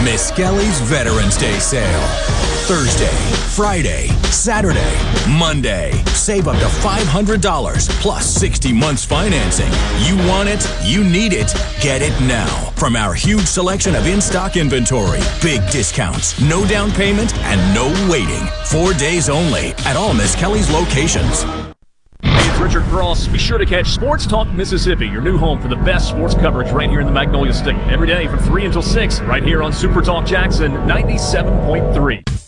Miskelly's 0.00 0.80
Veterans 0.80 1.36
Day 1.36 1.58
sale. 1.58 2.57
Thursday, 2.68 3.16
Friday, 3.56 4.08
Saturday, 4.24 4.94
Monday. 5.26 5.90
Save 6.08 6.48
up 6.48 6.58
to 6.58 6.66
$500 6.66 7.88
plus 8.02 8.26
60 8.26 8.74
months 8.74 9.06
financing. 9.06 9.70
You 10.00 10.18
want 10.28 10.50
it, 10.50 10.70
you 10.84 11.02
need 11.02 11.32
it. 11.32 11.54
Get 11.80 12.02
it 12.02 12.12
now 12.28 12.44
from 12.76 12.94
our 12.94 13.14
huge 13.14 13.46
selection 13.46 13.94
of 13.94 14.06
in 14.06 14.20
stock 14.20 14.58
inventory. 14.58 15.20
Big 15.40 15.66
discounts, 15.70 16.38
no 16.42 16.66
down 16.66 16.90
payment, 16.90 17.34
and 17.38 17.74
no 17.74 17.88
waiting. 18.12 18.46
Four 18.66 18.92
days 18.92 19.30
only 19.30 19.68
at 19.86 19.96
all 19.96 20.12
Miskelly's 20.12 20.70
locations. 20.70 21.46
Richard 22.60 22.82
Cross. 22.90 23.28
Be 23.28 23.38
sure 23.38 23.56
to 23.56 23.64
catch 23.64 23.86
Sports 23.86 24.26
Talk 24.26 24.46
Mississippi, 24.48 25.06
your 25.06 25.22
new 25.22 25.38
home 25.38 25.58
for 25.58 25.68
the 25.68 25.76
best 25.76 26.10
sports 26.10 26.34
coverage 26.34 26.70
right 26.70 26.90
here 26.90 27.00
in 27.00 27.06
the 27.06 27.12
Magnolia 27.12 27.54
State. 27.54 27.78
Every 27.88 28.08
day 28.08 28.26
from 28.26 28.40
3 28.40 28.66
until 28.66 28.82
6, 28.82 29.20
right 29.22 29.42
here 29.42 29.62
on 29.62 29.72
Super 29.72 30.02
Talk 30.02 30.26
Jackson 30.26 30.72
97.3. 30.72 32.47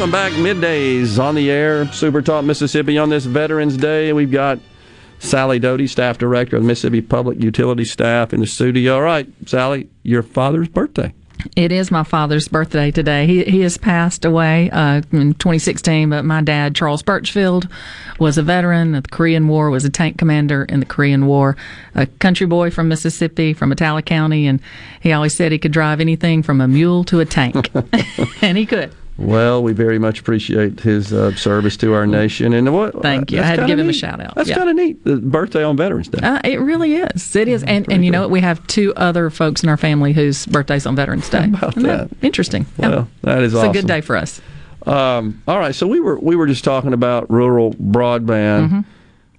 Welcome 0.00 0.12
back, 0.12 0.32
middays 0.32 1.22
on 1.22 1.34
the 1.34 1.50
air, 1.50 1.84
Super 1.92 2.22
Talk 2.22 2.46
Mississippi 2.46 2.96
on 2.96 3.10
this 3.10 3.26
Veterans 3.26 3.76
Day. 3.76 4.14
We've 4.14 4.30
got 4.30 4.58
Sally 5.18 5.58
Doty, 5.58 5.86
staff 5.86 6.16
director 6.16 6.56
of 6.56 6.62
the 6.62 6.66
Mississippi 6.66 7.02
Public 7.02 7.38
Utility 7.38 7.84
Staff, 7.84 8.32
in 8.32 8.40
the 8.40 8.46
studio. 8.46 8.94
All 8.94 9.02
right, 9.02 9.28
Sally, 9.44 9.90
your 10.02 10.22
father's 10.22 10.68
birthday. 10.68 11.12
It 11.54 11.70
is 11.70 11.90
my 11.90 12.02
father's 12.02 12.48
birthday 12.48 12.90
today. 12.90 13.26
He 13.26 13.44
he 13.44 13.60
has 13.60 13.76
passed 13.76 14.24
away 14.24 14.70
uh, 14.70 15.02
in 15.12 15.34
2016, 15.34 16.08
but 16.08 16.24
my 16.24 16.40
dad, 16.40 16.74
Charles 16.74 17.02
Birchfield, 17.02 17.68
was 18.18 18.38
a 18.38 18.42
veteran 18.42 18.94
of 18.94 19.02
the 19.02 19.10
Korean 19.10 19.48
War, 19.48 19.68
was 19.68 19.84
a 19.84 19.90
tank 19.90 20.16
commander 20.16 20.64
in 20.64 20.80
the 20.80 20.86
Korean 20.86 21.26
War, 21.26 21.58
a 21.94 22.06
country 22.06 22.46
boy 22.46 22.70
from 22.70 22.88
Mississippi, 22.88 23.52
from 23.52 23.70
Attala 23.70 24.02
County, 24.02 24.46
and 24.46 24.62
he 25.02 25.12
always 25.12 25.34
said 25.34 25.52
he 25.52 25.58
could 25.58 25.72
drive 25.72 26.00
anything 26.00 26.42
from 26.42 26.62
a 26.62 26.66
mule 26.66 27.04
to 27.04 27.20
a 27.20 27.26
tank, 27.26 27.70
and 28.40 28.56
he 28.56 28.64
could. 28.64 28.94
Well, 29.20 29.62
we 29.62 29.72
very 29.74 29.98
much 29.98 30.20
appreciate 30.20 30.80
his 30.80 31.12
uh, 31.12 31.34
service 31.36 31.76
to 31.78 31.92
our 31.92 32.06
nation, 32.06 32.52
and 32.54 32.72
what? 32.74 33.00
Thank 33.02 33.30
you. 33.30 33.40
I 33.40 33.42
had 33.42 33.56
to 33.60 33.66
give 33.66 33.78
him 33.78 33.88
a 33.88 33.92
shout 33.92 34.18
out. 34.20 34.34
That's 34.34 34.48
Yeah. 34.48 34.56
kind 34.56 34.70
of 34.70 34.76
neat. 34.76 35.04
The 35.04 35.16
birthday 35.18 35.62
on 35.62 35.76
Veterans 35.76 36.08
Day. 36.08 36.26
Uh, 36.26 36.40
it 36.42 36.58
really 36.60 36.94
is. 36.94 37.36
It 37.36 37.46
is, 37.48 37.62
and 37.64 37.90
and 37.92 38.04
you 38.04 38.10
know 38.10 38.22
what? 38.22 38.30
We 38.30 38.40
have 38.40 38.66
two 38.66 38.94
other 38.94 39.28
folks 39.30 39.62
in 39.62 39.68
our 39.68 39.76
family 39.76 40.12
whose 40.14 40.46
birthdays 40.46 40.86
on 40.86 40.96
Veterans 40.96 41.28
Day. 41.28 41.44
about 41.54 41.76
Isn't 41.76 41.82
that? 41.88 42.08
Interesting. 42.22 42.64
Yeah. 42.78 42.88
Well, 42.88 43.08
that 43.22 43.42
is 43.42 43.52
it's 43.52 43.58
awesome. 43.58 43.70
a 43.70 43.72
good 43.74 43.86
day 43.86 44.00
for 44.00 44.16
us. 44.16 44.40
Um, 44.86 45.42
all 45.46 45.58
right, 45.58 45.74
so 45.74 45.86
we 45.86 46.00
were 46.00 46.18
we 46.18 46.34
were 46.36 46.46
just 46.46 46.64
talking 46.64 46.94
about 46.94 47.30
rural 47.30 47.74
broadband, 47.74 48.64
Mm-hmm. 48.68 48.80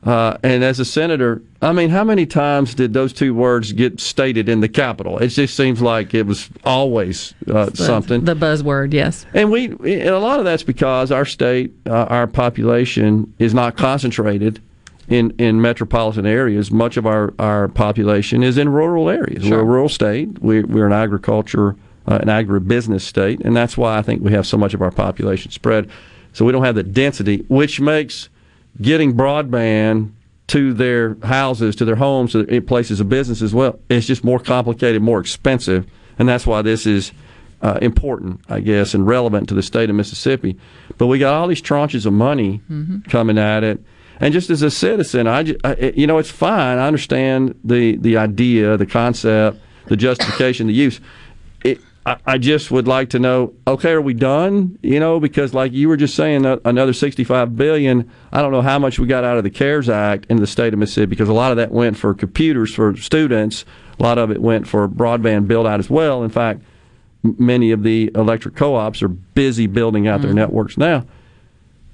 Uh, 0.03 0.38
and 0.41 0.64
as 0.64 0.80
a 0.80 0.86
senator, 0.86 1.41
I 1.61 1.73
mean, 1.73 1.90
how 1.91 2.03
many 2.03 2.26
times 2.26 2.73
did 2.73 2.94
those 2.94 3.14
two 3.14 3.36
words 3.36 3.72
get 3.72 3.99
stated 3.99 4.49
in 4.49 4.60
the 4.60 4.68
Capitol? 4.68 5.19
It 5.19 5.28
just 5.28 5.56
seems 5.56 5.82
like 5.82 6.14
it 6.15 6.26
was 6.26 6.49
always 6.64 7.34
uh, 7.48 7.65
The- 7.65 7.78
something. 7.78 8.26
The 8.26 8.36
buzzword, 8.36 8.94
yes. 8.94 9.26
And 9.34 9.52
we, 9.52 9.65
and 9.65 10.10
a 10.10 10.19
lot 10.19 10.40
of 10.40 10.45
that's 10.45 10.64
because 10.64 11.11
our 11.11 11.26
state, 11.26 11.72
uh, 11.86 12.06
our 12.06 12.26
population 12.26 13.32
is 13.38 13.53
not 13.53 13.78
concentrated 13.78 14.60
in, 15.07 15.32
in 15.38 15.61
metropolitan 15.61 16.26
areas. 16.26 16.72
Much 16.72 16.98
of 16.98 17.06
our, 17.06 17.34
our 17.38 17.68
population 17.68 18.41
is 18.41 18.57
in 18.57 18.69
rural 18.69 19.07
areas. 19.10 19.44
Sure. 19.44 19.57
We're 19.57 19.61
a 19.61 19.65
rural 19.65 19.90
state. 19.90 20.41
We, 20.41 20.64
we're 20.64 20.88
an 20.88 20.94
agriculture, 20.94 21.76
uh, 22.07 22.18
an 22.22 22.28
agribusiness 22.28 23.02
state, 23.02 23.40
and 23.41 23.56
that's 23.56 23.78
why 23.78 23.99
I 23.99 24.02
think 24.02 24.23
we 24.23 24.32
have 24.32 24.48
so 24.48 24.57
much 24.57 24.73
of 24.73 24.82
our 24.82 24.91
population 24.91 25.52
spread. 25.52 25.91
So 26.34 26.44
we 26.45 26.52
don't 26.53 26.64
have 26.64 26.76
the 26.76 26.84
density, 26.84 27.45
which 27.49 27.80
makes 27.80 28.30
getting 28.80 29.14
broadband 29.14 30.11
to 30.48 30.73
their 30.73 31.15
houses, 31.23 31.76
to 31.77 31.85
their 31.85 31.95
homes, 31.95 32.34
to 32.34 32.43
their 32.43 32.61
places 32.61 32.99
of 32.99 33.07
business 33.10 33.41
as 33.41 33.53
well. 33.53 33.80
It's 33.89 34.06
just 34.06 34.23
more 34.23 34.39
complicated, 34.39 35.02
more 35.02 35.19
expensive, 35.19 35.85
and 36.19 36.27
that's 36.27 36.45
why 36.45 36.61
this 36.61 36.85
is 36.85 37.11
uh, 37.61 37.77
important, 37.81 38.41
I 38.49 38.60
guess, 38.60 38.93
and 38.93 39.06
relevant 39.07 39.48
to 39.49 39.56
the 39.56 39.64
state 39.64 39.89
of 39.89 39.95
Mississippi. 39.95 40.57
But 40.98 41.07
we 41.07 41.19
got 41.19 41.34
all 41.34 41.48
these 41.48 41.61
tranches 41.61 42.06
of 42.06 42.14
money 42.14 42.61
coming 43.10 43.38
at 43.38 43.64
it, 43.64 43.81
and 44.19 44.34
just 44.34 44.49
as 44.49 44.61
a 44.61 44.72
citizen, 44.72 45.27
I- 45.27 45.56
you 45.95 46.06
know, 46.07 46.18
it's 46.18 46.31
fine. 46.31 46.77
I 46.80 46.88
understand 46.88 47.56
the 47.64 47.95
the 47.98 48.18
idea, 48.18 48.77
the 48.77 48.85
concept, 48.85 49.60
the 49.88 49.95
justification, 49.98 50.68
the 50.68 50.73
use. 50.73 50.99
I, 52.06 52.18
I 52.26 52.38
just 52.40 52.72
would 52.72 52.88
like 52.88 53.10
to 53.11 53.19
know. 53.19 53.53
Okay, 53.68 53.91
are 53.91 54.02
we 54.02 54.14
done? 54.14 54.80
You 54.82 54.99
know, 54.99 55.19
because 55.19 55.53
like 55.53 55.72
you 55.72 55.88
were 55.88 55.98
just 55.98 56.15
saying, 56.15 56.45
uh, 56.45 56.57
another 56.65 56.94
sixty-five 56.94 57.56
billion. 57.56 58.10
I 58.32 58.41
don't 58.41 58.52
know 58.52 58.61
how 58.64 58.80
much 58.80 58.98
we 58.98 59.06
got 59.07 59.23
out 59.23 59.38
of 59.38 59.44
the 59.44 59.49
CARES 59.52 59.88
Act 59.90 60.26
in 60.30 60.38
the 60.38 60.48
state 60.48 60.73
of 60.73 60.80
Mississippi 60.80 61.07
because 61.11 61.30
a 61.30 61.34
lot 61.34 61.52
of 61.52 61.57
that 61.57 61.72
went 61.72 61.98
for 61.98 62.14
computers 62.14 62.73
for 62.73 62.95
students. 62.95 63.65
A 63.99 64.03
lot 64.03 64.18
of 64.18 64.32
it 64.32 64.41
went 64.41 64.68
for 64.68 64.88
broadband 64.88 65.48
build 65.48 65.68
out 65.68 65.80
as 65.80 65.90
well. 65.91 66.23
In 66.23 66.32
fact, 66.32 66.64
many 67.23 67.69
of 67.72 67.84
the 67.84 68.10
electric 68.15 68.56
co-ops 68.56 69.03
are 69.03 69.07
busy 69.07 69.68
building 69.68 70.07
out 70.07 70.22
their 70.23 70.34
networks 70.34 70.78
now. 70.78 71.06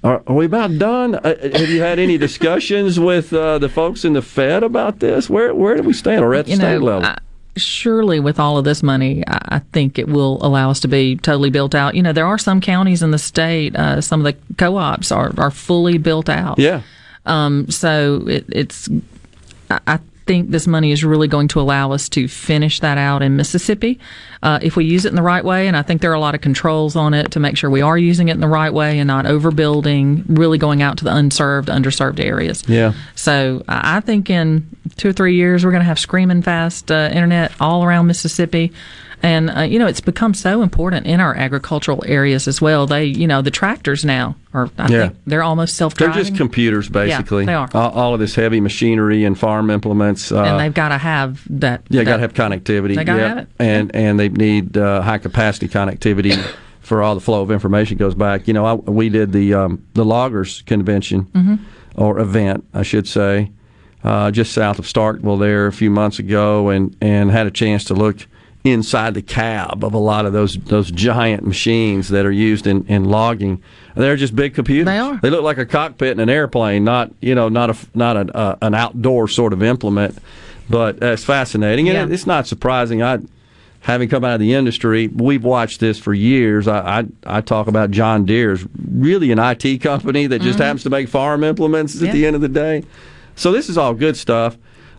Are, 0.05 0.23
are 0.25 0.35
we 0.35 0.45
about 0.45 0.77
done? 0.77 1.15
Uh, 1.15 1.35
have 1.41 1.69
you 1.69 1.81
had 1.81 1.99
any 1.99 2.17
discussions 2.27 2.97
with 2.97 3.33
uh, 3.33 3.57
the 3.57 3.67
folks 3.67 4.05
in 4.05 4.13
the 4.13 4.21
Fed 4.21 4.63
about 4.63 4.99
this? 4.99 5.29
Where 5.29 5.53
where 5.53 5.75
do 5.75 5.83
we 5.83 5.91
stand? 5.91 6.23
Or 6.23 6.33
at 6.33 6.45
the 6.45 6.51
You 6.51 6.57
state 6.57 6.79
know, 6.79 6.85
level? 6.85 7.05
I- 7.09 7.17
surely 7.57 8.19
with 8.19 8.39
all 8.39 8.57
of 8.57 8.65
this 8.65 8.81
money, 8.83 9.23
I 9.27 9.59
think 9.73 9.99
it 9.99 10.07
will 10.07 10.37
allow 10.45 10.69
us 10.69 10.79
to 10.81 10.87
be 10.87 11.15
totally 11.15 11.49
built 11.49 11.75
out. 11.75 11.95
You 11.95 12.03
know, 12.03 12.13
there 12.13 12.25
are 12.25 12.37
some 12.37 12.61
counties 12.61 13.03
in 13.03 13.11
the 13.11 13.17
state, 13.17 13.75
uh, 13.75 14.01
some 14.01 14.25
of 14.25 14.33
the 14.33 14.55
co-ops 14.55 15.11
are, 15.11 15.33
are 15.37 15.51
fully 15.51 15.97
built 15.97 16.29
out. 16.29 16.59
Yeah. 16.59 16.81
Um, 17.25 17.69
so 17.69 18.23
it, 18.27 18.45
it's, 18.49 18.89
I 19.69 19.79
I 19.85 19.99
think 20.27 20.51
this 20.51 20.67
money 20.67 20.91
is 20.91 21.03
really 21.03 21.27
going 21.27 21.47
to 21.49 21.59
allow 21.59 21.91
us 21.93 22.09
to 22.09 22.27
finish 22.27 22.81
that 22.81 22.97
out 22.97 23.23
in 23.23 23.35
Mississippi 23.35 23.99
uh, 24.43 24.59
if 24.61 24.75
we 24.75 24.85
use 24.85 25.05
it 25.05 25.09
in 25.09 25.15
the 25.15 25.23
right 25.23 25.43
way. 25.43 25.67
And 25.67 25.75
I 25.75 25.81
think 25.81 26.01
there 26.01 26.11
are 26.11 26.15
a 26.15 26.19
lot 26.19 26.35
of 26.35 26.41
controls 26.41 26.95
on 26.95 27.13
it 27.13 27.31
to 27.31 27.39
make 27.39 27.57
sure 27.57 27.69
we 27.69 27.81
are 27.81 27.97
using 27.97 28.27
it 28.27 28.33
in 28.33 28.41
the 28.41 28.47
right 28.47 28.71
way 28.73 28.99
and 28.99 29.07
not 29.07 29.25
overbuilding, 29.25 30.25
really 30.27 30.57
going 30.57 30.81
out 30.83 30.97
to 30.99 31.03
the 31.05 31.15
unserved, 31.15 31.69
underserved 31.69 32.19
areas. 32.19 32.63
Yeah. 32.67 32.93
So 33.15 33.63
I 33.67 34.01
think 34.01 34.29
in 34.29 34.67
two 34.97 35.09
or 35.09 35.13
three 35.13 35.35
years, 35.35 35.65
we're 35.65 35.71
going 35.71 35.81
to 35.81 35.87
have 35.87 35.99
screaming 35.99 36.41
fast 36.41 36.91
uh, 36.91 37.09
internet 37.11 37.51
all 37.59 37.83
around 37.83 38.07
Mississippi. 38.07 38.73
And, 39.23 39.49
uh, 39.49 39.61
you 39.61 39.79
know, 39.79 39.87
it's 39.87 39.99
become 39.99 40.35
so 40.35 40.61
important 40.61 41.07
in 41.07 41.19
our 41.19 41.33
agricultural 41.35 42.03
areas 42.05 42.47
as 42.47 42.61
well. 42.61 42.85
They, 42.85 43.05
you 43.05 43.25
know, 43.25 43.41
the 43.41 43.49
tractors 43.49 44.05
now 44.05 44.35
are, 44.53 44.69
I 44.77 44.83
Yeah. 44.89 45.01
think 45.07 45.15
they're 45.25 45.41
almost 45.41 45.75
self 45.75 45.95
They're 45.95 46.11
just 46.11 46.35
computers, 46.35 46.87
basically. 46.87 47.45
they 47.45 47.53
are. 47.55 47.67
All, 47.73 47.89
all 47.91 48.13
of 48.13 48.19
this 48.19 48.35
heavy 48.35 48.61
machinery 48.61 49.25
and 49.25 49.37
farm 49.37 49.71
implements. 49.71 50.31
Uh, 50.31 50.43
and 50.43 50.59
they've 50.59 50.73
got 50.73 50.89
to 50.89 50.99
have 50.99 51.41
that. 51.49 51.81
yeah, 51.89 52.03
got 52.03 52.17
to 52.17 52.21
have 52.21 52.33
connectivity. 52.35 52.95
They 52.95 53.03
gotta 53.03 53.19
yeah. 53.19 53.27
have 53.29 53.37
it. 53.39 53.47
And 53.59 53.95
and 53.95 54.19
they 54.19 54.29
need 54.29 54.77
uh, 54.77 55.01
high 55.01 55.17
capacity 55.17 55.67
connectivity 55.67 56.39
for 56.81 57.01
all 57.01 57.15
the 57.15 57.21
flow 57.21 57.41
of 57.41 57.49
information 57.49 57.97
goes 57.97 58.13
back. 58.13 58.47
You 58.47 58.53
know, 58.53 58.65
I, 58.65 58.73
we 58.75 59.09
did 59.09 59.31
the 59.31 59.53
um, 59.55 59.83
the 59.95 60.05
loggers 60.05 60.61
convention 60.67 61.23
Mhm. 61.33 61.59
or 61.95 62.19
event, 62.19 62.65
I 62.73 62.83
should 62.83 63.07
say. 63.07 63.51
uh, 64.03 64.29
just 64.29 64.53
south 64.53 64.77
of 64.77 64.85
Starkville 64.85 65.39
there 65.39 65.65
a 65.65 65.71
few 65.73 65.89
months 65.89 66.19
ago, 66.19 66.69
and 66.69 66.95
and 67.01 67.31
had 67.31 67.47
a 67.47 67.51
chance 67.51 67.83
to 67.85 67.95
look 67.95 68.27
inside 68.71 69.13
the 69.13 69.21
cab 69.21 69.83
of 69.83 69.93
a 69.93 69.97
lot 69.97 70.25
of 70.25 70.33
those 70.33 70.55
those 70.57 70.91
giant 70.91 71.45
machines 71.45 72.09
that 72.09 72.25
are 72.25 72.31
used 72.31 72.67
in, 72.67 72.85
in 72.87 73.05
logging. 73.05 73.61
They're 73.95 74.15
just 74.15 74.35
big 74.35 74.53
computers. 74.53 74.85
They 74.85 74.99
are. 74.99 75.17
They 75.21 75.29
look 75.29 75.43
like 75.43 75.57
a 75.57 75.65
cockpit 75.65 76.11
in 76.11 76.19
an 76.19 76.29
airplane, 76.29 76.83
not 76.83 77.11
you 77.21 77.33
know 77.35 77.49
not 77.49 77.69
a 77.69 77.77
not 77.95 78.17
an 78.17 78.29
uh, 78.31 78.55
an 78.61 78.73
outdoor 78.75 79.27
sort 79.27 79.53
of 79.53 79.63
implement. 79.63 80.17
But 80.69 81.01
uh, 81.01 81.07
it's 81.13 81.23
fascinating, 81.23 81.87
and 81.89 82.09
Yeah. 82.09 82.13
it's 82.13 82.27
not 82.27 82.45
surprising. 82.47 83.01
I 83.01 83.19
having 83.81 84.09
come 84.09 84.25
out 84.25 84.33
of 84.33 84.39
the 84.41 84.53
industry, 84.53 85.07
we've 85.07 85.43
watched 85.45 85.79
this 85.79 85.97
for 85.97 86.13
years. 86.13 86.67
I, 86.67 86.99
I, 87.25 87.37
I 87.37 87.41
talk 87.41 87.67
about 87.67 87.89
John 87.91 88.25
Deere's 88.25 88.65
really 88.91 89.31
an 89.31 89.39
IT 89.39 89.77
company 89.81 90.27
that 90.27 90.41
just 90.41 90.59
Mhm. 90.59 90.63
happens 90.63 90.83
to 90.83 90.89
make 90.89 91.07
farm 91.07 91.43
implements 91.43 92.01
at 92.01 92.11
the 92.11 92.25
end 92.25 92.35
of 92.35 92.41
the 92.41 92.49
day. 92.49 92.83
So 93.35 93.51
this 93.53 93.69
is 93.69 93.77
all 93.77 93.93
good 93.93 94.17
stuff. 94.17 94.57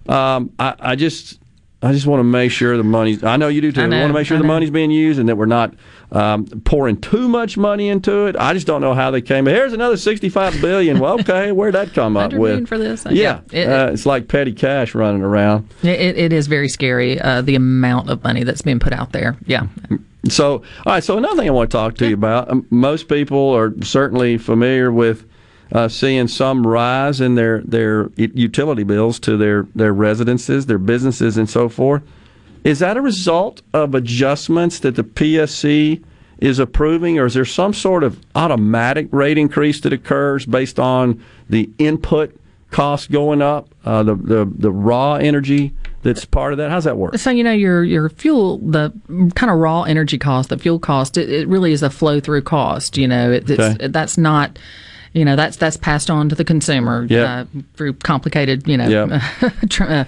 Um, 0.09 0.51
I, 0.59 0.74
I 0.81 0.97
just 0.97 1.38
I 1.80 1.92
just 1.92 2.06
want 2.06 2.18
to 2.18 2.24
make 2.24 2.50
sure 2.50 2.76
the 2.76 2.82
money's. 2.82 3.22
I 3.22 3.36
know 3.36 3.46
you 3.46 3.60
do 3.60 3.70
too. 3.70 3.82
I 3.82 3.86
know, 3.86 4.00
want 4.00 4.10
to 4.10 4.14
make 4.14 4.26
sure 4.26 4.36
I 4.36 4.40
the 4.40 4.46
money's 4.46 4.70
being 4.70 4.90
used 4.90 5.20
and 5.20 5.28
that 5.28 5.36
we're 5.36 5.46
not 5.46 5.74
um, 6.10 6.46
pouring 6.64 7.00
too 7.00 7.28
much 7.28 7.56
money 7.56 7.88
into 7.88 8.26
it. 8.26 8.34
I 8.34 8.52
just 8.52 8.66
don't 8.66 8.80
know 8.80 8.94
how 8.94 9.12
they 9.12 9.20
came. 9.20 9.46
Here's 9.46 9.72
another 9.72 9.96
sixty-five 9.96 10.60
billion. 10.60 10.98
Well, 10.98 11.20
okay, 11.20 11.52
where'd 11.52 11.74
that 11.76 11.92
come 11.94 12.16
up 12.16 12.32
with? 12.32 12.66
for 12.66 12.78
this? 12.78 13.05
Yeah, 13.09 13.42
Yeah, 13.52 13.60
it- 13.60 13.68
uh, 13.68 13.92
it's 13.92 14.06
like 14.06 14.26
petty 14.26 14.52
cash 14.52 14.92
running 14.96 15.22
around. 15.22 15.68
It, 15.84 16.18
it 16.18 16.32
is 16.32 16.48
very 16.48 16.68
scary 16.68 17.20
uh, 17.20 17.42
the 17.42 17.55
amount 17.55 18.10
of 18.10 18.24
money 18.24 18.42
that's 18.42 18.62
being 18.62 18.80
put 18.80 18.92
out 18.92 19.12
there. 19.12 19.36
Yeah. 19.46 19.68
So, 20.28 20.55
all 20.55 20.62
right. 20.94 21.05
So 21.05 21.16
another 21.16 21.36
thing 21.36 21.46
I 21.46 21.52
want 21.52 21.70
to 21.70 21.76
talk 21.76 21.94
to 21.98 22.09
you 22.09 22.14
about. 22.14 22.50
Um, 22.50 22.66
most 22.70 23.09
people 23.09 23.50
are 23.55 23.72
certainly 23.82 24.36
familiar 24.36 24.90
with 24.90 25.27
uh, 25.73 25.89
seeing 25.89 26.28
some 26.28 26.66
rise 26.66 27.20
in 27.20 27.35
their 27.35 27.61
their 27.62 28.11
utility 28.16 28.82
bills 28.85 29.19
to 29.20 29.36
their 29.36 29.66
their 29.74 29.93
residences, 29.93 30.66
their 30.66 30.78
businesses, 30.78 31.36
and 31.36 31.49
so 31.49 31.69
forth. 31.69 32.03
Is 32.65 32.81
that 32.81 32.97
a 32.97 33.01
result 33.01 33.62
of 33.73 33.95
adjustments 33.95 34.81
that 34.81 34.97
the 34.97 35.05
PSC 35.05 36.03
is 36.39 36.59
approving, 36.59 37.19
or 37.19 37.27
is 37.27 37.35
there 37.35 37.45
some 37.45 37.73
sort 37.73 38.03
of 38.05 38.20
automatic 38.35 39.09
rate 39.11 39.39
increase 39.39 39.81
that 39.81 39.93
occurs 39.93 40.47
based 40.47 40.78
on 40.78 41.23
the 41.49 41.69
input 41.78 42.35
costs 42.70 43.07
going 43.07 43.40
up, 43.43 43.69
uh, 43.85 44.03
the, 44.03 44.15
the 44.15 44.53
the 44.59 44.70
raw 44.70 45.15
energy 45.15 45.73
that's 46.03 46.24
part 46.24 46.53
of 46.53 46.59
that? 46.59 46.70
How's 46.70 46.85
that 46.85 46.97
work? 46.97 47.16
So 47.19 47.31
you 47.31 47.45
know 47.45 47.53
your 47.53 47.85
your 47.85 48.09
fuel, 48.09 48.59
the 48.59 48.93
kind 49.35 49.51
of 49.51 49.59
raw 49.59 49.82
energy 49.82 50.19
cost, 50.19 50.49
the 50.49 50.59
fuel 50.59 50.78
cost, 50.78 51.16
it, 51.16 51.31
it 51.31 51.49
really 51.49 51.73
is 51.73 51.82
a 51.82 51.90
flow 51.90 52.20
through 52.20 52.43
cost. 52.43 52.97
You 52.99 53.09
know, 53.09 53.31
it, 53.32 53.49
it's, 53.51 53.61
Okay. 53.61 53.86
that's 53.89 54.16
not. 54.19 54.59
You 55.12 55.24
know 55.24 55.36
that's 55.36 55.56
that's 55.56 55.76
passed 55.76 56.10
on 56.10 56.28
to 56.28 56.35
the 56.35 56.44
consumer 56.44 57.06
Yeah. 57.09 57.22
uh, 57.22 57.44
through 57.74 57.94
complicated, 57.94 58.66
you 58.68 58.76
know, 58.76 59.18
tr- 59.68 59.82
uh, 59.85 60.05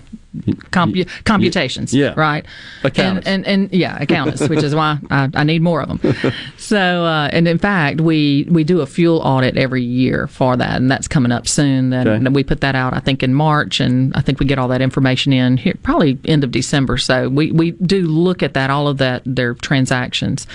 compu- 0.70 1.08
computations, 1.24 1.92
yeah. 1.92 2.14
right? 2.16 2.44
Accountants. 2.84 3.26
And, 3.26 3.46
and 3.46 3.64
and 3.70 3.72
yeah, 3.72 3.96
accountants, 4.00 4.46
which 4.48 4.62
is 4.62 4.74
why 4.74 4.98
I, 5.10 5.28
I 5.34 5.44
need 5.44 5.62
more 5.62 5.82
of 5.82 6.00
them. 6.00 6.32
So, 6.56 7.04
uh, 7.04 7.28
and 7.32 7.48
in 7.48 7.58
fact, 7.58 8.00
we 8.00 8.46
we 8.48 8.62
do 8.62 8.80
a 8.80 8.86
fuel 8.86 9.18
audit 9.20 9.56
every 9.56 9.82
year 9.82 10.26
for 10.28 10.56
that, 10.56 10.76
and 10.76 10.88
that's 10.90 11.08
coming 11.08 11.32
up 11.32 11.48
soon. 11.48 11.92
And 11.92 12.08
Okay. 12.26 12.32
we 12.32 12.44
put 12.44 12.60
that 12.60 12.76
out, 12.76 12.94
I 12.94 13.00
think, 13.00 13.22
in 13.24 13.34
March, 13.34 13.80
and 13.80 14.14
I 14.14 14.20
think 14.20 14.38
we 14.38 14.46
get 14.46 14.58
all 14.58 14.68
that 14.68 14.80
information 14.80 15.32
in 15.32 15.56
here 15.56 15.74
probably 15.82 16.18
end 16.26 16.44
of 16.44 16.52
December. 16.52 16.96
So 16.98 17.28
we 17.28 17.50
we 17.50 17.72
do 17.72 18.02
look 18.02 18.42
at 18.42 18.54
that, 18.54 18.70
all 18.70 18.86
of 18.86 18.98
that, 18.98 19.22
their 19.26 19.54
transactions. 19.54 20.46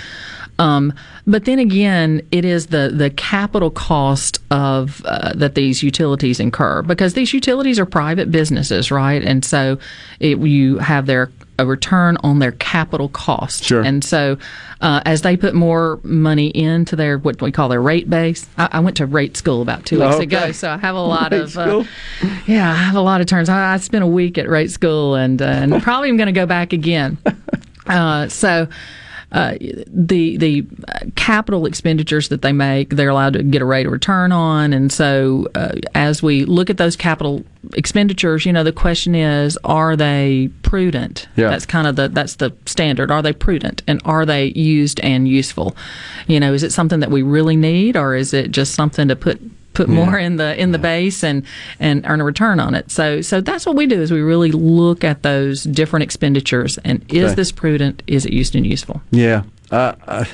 Um, 0.58 0.92
but 1.26 1.44
then 1.44 1.58
again, 1.58 2.26
it 2.30 2.44
is 2.44 2.68
the 2.68 2.90
the 2.94 3.10
capital 3.10 3.70
cost 3.70 4.40
of 4.50 5.02
uh, 5.04 5.32
that 5.34 5.54
these 5.54 5.82
utilities 5.82 6.40
incur 6.40 6.82
because 6.82 7.14
these 7.14 7.32
utilities 7.34 7.78
are 7.78 7.86
private 7.86 8.30
businesses, 8.30 8.90
right? 8.90 9.22
And 9.22 9.44
so 9.44 9.78
it, 10.20 10.38
you 10.38 10.78
have 10.78 11.06
their 11.06 11.30
a 11.58 11.64
return 11.66 12.18
on 12.22 12.38
their 12.38 12.52
capital 12.52 13.08
cost. 13.08 13.64
Sure. 13.64 13.82
And 13.82 14.04
so 14.04 14.36
uh, 14.82 15.00
as 15.06 15.22
they 15.22 15.38
put 15.38 15.54
more 15.54 15.98
money 16.02 16.48
into 16.48 16.96
their 16.96 17.16
what 17.18 17.40
we 17.40 17.50
call 17.50 17.70
their 17.70 17.80
rate 17.80 18.10
base, 18.10 18.46
I, 18.58 18.68
I 18.72 18.80
went 18.80 18.98
to 18.98 19.06
rate 19.06 19.36
school 19.38 19.62
about 19.62 19.86
two 19.86 20.00
weeks 20.00 20.16
Okay. 20.16 20.24
ago, 20.24 20.52
so 20.52 20.70
I 20.70 20.76
have 20.76 20.94
a 20.94 21.00
lot 21.00 21.32
Rate 21.32 21.40
of 21.40 21.56
uh, 21.58 21.84
yeah, 22.46 22.70
I 22.70 22.74
have 22.74 22.94
a 22.94 23.00
lot 23.00 23.20
of 23.20 23.26
terms. 23.26 23.48
I, 23.48 23.74
I 23.74 23.76
spent 23.78 24.04
a 24.04 24.06
week 24.06 24.36
at 24.38 24.48
rate 24.48 24.70
school, 24.70 25.14
and 25.14 25.40
uh, 25.40 25.46
and 25.46 25.82
probably 25.82 26.08
am 26.10 26.16
going 26.16 26.26
to 26.26 26.32
go 26.32 26.46
back 26.46 26.72
again. 26.72 27.18
Uh, 27.88 28.26
so. 28.28 28.66
Uh, 29.36 29.54
the 29.86 30.38
the 30.38 30.66
capital 31.14 31.66
expenditures 31.66 32.30
that 32.30 32.40
they 32.40 32.54
make, 32.54 32.88
they're 32.88 33.10
allowed 33.10 33.34
to 33.34 33.42
get 33.42 33.60
a 33.60 33.66
rate 33.66 33.84
of 33.84 33.92
return 33.92 34.32
on, 34.32 34.72
and 34.72 34.90
so 34.90 35.46
uh, 35.54 35.74
as 35.94 36.22
we 36.22 36.46
look 36.46 36.70
at 36.70 36.78
those 36.78 36.96
capital 36.96 37.44
expenditures, 37.74 38.46
you 38.46 38.52
know, 38.52 38.64
the 38.64 38.72
question 38.72 39.14
is, 39.14 39.58
are 39.62 39.94
they 39.94 40.48
prudent? 40.62 41.28
Yeah. 41.36 41.50
That's 41.50 41.66
kind 41.66 41.86
of 41.86 41.96
the 41.96 42.08
that's 42.08 42.36
the 42.36 42.50
standard. 42.64 43.10
Are 43.10 43.20
they 43.20 43.34
prudent, 43.34 43.82
and 43.86 44.00
are 44.06 44.24
they 44.24 44.46
used 44.54 45.00
and 45.00 45.28
useful? 45.28 45.76
You 46.28 46.40
know, 46.40 46.54
is 46.54 46.62
it 46.62 46.72
something 46.72 47.00
that 47.00 47.10
we 47.10 47.20
really 47.20 47.56
need, 47.56 47.94
or 47.94 48.14
is 48.14 48.32
it 48.32 48.52
just 48.52 48.74
something 48.74 49.08
to 49.08 49.16
put 49.16 49.38
put 49.76 49.88
more 49.88 50.18
in 50.18 50.36
the 50.36 50.60
in 50.60 50.72
the 50.72 50.78
base 50.78 51.22
and 51.22 51.42
and 51.78 52.04
earn 52.06 52.20
a 52.20 52.24
return 52.24 52.58
on 52.60 52.74
it. 52.74 52.90
So 52.90 53.20
so 53.20 53.40
that's 53.40 53.66
what 53.66 53.76
we 53.76 53.86
do 53.86 54.00
is 54.00 54.10
we 54.10 54.20
really 54.22 54.50
look 54.52 55.04
at 55.04 55.22
those 55.22 55.64
different 55.64 56.02
expenditures 56.02 56.78
and 56.78 57.04
is 57.12 57.24
Okay. 57.26 57.34
this 57.34 57.52
prudent? 57.52 58.02
Is 58.06 58.24
it 58.26 58.32
used 58.32 58.56
and 58.56 58.66
useful? 58.66 59.00
Yeah. 59.10 59.42
Uh, 59.70 60.24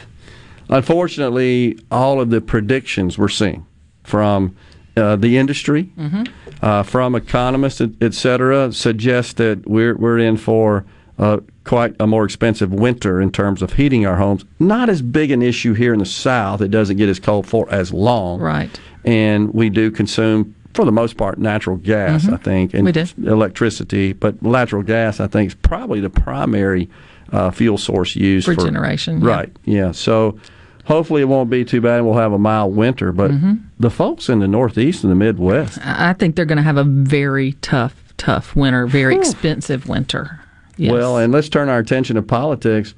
unfortunately, 0.69 1.79
all 1.91 2.21
of 2.21 2.31
the 2.31 2.41
predictions 2.41 3.19
we're 3.19 3.29
seeing 3.29 3.67
from 4.05 4.55
uh, 4.97 5.17
the 5.17 5.39
industry, 5.39 5.91
Mm-hmm. 5.99 6.25
uh, 6.63 6.83
from 6.83 7.15
economists, 7.15 7.81
et, 7.81 7.91
et 8.01 8.15
cetera, 8.15 8.73
suggest 8.73 9.37
that 9.39 9.67
we're, 9.67 9.97
we're 9.97 10.19
in 10.19 10.37
for 10.37 10.85
uh, 11.23 11.39
quite 11.65 11.95
a 12.01 12.07
more 12.07 12.25
expensive 12.25 12.73
winter 12.75 13.21
in 13.21 13.31
terms 13.31 13.63
of 13.63 13.75
heating 13.75 14.05
our 14.07 14.17
homes. 14.17 14.45
Not 14.59 14.89
as 14.89 15.01
big 15.03 15.31
an 15.31 15.41
issue 15.41 15.73
here 15.75 15.93
in 15.93 16.01
the 16.01 16.05
South. 16.07 16.61
It 16.61 16.71
doesn't 16.73 16.97
get 16.97 17.09
as 17.09 17.21
cold 17.21 17.47
for 17.47 17.71
as 17.71 17.93
long. 17.93 18.41
Right. 18.41 18.69
And 19.05 19.55
we 19.55 19.71
do 19.71 19.91
consume, 19.93 20.55
for 20.75 20.85
the 20.85 20.91
most 20.93 21.17
part, 21.17 21.39
natural 21.39 21.77
gas, 21.77 22.25
Mhm. 22.25 22.33
I 22.33 22.37
think, 22.39 22.75
and 22.75 22.85
We 22.85 22.93
do. 22.93 23.05
electricity. 23.25 24.13
But 24.13 24.43
natural 24.43 24.83
gas, 24.83 25.21
I 25.21 25.29
think, 25.29 25.49
is 25.49 25.55
probably 25.55 26.01
the 26.01 26.11
primary 26.11 26.89
uh, 27.31 27.51
fuel 27.51 27.79
source 27.79 28.15
used 28.15 28.45
For 28.45 28.55
generation. 28.55 29.21
Right. 29.21 29.51
Yeah. 29.65 29.93
So 29.93 30.37
hopefully 30.85 31.23
it 31.23 31.29
won't 31.29 31.49
be 31.49 31.65
too 31.65 31.81
bad 31.81 31.99
and 31.99 32.07
we'll 32.07 32.19
have 32.19 32.33
a 32.35 32.39
mild 32.39 32.77
winter. 32.77 33.11
But 33.11 33.31
Mhm. 33.31 33.61
the 33.81 33.89
folks 33.89 34.29
in 34.29 34.41
the 34.41 34.49
Northeast 34.49 35.03
and 35.03 35.11
the 35.11 35.15
Midwest, 35.17 35.79
I 35.83 36.13
think 36.13 36.35
they're 36.37 36.45
going 36.45 36.57
to 36.59 36.63
have 36.63 36.77
a 36.77 36.85
very 36.85 37.53
tough 37.63 37.95
tough 38.19 38.55
winter, 38.55 38.87
very 38.87 39.17
expensive 39.17 39.89
winter. 39.89 40.41
Yes. 40.77 40.93
well, 40.93 41.19
and 41.19 41.33
let's 41.33 41.49
turn 41.49 41.69
our 41.69 41.79
attention 41.79 42.17
to 42.17 42.23
politics. 42.23 42.95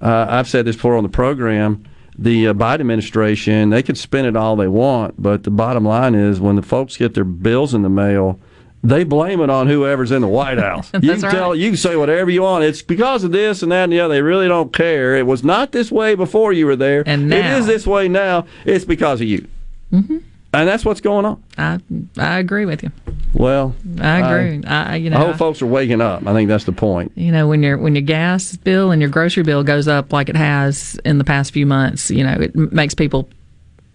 Uh, 0.00 0.26
I've 0.28 0.48
said 0.48 0.64
this 0.64 0.76
before 0.76 0.96
on 0.96 1.02
the 1.02 1.08
program. 1.08 1.84
The 2.20 2.48
uh, 2.48 2.54
Biden 2.54 2.80
administration, 2.80 3.70
they 3.70 3.82
could 3.82 3.96
spend 3.98 4.26
it 4.26 4.36
all 4.36 4.56
they 4.56 4.66
want, 4.68 5.20
but 5.22 5.44
the 5.44 5.50
bottom 5.50 5.84
line 5.84 6.14
is 6.16 6.40
when 6.40 6.56
the 6.56 6.62
folks 6.62 6.96
get 6.96 7.14
their 7.14 7.24
bills 7.24 7.74
in 7.74 7.82
the 7.82 7.88
mail, 7.88 8.40
they 8.82 9.04
blame 9.04 9.40
it 9.40 9.50
on 9.50 9.66
whoever's 9.68 10.10
in 10.10 10.22
the 10.22 10.28
White 10.28 10.58
House. 10.68 10.90
you 10.94 11.00
can 11.12 11.20
tell, 11.20 11.50
right. 11.50 11.58
you 11.58 11.68
can 11.70 11.76
say 11.76 11.94
whatever 11.96 12.30
you 12.30 12.42
want. 12.42 12.64
It's 12.64 12.82
because 12.82 13.22
of 13.24 13.30
this 13.32 13.62
and 13.62 13.70
that 13.72 13.84
and 13.84 13.92
the 13.92 14.00
other. 14.00 14.14
They 14.14 14.22
really 14.22 14.48
don't 14.48 14.72
care. 14.72 15.16
It 15.16 15.26
was 15.26 15.42
not 15.44 15.70
this 15.72 15.90
way 15.92 16.14
before 16.16 16.52
you 16.52 16.66
were 16.66 16.76
there. 16.76 17.02
And 17.06 17.32
it 17.32 17.40
now- 17.42 17.56
is 17.58 17.66
this 17.66 17.86
way 17.86 18.08
now. 18.08 18.46
It's 18.64 18.84
because 18.84 19.20
of 19.20 19.26
you. 19.28 19.46
Mhm. 19.92 20.22
And 20.60 20.68
that's 20.68 20.84
what's 20.84 21.00
going 21.00 21.24
on. 21.24 21.42
I 21.56 21.78
I 22.18 22.38
agree 22.38 22.64
with 22.66 22.82
you. 22.82 22.90
Well, 23.34 23.74
I 24.00 24.18
agree. 24.20 24.64
I, 24.66 24.96
you 24.96 25.10
know, 25.10 25.16
I 25.16 25.20
hope 25.20 25.34
I- 25.34 25.38
folks 25.38 25.62
are 25.62 25.66
waking 25.66 26.00
up. 26.00 26.26
I 26.26 26.32
think 26.32 26.48
that's 26.48 26.64
the 26.64 26.72
point. 26.72 27.12
you 27.14 27.30
know 27.32 27.46
when 27.46 27.62
your 27.62 27.76
when 27.78 27.94
your 27.94 28.02
gas 28.02 28.56
bill 28.56 28.90
and 28.90 29.00
your 29.02 29.10
grocery 29.10 29.42
bill 29.42 29.62
goes 29.62 29.86
up 29.88 30.12
like 30.12 30.28
it 30.28 30.36
has 30.36 30.98
in 31.04 31.18
the 31.18 31.24
past 31.24 31.52
few 31.52 31.66
months 31.66 32.10
you 32.10 32.24
know 32.24 32.36
it 32.40 32.54
makes 32.72 32.94
people 32.94 33.28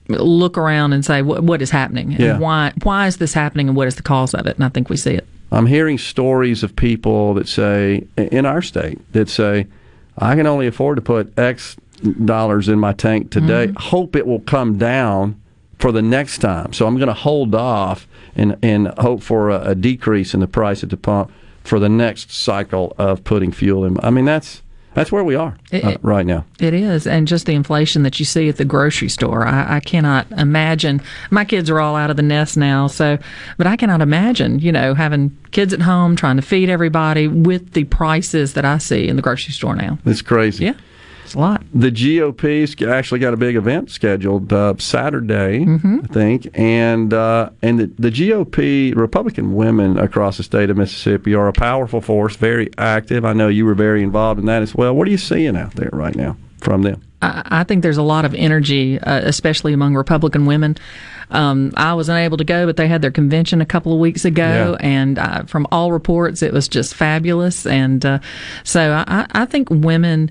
look 0.10 0.58
around 0.58 0.94
and 0.94 1.04
say 1.06 1.22
what 1.22 1.44
what 1.44 1.62
is 1.62 1.70
happening 1.72 2.12
Yeah. 2.12 2.32
and 2.34 2.40
why 2.42 2.74
why 2.84 3.08
is 3.08 3.18
this 3.18 3.34
happening 3.34 3.68
and 3.70 3.76
what 3.78 3.88
is 3.88 3.96
the 3.96 4.04
cause 4.04 4.34
of 4.34 4.46
it 4.48 4.56
and 4.58 4.64
I 4.66 4.70
think 4.70 4.90
we 4.90 4.98
see 4.98 5.14
it 5.16 5.26
I'm 5.52 5.66
hearing 5.68 5.98
stories 6.00 6.64
of 6.64 6.76
people 6.76 7.36
that 7.36 7.48
say, 7.48 8.08
in 8.18 8.44
our 8.44 8.64
state, 8.64 9.00
that 9.14 9.30
say, 9.30 9.68
I 10.18 10.36
can 10.36 10.48
only 10.48 10.66
afford 10.66 10.96
to 10.96 11.02
put 11.04 11.38
X 11.38 11.76
dollars 12.26 12.70
in 12.70 12.80
my 12.80 12.92
tank 12.94 13.30
today. 13.30 13.68
Mm-hmm. 13.68 13.78
Hope 13.78 14.16
it 14.16 14.26
will 14.26 14.40
come 14.40 14.80
down 14.80 15.40
for 15.84 15.92
the 15.92 16.02
next 16.02 16.38
time. 16.38 16.72
So 16.72 16.88
I'm 16.88 16.96
going 16.96 17.10
to 17.10 17.14
hold 17.14 17.54
off 17.54 18.08
and, 18.38 18.56
and 18.64 18.88
hope 19.00 19.22
for 19.22 19.50
a, 19.50 19.72
a 19.72 19.76
decrease 19.76 20.34
in 20.34 20.40
the 20.40 20.48
price 20.48 20.82
at 20.82 20.90
the 20.90 20.96
pump 20.96 21.30
for 21.66 21.78
the 21.78 21.90
next 21.90 22.32
cycle 22.32 22.96
of 22.98 23.22
putting 23.26 23.52
fuel 23.52 23.84
in. 23.84 23.98
I 24.02 24.10
mean, 24.10 24.24
that's 24.24 24.62
that's 24.94 25.12
where 25.12 25.24
we 25.26 25.36
are 25.36 25.58
It- 25.72 25.84
uh, 25.84 25.90
it- 25.90 26.00
right 26.04 26.26
now. 26.26 26.46
it 26.60 26.74
is 26.74 27.06
and 27.06 27.28
just 27.28 27.46
the 27.48 27.54
inflation 27.54 28.04
that 28.04 28.18
you 28.20 28.26
see 28.26 28.48
at 28.48 28.56
the 28.58 28.64
grocery 28.66 29.10
store 29.10 29.46
I, 29.46 29.78
I 29.78 29.80
cannot 29.82 30.32
imagine 30.34 31.02
my 31.32 31.44
kids 31.46 31.68
are 31.72 31.80
all 31.80 31.96
out 31.96 32.12
of 32.12 32.16
the 32.16 32.22
nest 32.22 32.56
now 32.58 32.86
so 32.86 33.18
but 33.58 33.66
I 33.66 33.76
cannot 33.76 34.02
imagine 34.02 34.60
you 34.60 34.72
know 34.72 34.94
having 34.94 35.36
kids 35.52 35.74
at 35.74 35.82
home 35.82 36.16
trying 36.16 36.36
to 36.36 36.44
feed 36.44 36.70
everybody 36.70 37.28
with 37.28 37.74
the 37.74 37.86
prices 37.86 38.54
that 38.54 38.66
I 38.66 38.78
see 38.78 39.08
in 39.08 39.16
the 39.16 39.24
grocery 39.24 39.54
store 39.54 39.76
now 39.76 39.98
It's 40.06 40.22
crazy. 40.22 40.66
Yeah. 40.66 40.74
A 41.36 41.40
lot. 41.40 41.64
The 41.74 41.90
GOP's 41.92 42.82
actually 42.84 43.20
got 43.20 43.34
a 43.34 43.38
big 43.38 43.56
event 43.56 43.90
scheduled 43.92 44.52
uh, 44.54 44.76
Saturday, 44.78 45.66
Mm-hmm. 45.66 46.00
I 46.04 46.08
think, 46.08 46.48
and 46.54 47.14
uh, 47.14 47.50
and 47.62 47.80
the, 47.80 47.88
the 47.98 48.10
GOP 48.12 48.96
Republican 48.96 49.56
women 49.56 49.98
across 49.98 50.38
the 50.38 50.44
state 50.44 50.70
of 50.70 50.78
Mississippi 50.78 51.34
are 51.34 51.48
a 51.48 51.54
powerful 51.54 52.02
force, 52.02 52.36
very 52.36 52.70
active. 52.78 53.26
I 53.26 53.34
know 53.34 53.48
you 53.48 53.66
were 53.66 53.74
very 53.76 54.04
involved 54.04 54.40
in 54.40 54.46
that 54.48 54.62
as 54.62 54.76
well. 54.76 54.96
What 54.96 55.08
are 55.08 55.12
you 55.12 55.18
seeing 55.18 55.56
out 55.58 55.76
there 55.76 55.90
right 55.94 56.16
now 56.16 56.38
from 56.62 56.82
them? 56.84 57.02
I, 57.22 57.42
I 57.46 57.64
think 57.64 57.82
there's 57.84 57.98
a 57.98 58.04
lot 58.04 58.26
of 58.26 58.34
energy, 58.36 59.00
uh, 59.00 59.22
especially 59.24 59.74
among 59.74 59.96
Republican 59.96 60.46
women. 60.46 60.78
Um, 61.32 61.72
I 61.76 61.94
was 61.96 62.10
unable 62.10 62.38
to 62.38 62.44
go, 62.44 62.66
but 62.68 62.78
they 62.78 62.88
had 62.88 63.02
their 63.02 63.10
convention 63.12 63.60
a 63.62 63.66
couple 63.66 63.92
of 63.94 64.00
weeks 64.00 64.24
ago, 64.26 64.78
Yeah. 64.80 64.88
and 64.88 65.18
uh, 65.18 65.44
from 65.46 65.66
all 65.72 65.92
reports, 65.92 66.44
it 66.44 66.54
was 66.54 66.68
just 66.68 66.94
fabulous. 66.94 67.66
And 67.66 68.06
uh, 68.06 68.20
so 68.64 69.04
I, 69.08 69.26
I 69.32 69.46
think 69.46 69.70
women 69.72 70.30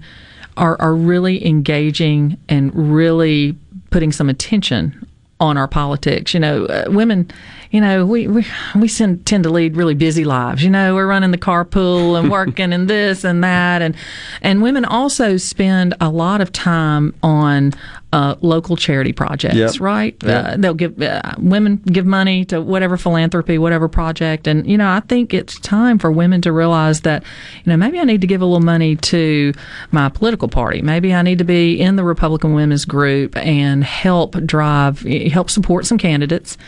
are 0.56 0.80
are 0.80 0.94
really 0.94 1.44
engaging 1.46 2.38
and 2.48 2.72
really 2.74 3.56
putting 3.90 4.12
some 4.12 4.28
attention 4.28 5.06
on 5.40 5.56
our 5.56 5.68
politics. 5.68 6.34
You 6.34 6.40
know, 6.40 6.66
uh, 6.66 6.84
women, 6.88 7.30
you 7.72 7.80
know, 7.80 8.04
we 8.04 8.28
we 8.28 8.46
we 8.76 8.86
tend 8.86 9.24
tend 9.24 9.44
to 9.44 9.50
lead 9.50 9.76
really 9.78 9.94
busy 9.94 10.24
lives. 10.24 10.62
You 10.62 10.68
know, 10.68 10.94
we're 10.94 11.06
running 11.06 11.30
the 11.30 11.38
carpool 11.38 12.18
and 12.18 12.30
working 12.30 12.70
and 12.70 12.86
this 12.86 13.24
and 13.24 13.42
that, 13.42 13.80
and 13.80 13.96
and 14.42 14.62
women 14.62 14.84
also 14.84 15.38
spend 15.38 15.94
a 15.98 16.10
lot 16.10 16.42
of 16.42 16.52
time 16.52 17.14
on 17.22 17.72
uh, 18.12 18.34
local 18.42 18.76
charity 18.76 19.14
projects. 19.14 19.56
Yep. 19.56 19.80
Right? 19.80 20.14
Yep. 20.22 20.44
Uh, 20.44 20.56
they'll 20.58 20.74
give 20.74 21.00
uh, 21.00 21.22
women 21.38 21.76
give 21.76 22.04
money 22.04 22.44
to 22.46 22.60
whatever 22.60 22.98
philanthropy, 22.98 23.56
whatever 23.56 23.88
project, 23.88 24.46
and 24.46 24.68
you 24.68 24.76
know, 24.76 24.90
I 24.90 25.00
think 25.00 25.32
it's 25.32 25.58
time 25.60 25.98
for 25.98 26.12
women 26.12 26.42
to 26.42 26.52
realize 26.52 27.00
that, 27.00 27.24
you 27.64 27.70
know, 27.70 27.78
maybe 27.78 27.98
I 27.98 28.04
need 28.04 28.20
to 28.20 28.26
give 28.26 28.42
a 28.42 28.44
little 28.44 28.60
money 28.60 28.96
to 28.96 29.54
my 29.92 30.10
political 30.10 30.48
party. 30.48 30.82
Maybe 30.82 31.14
I 31.14 31.22
need 31.22 31.38
to 31.38 31.44
be 31.44 31.80
in 31.80 31.96
the 31.96 32.04
Republican 32.04 32.52
Women's 32.52 32.84
Group 32.84 33.34
and 33.38 33.82
help 33.82 34.36
drive, 34.44 35.00
help 35.00 35.48
support 35.48 35.86
some 35.86 35.96
candidates. 35.96 36.58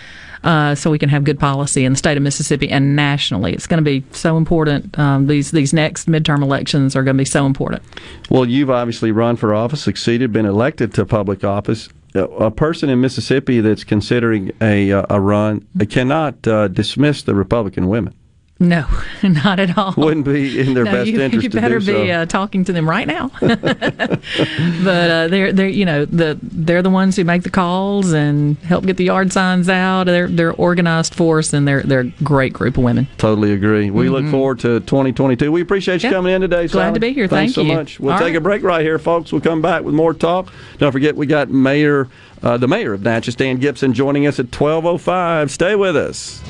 Uh, 0.45 0.75
so 0.75 0.91
we 0.91 0.99
can 0.99 1.09
have 1.09 1.25
good 1.25 1.41
policy 1.41 1.85
in 1.85 1.93
the 1.93 1.97
state 1.97 2.17
of 2.19 2.23
Mississippi 2.23 2.69
and 2.69 2.95
nationally. 2.95 3.55
It's 3.55 3.67
going 3.67 3.83
to 3.83 3.85
be 3.85 4.05
so 4.13 4.37
important. 4.37 4.97
Um, 4.99 5.27
these 5.27 5.51
these 5.51 5.73
next 5.73 6.07
midterm 6.07 6.43
elections 6.43 6.95
are 6.95 7.03
going 7.03 7.17
to 7.17 7.21
be 7.21 7.25
so 7.25 7.47
important. 7.47 7.83
Well, 8.29 8.45
you've 8.45 8.71
obviously 8.71 9.11
run 9.11 9.37
for 9.37 9.55
office, 9.55 9.83
succeeded, 9.83 10.33
been 10.33 10.47
elected 10.47 10.93
to 10.95 11.07
public 11.07 11.45
office. 11.45 11.89
A 12.15 12.51
person 12.51 12.91
in 12.91 13.01
Mississippi 13.01 13.61
that's 13.61 13.83
considering 13.83 14.53
a 14.61 14.93
uh, 14.93 15.07
a 15.11 15.21
run 15.21 15.67
cannot 15.89 16.47
uh, 16.47 16.69
dismiss 16.69 17.23
the 17.23 17.35
Republican 17.35 17.89
women. 17.89 18.15
No, 18.61 18.87
not 19.25 19.59
at 19.59 19.77
all. 19.77 19.95
Wouldn't 19.97 20.25
be 20.25 20.61
in 20.61 20.75
their 20.75 20.85
no, 20.85 20.93
best 20.93 21.11
you, 21.11 21.21
interest 21.21 21.43
you 21.43 21.51
to 21.51 21.61
better 21.61 21.81
do 21.81 21.87
be 21.87 22.09
so. 22.09 22.13
uh, 22.13 22.27
talking 22.27 22.65
to 22.65 22.73
them 22.73 22.89
right 22.89 23.07
now. 23.07 23.31
but 23.41 25.11
uh, 25.11 25.29
they're 25.29 25.53
they're 25.53 25.69
you 25.69 25.85
know 25.85 26.05
the 26.05 26.39
they're 26.43 26.81
the 26.83 26.89
ones 26.91 27.17
who 27.17 27.25
make 27.25 27.43
the 27.43 27.51
calls 27.51 28.13
and 28.13 28.57
help 28.59 28.87
get 28.87 28.97
the 28.97 29.05
yard 29.05 29.33
signs 29.33 29.69
out. 29.69 30.05
They're 30.05 30.29
they're 30.29 30.53
organized 30.53 31.15
force 31.17 31.53
and 31.53 31.67
they're 31.67 31.83
they're 31.83 32.01
a 32.01 32.11
great 32.23 32.53
group 32.53 32.79
of 32.79 32.85
women. 32.85 33.09
Totally 33.19 33.53
agree. 33.53 33.91
We 33.91 34.09
look 34.09 34.25
Mhm. 34.25 34.31
forward 34.31 34.59
to 34.61 34.81
2022. 34.81 35.51
We 35.51 35.61
appreciate 35.61 36.03
you 36.05 36.11
Yeah. 36.11 36.15
coming 36.15 36.33
in 36.35 36.41
today. 36.41 36.69
Glad 36.69 36.85
Sally. 36.89 36.95
to 36.95 37.01
be 37.01 37.13
here. 37.13 37.27
Thanks 37.27 37.55
Thank 37.55 37.67
so 37.67 37.73
you. 37.73 37.77
much. 37.77 37.99
We'll 37.99 38.13
All 38.13 38.19
take 38.19 38.29
right. 38.29 38.37
a 38.37 38.41
break 38.41 38.63
right 38.63 38.83
here, 38.85 39.01
folks. 39.01 39.33
We'll 39.33 39.41
come 39.41 39.63
back 39.63 39.83
with 39.83 39.95
more 39.95 40.15
talk. 40.15 40.53
Don't 40.79 40.93
forget, 40.93 41.17
we 41.17 41.27
got 41.27 41.51
Mayor, 41.51 42.07
uh, 42.43 42.57
the 42.57 42.69
Mayor 42.69 42.93
of 42.93 43.03
Natchez, 43.03 43.35
Dan 43.35 43.57
Gibson, 43.57 43.93
joining 43.93 44.27
us 44.29 44.39
at 44.39 44.53
12:05. 44.53 45.51
Stay 45.51 45.75
with 45.75 45.97
us. 45.97 46.41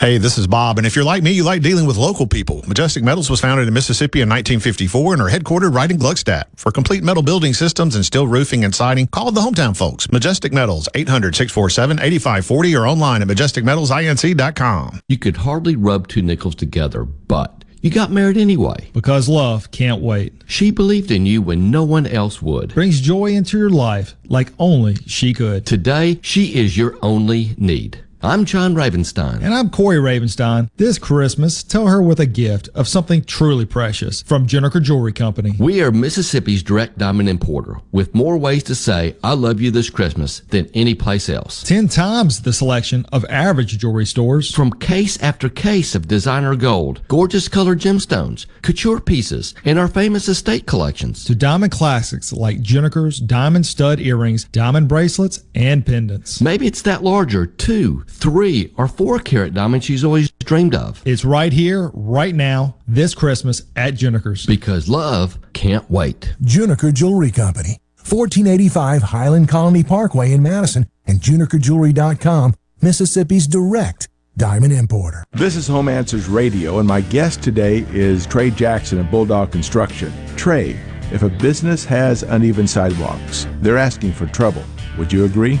Hey, 0.00 0.16
this 0.16 0.38
is 0.38 0.46
Bob, 0.46 0.78
and 0.78 0.86
if 0.86 0.96
you're 0.96 1.04
like 1.04 1.22
me, 1.22 1.30
you 1.30 1.44
like 1.44 1.60
dealing 1.60 1.84
with 1.84 1.98
local 1.98 2.26
people. 2.26 2.64
Majestic 2.66 3.04
Metals 3.04 3.28
was 3.28 3.42
founded 3.42 3.68
in 3.68 3.74
Mississippi 3.74 4.22
in 4.22 4.30
1954 4.30 5.12
and 5.12 5.20
are 5.20 5.28
headquartered 5.28 5.74
right 5.74 5.90
in 5.90 5.98
Gluckstadt. 5.98 6.44
For 6.56 6.72
complete 6.72 7.02
metal 7.02 7.22
building 7.22 7.52
systems 7.52 7.96
and 7.96 8.02
steel 8.02 8.26
roofing 8.26 8.64
and 8.64 8.74
siding, 8.74 9.08
call 9.08 9.30
the 9.30 9.42
hometown 9.42 9.76
folks. 9.76 10.10
Majestic 10.10 10.54
Metals, 10.54 10.88
800-647-8540 10.94 12.80
or 12.80 12.86
online 12.86 13.20
at 13.20 13.28
majesticmetalsinc.com. 13.28 15.00
You 15.06 15.18
could 15.18 15.36
hardly 15.36 15.76
rub 15.76 16.08
two 16.08 16.22
nickels 16.22 16.54
together, 16.54 17.04
but 17.04 17.62
you 17.82 17.90
got 17.90 18.10
married 18.10 18.38
anyway. 18.38 18.88
Because 18.94 19.28
love 19.28 19.70
can't 19.70 20.00
wait. 20.00 20.32
She 20.46 20.70
believed 20.70 21.10
in 21.10 21.26
you 21.26 21.42
when 21.42 21.70
no 21.70 21.84
one 21.84 22.06
else 22.06 22.40
would. 22.40 22.72
Brings 22.72 23.02
joy 23.02 23.32
into 23.32 23.58
your 23.58 23.68
life 23.68 24.16
like 24.28 24.50
only 24.58 24.94
she 25.06 25.34
could. 25.34 25.66
Today, 25.66 26.20
she 26.22 26.54
is 26.54 26.78
your 26.78 26.96
only 27.02 27.54
need. 27.58 28.02
I'm 28.22 28.44
John 28.44 28.74
Ravenstein. 28.74 29.40
And 29.40 29.54
I'm 29.54 29.70
Corey 29.70 29.96
Ravenstein. 29.96 30.68
This 30.76 30.98
Christmas, 30.98 31.62
tell 31.62 31.86
her 31.86 32.02
with 32.02 32.20
a 32.20 32.26
gift 32.26 32.68
of 32.74 32.86
something 32.86 33.24
truly 33.24 33.64
precious 33.64 34.20
from 34.20 34.46
Juniker 34.46 34.82
Jewelry 34.82 35.14
Company. 35.14 35.54
We 35.58 35.80
are 35.80 35.90
Mississippi's 35.90 36.62
direct 36.62 36.98
diamond 36.98 37.30
importer 37.30 37.76
with 37.92 38.14
more 38.14 38.36
ways 38.36 38.62
to 38.64 38.74
say 38.74 39.16
I 39.24 39.32
love 39.32 39.62
you 39.62 39.70
this 39.70 39.88
Christmas 39.88 40.40
than 40.50 40.68
any 40.74 40.94
place 40.94 41.30
else. 41.30 41.62
10 41.62 41.88
times 41.88 42.42
the 42.42 42.52
selection 42.52 43.06
of 43.10 43.24
average 43.30 43.78
jewelry 43.78 44.04
stores. 44.04 44.54
From 44.54 44.70
case 44.70 45.18
after 45.22 45.48
case 45.48 45.94
of 45.94 46.06
designer 46.06 46.54
gold, 46.56 47.00
gorgeous 47.08 47.48
colored 47.48 47.78
gemstones, 47.80 48.44
couture 48.60 49.00
pieces, 49.00 49.54
and 49.64 49.78
our 49.78 49.88
famous 49.88 50.28
estate 50.28 50.66
collections. 50.66 51.24
To 51.24 51.34
diamond 51.34 51.72
classics 51.72 52.34
like 52.34 52.60
Juniker's 52.60 53.18
diamond 53.18 53.64
stud 53.64 53.98
earrings, 53.98 54.44
diamond 54.44 54.88
bracelets, 54.88 55.42
and 55.54 55.86
pendants. 55.86 56.42
Maybe 56.42 56.66
it's 56.66 56.82
that 56.82 57.02
larger 57.02 57.46
two, 57.46 58.04
three, 58.10 58.72
or 58.76 58.88
four 58.88 59.18
carat 59.18 59.54
diamond 59.54 59.84
she's 59.84 60.04
always 60.04 60.30
dreamed 60.44 60.74
of. 60.74 61.00
It's 61.06 61.24
right 61.24 61.52
here, 61.52 61.90
right 61.94 62.34
now, 62.34 62.76
this 62.86 63.14
Christmas 63.14 63.62
at 63.76 63.94
Juniker's. 63.94 64.44
Because 64.46 64.88
love 64.88 65.38
can't 65.52 65.88
wait. 65.90 66.34
Juniker 66.42 66.92
Jewelry 66.92 67.30
Company, 67.30 67.78
1485 67.96 69.02
Highland 69.02 69.48
Colony 69.48 69.82
Parkway 69.82 70.32
in 70.32 70.42
Madison, 70.42 70.88
and 71.06 71.20
junikerjewelry.com, 71.20 72.54
Mississippi's 72.82 73.46
direct 73.46 74.08
diamond 74.36 74.72
importer. 74.72 75.24
This 75.32 75.56
is 75.56 75.68
Home 75.68 75.88
Answers 75.88 76.28
Radio, 76.28 76.78
and 76.78 76.88
my 76.88 77.02
guest 77.02 77.42
today 77.42 77.86
is 77.90 78.26
Trey 78.26 78.50
Jackson 78.50 78.98
of 78.98 79.10
Bulldog 79.10 79.52
Construction. 79.52 80.12
Trey, 80.36 80.78
if 81.12 81.22
a 81.22 81.28
business 81.28 81.84
has 81.84 82.22
uneven 82.22 82.66
sidewalks, 82.66 83.46
they're 83.60 83.76
asking 83.78 84.12
for 84.12 84.26
trouble. 84.26 84.64
Would 84.98 85.12
you 85.12 85.24
agree? 85.24 85.60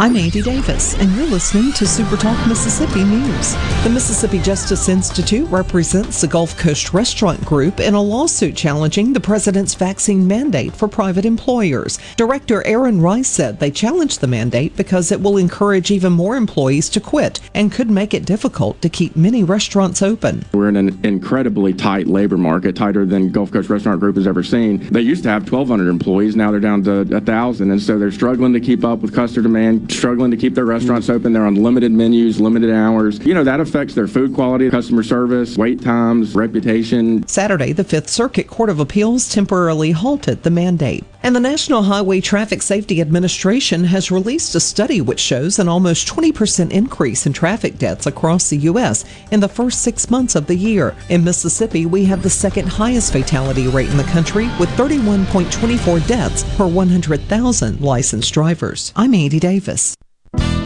I'm 0.00 0.14
Andy 0.14 0.42
Davis, 0.42 0.94
and 0.94 1.12
you're 1.16 1.26
listening 1.26 1.72
to 1.72 1.84
Super 1.84 2.16
Talk 2.16 2.46
Mississippi 2.46 3.02
News. 3.02 3.54
The 3.82 3.90
Mississippi 3.92 4.38
Justice 4.38 4.88
Institute 4.88 5.50
represents 5.50 6.20
the 6.20 6.28
Gulf 6.28 6.56
Coast 6.56 6.94
Restaurant 6.94 7.44
Group 7.44 7.80
in 7.80 7.94
a 7.94 8.00
lawsuit 8.00 8.54
challenging 8.54 9.12
the 9.12 9.18
president's 9.18 9.74
vaccine 9.74 10.24
mandate 10.24 10.72
for 10.72 10.86
private 10.86 11.24
employers. 11.24 11.98
Director 12.14 12.64
Aaron 12.64 13.00
Rice 13.00 13.26
said 13.26 13.58
they 13.58 13.72
challenged 13.72 14.20
the 14.20 14.28
mandate 14.28 14.76
because 14.76 15.10
it 15.10 15.20
will 15.20 15.36
encourage 15.36 15.90
even 15.90 16.12
more 16.12 16.36
employees 16.36 16.88
to 16.90 17.00
quit 17.00 17.40
and 17.52 17.72
could 17.72 17.90
make 17.90 18.14
it 18.14 18.24
difficult 18.24 18.80
to 18.82 18.88
keep 18.88 19.16
many 19.16 19.42
restaurants 19.42 20.00
open. 20.00 20.44
We're 20.52 20.68
in 20.68 20.76
an 20.76 21.00
incredibly 21.02 21.74
tight 21.74 22.06
labor 22.06 22.36
market, 22.36 22.76
tighter 22.76 23.04
than 23.04 23.32
Gulf 23.32 23.50
Coast 23.50 23.68
Restaurant 23.68 23.98
Group 23.98 24.14
has 24.14 24.28
ever 24.28 24.44
seen. 24.44 24.78
They 24.92 25.00
used 25.00 25.24
to 25.24 25.28
have 25.28 25.50
1,200 25.50 25.90
employees, 25.90 26.36
now 26.36 26.52
they're 26.52 26.60
down 26.60 26.84
to 26.84 27.02
1,000, 27.02 27.72
and 27.72 27.82
so 27.82 27.98
they're 27.98 28.12
struggling 28.12 28.52
to 28.52 28.60
keep 28.60 28.84
up 28.84 29.00
with 29.00 29.12
customer 29.12 29.42
demand 29.42 29.87
struggling 29.90 30.30
to 30.30 30.36
keep 30.36 30.54
their 30.54 30.64
restaurants 30.64 31.08
mm. 31.08 31.14
open. 31.14 31.32
They're 31.32 31.46
on 31.46 31.56
limited 31.56 31.92
menus, 31.92 32.40
limited 32.40 32.70
hours. 32.72 33.18
You 33.24 33.34
know, 33.34 33.44
that 33.44 33.60
affects 33.60 33.94
their 33.94 34.08
food 34.08 34.34
quality, 34.34 34.70
customer 34.70 35.02
service, 35.02 35.56
wait 35.56 35.82
times, 35.82 36.34
reputation. 36.34 37.26
Saturday, 37.26 37.72
the 37.72 37.84
Fifth 37.84 38.08
Circuit 38.08 38.48
Court 38.48 38.70
of 38.70 38.80
Appeals 38.80 39.28
temporarily 39.28 39.92
halted 39.92 40.42
the 40.42 40.50
mandate. 40.50 41.04
And 41.22 41.34
the 41.34 41.40
National 41.40 41.82
Highway 41.82 42.20
Traffic 42.20 42.62
Safety 42.62 43.00
Administration 43.00 43.84
has 43.84 44.10
released 44.10 44.54
a 44.54 44.60
study 44.60 45.00
which 45.00 45.20
shows 45.20 45.58
an 45.58 45.68
almost 45.68 46.06
20% 46.08 46.70
increase 46.70 47.26
in 47.26 47.32
traffic 47.32 47.76
deaths 47.76 48.06
across 48.06 48.48
the 48.48 48.58
U.S. 48.58 49.04
in 49.30 49.40
the 49.40 49.48
first 49.48 49.82
six 49.82 50.10
months 50.10 50.36
of 50.36 50.46
the 50.46 50.54
year. 50.54 50.94
In 51.08 51.24
Mississippi, 51.24 51.86
we 51.86 52.04
have 52.04 52.22
the 52.22 52.30
second 52.30 52.68
highest 52.68 53.12
fatality 53.12 53.66
rate 53.66 53.90
in 53.90 53.96
the 53.96 54.04
country 54.04 54.48
with 54.60 54.68
31.24 54.70 56.06
deaths 56.06 56.44
per 56.56 56.66
100,000 56.66 57.80
licensed 57.80 58.32
drivers. 58.32 58.92
I'm 58.94 59.12
Andy 59.12 59.40
Davis 59.40 59.77
service. 59.78 60.07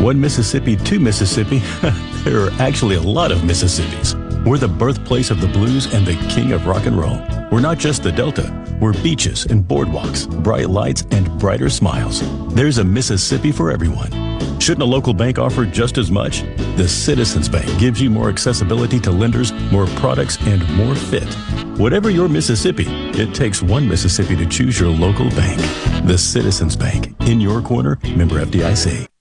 One 0.03 0.21
Mississippi, 0.21 0.75
two 0.75 0.99
Mississippi. 0.99 1.59
there 2.25 2.41
are 2.41 2.51
actually 2.59 2.97
a 2.97 3.01
lot 3.01 3.31
of 3.31 3.39
Mississippis. 3.43 4.17
We're 4.45 4.59
the 4.59 4.67
birthplace 4.67 5.31
of 5.31 5.41
the 5.41 5.47
blues 5.47 5.95
and 5.95 6.05
the 6.05 6.17
king 6.29 6.51
of 6.51 6.67
rock 6.67 6.87
and 6.87 6.99
roll. 6.99 7.21
We're 7.53 7.61
not 7.61 7.79
just 7.79 8.03
the 8.03 8.11
Delta, 8.11 8.51
we're 8.81 9.01
beaches 9.01 9.47
and 9.47 9.63
boardwalks, 9.63 10.29
bright 10.43 10.71
lights, 10.71 11.05
and 11.13 11.39
brighter 11.39 11.71
smiles. 11.71 12.21
There's 12.53 12.79
a 12.79 12.85
Mississippi 12.85 13.53
for 13.53 13.71
everyone. 13.71 14.11
Shouldn't 14.59 14.83
a 14.83 14.87
local 14.87 15.15
bank 15.15 15.39
offer 15.39 15.65
just 15.65 15.99
as 15.99 16.11
much? 16.11 16.43
The 16.77 16.89
Citizens 16.89 17.49
Bank 17.49 17.79
gives 17.79 18.01
you 18.01 18.11
more 18.11 18.29
accessibility 18.29 18.99
to 19.01 19.13
lenders, 19.13 19.53
more 19.71 19.87
products, 19.99 20.37
and 20.47 20.69
more 20.75 20.97
fit. 20.97 21.33
Whatever 21.79 22.11
your 22.11 22.29
Mississippi, 22.29 22.87
it 22.89 23.37
takes 23.37 23.63
one 23.63 23.89
Mississippi 23.89 24.35
to 24.35 24.47
choose 24.47 24.81
your 24.81 24.91
local 24.91 25.31
bank. 25.31 25.61
The 26.09 26.19
Citizens 26.19 26.75
Bank, 26.75 27.15
in 27.29 27.41
your 27.41 27.63
corner, 27.63 28.01
member 28.17 28.45
FDIC. 28.45 29.12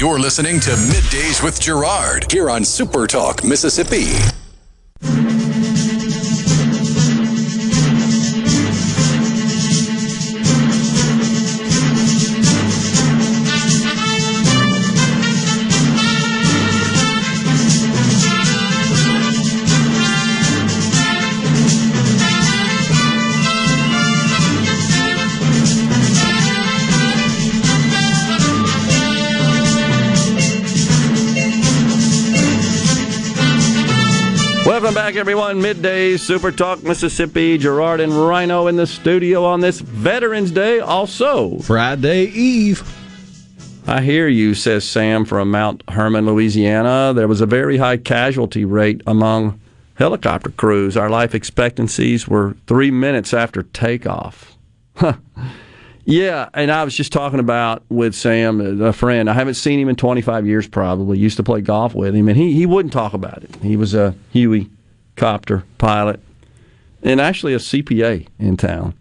You're 0.00 0.18
listening 0.18 0.60
to 0.60 0.70
Middays 0.70 1.42
with 1.44 1.60
Gerard 1.60 2.32
here 2.32 2.48
on 2.48 2.64
Super 2.64 3.06
Talk 3.06 3.44
Mississippi. 3.44 4.06
Welcome 34.90 35.04
back, 35.04 35.14
everyone. 35.14 35.62
Midday 35.62 36.16
Super 36.16 36.50
Talk 36.50 36.82
Mississippi. 36.82 37.56
Gerard 37.58 38.00
and 38.00 38.12
Rhino 38.12 38.66
in 38.66 38.74
the 38.74 38.88
studio 38.88 39.44
on 39.44 39.60
this 39.60 39.78
Veterans 39.78 40.50
Day. 40.50 40.80
Also, 40.80 41.60
Friday 41.60 42.24
Eve. 42.24 42.82
I 43.86 44.02
hear 44.02 44.26
you, 44.26 44.52
says 44.52 44.82
Sam 44.82 45.24
from 45.24 45.52
Mount 45.52 45.84
Hermon, 45.90 46.26
Louisiana. 46.26 47.12
There 47.14 47.28
was 47.28 47.40
a 47.40 47.46
very 47.46 47.76
high 47.76 47.98
casualty 47.98 48.64
rate 48.64 49.00
among 49.06 49.60
helicopter 49.94 50.50
crews. 50.50 50.96
Our 50.96 51.08
life 51.08 51.36
expectancies 51.36 52.26
were 52.26 52.56
three 52.66 52.90
minutes 52.90 53.32
after 53.32 53.62
takeoff. 53.62 54.58
Yeah, 56.06 56.48
and 56.54 56.72
I 56.72 56.82
was 56.82 56.96
just 56.96 57.12
talking 57.12 57.38
about 57.38 57.84
with 57.90 58.16
Sam, 58.16 58.60
uh, 58.60 58.86
a 58.86 58.92
friend. 58.92 59.30
I 59.30 59.34
haven't 59.34 59.54
seen 59.54 59.78
him 59.78 59.88
in 59.88 59.94
25 59.94 60.46
years, 60.46 60.66
probably. 60.66 61.18
Used 61.18 61.36
to 61.36 61.44
play 61.44 61.60
golf 61.60 61.94
with 61.94 62.16
him, 62.16 62.26
and 62.26 62.36
he, 62.36 62.52
he 62.54 62.66
wouldn't 62.66 62.92
talk 62.92 63.12
about 63.12 63.44
it. 63.44 63.54
He 63.62 63.76
was 63.76 63.94
a 63.94 64.16
Huey 64.32 64.70
copter 65.16 65.64
pilot 65.78 66.20
and 67.02 67.20
actually 67.20 67.54
a 67.54 67.58
CPA 67.58 68.26
in 68.38 68.56
town 68.56 68.94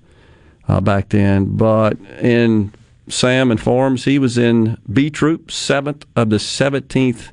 uh, 0.67 0.81
back 0.81 1.09
then. 1.09 1.57
But 1.57 1.97
in 2.21 2.73
Sam 3.07 3.51
informs 3.51 4.05
he 4.05 4.19
was 4.19 4.37
in 4.37 4.77
B 4.91 5.09
Troop, 5.09 5.47
7th 5.47 6.03
of 6.15 6.29
the 6.29 6.37
17th 6.37 7.29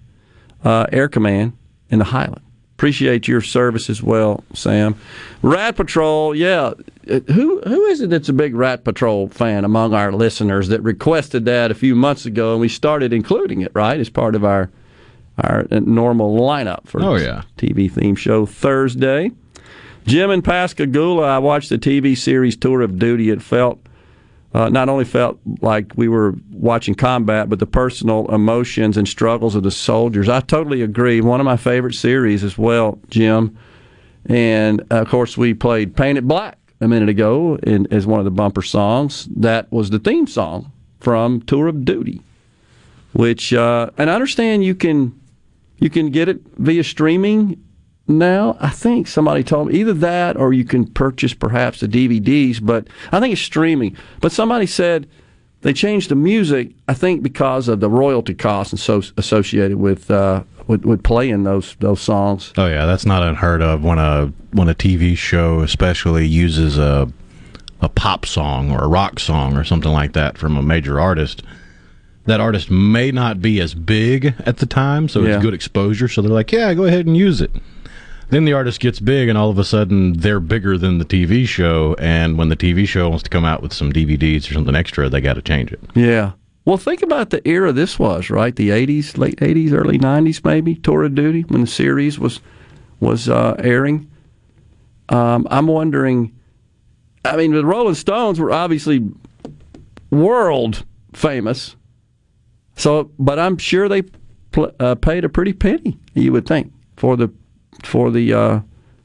uh, 0.65 0.87
Air 0.93 1.09
Command 1.09 1.53
in 1.91 1.99
the 1.99 2.07
Highland. 2.07 2.43
Appreciate 2.77 3.27
your 3.27 3.41
service 3.41 3.89
as 3.89 4.03
well, 4.03 4.45
Sam. 4.53 4.97
Rat 5.41 5.77
Patrol, 5.77 6.35
yeah. 6.35 6.75
Who 7.07 7.61
who 7.63 7.85
is 7.87 8.03
it 8.03 8.11
that's 8.11 8.29
a 8.29 8.35
big 8.35 8.55
Rat 8.55 8.85
Patrol 8.85 9.29
fan 9.29 9.65
among 9.65 9.95
our 9.95 10.13
listeners 10.13 10.69
that 10.69 10.83
requested 10.83 11.47
that 11.47 11.71
a 11.71 11.75
few 11.75 11.95
months 11.95 12.27
ago, 12.27 12.53
and 12.53 12.61
we 12.61 12.69
started 12.69 13.15
including 13.15 13.63
it 13.63 13.73
right 13.75 13.99
as 13.99 14.11
part 14.11 14.35
of 14.35 14.45
our 14.45 14.69
our 15.39 15.67
normal 15.71 16.39
lineup 16.39 16.87
for 16.87 17.03
oh 17.03 17.17
yeah 17.17 17.43
TV 17.57 17.91
theme 17.91 18.17
show 18.17 18.47
Thursday. 18.47 19.31
Jim 20.07 20.31
in 20.31 20.41
Pascagoula, 20.41 21.25
I 21.25 21.39
watched 21.39 21.69
the 21.69 21.79
TV 21.79 22.17
series 22.17 22.57
Tour 22.57 22.81
of 22.83 22.99
Duty. 22.99 23.31
It 23.31 23.43
felt 23.43 23.81
uh, 24.55 24.69
not 24.69 24.89
only 24.89 25.05
felt 25.05 25.39
like 25.61 25.93
we 25.97 26.07
were 26.09 26.35
watching 26.53 26.95
combat, 26.95 27.49
but 27.49 27.59
the 27.59 27.67
personal 27.67 28.33
emotions 28.33 28.97
and 28.97 29.07
struggles 29.09 29.55
of 29.57 29.65
the 29.65 29.71
soldiers. 29.71 30.29
I 30.29 30.41
totally 30.41 30.81
agree. 30.83 31.21
One 31.21 31.41
of 31.41 31.45
my 31.45 31.57
favorite 31.57 31.95
series 31.95 32.45
as 32.45 32.57
well, 32.57 32.99
Jim. 33.11 33.59
And 34.27 34.81
uh, 34.91 35.03
of 35.03 35.09
course, 35.09 35.37
we 35.37 35.55
played 35.55 35.97
Paint 35.97 36.19
It 36.19 36.27
Black 36.29 36.57
a 36.81 36.87
minute 36.89 37.09
ago 37.09 37.59
in, 37.65 37.87
as 37.93 38.07
one 38.07 38.19
of 38.21 38.25
the 38.25 38.31
bumper 38.31 38.63
songs. 38.63 39.29
That 39.35 39.71
was 39.73 39.91
the 39.91 39.99
theme 39.99 40.27
song 40.29 40.71
from 41.01 41.41
Tour 41.43 41.67
of 41.69 41.85
Duty. 41.85 42.23
which 43.13 43.53
uh, 43.53 43.91
and 43.99 44.09
I 44.09 44.15
understand 44.15 44.65
you 44.65 44.75
can 44.75 45.19
you 45.79 45.91
can 45.91 46.11
get 46.11 46.29
it 46.29 46.41
via 46.57 46.85
streaming 46.85 47.63
now. 48.09 48.57
I 48.61 48.71
think 48.71 49.07
somebody 49.07 49.43
told 49.43 49.69
me 49.69 49.75
either 49.75 49.93
that 49.95 50.37
or 50.37 50.53
you 50.53 50.65
can 50.65 50.87
purchase 50.87 51.35
perhaps 51.35 51.81
the 51.81 51.89
DVDs, 51.89 52.65
but 52.65 52.89
I 53.13 53.21
think 53.21 53.33
it's 53.33 53.43
streaming. 53.43 53.97
But 54.21 54.33
somebody 54.33 54.67
said 54.67 55.09
they 55.63 55.73
changed 55.73 56.11
the 56.11 56.15
music. 56.15 56.73
I 56.89 56.95
think 56.95 57.23
because 57.23 57.69
of 57.69 57.81
the 57.81 57.91
royalty 57.91 58.35
costs 58.35 58.73
and 58.73 58.81
so 58.81 59.03
associated 59.17 59.79
with. 59.79 60.11
Uh, 60.11 60.45
with, 60.67 60.85
with 60.85 61.05
playing 61.05 61.45
those 61.45 61.77
those 61.79 62.01
songs. 62.01 62.53
Oh 62.57 62.67
yeah, 62.67 62.87
that's 62.87 63.07
not 63.07 63.23
unheard 63.23 63.63
of 63.63 63.85
when 63.85 63.99
a 63.99 64.33
when 64.51 64.69
a 64.69 64.75
TV 64.75 65.17
show 65.17 65.61
especially 65.61 66.27
uses 66.27 66.77
a 66.77 67.09
a 67.81 67.89
pop 67.89 68.27
song 68.27 68.73
or 68.73 68.83
a 68.83 68.89
rock 68.89 69.21
song 69.21 69.57
or 69.57 69.65
something 69.65 69.93
like 69.93 70.13
that 70.15 70.39
from 70.39 70.57
a 70.57 70.63
major 70.63 70.99
artist. 70.99 71.43
That 72.27 72.41
artist 72.41 72.71
may 72.71 73.11
not 73.13 73.41
be 73.41 73.61
as 73.61 73.73
big 73.75 74.35
at 74.45 74.57
the 74.59 74.67
time, 74.67 75.09
so 75.09 75.23
Yeah. 75.23 75.35
it's 75.37 75.43
good 75.45 75.55
exposure. 75.55 76.09
So 76.09 76.23
they're 76.23 76.31
like, 76.31 76.53
"Yeah, 76.53 76.75
go 76.75 76.85
ahead 76.85 77.07
and 77.07 77.17
use 77.17 77.41
it." 77.41 77.51
Then 78.31 78.45
the 78.45 78.53
artist 78.53 78.81
gets 78.81 78.99
big, 78.99 79.29
and 79.29 79.39
all 79.39 79.51
of 79.51 79.59
a 79.59 79.65
sudden 79.65 80.15
they're 80.15 80.41
bigger 80.41 80.77
than 80.77 80.99
the 80.99 81.05
TV 81.05 81.47
show. 81.47 81.95
And 82.01 82.37
when 82.37 82.49
the 82.49 82.57
TV 82.57 82.85
show 82.87 83.09
wants 83.09 83.23
to 83.23 83.31
come 83.31 83.45
out 83.45 83.63
with 83.63 83.73
some 83.73 83.93
DVDs 83.93 84.51
or 84.51 84.55
something 84.55 84.75
extra, 84.75 85.09
they 85.09 85.21
got 85.21 85.35
to 85.35 85.43
change 85.43 85.71
it. 85.73 85.79
Yeah. 85.95 86.33
Well, 86.65 86.77
think 86.79 87.03
about 87.03 87.31
the 87.31 87.47
era 87.47 87.73
this 87.73 87.97
was, 87.97 88.29
right? 88.29 88.57
The 88.57 88.71
'80s, 88.71 89.17
late 89.17 89.39
'80s, 89.41 89.73
early 89.73 89.99
'90s, 89.99 90.45
maybe 90.45 90.75
Tour 90.75 91.05
of 91.05 91.15
Duty 91.15 91.43
when 91.43 91.61
the 91.61 91.67
series 91.69 92.19
was 92.19 92.41
was 92.99 93.29
uh, 93.29 93.55
airing. 93.61 94.09
Um, 95.09 95.47
I'm 95.49 95.69
wondering. 95.69 96.33
I 97.25 97.37
mean, 97.37 97.53
the 97.53 97.65
Rolling 97.65 97.95
Stones 97.95 98.41
were 98.41 98.51
obviously 98.53 99.05
world 100.11 100.85
famous, 101.13 101.77
so 102.77 103.11
but 103.19 103.39
I'm 103.39 103.59
sure 103.59 103.89
they 103.89 104.03
pl- 104.53 104.73
uh, 104.79 104.95
paid 104.95 105.25
a 105.25 105.29
pretty 105.29 105.53
penny. 105.53 105.99
You 106.15 106.33
would 106.33 106.47
think 106.47 106.73
for 106.97 107.17
the 107.17 107.31
for 107.83 108.11
the 108.11 108.33
uh, 108.33 108.61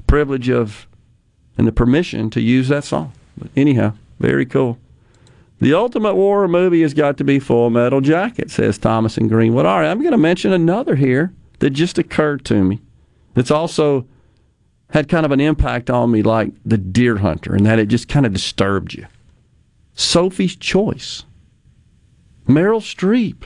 privilege 0.08 0.50
of 0.50 0.88
and 1.58 1.68
the 1.68 1.72
permission 1.72 2.30
to 2.32 2.42
use 2.42 2.68
that 2.70 2.84
song. 2.84 3.14
But 3.38 3.50
anyhow, 3.56 3.94
very 4.20 4.46
cool. 4.46 4.78
The 5.60 5.74
ultimate 5.76 6.16
war 6.16 6.48
movie 6.48 6.82
has 6.82 6.94
got 6.96 7.18
to 7.18 7.24
be 7.24 7.38
Full 7.38 7.70
Metal 7.70 8.02
Jacket, 8.02 8.50
says 8.50 8.80
Thomas 8.80 9.18
and 9.18 9.30
Greenwood. 9.30 9.66
All 9.66 9.80
right, 9.80 9.90
I'm 9.90 10.00
going 10.00 10.12
to 10.12 10.18
mention 10.18 10.52
another 10.52 10.96
here 10.96 11.34
that 11.60 11.70
just 11.70 12.00
occurred 12.00 12.44
to 12.46 12.64
me. 12.64 12.82
That's 13.36 13.52
also 13.52 14.08
had 14.90 15.08
kind 15.08 15.26
of 15.26 15.32
an 15.32 15.40
impact 15.40 15.90
on 15.90 16.12
me, 16.12 16.24
like 16.24 16.52
The 16.66 16.80
Deer 16.80 17.18
Hunter, 17.18 17.54
and 17.54 17.66
that 17.68 17.78
it 17.78 17.88
just 17.88 18.08
kind 18.08 18.26
of 18.26 18.34
disturbed 18.34 18.96
you. 18.96 19.06
Sophie's 19.94 20.56
Choice. 20.56 21.26
Meryl 22.48 22.82
Streep. 22.82 23.44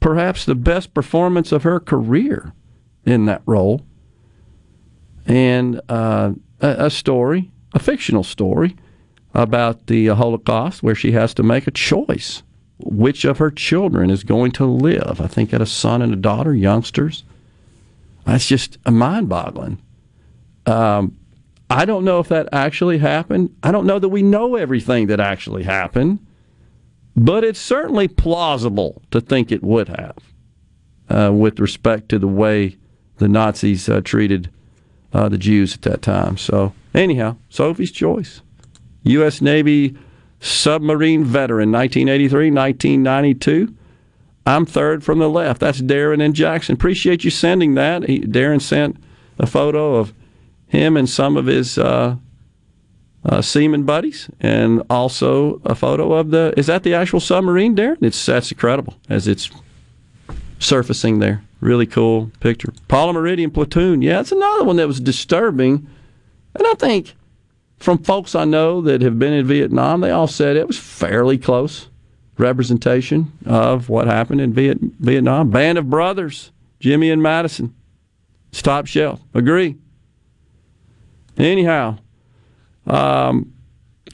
Perhaps 0.00 0.44
the 0.44 0.54
best 0.54 0.94
performance 0.94 1.52
of 1.52 1.62
her 1.62 1.78
career 1.78 2.52
in 3.04 3.26
that 3.26 3.42
role. 3.46 3.82
And 5.26 5.80
uh, 5.88 6.32
a, 6.60 6.86
a 6.86 6.90
story, 6.90 7.50
a 7.72 7.78
fictional 7.78 8.24
story, 8.24 8.76
about 9.34 9.86
the 9.86 10.08
Holocaust 10.08 10.82
where 10.82 10.94
she 10.94 11.12
has 11.12 11.34
to 11.34 11.42
make 11.42 11.66
a 11.66 11.70
choice. 11.70 12.42
Which 12.78 13.24
of 13.24 13.38
her 13.38 13.50
children 13.50 14.10
is 14.10 14.24
going 14.24 14.52
to 14.52 14.64
live? 14.64 15.20
I 15.20 15.26
think 15.26 15.50
had 15.50 15.60
a 15.60 15.66
son 15.66 16.00
and 16.00 16.12
a 16.12 16.16
daughter, 16.16 16.54
youngsters. 16.54 17.24
That's 18.24 18.46
just 18.46 18.78
mind 18.88 19.28
boggling. 19.28 19.80
Um, 20.66 21.16
I 21.68 21.84
don't 21.84 22.04
know 22.04 22.20
if 22.20 22.28
that 22.28 22.48
actually 22.52 22.98
happened. 22.98 23.54
I 23.62 23.70
don't 23.70 23.86
know 23.86 23.98
that 23.98 24.08
we 24.08 24.22
know 24.22 24.56
everything 24.56 25.06
that 25.08 25.20
actually 25.20 25.62
happened, 25.62 26.18
but 27.20 27.44
it's 27.44 27.60
certainly 27.60 28.08
plausible 28.08 29.02
to 29.10 29.20
think 29.20 29.52
it 29.52 29.62
would 29.62 29.88
have 29.88 30.16
uh, 31.10 31.30
with 31.30 31.60
respect 31.60 32.08
to 32.08 32.18
the 32.18 32.26
way 32.26 32.78
the 33.18 33.28
Nazis 33.28 33.90
uh, 33.90 34.00
treated 34.00 34.48
uh, 35.12 35.28
the 35.28 35.36
Jews 35.36 35.74
at 35.74 35.82
that 35.82 36.00
time. 36.00 36.38
So, 36.38 36.72
anyhow, 36.94 37.36
Sophie's 37.50 37.92
choice. 37.92 38.40
U.S. 39.02 39.42
Navy 39.42 39.98
submarine 40.40 41.22
veteran, 41.22 41.70
1983, 41.70 42.50
1992. 42.52 43.74
I'm 44.46 44.64
third 44.64 45.04
from 45.04 45.18
the 45.18 45.28
left. 45.28 45.60
That's 45.60 45.82
Darren 45.82 46.24
and 46.24 46.34
Jackson. 46.34 46.72
Appreciate 46.72 47.22
you 47.22 47.30
sending 47.30 47.74
that. 47.74 48.04
He, 48.08 48.20
Darren 48.20 48.62
sent 48.62 48.96
a 49.38 49.46
photo 49.46 49.96
of 49.96 50.14
him 50.68 50.96
and 50.96 51.08
some 51.08 51.36
of 51.36 51.44
his 51.44 51.76
uh, 53.24 53.42
seaman 53.42 53.84
buddies, 53.84 54.28
and 54.40 54.82
also 54.88 55.60
a 55.64 55.74
photo 55.74 56.12
of 56.12 56.30
the. 56.30 56.54
Is 56.56 56.66
that 56.66 56.82
the 56.82 56.94
actual 56.94 57.20
submarine, 57.20 57.76
Darren? 57.76 57.98
It's 58.02 58.24
that's 58.24 58.50
incredible 58.50 58.94
as 59.08 59.28
it's 59.28 59.50
surfacing 60.58 61.18
there. 61.18 61.42
Really 61.60 61.86
cool 61.86 62.30
picture. 62.40 62.72
Paula 62.88 63.12
Meridian 63.12 63.50
platoon. 63.50 64.02
Yeah, 64.02 64.20
it's 64.20 64.32
another 64.32 64.64
one 64.64 64.76
that 64.76 64.86
was 64.86 65.00
disturbing, 65.00 65.86
and 66.54 66.66
I 66.66 66.74
think 66.74 67.14
from 67.78 67.98
folks 67.98 68.34
I 68.34 68.44
know 68.44 68.80
that 68.82 69.02
have 69.02 69.18
been 69.18 69.32
in 69.32 69.46
Vietnam, 69.46 70.00
they 70.00 70.10
all 70.10 70.26
said 70.26 70.56
it 70.56 70.66
was 70.66 70.78
fairly 70.78 71.38
close 71.38 71.88
representation 72.38 73.32
of 73.44 73.90
what 73.90 74.06
happened 74.06 74.40
in 74.40 74.52
Viet- 74.54 74.80
Vietnam. 74.98 75.50
Band 75.50 75.76
of 75.76 75.90
Brothers, 75.90 76.52
Jimmy 76.78 77.10
and 77.10 77.22
Madison. 77.22 77.74
It's 78.50 78.62
top 78.62 78.86
shelf. 78.86 79.20
Agree. 79.34 79.76
Anyhow, 81.36 81.98
um, 82.86 83.52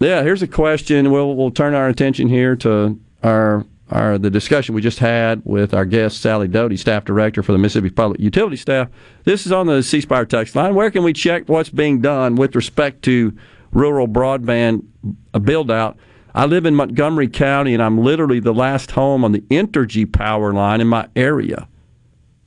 yeah, 0.00 0.22
here's 0.22 0.42
a 0.42 0.48
question. 0.48 1.10
We'll 1.10 1.34
we'll 1.34 1.50
turn 1.50 1.74
our 1.74 1.88
attention 1.88 2.28
here 2.28 2.56
to 2.56 2.98
our 3.22 3.64
our 3.90 4.18
the 4.18 4.30
discussion 4.30 4.74
we 4.74 4.82
just 4.82 4.98
had 4.98 5.42
with 5.44 5.72
our 5.72 5.84
guest 5.84 6.20
Sally 6.20 6.48
Doty, 6.48 6.76
staff 6.76 7.04
director 7.04 7.42
for 7.42 7.52
the 7.52 7.58
Mississippi 7.58 7.90
Public 7.90 8.20
Utility 8.20 8.56
Staff. 8.56 8.88
This 9.24 9.46
is 9.46 9.52
on 9.52 9.66
the 9.66 9.82
C 9.82 10.00
Spire 10.00 10.26
text 10.26 10.54
line. 10.54 10.74
Where 10.74 10.90
can 10.90 11.04
we 11.04 11.12
check 11.12 11.48
what's 11.48 11.70
being 11.70 12.00
done 12.00 12.34
with 12.36 12.54
respect 12.54 13.02
to 13.02 13.36
rural 13.72 14.08
broadband 14.08 14.84
build 15.42 15.70
out? 15.70 15.96
I 16.34 16.44
live 16.44 16.66
in 16.66 16.74
Montgomery 16.74 17.28
County, 17.28 17.72
and 17.72 17.82
I'm 17.82 17.96
literally 17.96 18.40
the 18.40 18.52
last 18.52 18.90
home 18.90 19.24
on 19.24 19.32
the 19.32 19.40
Entergy 19.42 20.10
power 20.10 20.52
line 20.52 20.82
in 20.82 20.86
my 20.86 21.08
area. 21.16 21.66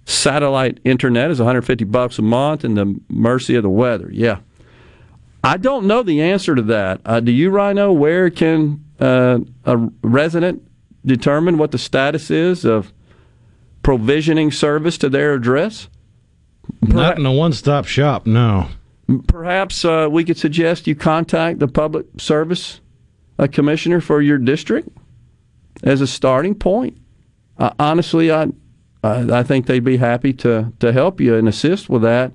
Satellite 0.06 0.80
internet 0.84 1.32
is 1.32 1.40
150 1.40 1.86
bucks 1.86 2.20
a 2.20 2.22
month, 2.22 2.64
and 2.64 2.78
the 2.78 3.00
mercy 3.10 3.56
of 3.56 3.64
the 3.64 3.70
weather. 3.70 4.10
Yeah, 4.12 4.40
I 5.44 5.58
don't 5.58 5.86
know 5.86 6.04
the 6.04 6.22
answer 6.22 6.56
to 6.56 6.62
that. 6.64 7.02
Uh, 7.06 7.20
do 7.20 7.32
you, 7.32 7.50
Rhino? 7.50 7.92
Where 7.92 8.30
can 8.30 8.84
uh, 9.00 9.40
a 9.66 9.78
resident 10.02 10.68
determine 11.06 11.58
what 11.58 11.72
the 11.72 11.78
status 11.78 12.30
is 12.30 12.66
of 12.66 12.92
provisioning 13.84 14.52
service 14.52 14.98
to 15.00 15.10
their 15.10 15.34
address? 15.34 15.88
Not 16.82 17.18
in 17.18 17.26
a 17.26 17.32
one-stop 17.32 17.86
shop, 17.86 18.28
no. 18.28 18.70
Perhaps 19.28 19.86
uh, 19.86 20.08
we 20.12 20.24
could 20.24 20.38
suggest 20.38 20.86
you 20.86 20.96
contact 20.96 21.60
the 21.60 21.68
public 21.68 22.06
service 22.18 22.80
uh, 23.40 23.48
commissioner 23.52 24.02
for 24.02 24.22
your 24.22 24.38
district 24.38 24.90
as 25.82 26.02
a 26.02 26.08
starting 26.08 26.54
point. 26.54 26.98
Uh, 27.58 27.72
honestly, 27.80 28.32
I, 28.32 28.50
I 29.04 29.40
I 29.40 29.44
think 29.44 29.66
they'd 29.66 29.84
be 29.84 29.98
happy 29.98 30.34
to 30.34 30.72
to 30.80 30.94
help 30.94 31.20
you 31.20 31.36
and 31.36 31.48
assist 31.48 31.90
with 31.90 32.04
that. 32.04 32.34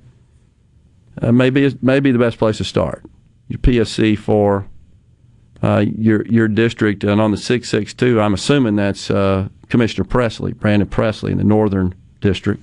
Uh, 1.21 1.33
maybe 1.33 1.77
maybe 1.81 2.11
the 2.11 2.19
best 2.19 2.39
place 2.39 2.59
to 2.59 2.65
start. 2.65 3.05
Your 3.49 3.59
PSC 3.59 4.19
for 4.19 4.67
uh, 5.63 5.85
your 5.97 6.27
your 6.27 6.49
district, 6.49 7.05
and 7.05 7.21
on 7.21 7.31
the 7.31 7.37
six 7.37 7.69
six 7.69 7.95
two, 7.95 8.21
I'm 8.21 8.35
assuming 8.35 8.77
that's 8.77 9.11
uh, 9.11 9.49
Commissioner 9.69 10.05
Presley, 10.05 10.53
Brandon 10.53 10.89
Presley, 10.89 11.33
in 11.33 11.39
the 11.39 11.45
Northern 11.45 11.95
District. 12.21 12.63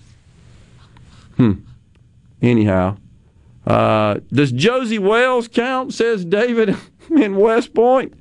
Hmm. 1.37 1.53
Anyhow, 2.41 2.97
uh, 3.65 4.19
does 4.31 4.51
Josey 4.51 4.99
Wales 4.99 5.47
count? 5.47 5.93
Says 5.93 6.25
David 6.25 6.75
in 7.09 7.35
West 7.37 7.73
Point. 7.73 8.13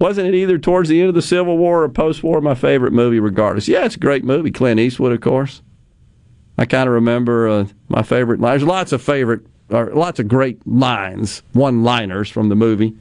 Wasn't 0.00 0.28
it 0.28 0.34
either 0.34 0.58
towards 0.58 0.88
the 0.88 1.00
end 1.00 1.08
of 1.08 1.14
the 1.14 1.22
Civil 1.22 1.58
War 1.58 1.82
or 1.82 1.88
post 1.88 2.22
war? 2.22 2.40
My 2.40 2.54
favorite 2.54 2.92
movie, 2.92 3.18
regardless. 3.18 3.66
Yeah, 3.66 3.84
it's 3.84 3.96
a 3.96 4.00
great 4.00 4.24
movie. 4.24 4.50
Clint 4.50 4.78
Eastwood, 4.78 5.12
of 5.12 5.20
course. 5.20 5.62
I 6.58 6.64
kind 6.64 6.88
of 6.88 6.94
remember 6.94 7.48
uh, 7.48 7.66
my 7.88 8.02
favorite. 8.02 8.40
There's 8.40 8.64
lots 8.64 8.90
of 8.90 9.00
favorite, 9.00 9.42
or 9.70 9.86
lots 9.94 10.18
of 10.18 10.26
great 10.26 10.66
lines, 10.66 11.42
one-liners 11.52 12.28
from 12.28 12.48
the 12.48 12.56
movie, 12.56 12.96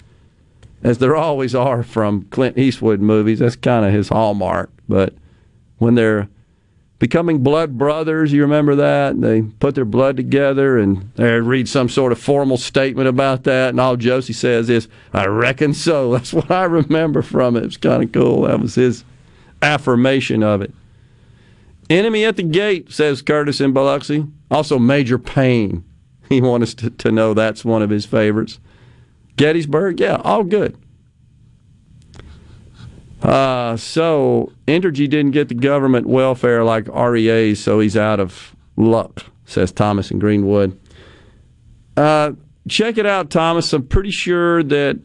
as 0.84 1.00
there 1.00 1.16
always 1.16 1.56
are 1.56 1.82
from 1.82 2.24
Clint 2.30 2.58
Eastwood 2.58 3.02
movies. 3.02 3.40
That's 3.40 3.56
kind 3.56 3.84
of 3.84 3.92
his 3.92 4.10
hallmark. 4.10 4.70
But 4.88 5.16
when 5.80 5.96
they're 5.96 6.30
becoming 7.00 7.40
blood 7.40 7.80
brothers, 7.80 8.32
you 8.32 8.42
remember 8.42 8.76
that? 8.76 9.20
They 9.20 9.42
put 9.42 9.74
their 9.74 9.86
blood 9.86 10.18
together 10.18 10.78
and 10.78 11.12
they 11.16 11.40
read 11.40 11.68
some 11.68 11.90
sort 11.90 12.12
of 12.12 12.20
formal 12.20 12.58
statement 12.58 13.08
about 13.08 13.44
that, 13.46 13.70
and 13.70 13.80
all 13.80 13.98
Josey 13.98 14.34
says 14.34 14.70
is, 14.70 14.88
"I 15.14 15.26
reckon 15.26 15.74
so." 15.74 16.12
That's 16.14 16.32
what 16.32 16.52
I 16.52 16.66
remember 16.66 17.24
from 17.24 17.56
it. 17.56 17.64
It 17.64 17.66
was 17.66 17.78
kind 17.78 18.04
of 18.04 18.12
cool. 18.12 18.44
That 18.44 18.60
was 18.60 18.76
his 18.76 19.04
affirmation 19.64 20.44
of 20.44 20.62
it. 20.62 20.72
Enemy 21.90 22.26
at 22.26 22.36
the 22.36 22.44
gate, 22.44 22.92
says 22.92 23.22
Curtis 23.22 23.62
in 23.62 23.74
Biloxi. 23.74 24.26
Also, 24.52 24.80
Major 24.80 25.18
Payne. 25.18 25.84
He 26.30 26.42
wants 26.42 26.72
us 26.72 26.74
to, 26.74 26.90
to 26.90 27.10
know 27.10 27.34
that's 27.34 27.64
one 27.64 27.82
of 27.82 27.90
his 27.90 28.06
favorites. 28.06 28.60
Gettysburg, 29.38 30.02
yeah, 30.02 30.20
all 30.26 30.44
good. 30.44 30.78
Uh, 33.22 33.78
so 33.78 34.52
Entergy 34.68 35.10
didn't 35.10 35.32
get 35.32 35.48
the 35.48 35.56
government 35.56 36.06
welfare 36.06 36.66
like 36.66 36.88
REA, 36.90 37.56
so 37.56 37.80
he's 37.80 37.96
out 37.96 38.20
of 38.20 38.56
luck, 38.76 39.24
says 39.46 39.72
Thomas 39.72 40.12
in 40.12 40.20
Greenwood. 40.20 40.78
Uh, 41.96 42.34
check 42.68 42.98
it 42.98 43.06
out, 43.06 43.30
Thomas. 43.30 43.72
I'm 43.72 43.88
pretty 43.88 44.12
sure 44.12 44.64
that 44.64 45.00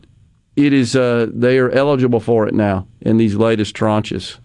it 0.57 0.73
is 0.73 0.95
uh, 0.97 1.29
they 1.33 1.59
are 1.59 1.71
eligible 1.71 2.21
for 2.21 2.47
it 2.47 2.55
now 2.55 2.87
in 3.01 3.17
these 3.17 3.37
latest 3.37 3.75
tranches. 3.75 4.39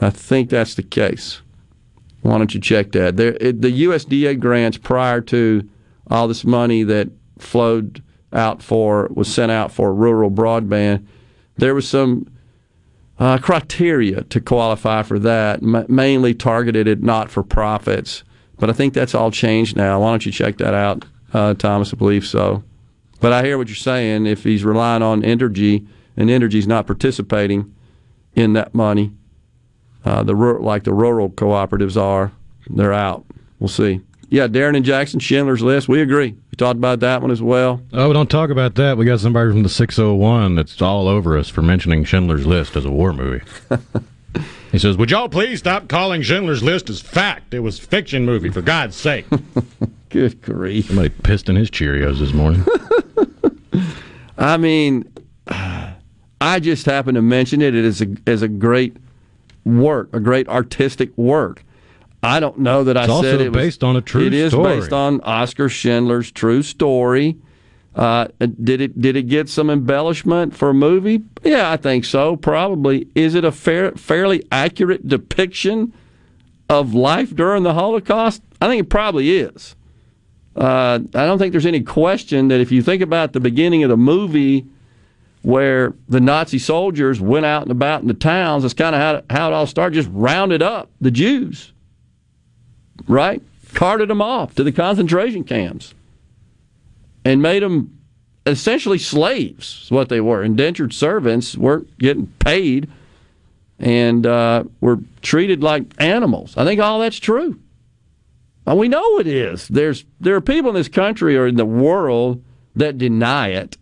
I 0.00 0.10
think 0.10 0.50
that's 0.50 0.74
the 0.74 0.82
case. 0.82 1.42
Why 2.22 2.38
don't 2.38 2.54
you 2.54 2.60
check 2.60 2.92
that? 2.92 3.16
There, 3.16 3.36
it, 3.40 3.62
the 3.62 3.84
USDA 3.84 4.38
grants 4.38 4.76
prior 4.76 5.20
to 5.22 5.68
all 6.10 6.28
this 6.28 6.44
money 6.44 6.82
that 6.82 7.08
flowed 7.38 8.02
out 8.32 8.62
for 8.62 9.08
was 9.12 9.32
sent 9.32 9.50
out 9.50 9.72
for 9.72 9.94
rural 9.94 10.30
broadband. 10.30 11.06
There 11.56 11.74
was 11.74 11.88
some 11.88 12.30
uh, 13.18 13.38
criteria 13.38 14.22
to 14.24 14.40
qualify 14.40 15.02
for 15.02 15.18
that, 15.18 15.62
m- 15.62 15.86
mainly 15.88 16.34
targeted 16.34 16.88
at 16.88 17.02
not 17.02 17.30
for 17.30 17.42
profits. 17.42 18.24
But 18.58 18.70
I 18.70 18.72
think 18.72 18.94
that's 18.94 19.14
all 19.14 19.30
changed 19.30 19.76
now. 19.76 20.00
Why 20.00 20.10
don't 20.10 20.26
you 20.26 20.32
check 20.32 20.58
that 20.58 20.74
out, 20.74 21.04
uh, 21.32 21.54
Thomas? 21.54 21.92
I 21.92 21.96
believe 21.96 22.26
so. 22.26 22.62
But 23.20 23.32
I 23.32 23.42
hear 23.44 23.58
what 23.58 23.68
you're 23.68 23.76
saying. 23.76 24.26
If 24.26 24.44
he's 24.44 24.64
relying 24.64 25.02
on 25.02 25.24
energy 25.24 25.86
and 26.16 26.30
Entergy's 26.30 26.66
not 26.66 26.86
participating 26.86 27.74
in 28.34 28.52
that 28.54 28.74
money, 28.74 29.12
uh, 30.04 30.22
the 30.22 30.34
like 30.34 30.84
the 30.84 30.94
rural 30.94 31.30
cooperatives 31.30 32.00
are, 32.00 32.32
they're 32.68 32.92
out. 32.92 33.24
We'll 33.58 33.68
see. 33.68 34.00
Yeah, 34.30 34.46
Darren 34.46 34.76
and 34.76 34.84
Jackson, 34.84 35.18
Schindler's 35.18 35.60
List. 35.60 35.88
We 35.88 36.00
agree. 36.00 36.30
We 36.30 36.56
talked 36.56 36.76
about 36.76 37.00
that 37.00 37.20
one 37.20 37.32
as 37.32 37.42
well. 37.42 37.82
Oh, 37.92 38.12
don't 38.12 38.30
talk 38.30 38.50
about 38.50 38.76
that. 38.76 38.96
We 38.96 39.04
got 39.04 39.18
somebody 39.18 39.50
from 39.50 39.64
the 39.64 39.68
601 39.68 40.54
that's 40.54 40.80
all 40.80 41.08
over 41.08 41.36
us 41.36 41.48
for 41.48 41.62
mentioning 41.62 42.04
Schindler's 42.04 42.46
List 42.46 42.76
as 42.76 42.84
a 42.84 42.92
war 42.92 43.12
movie. 43.12 43.44
he 44.70 44.78
says, 44.78 44.96
Would 44.96 45.10
y'all 45.10 45.28
please 45.28 45.58
stop 45.58 45.88
calling 45.88 46.22
Schindler's 46.22 46.62
List 46.62 46.88
as 46.88 47.00
fact? 47.00 47.52
It 47.52 47.58
was 47.58 47.80
fiction 47.80 48.24
movie, 48.24 48.50
for 48.50 48.62
God's 48.62 48.94
sake. 48.94 49.26
Good 50.10 50.40
grief. 50.42 50.86
Somebody 50.86 51.08
pissed 51.08 51.48
in 51.48 51.56
his 51.56 51.68
Cheerios 51.68 52.20
this 52.20 52.32
morning. 52.32 52.64
I 54.38 54.56
mean, 54.56 55.12
I 56.40 56.60
just 56.60 56.86
happened 56.86 57.16
to 57.16 57.22
mention 57.22 57.62
it 57.62 57.74
as 57.74 58.00
a, 58.00 58.06
as 58.28 58.42
a 58.42 58.48
great 58.48 58.96
work, 59.64 60.10
a 60.12 60.20
great 60.20 60.48
artistic 60.48 61.16
work. 61.16 61.64
I 62.22 62.38
don't 62.40 62.58
know 62.58 62.84
that 62.84 62.96
It's 62.96 63.08
I 63.10 63.20
said 63.22 63.40
it 63.40 63.50
was 63.52 63.62
based 63.62 63.82
on 63.84 63.96
a 63.96 64.00
true 64.02 64.26
It 64.26 64.34
is 64.34 64.52
story. 64.52 64.76
based 64.80 64.92
on 64.92 65.20
Oskar 65.22 65.68
Schindler's 65.68 66.30
true 66.30 66.62
story. 66.62 67.38
Uh, 67.94 68.28
did 68.38 68.80
it 68.80 69.00
did 69.00 69.16
it 69.16 69.22
get 69.24 69.48
some 69.48 69.68
embellishment 69.70 70.54
for 70.54 70.70
a 70.70 70.74
movie? 70.74 71.22
Yeah, 71.42 71.72
I 71.72 71.76
think 71.76 72.04
so. 72.04 72.36
Probably. 72.36 73.08
Is 73.14 73.34
it 73.34 73.44
a 73.44 73.50
fair, 73.50 73.92
fairly 73.92 74.44
accurate 74.52 75.08
depiction 75.08 75.92
of 76.68 76.94
life 76.94 77.34
during 77.34 77.62
the 77.64 77.74
Holocaust? 77.74 78.42
I 78.60 78.68
think 78.68 78.82
it 78.82 78.90
probably 78.90 79.38
is. 79.38 79.74
Uh, 80.54 81.00
I 81.14 81.24
don't 81.26 81.38
think 81.38 81.52
there's 81.52 81.66
any 81.66 81.80
question 81.80 82.48
that 82.48 82.60
if 82.60 82.70
you 82.70 82.82
think 82.82 83.02
about 83.02 83.32
the 83.32 83.40
beginning 83.40 83.82
of 83.82 83.88
the 83.90 83.96
movie, 83.96 84.66
where 85.42 85.94
the 86.08 86.20
Nazi 86.20 86.58
soldiers 86.58 87.20
went 87.20 87.46
out 87.46 87.62
and 87.62 87.70
about 87.70 88.02
in 88.02 88.08
the 88.08 88.14
towns, 88.14 88.62
that's 88.62 88.74
kind 88.74 88.94
of 88.94 89.00
how, 89.00 89.34
how 89.34 89.48
it 89.48 89.54
all 89.54 89.66
started. 89.66 89.94
Just 89.94 90.10
rounded 90.12 90.62
up 90.62 90.90
the 91.00 91.10
Jews, 91.10 91.72
right? 93.08 93.42
Carted 93.72 94.10
them 94.10 94.20
off 94.20 94.54
to 94.56 94.64
the 94.64 94.72
concentration 94.72 95.44
camps 95.44 95.94
and 97.24 97.40
made 97.40 97.62
them 97.62 97.98
essentially 98.46 98.98
slaves, 98.98 99.82
is 99.84 99.90
what 99.90 100.08
they 100.08 100.20
were. 100.20 100.42
Indentured 100.42 100.92
servants 100.92 101.56
weren't 101.56 101.96
getting 101.98 102.26
paid 102.38 102.90
and 103.78 104.26
uh, 104.26 104.64
were 104.80 104.98
treated 105.22 105.62
like 105.62 105.84
animals. 105.98 106.56
I 106.56 106.64
think 106.64 106.80
all 106.80 107.00
that's 107.00 107.18
true. 107.18 107.58
And 108.66 108.78
we 108.78 108.88
know 108.88 109.18
it 109.18 109.26
is. 109.26 109.68
There's 109.68 110.04
there 110.20 110.36
are 110.36 110.40
people 110.40 110.70
in 110.70 110.76
this 110.76 110.88
country 110.88 111.36
or 111.36 111.46
in 111.46 111.56
the 111.56 111.64
world 111.64 112.42
that 112.76 112.98
deny 112.98 113.48
it. 113.48 113.76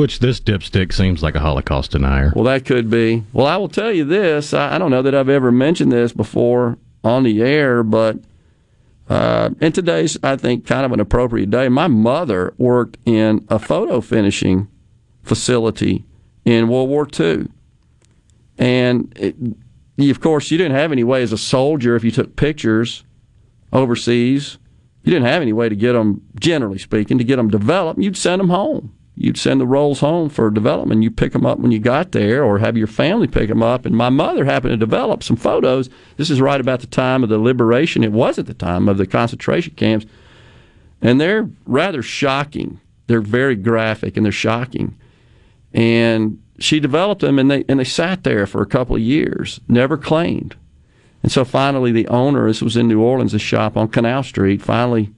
Which 0.00 0.20
this 0.20 0.40
dipstick 0.40 0.94
seems 0.94 1.22
like 1.22 1.34
a 1.34 1.40
Holocaust 1.40 1.90
denier. 1.90 2.32
Well, 2.34 2.44
that 2.44 2.64
could 2.64 2.88
be. 2.88 3.22
Well, 3.34 3.46
I 3.46 3.58
will 3.58 3.68
tell 3.68 3.92
you 3.92 4.06
this. 4.06 4.54
I, 4.54 4.76
I 4.76 4.78
don't 4.78 4.90
know 4.90 5.02
that 5.02 5.14
I've 5.14 5.28
ever 5.28 5.52
mentioned 5.52 5.92
this 5.92 6.10
before 6.10 6.78
on 7.04 7.22
the 7.22 7.42
air, 7.42 7.82
but 7.82 8.16
uh, 9.10 9.50
and 9.60 9.74
today's, 9.74 10.16
I 10.22 10.36
think, 10.36 10.64
kind 10.64 10.86
of 10.86 10.92
an 10.92 11.00
appropriate 11.00 11.50
day. 11.50 11.68
My 11.68 11.86
mother 11.86 12.54
worked 12.56 12.96
in 13.04 13.44
a 13.50 13.58
photo 13.58 14.00
finishing 14.00 14.68
facility 15.22 16.06
in 16.46 16.68
World 16.68 16.88
War 16.88 17.06
II. 17.06 17.48
And 18.56 19.12
it, 19.18 19.36
of 20.10 20.20
course, 20.22 20.50
you 20.50 20.56
didn't 20.56 20.76
have 20.76 20.92
any 20.92 21.04
way 21.04 21.22
as 21.22 21.30
a 21.30 21.36
soldier 21.36 21.94
if 21.94 22.04
you 22.04 22.10
took 22.10 22.36
pictures 22.36 23.04
overseas. 23.70 24.56
You 25.04 25.12
didn't 25.12 25.26
have 25.26 25.42
any 25.42 25.52
way 25.52 25.68
to 25.68 25.76
get 25.76 25.92
them, 25.92 26.22
generally 26.40 26.78
speaking, 26.78 27.18
to 27.18 27.24
get 27.24 27.36
them 27.36 27.50
developed. 27.50 28.00
You'd 28.00 28.16
send 28.16 28.40
them 28.40 28.48
home. 28.48 28.94
You'd 29.22 29.36
send 29.36 29.60
the 29.60 29.66
rolls 29.66 30.00
home 30.00 30.30
for 30.30 30.50
development. 30.50 31.02
You 31.02 31.10
pick 31.10 31.34
them 31.34 31.44
up 31.44 31.58
when 31.58 31.72
you 31.72 31.78
got 31.78 32.12
there, 32.12 32.42
or 32.42 32.58
have 32.58 32.78
your 32.78 32.86
family 32.86 33.26
pick 33.26 33.50
them 33.50 33.62
up. 33.62 33.84
And 33.84 33.94
my 33.94 34.08
mother 34.08 34.46
happened 34.46 34.70
to 34.70 34.78
develop 34.78 35.22
some 35.22 35.36
photos. 35.36 35.90
This 36.16 36.30
is 36.30 36.40
right 36.40 36.58
about 36.58 36.80
the 36.80 36.86
time 36.86 37.22
of 37.22 37.28
the 37.28 37.36
liberation. 37.36 38.02
It 38.02 38.12
was 38.12 38.38
at 38.38 38.46
the 38.46 38.54
time 38.54 38.88
of 38.88 38.96
the 38.96 39.06
concentration 39.06 39.74
camps, 39.74 40.06
and 41.02 41.20
they're 41.20 41.50
rather 41.66 42.00
shocking. 42.00 42.80
They're 43.08 43.20
very 43.20 43.56
graphic 43.56 44.16
and 44.16 44.24
they're 44.24 44.32
shocking. 44.32 44.96
And 45.74 46.42
she 46.58 46.80
developed 46.80 47.20
them, 47.20 47.38
and 47.38 47.50
they 47.50 47.66
and 47.68 47.78
they 47.78 47.84
sat 47.84 48.24
there 48.24 48.46
for 48.46 48.62
a 48.62 48.66
couple 48.66 48.96
of 48.96 49.02
years, 49.02 49.60
never 49.68 49.98
claimed. 49.98 50.56
And 51.22 51.30
so 51.30 51.44
finally, 51.44 51.92
the 51.92 52.08
owner, 52.08 52.46
this 52.46 52.62
was 52.62 52.74
in 52.74 52.88
New 52.88 53.02
Orleans, 53.02 53.34
a 53.34 53.38
shop 53.38 53.76
on 53.76 53.88
Canal 53.88 54.22
Street, 54.22 54.62
finally 54.62 55.12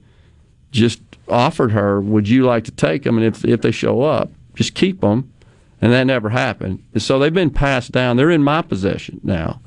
just 0.71 1.01
offered 1.27 1.71
her, 1.71 2.01
"Would 2.01 2.27
you 2.27 2.45
like 2.45 2.63
to 2.65 2.71
take 2.71 3.03
them? 3.03 3.17
And 3.17 3.25
if 3.25 3.45
if 3.45 3.61
they 3.61 3.71
show 3.71 4.01
up, 4.01 4.31
just 4.55 4.73
keep 4.73 5.01
them." 5.01 5.29
And 5.81 5.91
that 5.91 6.07
never 6.07 6.29
happened. 6.29 6.83
And 6.93 7.01
so 7.01 7.19
they've 7.19 7.33
been 7.33 7.49
passed 7.49 7.91
down. 7.91 8.15
They're 8.15 8.29
in 8.29 8.43
my 8.43 8.61
possession 8.61 9.19
now, 9.23 9.61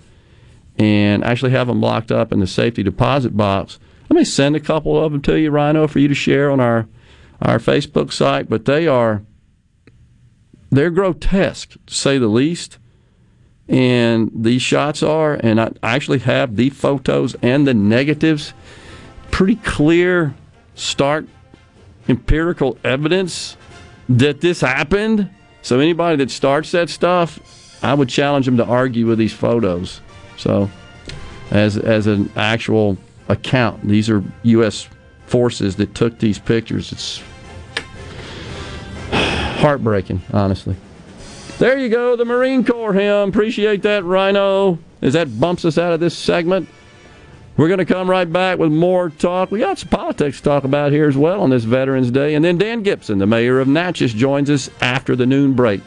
and 0.78 1.24
I 1.24 1.28
actually 1.28 1.52
have 1.52 1.66
them 1.66 1.80
locked 1.80 2.10
up 2.10 2.32
in 2.32 2.40
the 2.40 2.46
safety 2.46 2.82
deposit 2.82 3.36
box. 3.36 3.78
Let 4.08 4.18
me 4.18 4.24
send 4.24 4.56
a 4.56 4.60
couple 4.60 5.02
of 5.02 5.12
them 5.12 5.20
to 5.22 5.38
you, 5.38 5.50
Rhino, 5.50 5.86
for 5.86 5.98
you 5.98 6.08
to 6.08 6.14
share 6.14 6.50
on 6.50 6.60
our 6.60 6.86
our 7.42 7.58
Facebook 7.58 8.12
site. 8.12 8.48
But 8.48 8.64
they 8.64 8.86
are 8.86 9.22
they're 10.70 10.90
grotesque, 10.90 11.76
to 11.86 11.94
say 11.94 12.18
the 12.18 12.28
least. 12.28 12.78
And 13.68 14.30
these 14.34 14.62
shots 14.62 15.02
are, 15.02 15.34
and 15.34 15.60
I 15.60 15.72
actually 15.82 16.20
have 16.20 16.54
the 16.54 16.70
photos 16.70 17.34
and 17.42 17.66
the 17.66 17.74
negatives, 17.74 18.54
pretty 19.30 19.56
clear, 19.56 20.34
stark, 20.76 21.26
empirical 22.08 22.78
evidence 22.84 23.56
that 24.08 24.40
this 24.40 24.60
happened. 24.60 25.30
So 25.62 25.80
anybody 25.80 26.16
that 26.16 26.30
starts 26.30 26.70
that 26.72 26.88
stuff, 26.88 27.40
I 27.82 27.94
would 27.94 28.08
challenge 28.08 28.46
them 28.46 28.56
to 28.58 28.64
argue 28.64 29.06
with 29.06 29.18
these 29.18 29.32
photos. 29.32 30.00
So, 30.36 30.70
as 31.50 31.76
as 31.76 32.06
an 32.06 32.30
actual 32.36 32.98
account, 33.28 33.86
these 33.86 34.08
are 34.10 34.22
U.S. 34.42 34.88
forces 35.26 35.76
that 35.76 35.94
took 35.94 36.18
these 36.18 36.38
pictures. 36.38 36.92
It's 36.92 37.22
heartbreaking, 39.60 40.22
honestly. 40.32 40.76
There 41.58 41.78
you 41.78 41.88
go, 41.88 42.16
the 42.16 42.24
Marine 42.24 42.64
Corps 42.64 42.92
hymn. 42.92 43.30
Appreciate 43.30 43.82
that, 43.82 44.04
Rhino. 44.04 44.78
As 45.00 45.14
that 45.14 45.40
bumps 45.40 45.64
us 45.64 45.78
out 45.78 45.92
of 45.92 46.00
this 46.00 46.16
segment, 46.16 46.68
we're 47.56 47.68
going 47.68 47.78
to 47.78 47.84
come 47.86 48.08
right 48.10 48.30
back 48.30 48.58
with 48.58 48.70
more 48.70 49.10
talk. 49.10 49.50
We 49.50 49.60
got 49.60 49.78
some 49.78 49.88
politics 49.88 50.38
to 50.38 50.42
talk 50.42 50.64
about 50.64 50.92
here 50.92 51.08
as 51.08 51.16
well 51.16 51.42
on 51.42 51.50
this 51.50 51.64
Veterans 51.64 52.10
Day. 52.10 52.34
And 52.34 52.44
then 52.44 52.58
Dan 52.58 52.82
Gibson, 52.82 53.18
the 53.18 53.26
mayor 53.26 53.60
of 53.60 53.68
Natchez, 53.68 54.12
joins 54.12 54.50
us 54.50 54.70
after 54.80 55.16
the 55.16 55.26
noon 55.26 55.54
break. 55.54 55.80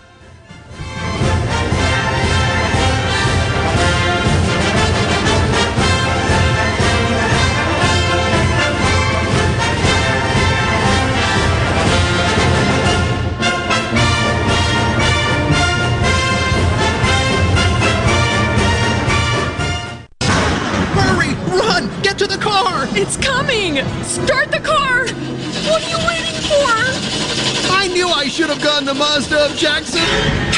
Of 29.18 29.56
Jackson! 29.57 30.48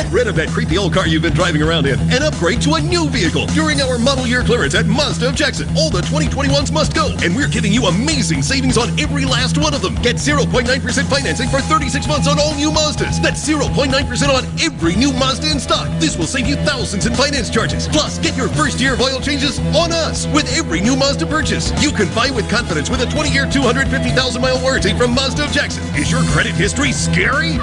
Get 0.00 0.12
rid 0.12 0.28
of 0.28 0.36
that 0.36 0.48
creepy 0.48 0.78
old 0.78 0.94
car 0.94 1.06
you've 1.06 1.20
been 1.20 1.34
driving 1.34 1.60
around 1.60 1.84
in 1.84 2.00
and 2.08 2.24
upgrade 2.24 2.62
to 2.62 2.72
a 2.72 2.80
new 2.80 3.06
vehicle 3.10 3.44
during 3.52 3.82
our 3.82 3.98
model 3.98 4.26
year 4.26 4.42
clearance 4.42 4.74
at 4.74 4.86
Mazda 4.86 5.28
of 5.28 5.34
Jackson. 5.34 5.68
All 5.76 5.90
the 5.90 6.00
2021s 6.08 6.72
must 6.72 6.94
go, 6.94 7.12
and 7.20 7.36
we're 7.36 7.52
giving 7.52 7.70
you 7.70 7.84
amazing 7.84 8.40
savings 8.40 8.78
on 8.78 8.98
every 8.98 9.26
last 9.26 9.58
one 9.58 9.74
of 9.74 9.82
them. 9.82 9.94
Get 9.96 10.16
0.9% 10.16 10.64
financing 11.04 11.50
for 11.50 11.60
36 11.60 12.08
months 12.08 12.28
on 12.28 12.40
all 12.40 12.54
new 12.54 12.70
Mazdas. 12.70 13.20
That's 13.20 13.46
0.9% 13.46 13.92
on 14.32 14.48
every 14.64 14.96
new 14.96 15.12
Mazda 15.12 15.50
in 15.50 15.60
stock. 15.60 15.86
This 16.00 16.16
will 16.16 16.24
save 16.24 16.46
you 16.46 16.56
thousands 16.64 17.04
in 17.04 17.12
finance 17.12 17.50
charges. 17.50 17.86
Plus, 17.86 18.18
get 18.20 18.34
your 18.38 18.48
first 18.48 18.80
year 18.80 18.94
of 18.94 19.02
oil 19.02 19.20
changes 19.20 19.58
on 19.76 19.92
us 19.92 20.26
with 20.28 20.48
every 20.56 20.80
new 20.80 20.96
Mazda 20.96 21.26
purchase. 21.26 21.76
You 21.84 21.92
can 21.92 22.08
buy 22.14 22.30
with 22.30 22.48
confidence 22.48 22.88
with 22.88 23.02
a 23.02 23.06
20-year, 23.12 23.50
250,000 23.52 24.40
mile 24.40 24.62
warranty 24.62 24.96
from 24.96 25.14
Mazda 25.14 25.44
of 25.44 25.52
Jackson. 25.52 25.84
Is 25.94 26.10
your 26.10 26.22
credit 26.32 26.54
history 26.54 26.90
scary? 26.90 27.60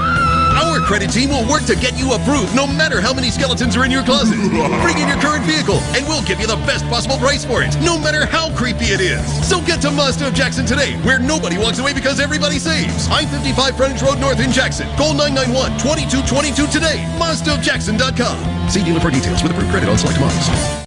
Our 0.57 0.79
credit 0.79 1.11
team 1.11 1.29
will 1.29 1.47
work 1.47 1.65
to 1.65 1.75
get 1.75 1.97
you 1.97 2.13
approved 2.13 2.55
no 2.55 2.65
matter 2.65 2.99
how 2.99 3.13
many 3.13 3.29
skeletons 3.29 3.77
are 3.77 3.85
in 3.85 3.91
your 3.91 4.03
closet. 4.03 4.37
Bring 4.81 4.97
in 4.97 5.07
your 5.07 5.21
current 5.21 5.45
vehicle 5.45 5.77
and 5.93 6.05
we'll 6.07 6.23
give 6.23 6.39
you 6.39 6.47
the 6.47 6.57
best 6.65 6.83
possible 6.85 7.17
price 7.17 7.45
for 7.45 7.61
it, 7.61 7.77
no 7.81 7.97
matter 7.97 8.25
how 8.25 8.49
creepy 8.55 8.85
it 8.85 8.99
is. 8.99 9.21
So 9.47 9.61
get 9.61 9.81
to 9.81 9.91
Mazda 9.91 10.27
of 10.27 10.33
Jackson 10.33 10.65
today, 10.65 10.97
where 11.05 11.19
nobody 11.19 11.59
walks 11.59 11.77
away 11.77 11.93
because 11.93 12.19
everybody 12.19 12.57
saves. 12.57 13.07
I-55 13.07 13.77
Frontage 13.77 14.01
Road 14.01 14.19
North 14.19 14.39
in 14.39 14.51
Jackson. 14.51 14.87
Call 14.97 15.13
991-2222 15.13 16.71
today. 16.71 17.05
MazdaofJackson.com. 17.21 18.69
See 18.69 18.83
dealer 18.83 18.99
for 18.99 19.11
details 19.11 19.43
with 19.43 19.51
approved 19.51 19.69
credit 19.69 19.89
on 19.89 19.97
select 19.97 20.19
models. 20.19 20.86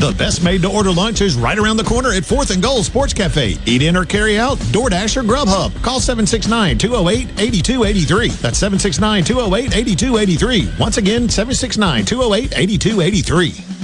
The 0.00 0.14
best 0.18 0.42
made 0.42 0.62
to 0.62 0.70
order 0.70 0.90
lunch 0.92 1.20
is 1.20 1.36
right 1.36 1.58
around 1.58 1.76
the 1.76 1.84
corner 1.84 2.12
at 2.12 2.24
4th 2.24 2.52
and 2.52 2.62
Goal 2.62 2.82
Sports 2.82 3.14
Cafe. 3.14 3.56
Eat 3.64 3.82
in 3.82 3.96
or 3.96 4.04
carry 4.04 4.38
out, 4.38 4.58
DoorDash 4.58 5.16
or 5.16 5.22
Grubhub. 5.22 5.82
Call 5.82 6.00
769 6.00 6.78
208 6.78 7.40
8283. 7.40 8.28
That's 8.28 8.58
769 8.58 9.24
208 9.24 9.76
8283. 9.76 10.72
Once 10.78 10.96
again, 10.98 11.28
769 11.28 12.04
208 12.04 12.58
8283. 12.58 13.74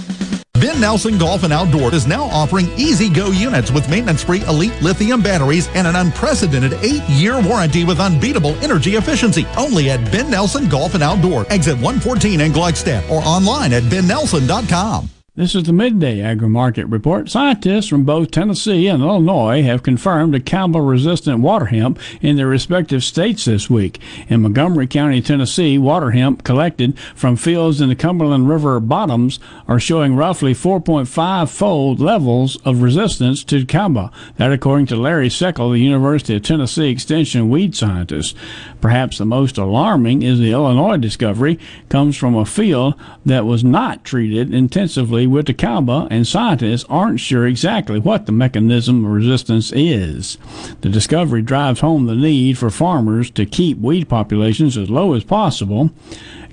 Ben 0.60 0.78
Nelson 0.78 1.16
Golf 1.16 1.42
and 1.44 1.54
Outdoor 1.54 1.94
is 1.94 2.06
now 2.06 2.24
offering 2.24 2.66
E-Z-GO 2.76 3.30
units 3.30 3.70
with 3.70 3.88
maintenance 3.88 4.22
free 4.22 4.42
elite 4.42 4.74
lithium 4.82 5.22
batteries 5.22 5.68
and 5.68 5.86
an 5.86 5.96
unprecedented 5.96 6.74
eight 6.82 7.02
year 7.08 7.40
warranty 7.40 7.84
with 7.84 7.98
unbeatable 7.98 8.54
energy 8.56 8.96
efficiency. 8.96 9.46
Only 9.56 9.88
at 9.88 10.12
Ben 10.12 10.30
Nelson 10.30 10.68
Golf 10.68 10.92
and 10.92 11.02
Outdoor, 11.02 11.50
exit 11.50 11.76
114 11.76 12.42
in 12.42 12.52
Gluckstadt, 12.52 13.08
or 13.10 13.22
online 13.22 13.72
at 13.72 13.84
bennelson.com. 13.84 15.08
This 15.36 15.54
is 15.54 15.62
the 15.62 15.72
midday 15.72 16.20
agri 16.20 16.48
market 16.48 16.86
report. 16.86 17.30
Scientists 17.30 17.86
from 17.86 18.02
both 18.02 18.32
Tennessee 18.32 18.88
and 18.88 19.00
Illinois 19.00 19.62
have 19.62 19.84
confirmed 19.84 20.34
a 20.34 20.40
cowbell 20.40 20.80
resistant 20.80 21.38
water 21.38 21.66
hemp 21.66 22.00
in 22.20 22.34
their 22.34 22.48
respective 22.48 23.04
states 23.04 23.44
this 23.44 23.70
week. 23.70 24.00
In 24.26 24.42
Montgomery 24.42 24.88
County, 24.88 25.22
Tennessee, 25.22 25.78
water 25.78 26.10
hemp 26.10 26.42
collected 26.42 26.98
from 27.14 27.36
fields 27.36 27.80
in 27.80 27.88
the 27.88 27.94
Cumberland 27.94 28.48
River 28.48 28.80
bottoms 28.80 29.38
are 29.68 29.78
showing 29.78 30.16
roughly 30.16 30.52
4.5 30.52 31.48
fold 31.48 32.00
levels 32.00 32.56
of 32.64 32.82
resistance 32.82 33.44
to 33.44 33.64
cowbell. 33.64 34.12
That, 34.36 34.50
according 34.50 34.86
to 34.86 34.96
Larry 34.96 35.28
Steckel, 35.28 35.70
the 35.70 35.78
University 35.78 36.34
of 36.34 36.42
Tennessee 36.42 36.90
Extension 36.90 37.48
weed 37.48 37.76
scientist. 37.76 38.36
Perhaps 38.80 39.18
the 39.18 39.26
most 39.26 39.58
alarming 39.58 40.22
is 40.22 40.40
the 40.40 40.50
Illinois 40.50 40.96
discovery 40.96 41.56
comes 41.88 42.16
from 42.16 42.34
a 42.34 42.44
field 42.44 42.94
that 43.24 43.46
was 43.46 43.62
not 43.62 44.02
treated 44.02 44.52
intensively 44.52 45.19
with 45.26 45.46
the 45.46 45.54
cowbell, 45.54 46.08
and 46.10 46.26
scientists 46.26 46.84
aren't 46.88 47.20
sure 47.20 47.46
exactly 47.46 47.98
what 47.98 48.26
the 48.26 48.32
mechanism 48.32 49.04
of 49.04 49.10
resistance 49.12 49.72
is. 49.72 50.38
The 50.80 50.88
discovery 50.88 51.42
drives 51.42 51.80
home 51.80 52.06
the 52.06 52.14
need 52.14 52.58
for 52.58 52.70
farmers 52.70 53.30
to 53.32 53.46
keep 53.46 53.78
weed 53.78 54.08
populations 54.08 54.76
as 54.76 54.90
low 54.90 55.14
as 55.14 55.24
possible. 55.24 55.90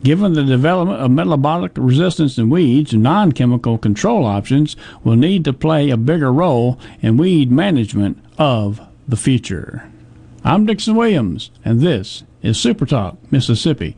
Given 0.03 0.34
the 0.34 0.44
development 0.44 0.99
of 0.99 1.11
metabolic 1.11 1.72
resistance 1.76 2.38
in 2.38 2.49
weeds, 2.49 2.94
non 2.94 3.31
chemical 3.31 3.77
control 3.77 4.26
options 4.26 4.76
will 5.03 5.15
need 5.15 5.44
to 5.45 5.53
play 5.53 5.89
a 5.89 5.98
bigger 5.98 6.31
role 6.31 6.80
in 7.02 7.18
weed 7.18 7.52
management 7.52 8.23
of 8.38 8.80
the 9.07 9.18
future. 9.18 9.89
I'm 10.44 10.65
Dixon 10.65 10.95
Williams, 10.95 11.52
and 11.65 11.81
this 11.81 12.23
is 12.41 12.60
Super 12.60 12.85
Talk 12.85 13.18
Mississippi 13.31 13.98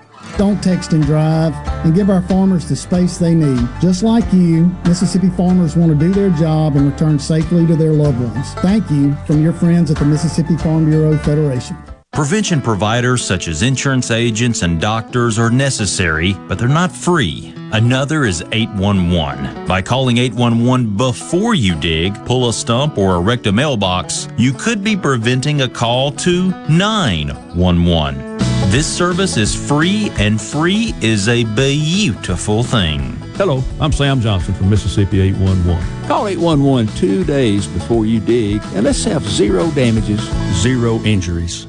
don't 0.37 0.61
text 0.61 0.93
and 0.93 1.03
drive, 1.03 1.53
and 1.85 1.95
give 1.95 2.09
our 2.09 2.21
farmers 2.23 2.67
the 2.67 2.75
space 2.75 3.17
they 3.17 3.33
need. 3.33 3.67
Just 3.81 4.03
like 4.03 4.31
you, 4.33 4.67
Mississippi 4.85 5.29
farmers 5.29 5.75
want 5.75 5.91
to 5.91 5.97
do 5.97 6.13
their 6.13 6.29
job 6.31 6.75
and 6.75 6.91
return 6.91 7.19
safely 7.19 7.65
to 7.67 7.75
their 7.75 7.93
loved 7.93 8.19
ones. 8.19 8.53
Thank 8.55 8.89
you 8.89 9.15
from 9.27 9.41
your 9.41 9.53
friends 9.53 9.91
at 9.91 9.97
the 9.97 10.05
Mississippi 10.05 10.57
Farm 10.57 10.89
Bureau 10.89 11.17
Federation. 11.17 11.77
Prevention 12.13 12.61
providers 12.61 13.23
such 13.23 13.47
as 13.47 13.61
insurance 13.61 14.11
agents 14.11 14.63
and 14.63 14.81
doctors 14.81 15.39
are 15.39 15.49
necessary, 15.49 16.33
but 16.49 16.59
they're 16.59 16.67
not 16.67 16.91
free. 16.91 17.53
Another 17.71 18.25
is 18.25 18.43
811. 18.51 19.65
By 19.65 19.81
calling 19.81 20.17
811 20.17 20.97
before 20.97 21.55
you 21.55 21.73
dig, 21.79 22.13
pull 22.25 22.49
a 22.49 22.53
stump, 22.53 22.97
or 22.97 23.15
erect 23.15 23.47
a 23.47 23.51
mailbox, 23.53 24.27
you 24.37 24.51
could 24.51 24.83
be 24.83 24.97
preventing 24.97 25.61
a 25.61 25.69
call 25.69 26.11
to 26.11 26.49
911. 26.67 28.50
This 28.71 28.87
service 28.87 29.35
is 29.35 29.53
free, 29.53 30.13
and 30.17 30.39
free 30.39 30.93
is 31.01 31.27
a 31.27 31.43
beautiful 31.43 32.63
thing. 32.63 33.17
Hello, 33.35 33.61
I'm 33.81 33.91
Sam 33.91 34.21
Johnson 34.21 34.53
from 34.53 34.69
Mississippi 34.69 35.19
811. 35.19 36.07
Call 36.07 36.29
811 36.29 36.95
two 36.95 37.25
days 37.25 37.67
before 37.67 38.05
you 38.05 38.21
dig, 38.21 38.61
and 38.73 38.85
let's 38.85 39.03
have 39.03 39.23
zero 39.23 39.69
damages, 39.71 40.21
zero 40.53 41.01
injuries. 41.03 41.67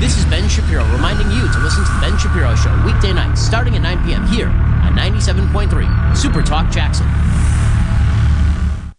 This 0.00 0.16
is 0.16 0.24
Ben 0.30 0.48
Shapiro 0.48 0.90
reminding 0.90 1.30
you 1.30 1.42
to 1.52 1.58
listen 1.58 1.84
to 1.84 1.92
The 1.92 1.98
Ben 2.00 2.16
Shapiro 2.16 2.54
Show 2.54 2.72
weekday 2.86 3.12
nights 3.12 3.42
starting 3.42 3.76
at 3.76 3.82
9 3.82 4.06
p.m. 4.06 4.26
here 4.28 4.48
on 4.48 4.96
97.3 4.96 6.16
Super 6.16 6.40
Talk 6.40 6.72
Jackson. 6.72 7.04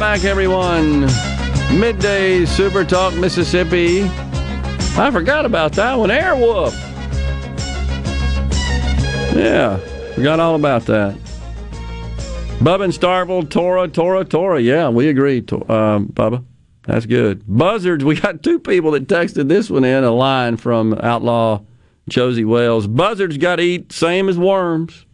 Back, 0.00 0.24
everyone. 0.24 1.02
Midday 1.78 2.46
Super 2.46 2.86
Talk 2.86 3.12
Mississippi. 3.16 4.04
I 4.04 5.10
forgot 5.12 5.44
about 5.44 5.72
that 5.72 5.98
one. 5.98 6.08
Airwolf. 6.08 6.72
Yeah, 9.36 9.76
forgot 10.14 10.40
all 10.40 10.54
about 10.54 10.86
that. 10.86 11.14
Bubba 12.60 12.84
and 12.84 12.94
Starkville, 12.94 13.50
Tora, 13.50 13.88
Tora, 13.88 14.24
Tora. 14.24 14.58
Yeah, 14.58 14.88
we 14.88 15.08
agree, 15.08 15.44
um, 15.68 16.06
Bubba. 16.08 16.44
That's 16.84 17.04
good. 17.04 17.46
Buzzards, 17.46 18.02
we 18.02 18.14
got 18.14 18.42
two 18.42 18.58
people 18.58 18.92
that 18.92 19.06
texted 19.06 19.48
this 19.48 19.68
one 19.68 19.84
in 19.84 20.02
a 20.02 20.10
line 20.10 20.56
from 20.56 20.94
Outlaw 20.94 21.60
Josey 22.08 22.46
Wales. 22.46 22.86
Buzzards 22.86 23.36
got 23.36 23.56
to 23.56 23.62
eat 23.62 23.92
same 23.92 24.30
as 24.30 24.38
worms. 24.38 25.04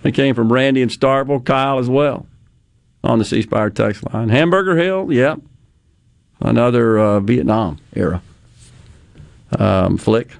They 0.00 0.10
came 0.10 0.34
from 0.34 0.50
Randy 0.50 0.80
and 0.80 0.90
Starkville, 0.90 1.44
Kyle 1.44 1.78
as 1.78 1.90
well. 1.90 2.26
On 3.02 3.18
the 3.18 3.24
C 3.24 3.42
Spire 3.42 3.70
text 3.70 4.12
line. 4.12 4.28
Hamburger 4.28 4.76
Hill, 4.76 5.12
yep. 5.12 5.40
Another 6.40 6.98
uh, 6.98 7.20
Vietnam 7.20 7.78
era 7.94 8.22
um, 9.58 9.98
flick. 9.98 10.30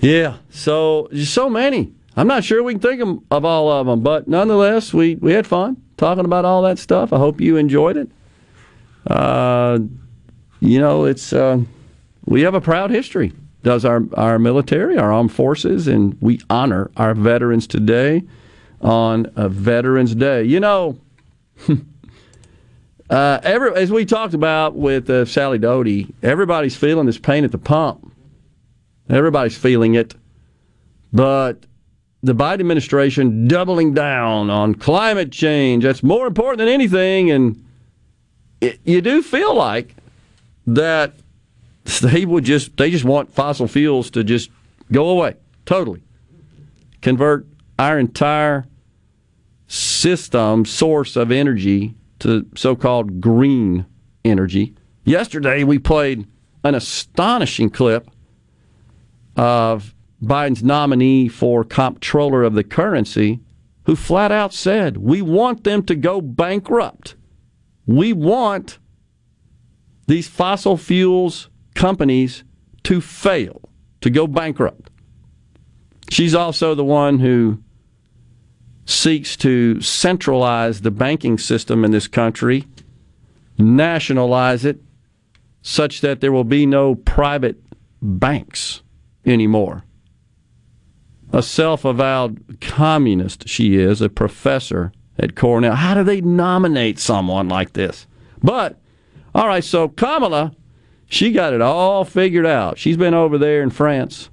Yeah, 0.00 0.36
so 0.50 1.08
so 1.24 1.48
many. 1.48 1.92
I'm 2.16 2.26
not 2.26 2.44
sure 2.44 2.62
we 2.62 2.74
can 2.74 2.80
think 2.80 3.00
of, 3.00 3.18
of 3.30 3.44
all 3.44 3.70
of 3.70 3.86
them, 3.86 4.00
but 4.00 4.28
nonetheless, 4.28 4.94
we, 4.94 5.16
we 5.16 5.32
had 5.32 5.46
fun 5.46 5.82
talking 5.96 6.24
about 6.24 6.44
all 6.44 6.62
that 6.62 6.78
stuff. 6.78 7.12
I 7.12 7.18
hope 7.18 7.40
you 7.40 7.56
enjoyed 7.56 7.96
it. 7.96 8.08
Uh, 9.06 9.80
you 10.60 10.78
know, 10.78 11.04
it's 11.04 11.32
uh, 11.32 11.60
we 12.24 12.42
have 12.42 12.54
a 12.54 12.60
proud 12.60 12.90
history. 12.90 13.32
Does 13.62 13.84
our 13.84 14.02
our 14.14 14.38
military, 14.38 14.98
our 14.98 15.12
armed 15.12 15.32
forces, 15.32 15.88
and 15.88 16.16
we 16.20 16.40
honor 16.50 16.90
our 16.96 17.14
veterans 17.14 17.66
today 17.66 18.22
on 18.80 19.26
a 19.36 19.48
Veterans 19.48 20.14
Day. 20.14 20.44
You 20.44 20.60
know, 20.60 20.98
uh, 23.10 23.40
every 23.42 23.74
as 23.74 23.90
we 23.90 24.04
talked 24.04 24.34
about 24.34 24.74
with 24.74 25.08
uh, 25.10 25.24
Sally 25.24 25.58
Doty, 25.58 26.14
everybody's 26.22 26.76
feeling 26.76 27.06
this 27.06 27.18
pain 27.18 27.44
at 27.44 27.52
the 27.52 27.58
pump. 27.58 28.12
Everybody's 29.08 29.56
feeling 29.56 29.94
it, 29.94 30.14
but 31.12 31.66
the 32.24 32.34
Biden 32.34 32.60
administration 32.60 33.46
doubling 33.46 33.92
down 33.92 34.48
on 34.48 34.74
climate 34.74 35.30
change. 35.30 35.84
That's 35.84 36.02
more 36.02 36.26
important 36.26 36.58
than 36.58 36.68
anything. 36.68 37.30
And 37.30 37.62
it, 38.62 38.80
you 38.84 39.02
do 39.02 39.22
feel 39.22 39.54
like 39.54 39.94
that 40.66 41.12
they 42.00 42.24
would 42.24 42.44
just 42.44 42.78
they 42.78 42.90
just 42.90 43.04
want 43.04 43.30
fossil 43.30 43.68
fuels 43.68 44.10
to 44.12 44.24
just 44.24 44.50
go 44.90 45.10
away 45.10 45.36
totally. 45.66 46.02
Convert 47.02 47.46
our 47.78 47.98
entire 47.98 48.66
system 49.66 50.64
source 50.64 51.16
of 51.16 51.30
energy 51.30 51.94
to 52.20 52.46
so-called 52.54 53.20
green 53.20 53.86
energy. 54.24 54.74
Yesterday 55.04 55.64
we 55.64 55.78
played 55.78 56.26
an 56.62 56.74
astonishing 56.74 57.70
clip 57.70 58.10
of 59.36 59.94
Biden's 60.22 60.62
nominee 60.62 61.28
for 61.28 61.64
comptroller 61.64 62.42
of 62.42 62.54
the 62.54 62.64
currency, 62.64 63.40
who 63.84 63.96
flat 63.96 64.32
out 64.32 64.54
said, 64.54 64.96
We 64.96 65.20
want 65.20 65.64
them 65.64 65.82
to 65.84 65.94
go 65.94 66.20
bankrupt. 66.20 67.16
We 67.86 68.12
want 68.12 68.78
these 70.06 70.28
fossil 70.28 70.76
fuels 70.76 71.50
companies 71.74 72.44
to 72.84 73.00
fail, 73.00 73.60
to 74.00 74.10
go 74.10 74.26
bankrupt. 74.26 74.90
She's 76.10 76.34
also 76.34 76.74
the 76.74 76.84
one 76.84 77.18
who 77.18 77.62
seeks 78.86 79.36
to 79.38 79.80
centralize 79.80 80.80
the 80.80 80.90
banking 80.90 81.38
system 81.38 81.84
in 81.84 81.90
this 81.90 82.08
country, 82.08 82.64
nationalize 83.58 84.64
it, 84.64 84.80
such 85.62 86.00
that 86.02 86.20
there 86.20 86.32
will 86.32 86.44
be 86.44 86.66
no 86.66 86.94
private 86.94 87.62
banks 88.02 88.82
anymore 89.24 89.84
a 91.34 91.42
self 91.42 91.84
avowed 91.84 92.58
communist 92.60 93.48
she 93.48 93.76
is, 93.76 94.00
a 94.00 94.08
professor 94.08 94.92
at 95.18 95.34
Cornell. 95.34 95.74
How 95.74 95.94
do 95.94 96.04
they 96.04 96.20
nominate 96.20 96.98
someone 96.98 97.48
like 97.48 97.72
this? 97.72 98.06
But, 98.42 98.78
all 99.34 99.48
right, 99.48 99.64
so 99.64 99.88
Kamala, 99.88 100.54
she 101.06 101.32
got 101.32 101.52
it 101.52 101.60
all 101.60 102.04
figured 102.04 102.46
out. 102.46 102.78
She's 102.78 102.96
been 102.96 103.14
over 103.14 103.36
there 103.36 103.62
in 103.62 103.70
France, 103.70 104.30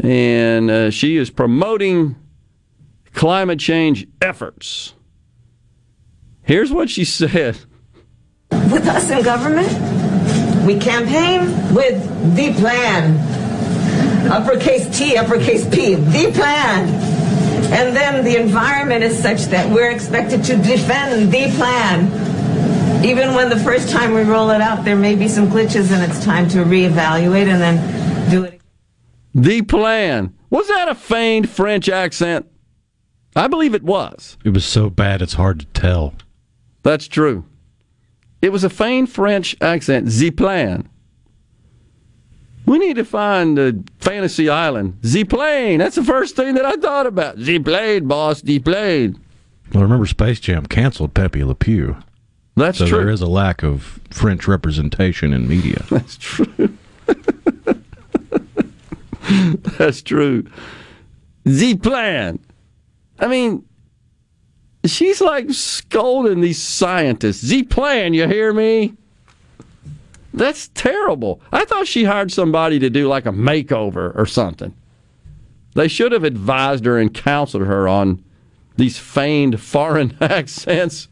and 0.00 0.70
uh, 0.70 0.90
she 0.90 1.16
is 1.16 1.30
promoting 1.30 2.16
climate 3.16 3.58
change 3.58 4.06
efforts. 4.20 4.94
Here's 6.42 6.70
what 6.70 6.88
she 6.88 7.04
said 7.04 7.56
With 8.50 8.86
us 8.86 9.10
in 9.10 9.24
government, 9.24 9.66
we 10.64 10.78
campaign 10.78 11.74
with 11.74 12.36
the 12.36 12.52
plan 12.54 13.16
uppercase 14.30 14.96
T, 14.96 15.16
uppercase 15.16 15.68
P, 15.68 15.94
the 15.94 16.30
plan. 16.32 16.88
And 17.72 17.96
then 17.96 18.24
the 18.24 18.40
environment 18.40 19.02
is 19.02 19.20
such 19.20 19.44
that 19.46 19.72
we're 19.72 19.90
expected 19.90 20.44
to 20.44 20.56
defend 20.56 21.32
the 21.32 21.50
plan. 21.56 23.04
Even 23.04 23.34
when 23.34 23.48
the 23.48 23.58
first 23.58 23.88
time 23.88 24.14
we 24.14 24.22
roll 24.22 24.50
it 24.50 24.60
out, 24.60 24.84
there 24.84 24.96
may 24.96 25.14
be 25.14 25.28
some 25.28 25.48
glitches 25.48 25.90
and 25.90 26.10
it's 26.10 26.24
time 26.24 26.48
to 26.50 26.58
reevaluate 26.58 27.46
and 27.46 27.62
then 27.62 28.30
do 28.30 28.44
it. 28.44 28.60
The 29.34 29.62
plan. 29.62 30.34
Was 30.50 30.68
that 30.68 30.88
a 30.88 30.94
feigned 30.94 31.48
French 31.48 31.88
accent? 31.88 32.46
I 33.36 33.48
believe 33.48 33.74
it 33.74 33.82
was. 33.82 34.38
It 34.44 34.50
was 34.50 34.64
so 34.64 34.88
bad 34.88 35.20
it's 35.20 35.34
hard 35.34 35.60
to 35.60 35.66
tell. 35.66 36.14
That's 36.82 37.06
true. 37.06 37.44
It 38.40 38.50
was 38.50 38.64
a 38.64 38.70
feigned 38.70 39.10
French 39.10 39.54
accent. 39.60 40.06
The 40.08 40.30
plan. 40.30 40.88
We 42.64 42.78
need 42.78 42.96
to 42.96 43.04
find 43.04 43.58
a 43.58 43.74
fantasy 43.98 44.48
island. 44.48 44.98
Z 45.04 45.24
plane. 45.26 45.78
That's 45.78 45.96
the 45.96 46.02
first 46.04 46.34
thing 46.34 46.54
that 46.54 46.64
I 46.64 46.76
thought 46.76 47.06
about. 47.06 47.38
Z 47.38 47.60
plane, 47.60 48.08
boss. 48.08 48.40
Z 48.40 48.58
plane. 48.60 49.20
Well, 49.72 49.82
remember 49.82 50.06
Space 50.06 50.40
Jam 50.40 50.66
canceled 50.66 51.12
Pepe 51.14 51.44
Le 51.44 51.54
Pew. 51.54 51.96
That's 52.56 52.78
so 52.78 52.86
true. 52.86 52.98
there 52.98 53.10
is 53.10 53.20
a 53.20 53.26
lack 53.26 53.62
of 53.62 54.00
French 54.10 54.48
representation 54.48 55.32
in 55.32 55.46
media. 55.46 55.84
That's 55.90 56.16
true. 56.16 56.76
That's 59.78 60.02
true. 60.02 60.46
Plan. 61.82 62.38
I 63.18 63.26
mean, 63.28 63.64
she's 64.84 65.20
like 65.20 65.50
scolding 65.50 66.40
these 66.40 66.62
scientists. 66.62 67.44
Z 67.44 67.64
plan, 67.64 68.14
you 68.14 68.26
hear 68.26 68.52
me? 68.52 68.94
That's 70.34 70.68
terrible. 70.68 71.40
I 71.50 71.64
thought 71.64 71.86
she 71.86 72.04
hired 72.04 72.30
somebody 72.30 72.78
to 72.80 72.90
do 72.90 73.08
like 73.08 73.24
a 73.26 73.32
makeover 73.32 74.16
or 74.16 74.26
something. 74.26 74.74
They 75.74 75.88
should 75.88 76.12
have 76.12 76.24
advised 76.24 76.84
her 76.84 76.98
and 76.98 77.12
counseled 77.12 77.66
her 77.66 77.88
on 77.88 78.22
these 78.76 78.98
feigned 78.98 79.60
foreign 79.60 80.16
accents. 80.20 81.08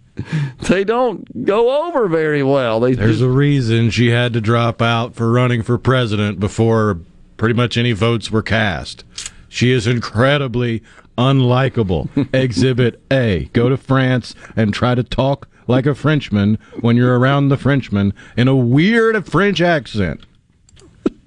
They 0.69 0.85
don't 0.85 1.45
go 1.45 1.89
over 1.89 2.07
very 2.07 2.43
well. 2.43 2.81
They 2.81 2.95
There's 2.95 3.17
just, 3.17 3.23
a 3.23 3.29
reason 3.29 3.91
she 3.91 4.11
had 4.11 4.33
to 4.35 4.41
drop 4.41 4.81
out 4.81 5.15
for 5.15 5.31
running 5.33 5.63
for 5.63 5.77
president 5.77 6.39
before 6.39 7.01
pretty 7.37 7.55
much 7.55 7.77
any 7.77 7.93
votes 7.93 8.31
were 8.31 8.43
cast. 8.43 9.05
She 9.49 9.71
is 9.71 9.87
incredibly 9.87 10.83
unlikable. 11.17 12.09
Exhibit 12.35 13.03
A. 13.11 13.47
Go 13.53 13.69
to 13.69 13.77
France 13.77 14.35
and 14.57 14.73
try 14.73 14.95
to 14.95 15.03
talk 15.03 15.49
like 15.67 15.87
a 15.87 15.95
Frenchman 15.95 16.59
when 16.81 16.97
you're 16.97 17.19
around 17.19 17.49
the 17.49 17.57
Frenchman 17.57 18.13
in 18.37 18.49
a 18.49 18.57
weird 18.57 19.27
French 19.27 19.61
accent. 19.61 20.27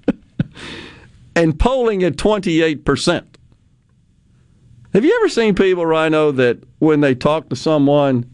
and 1.36 1.58
polling 1.58 2.02
at 2.02 2.16
28%. 2.16 3.24
Have 4.94 5.04
you 5.04 5.16
ever 5.20 5.28
seen 5.28 5.54
people, 5.54 5.84
Rhino, 5.84 6.32
that 6.32 6.58
when 6.78 7.00
they 7.00 7.14
talk 7.14 7.48
to 7.50 7.56
someone 7.56 8.30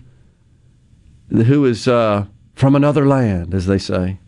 who 1.29 1.65
is 1.65 1.89
uh, 1.89 2.27
from 2.55 2.77
another 2.77 3.07
land, 3.07 3.55
as 3.55 3.67
they 3.67 3.79
say, 3.79 4.19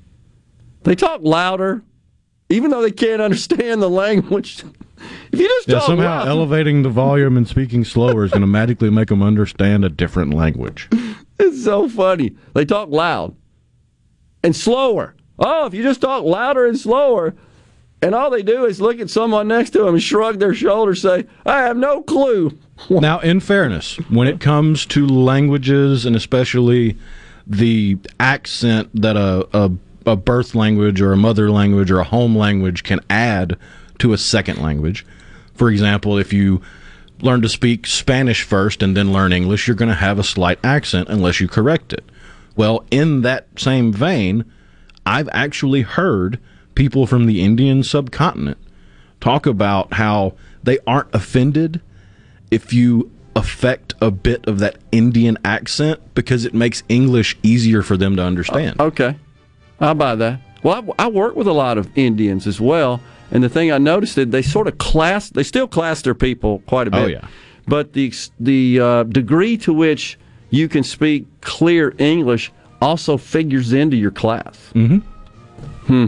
they 0.83 0.95
talk 0.95 1.21
louder, 1.23 1.83
even 2.49 2.71
though 2.71 2.83
they 2.83 2.91
can't 2.91 3.23
understand 3.23 3.81
the 3.81 3.91
language? 3.91 4.65
If 5.33 5.41
you 5.41 5.49
just 5.49 5.69
Yeah, 5.69 5.81
somehow 5.81 6.19
loud, 6.19 6.29
elevating 6.29 6.83
the 6.83 6.89
volume 6.89 7.37
and 7.37 7.47
speaking 7.47 7.85
slower 7.85 8.25
is 8.25 8.31
going 8.31 8.41
to 8.43 8.47
magically 8.47 8.91
make 8.91 9.09
them 9.09 9.23
understand 9.23 9.85
a 9.85 9.89
different 9.89 10.35
language. 10.35 10.89
It's 11.39 11.65
so 11.65 11.87
funny. 11.87 12.35
They 12.55 12.65
talk 12.65 12.89
loud 12.89 13.37
and 14.43 14.57
slower. 14.57 15.15
Oh, 15.39 15.67
if 15.67 15.75
you 15.75 15.83
just 15.83 16.01
talk 16.01 16.25
louder 16.25 16.67
and 16.67 16.79
slower, 16.79 17.35
and 18.01 18.15
all 18.15 18.31
they 18.31 18.43
do 18.43 18.65
is 18.65 18.81
look 18.81 19.01
at 19.01 19.11
someone 19.11 19.47
next 19.49 19.71
to 19.71 19.81
them 19.81 19.89
and 19.95 20.03
shrug 20.03 20.39
their 20.39 20.55
shoulders, 20.55 21.03
say, 21.03 21.27
"I 21.45 21.59
have 21.59 21.77
no 21.77 22.03
clue." 22.03 22.57
Now, 22.91 23.21
in 23.21 23.41
fairness, 23.41 23.97
when 24.09 24.29
it 24.29 24.41
comes 24.41 24.87
to 24.87 25.07
languages 25.07 26.07
and 26.07 26.17
especially 26.17 26.97
the 27.47 27.99
accent 28.19 28.89
that 28.95 29.17
a, 29.17 29.47
a, 29.53 29.71
a 30.07 30.17
birth 30.17 30.55
language 30.55 31.01
or 31.01 31.13
a 31.13 31.17
mother 31.17 31.51
language 31.51 31.91
or 31.91 32.01
a 32.01 32.05
home 32.05 32.37
language 32.37 32.83
can 32.83 33.01
add 33.11 33.57
to 33.99 34.13
a 34.13 34.19
second 34.19 34.61
language, 34.61 35.05
for 35.55 35.71
example, 35.71 36.19
if 36.19 36.33
you 36.33 36.63
learn 37.21 37.43
to 37.43 37.49
speak 37.49 37.87
Spanish 37.87 38.43
first 38.43 38.83
and 38.83 38.97
then 38.97 39.13
learn 39.13 39.33
English, 39.33 39.67
you're 39.67 39.77
going 39.77 39.89
to 39.89 39.95
have 39.95 40.19
a 40.19 40.25
slight 40.25 40.59
accent 40.63 41.09
unless 41.09 41.41
you 41.41 41.49
correct 41.49 41.93
it. 41.93 42.05
Well, 42.57 42.85
in 42.91 43.23
that 43.23 43.47
same 43.57 43.93
vein, 43.93 44.45
I've 45.05 45.29
actually 45.33 45.83
heard 45.83 46.39
people 46.75 47.07
from 47.07 47.27
the 47.27 47.43
Indian 47.43 47.83
subcontinent 47.83 48.59
talk 49.21 49.47
about 49.47 49.95
how 49.95 50.35
they 50.63 50.79
aren't 50.87 51.15
offended 51.15 51.81
if 52.51 52.73
you 52.73 53.11
affect 53.35 53.95
a 54.01 54.11
bit 54.11 54.47
of 54.47 54.59
that 54.59 54.79
Indian 54.93 55.37
accent 55.45 56.01
because 56.15 56.45
it 56.45 56.55
makes 56.55 56.83
English 56.89 57.37
easier 57.43 57.83
for 57.83 57.97
them 57.97 58.17
to 58.17 58.23
understand. 58.23 58.81
Okay, 58.81 59.17
I'll 59.81 59.95
buy 59.95 60.15
that. 60.15 60.41
Well, 60.63 60.95
I, 60.99 61.05
I 61.05 61.09
work 61.09 61.37
with 61.37 61.47
a 61.47 61.53
lot 61.53 61.79
of 61.79 61.91
Indians 61.97 62.47
as 62.47 62.61
well, 62.61 63.01
and 63.31 63.43
the 63.43 63.49
thing 63.49 63.73
I 63.73 63.79
noticed 63.79 64.19
is 64.19 64.29
they 64.29 64.43
sort 64.43 64.69
of 64.69 64.79
class, 64.79 65.31
they 65.31 65.43
still 65.43 65.67
class 65.67 66.03
their 66.03 66.15
people 66.15 66.61
quite 66.67 66.89
a 66.89 66.91
bit. 66.91 67.01
Oh, 67.01 67.07
yeah. 67.07 67.29
But 67.67 67.93
the 67.93 68.13
the 68.39 68.81
uh, 68.81 69.03
degree 69.05 69.57
to 69.59 69.73
which 69.73 70.19
you 70.51 70.69
can 70.69 70.85
speak 70.85 71.27
clear 71.41 71.95
English 71.99 72.53
also 72.81 73.17
figures 73.17 73.73
into 73.73 73.97
your 73.97 74.13
class. 74.13 74.71
Mm-hmm. 74.75 74.99
Hmm. 75.87 76.07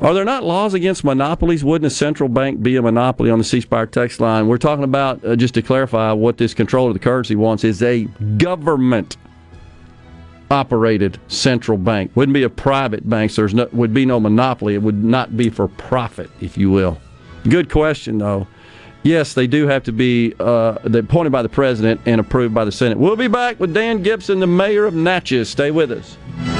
Are 0.00 0.14
there 0.14 0.24
not 0.24 0.44
laws 0.44 0.72
against 0.72 1.04
monopolies? 1.04 1.62
Wouldn't 1.62 1.86
a 1.86 1.94
central 1.94 2.28
bank 2.28 2.62
be 2.62 2.76
a 2.76 2.82
monopoly 2.82 3.30
on 3.30 3.38
the 3.38 3.44
C 3.44 3.60
Spire 3.60 3.86
text 3.86 4.18
line? 4.18 4.46
We're 4.46 4.56
talking 4.56 4.84
about, 4.84 5.22
uh, 5.24 5.36
just 5.36 5.52
to 5.54 5.62
clarify, 5.62 6.12
what 6.12 6.38
this 6.38 6.54
comptroller 6.54 6.90
of 6.90 6.94
the 6.94 7.00
currency 7.00 7.36
wants 7.36 7.64
is 7.64 7.82
a 7.82 8.04
government 8.38 9.18
operated 10.50 11.18
central 11.28 11.78
bank. 11.78 12.10
Wouldn't 12.14 12.34
be 12.34 12.42
a 12.42 12.50
private 12.50 13.08
bank, 13.08 13.30
so 13.30 13.42
there's 13.42 13.54
no, 13.54 13.68
would 13.72 13.94
be 13.94 14.04
no 14.04 14.18
monopoly. 14.20 14.74
It 14.74 14.82
would 14.82 15.02
not 15.02 15.36
be 15.36 15.48
for 15.50 15.68
profit, 15.68 16.30
if 16.40 16.58
you 16.58 16.70
will. 16.70 16.98
Good 17.48 17.70
question, 17.70 18.18
though. 18.18 18.46
Yes, 19.02 19.32
they 19.32 19.46
do 19.46 19.66
have 19.66 19.82
to 19.84 19.92
be 19.92 20.34
uh, 20.38 20.76
appointed 20.84 21.30
by 21.30 21.42
the 21.42 21.48
president 21.48 22.02
and 22.04 22.20
approved 22.20 22.54
by 22.54 22.66
the 22.66 22.72
Senate. 22.72 22.98
We'll 22.98 23.16
be 23.16 23.28
back 23.28 23.58
with 23.58 23.72
Dan 23.72 24.02
Gibson, 24.02 24.40
the 24.40 24.46
mayor 24.46 24.84
of 24.84 24.94
Natchez. 24.94 25.48
Stay 25.48 25.70
with 25.70 25.90
us. 25.90 26.59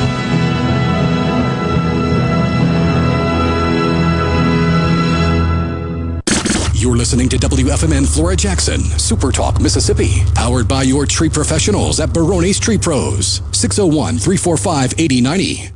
You're 6.81 6.97
listening 6.97 7.29
to 7.29 7.37
WFMN 7.37 8.11
Flora 8.11 8.35
Jackson, 8.35 8.81
Super 8.81 9.31
Talk, 9.31 9.61
Mississippi, 9.61 10.25
powered 10.35 10.67
by 10.67 10.83
your 10.83 11.05
tree 11.05 11.29
professionals 11.29 12.01
at 12.01 12.15
Barone's 12.15 12.59
Tree 12.59 12.79
Pros, 12.79 13.43
601 13.53 14.17
345 14.17 14.95
8090. 14.97 15.73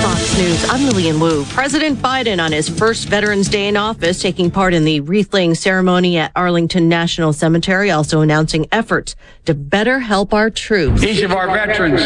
Fox 0.00 0.38
News, 0.38 0.64
I'm 0.70 0.86
Lillian 0.86 1.20
Wu. 1.20 1.44
President 1.50 1.98
Biden 1.98 2.42
on 2.42 2.52
his 2.52 2.70
first 2.70 3.06
Veterans 3.06 3.50
Day 3.50 3.68
in 3.68 3.76
office, 3.76 4.22
taking 4.22 4.50
part 4.50 4.72
in 4.72 4.86
the 4.86 5.00
wreath 5.00 5.34
laying 5.34 5.54
ceremony 5.54 6.16
at 6.16 6.32
Arlington 6.34 6.88
National 6.88 7.34
Cemetery, 7.34 7.90
also 7.90 8.22
announcing 8.22 8.66
efforts 8.72 9.14
to 9.44 9.52
better 9.52 9.98
help 9.98 10.32
our 10.32 10.48
troops. 10.48 11.04
Each 11.04 11.20
of 11.20 11.32
our 11.32 11.48
veterans 11.48 12.00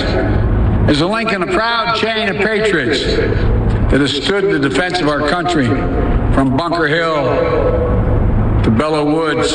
is 0.90 1.00
a 1.00 1.06
link 1.06 1.32
in 1.32 1.40
a 1.40 1.46
proud 1.46 1.96
chain 2.00 2.28
of 2.30 2.38
patriots 2.38 3.51
that 3.92 4.00
has 4.00 4.10
stood 4.10 4.50
the 4.50 4.58
defense 4.58 5.00
of 5.00 5.06
our 5.08 5.28
country 5.28 5.66
from 6.34 6.56
Bunker 6.56 6.86
Hill 6.86 7.24
to 8.62 8.70
Belleau 8.70 9.04
Woods, 9.04 9.52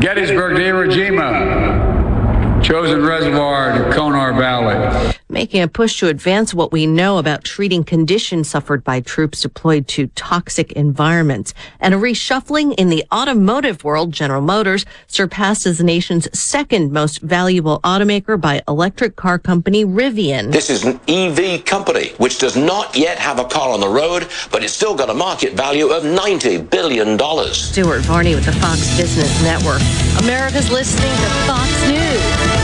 Gettysburg 0.00 0.54
to 0.56 0.62
Iwo 0.62 0.88
Jima, 0.88 2.62
Chosin 2.62 3.04
Reservoir 3.04 3.76
to 3.76 3.92
Konar 3.92 4.32
Valley 4.34 5.13
making 5.34 5.60
a 5.60 5.68
push 5.68 5.98
to 5.98 6.08
advance 6.08 6.54
what 6.54 6.72
we 6.72 6.86
know 6.86 7.18
about 7.18 7.44
treating 7.44 7.82
conditions 7.82 8.48
suffered 8.48 8.84
by 8.84 9.00
troops 9.00 9.42
deployed 9.42 9.86
to 9.88 10.06
toxic 10.14 10.72
environments. 10.72 11.52
And 11.80 11.92
a 11.92 11.98
reshuffling 11.98 12.72
in 12.76 12.88
the 12.88 13.04
automotive 13.12 13.82
world, 13.82 14.12
General 14.12 14.40
Motors 14.40 14.86
surpassed 15.08 15.66
as 15.66 15.78
the 15.78 15.84
nation's 15.84 16.28
second 16.38 16.92
most 16.92 17.20
valuable 17.20 17.80
automaker 17.80 18.40
by 18.40 18.62
electric 18.68 19.16
car 19.16 19.38
company 19.38 19.84
Rivian. 19.84 20.52
This 20.52 20.70
is 20.70 20.84
an 20.84 21.00
EV 21.08 21.64
company 21.64 22.10
which 22.18 22.38
does 22.38 22.56
not 22.56 22.96
yet 22.96 23.18
have 23.18 23.40
a 23.40 23.44
car 23.44 23.70
on 23.70 23.80
the 23.80 23.88
road, 23.88 24.28
but 24.52 24.62
it's 24.62 24.72
still 24.72 24.94
got 24.94 25.10
a 25.10 25.14
market 25.14 25.54
value 25.54 25.88
of 25.88 26.04
$90 26.04 26.70
billion. 26.70 27.18
Stuart 27.52 28.02
Varney 28.02 28.36
with 28.36 28.46
the 28.46 28.52
Fox 28.52 28.96
Business 28.96 29.42
Network. 29.42 29.82
America's 30.22 30.70
listening 30.70 31.10
to 31.10 31.28
Fox 31.46 31.88
News. 31.88 32.63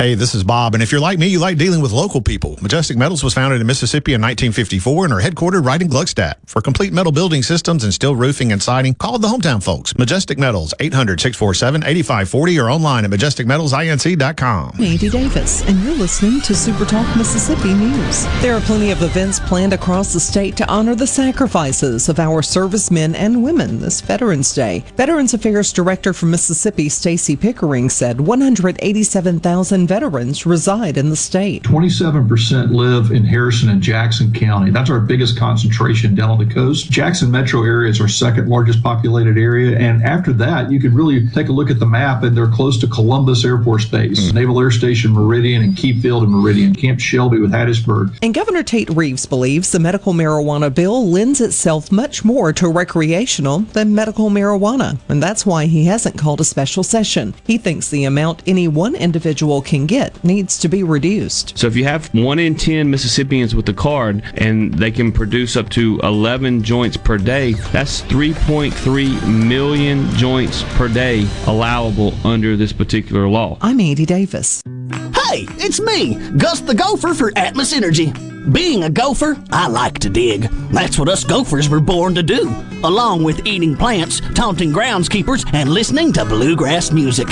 Hey, 0.00 0.14
this 0.14 0.34
is 0.34 0.42
Bob, 0.42 0.72
and 0.72 0.82
if 0.82 0.90
you're 0.90 0.98
like 0.98 1.18
me, 1.18 1.26
you 1.26 1.38
like 1.38 1.58
dealing 1.58 1.82
with 1.82 1.92
local 1.92 2.22
people. 2.22 2.56
Majestic 2.62 2.96
Metals 2.96 3.22
was 3.22 3.34
founded 3.34 3.60
in 3.60 3.66
Mississippi 3.66 4.14
in 4.14 4.22
1954 4.22 5.04
and 5.04 5.12
are 5.12 5.20
headquartered 5.20 5.62
right 5.62 5.82
in 5.82 5.88
Gluckstadt. 5.88 6.36
For 6.46 6.62
complete 6.62 6.94
metal 6.94 7.12
building 7.12 7.42
systems 7.42 7.84
and 7.84 7.92
steel 7.92 8.16
roofing 8.16 8.50
and 8.50 8.62
siding, 8.62 8.94
call 8.94 9.18
the 9.18 9.28
hometown 9.28 9.62
folks. 9.62 9.94
Majestic 9.98 10.38
Metals, 10.38 10.72
800-647-8540 10.80 12.64
or 12.64 12.70
online 12.70 13.04
at 13.04 13.10
majesticmetalsinc.com. 13.10 14.72
Andy 14.78 15.10
Davis, 15.10 15.68
and 15.68 15.78
you're 15.84 15.92
listening 15.92 16.40
to 16.40 16.54
Super 16.54 16.86
Talk 16.86 17.14
Mississippi 17.14 17.74
News. 17.74 18.24
There 18.40 18.56
are 18.56 18.62
plenty 18.62 18.92
of 18.92 19.02
events 19.02 19.38
planned 19.40 19.74
across 19.74 20.14
the 20.14 20.20
state 20.20 20.56
to 20.56 20.66
honor 20.70 20.94
the 20.94 21.06
sacrifices 21.06 22.08
of 22.08 22.18
our 22.18 22.40
servicemen 22.40 23.14
and 23.14 23.44
women 23.44 23.80
this 23.80 24.00
Veterans 24.00 24.54
Day. 24.54 24.82
Veterans 24.96 25.34
Affairs 25.34 25.74
Director 25.74 26.14
for 26.14 26.24
Mississippi, 26.24 26.88
Stacy 26.88 27.36
Pickering, 27.36 27.90
said 27.90 28.18
187,000 28.18 29.89
veterans 29.90 30.46
reside 30.46 30.96
in 30.96 31.10
the 31.10 31.16
state. 31.16 31.64
27% 31.64 32.70
live 32.70 33.10
in 33.10 33.24
Harrison 33.24 33.70
and 33.70 33.82
Jackson 33.82 34.32
County. 34.32 34.70
That's 34.70 34.88
our 34.88 35.00
biggest 35.00 35.36
concentration 35.36 36.14
down 36.14 36.30
on 36.30 36.38
the 36.38 36.46
coast. 36.46 36.92
Jackson 36.92 37.28
metro 37.28 37.64
area 37.64 37.90
is 37.90 38.00
our 38.00 38.06
second 38.06 38.48
largest 38.48 38.84
populated 38.84 39.36
area. 39.36 39.76
And 39.76 40.04
after 40.04 40.32
that, 40.34 40.70
you 40.70 40.78
can 40.78 40.94
really 40.94 41.28
take 41.30 41.48
a 41.48 41.52
look 41.52 41.70
at 41.70 41.80
the 41.80 41.86
map 41.86 42.22
and 42.22 42.36
they're 42.36 42.46
close 42.46 42.78
to 42.82 42.86
Columbus 42.86 43.44
Air 43.44 43.60
Force 43.64 43.84
Base, 43.84 44.20
mm-hmm. 44.20 44.36
Naval 44.36 44.60
Air 44.60 44.70
Station 44.70 45.10
Meridian, 45.10 45.64
and 45.64 45.76
Key 45.76 46.00
Field 46.00 46.22
and 46.22 46.30
Meridian, 46.30 46.72
Camp 46.72 47.00
Shelby 47.00 47.40
with 47.40 47.50
Hattiesburg. 47.50 48.16
And 48.22 48.32
Governor 48.32 48.62
Tate 48.62 48.90
Reeves 48.90 49.26
believes 49.26 49.72
the 49.72 49.80
medical 49.80 50.12
marijuana 50.12 50.72
bill 50.72 51.04
lends 51.10 51.40
itself 51.40 51.90
much 51.90 52.24
more 52.24 52.52
to 52.52 52.68
recreational 52.68 53.60
than 53.74 53.92
medical 53.92 54.30
marijuana. 54.30 55.00
And 55.08 55.20
that's 55.20 55.44
why 55.44 55.66
he 55.66 55.86
hasn't 55.86 56.16
called 56.16 56.40
a 56.40 56.44
special 56.44 56.84
session. 56.84 57.34
He 57.44 57.58
thinks 57.58 57.88
the 57.88 58.04
amount 58.04 58.44
any 58.46 58.68
one 58.68 58.94
individual 58.94 59.60
can 59.60 59.79
can 59.80 59.86
get 59.86 60.24
needs 60.24 60.58
to 60.58 60.68
be 60.68 60.82
reduced. 60.82 61.56
So 61.56 61.66
if 61.66 61.76
you 61.76 61.84
have 61.84 62.12
one 62.14 62.38
in 62.38 62.54
10 62.54 62.90
Mississippians 62.90 63.54
with 63.54 63.66
the 63.66 63.72
card 63.72 64.22
and 64.34 64.74
they 64.74 64.90
can 64.90 65.10
produce 65.12 65.56
up 65.56 65.68
to 65.70 65.98
11 66.02 66.62
joints 66.62 66.96
per 66.96 67.16
day, 67.16 67.52
that's 67.72 68.02
3.3 68.02 69.46
million 69.46 70.08
joints 70.10 70.62
per 70.74 70.88
day 70.88 71.26
allowable 71.46 72.14
under 72.24 72.56
this 72.56 72.72
particular 72.72 73.26
law. 73.28 73.56
I'm 73.60 73.80
Andy 73.80 74.04
Davis. 74.04 74.62
Hey, 74.92 75.46
it's 75.58 75.80
me, 75.80 76.16
Gus 76.36 76.60
the 76.60 76.74
Gopher 76.74 77.14
for 77.14 77.30
Atmos 77.32 77.72
Energy. 77.72 78.12
Being 78.52 78.84
a 78.84 78.90
gopher, 78.90 79.36
I 79.50 79.68
like 79.68 79.98
to 80.00 80.10
dig. 80.10 80.42
That's 80.72 80.98
what 80.98 81.08
us 81.08 81.24
gophers 81.24 81.68
were 81.68 81.80
born 81.80 82.14
to 82.14 82.22
do, 82.22 82.52
along 82.82 83.22
with 83.22 83.46
eating 83.46 83.76
plants, 83.76 84.20
taunting 84.34 84.72
groundskeepers, 84.72 85.48
and 85.52 85.68
listening 85.68 86.12
to 86.14 86.24
bluegrass 86.24 86.90
music. 86.90 87.28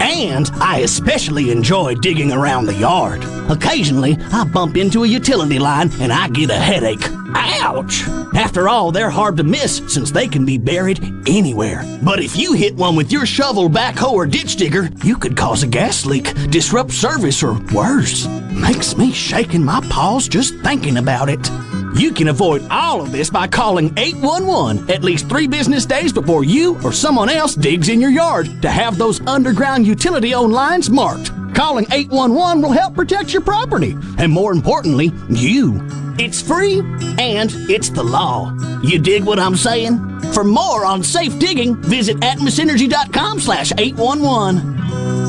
And 0.00 0.50
I 0.54 0.80
especially 0.84 1.50
enjoy 1.50 1.94
digging 1.96 2.32
around 2.32 2.66
the 2.66 2.74
yard. 2.74 3.24
Occasionally, 3.50 4.16
I 4.32 4.44
bump 4.44 4.76
into 4.76 5.04
a 5.04 5.08
utility 5.08 5.58
line 5.58 5.90
and 6.00 6.12
I 6.12 6.28
get 6.28 6.50
a 6.50 6.54
headache. 6.54 7.08
Ouch! 7.34 8.02
After 8.34 8.68
all, 8.68 8.92
they're 8.92 9.10
hard 9.10 9.36
to 9.36 9.44
miss 9.44 9.82
since 9.88 10.10
they 10.10 10.28
can 10.28 10.44
be 10.44 10.58
buried 10.58 11.00
anywhere. 11.26 11.84
But 12.02 12.20
if 12.20 12.36
you 12.36 12.52
hit 12.52 12.74
one 12.76 12.96
with 12.96 13.12
your 13.12 13.26
shovel, 13.26 13.68
backhoe, 13.68 14.12
or 14.12 14.26
ditch 14.26 14.56
digger, 14.56 14.90
you 15.04 15.16
could 15.16 15.36
cause 15.36 15.62
a 15.62 15.66
gas 15.66 16.04
leak, 16.06 16.32
disrupt 16.50 16.92
service, 16.92 17.42
or 17.42 17.58
worse. 17.74 18.26
Makes 18.50 18.96
me 18.96 19.12
shake 19.12 19.54
in 19.54 19.64
my 19.64 19.80
paws 19.90 20.28
just 20.28 20.54
thinking 20.56 20.96
about 20.98 21.28
it. 21.28 21.50
You 21.94 22.12
can 22.12 22.28
avoid 22.28 22.66
all 22.70 23.02
of 23.02 23.12
this 23.12 23.28
by 23.28 23.46
calling 23.46 23.92
811 23.98 24.90
at 24.90 25.04
least 25.04 25.28
three 25.28 25.46
business 25.46 25.84
days 25.84 26.12
before 26.12 26.42
you 26.42 26.80
or 26.82 26.92
someone 26.92 27.28
else 27.28 27.54
digs 27.54 27.88
in 27.88 28.00
your 28.00 28.10
yard 28.10 28.62
to 28.62 28.70
have 28.70 28.96
those 28.96 29.20
underground 29.26 29.86
utility 29.86 30.34
owned 30.34 30.52
lines 30.52 30.88
marked. 30.88 31.30
Calling 31.54 31.86
811 31.92 32.62
will 32.62 32.72
help 32.72 32.94
protect 32.94 33.32
your 33.32 33.42
property 33.42 33.96
and, 34.18 34.32
more 34.32 34.52
importantly, 34.52 35.12
you. 35.28 35.80
It's 36.18 36.40
free 36.40 36.80
and 37.18 37.50
it's 37.70 37.90
the 37.90 38.02
law. 38.02 38.56
You 38.82 38.98
dig 38.98 39.24
what 39.24 39.38
I'm 39.38 39.56
saying? 39.56 39.98
For 40.32 40.44
more 40.44 40.84
on 40.86 41.02
safe 41.02 41.38
digging, 41.38 41.76
visit 41.82 42.18
atmosenergy.com 42.18 43.40
slash 43.40 43.72
811. 43.76 45.21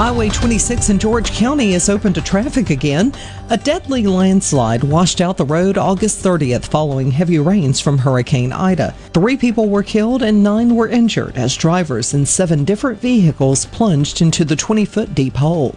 Highway 0.00 0.30
26 0.30 0.88
in 0.88 0.98
George 0.98 1.30
County 1.30 1.74
is 1.74 1.90
open 1.90 2.14
to 2.14 2.22
traffic 2.22 2.70
again. 2.70 3.12
A 3.50 3.58
deadly 3.58 4.06
landslide 4.06 4.82
washed 4.82 5.20
out 5.20 5.36
the 5.36 5.44
road 5.44 5.76
August 5.76 6.24
30th 6.24 6.64
following 6.64 7.10
heavy 7.10 7.38
rains 7.38 7.80
from 7.80 7.98
Hurricane 7.98 8.50
Ida. 8.50 8.94
Three 9.12 9.36
people 9.36 9.68
were 9.68 9.82
killed 9.82 10.22
and 10.22 10.42
nine 10.42 10.74
were 10.74 10.88
injured 10.88 11.36
as 11.36 11.54
drivers 11.54 12.14
in 12.14 12.24
seven 12.24 12.64
different 12.64 12.98
vehicles 12.98 13.66
plunged 13.66 14.22
into 14.22 14.42
the 14.42 14.56
20 14.56 14.86
foot 14.86 15.14
deep 15.14 15.36
hole. 15.36 15.74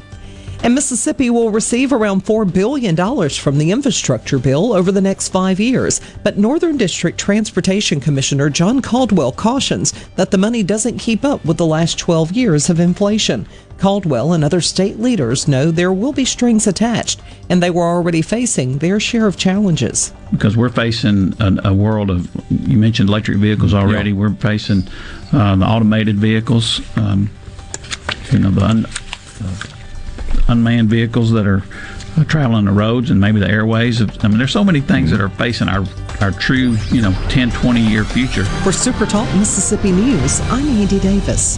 And 0.64 0.76
Mississippi 0.76 1.30
will 1.30 1.52
receive 1.52 1.92
around 1.92 2.24
$4 2.24 2.52
billion 2.52 2.96
from 3.30 3.58
the 3.58 3.72
infrastructure 3.72 4.40
bill 4.40 4.72
over 4.72 4.94
the 4.94 5.02
next 5.02 5.28
five 5.28 5.60
years. 5.60 6.00
But 6.24 6.38
Northern 6.38 6.78
District 6.78 7.20
Transportation 7.20 8.00
Commissioner 8.00 8.50
John 8.50 8.82
Caldwell 8.82 9.34
cautions 9.34 9.92
that 10.16 10.32
the 10.32 10.38
money 10.38 10.64
doesn't 10.64 11.00
keep 11.00 11.26
up 11.26 11.44
with 11.44 11.58
the 11.58 11.66
last 11.66 12.00
12 12.00 12.32
years 12.32 12.70
of 12.70 12.80
inflation. 12.80 13.46
Caldwell 13.78 14.32
and 14.32 14.42
other 14.42 14.62
state 14.62 15.00
leaders 15.00 15.50
know 15.50 15.70
there 15.70 15.92
will 15.92 16.14
be 16.14 16.24
strings 16.24 16.66
attached, 16.66 17.20
and 17.50 17.62
they 17.62 17.70
were 17.70 17.84
already 17.84 18.22
facing 18.22 18.78
their 18.78 19.02
share 19.02 19.28
of 19.28 19.36
challenges. 19.36 20.14
Because 20.32 20.56
we're 20.56 20.70
facing 20.70 21.34
a, 21.42 21.72
a 21.72 21.74
world 21.74 22.10
of, 22.10 22.30
you 22.50 22.78
mentioned 22.78 23.10
electric 23.10 23.40
vehicles 23.40 23.74
already, 23.74 24.12
yeah. 24.12 24.16
we're 24.16 24.34
facing 24.36 24.84
uh, 25.34 25.58
the 25.58 25.66
automated 25.66 26.16
vehicles, 26.16 26.80
um, 26.98 27.30
you 28.32 28.40
know, 28.40 28.52
the 28.52 28.64
un, 28.64 28.86
uh, 28.86 29.73
unmanned 30.48 30.90
vehicles 30.90 31.32
that 31.32 31.48
are 31.48 31.64
uh, 32.18 32.24
traveling 32.26 32.66
the 32.66 32.72
roads 32.72 33.10
and 33.10 33.20
maybe 33.20 33.40
the 33.40 33.50
airways. 33.50 34.02
I 34.02 34.28
mean, 34.28 34.38
there's 34.38 34.52
so 34.52 34.64
many 34.64 34.82
things 34.82 35.12
that 35.12 35.22
are 35.22 35.30
facing 35.30 35.68
our, 35.68 35.86
our 36.22 36.32
true, 36.32 36.78
you 36.92 37.02
know, 37.02 37.12
10, 37.30 37.52
20 37.52 37.82
year 37.82 38.04
future. 38.04 38.46
For 38.46 38.72
Super 38.72 39.06
Talk 39.06 39.28
Mississippi 39.36 39.92
News, 39.92 40.40
I'm 40.42 40.68
Andy 40.68 41.00
Davis. 41.00 41.58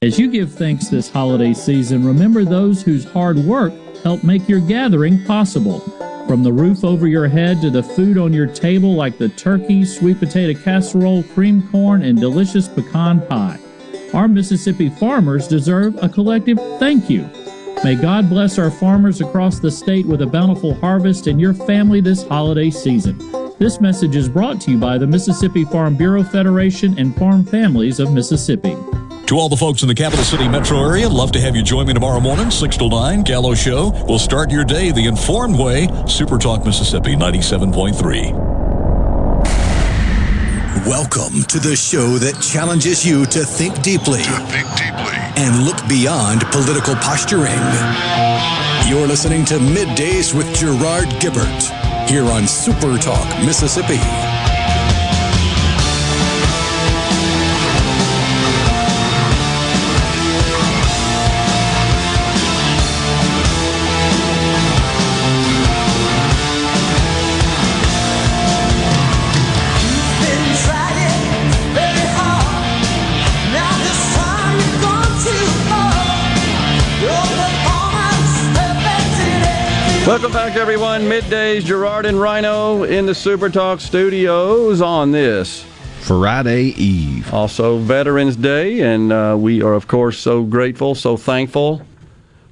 as 0.00 0.18
you 0.18 0.30
give 0.30 0.50
thanks 0.50 0.88
this 0.88 1.10
holiday 1.10 1.52
season, 1.52 2.06
remember 2.06 2.44
those 2.44 2.82
whose 2.82 3.04
hard 3.04 3.36
work 3.36 3.72
helped 4.02 4.24
make 4.24 4.48
your 4.48 4.60
gathering 4.60 5.22
possible. 5.26 5.80
From 6.26 6.42
the 6.42 6.52
roof 6.52 6.84
over 6.84 7.06
your 7.06 7.28
head 7.28 7.60
to 7.60 7.68
the 7.68 7.82
food 7.82 8.16
on 8.16 8.32
your 8.32 8.46
table, 8.46 8.94
like 8.94 9.18
the 9.18 9.28
turkey, 9.28 9.84
sweet 9.84 10.18
potato 10.18 10.58
casserole, 10.58 11.22
cream 11.34 11.68
corn, 11.70 12.02
and 12.02 12.18
delicious 12.18 12.66
pecan 12.66 13.26
pie. 13.26 13.58
Our 14.14 14.26
Mississippi 14.26 14.88
farmers 14.88 15.48
deserve 15.48 16.02
a 16.02 16.08
collective 16.08 16.58
thank 16.78 17.10
you. 17.10 17.28
May 17.84 17.94
God 17.94 18.30
bless 18.30 18.58
our 18.58 18.70
farmers 18.70 19.20
across 19.20 19.60
the 19.60 19.70
state 19.70 20.06
with 20.06 20.22
a 20.22 20.26
bountiful 20.26 20.74
harvest 20.74 21.26
and 21.26 21.38
your 21.38 21.52
family 21.52 22.00
this 22.00 22.26
holiday 22.26 22.70
season. 22.70 23.18
This 23.58 23.80
message 23.80 24.14
is 24.14 24.28
brought 24.28 24.60
to 24.60 24.70
you 24.70 24.78
by 24.78 24.98
the 24.98 25.06
Mississippi 25.08 25.64
Farm 25.64 25.96
Bureau 25.96 26.22
Federation 26.22 26.96
and 26.96 27.12
Farm 27.16 27.44
Families 27.44 27.98
of 27.98 28.12
Mississippi. 28.12 28.76
To 29.26 29.36
all 29.36 29.48
the 29.48 29.56
folks 29.56 29.82
in 29.82 29.88
the 29.88 29.96
capital 29.96 30.24
city 30.24 30.46
metro 30.46 30.78
area, 30.78 31.08
love 31.08 31.32
to 31.32 31.40
have 31.40 31.56
you 31.56 31.64
join 31.64 31.88
me 31.88 31.92
tomorrow 31.92 32.20
morning, 32.20 32.52
6 32.52 32.76
to 32.76 32.88
9, 32.88 33.22
Gallo 33.22 33.56
Show. 33.56 33.90
We'll 34.06 34.20
start 34.20 34.52
your 34.52 34.64
day 34.64 34.92
the 34.92 35.06
informed 35.06 35.58
way. 35.58 35.88
Super 36.06 36.38
Talk 36.38 36.64
Mississippi 36.64 37.16
97.3. 37.16 38.32
Welcome 40.86 41.42
to 41.42 41.58
the 41.58 41.74
show 41.74 42.16
that 42.18 42.40
challenges 42.40 43.04
you 43.04 43.26
to 43.26 43.40
think 43.40 43.82
deeply. 43.82 44.22
To 44.22 44.38
think 44.46 44.68
deeply. 44.76 45.18
And 45.36 45.64
look 45.64 45.78
beyond 45.88 46.42
political 46.52 46.94
posturing. 46.94 47.58
You're 48.88 49.08
listening 49.08 49.44
to 49.46 49.58
Middays 49.58 50.32
with 50.32 50.46
Gerard 50.54 51.08
Gibert 51.20 51.77
here 52.08 52.24
on 52.24 52.46
Super 52.46 52.96
Talk, 52.96 53.28
Mississippi. 53.44 54.27
Welcome 80.08 80.32
back, 80.32 80.56
everyone. 80.56 81.02
Middays, 81.02 81.66
Gerard 81.66 82.06
and 82.06 82.18
Rhino 82.18 82.84
in 82.84 83.04
the 83.04 83.14
Super 83.14 83.50
Talk 83.50 83.78
studios 83.78 84.80
on 84.80 85.12
this 85.12 85.64
Friday 86.00 86.68
Eve. 86.82 87.30
Also, 87.34 87.76
Veterans 87.76 88.34
Day, 88.34 88.80
and 88.80 89.12
uh, 89.12 89.36
we 89.38 89.60
are, 89.60 89.74
of 89.74 89.86
course, 89.86 90.18
so 90.18 90.44
grateful, 90.44 90.94
so 90.94 91.18
thankful 91.18 91.82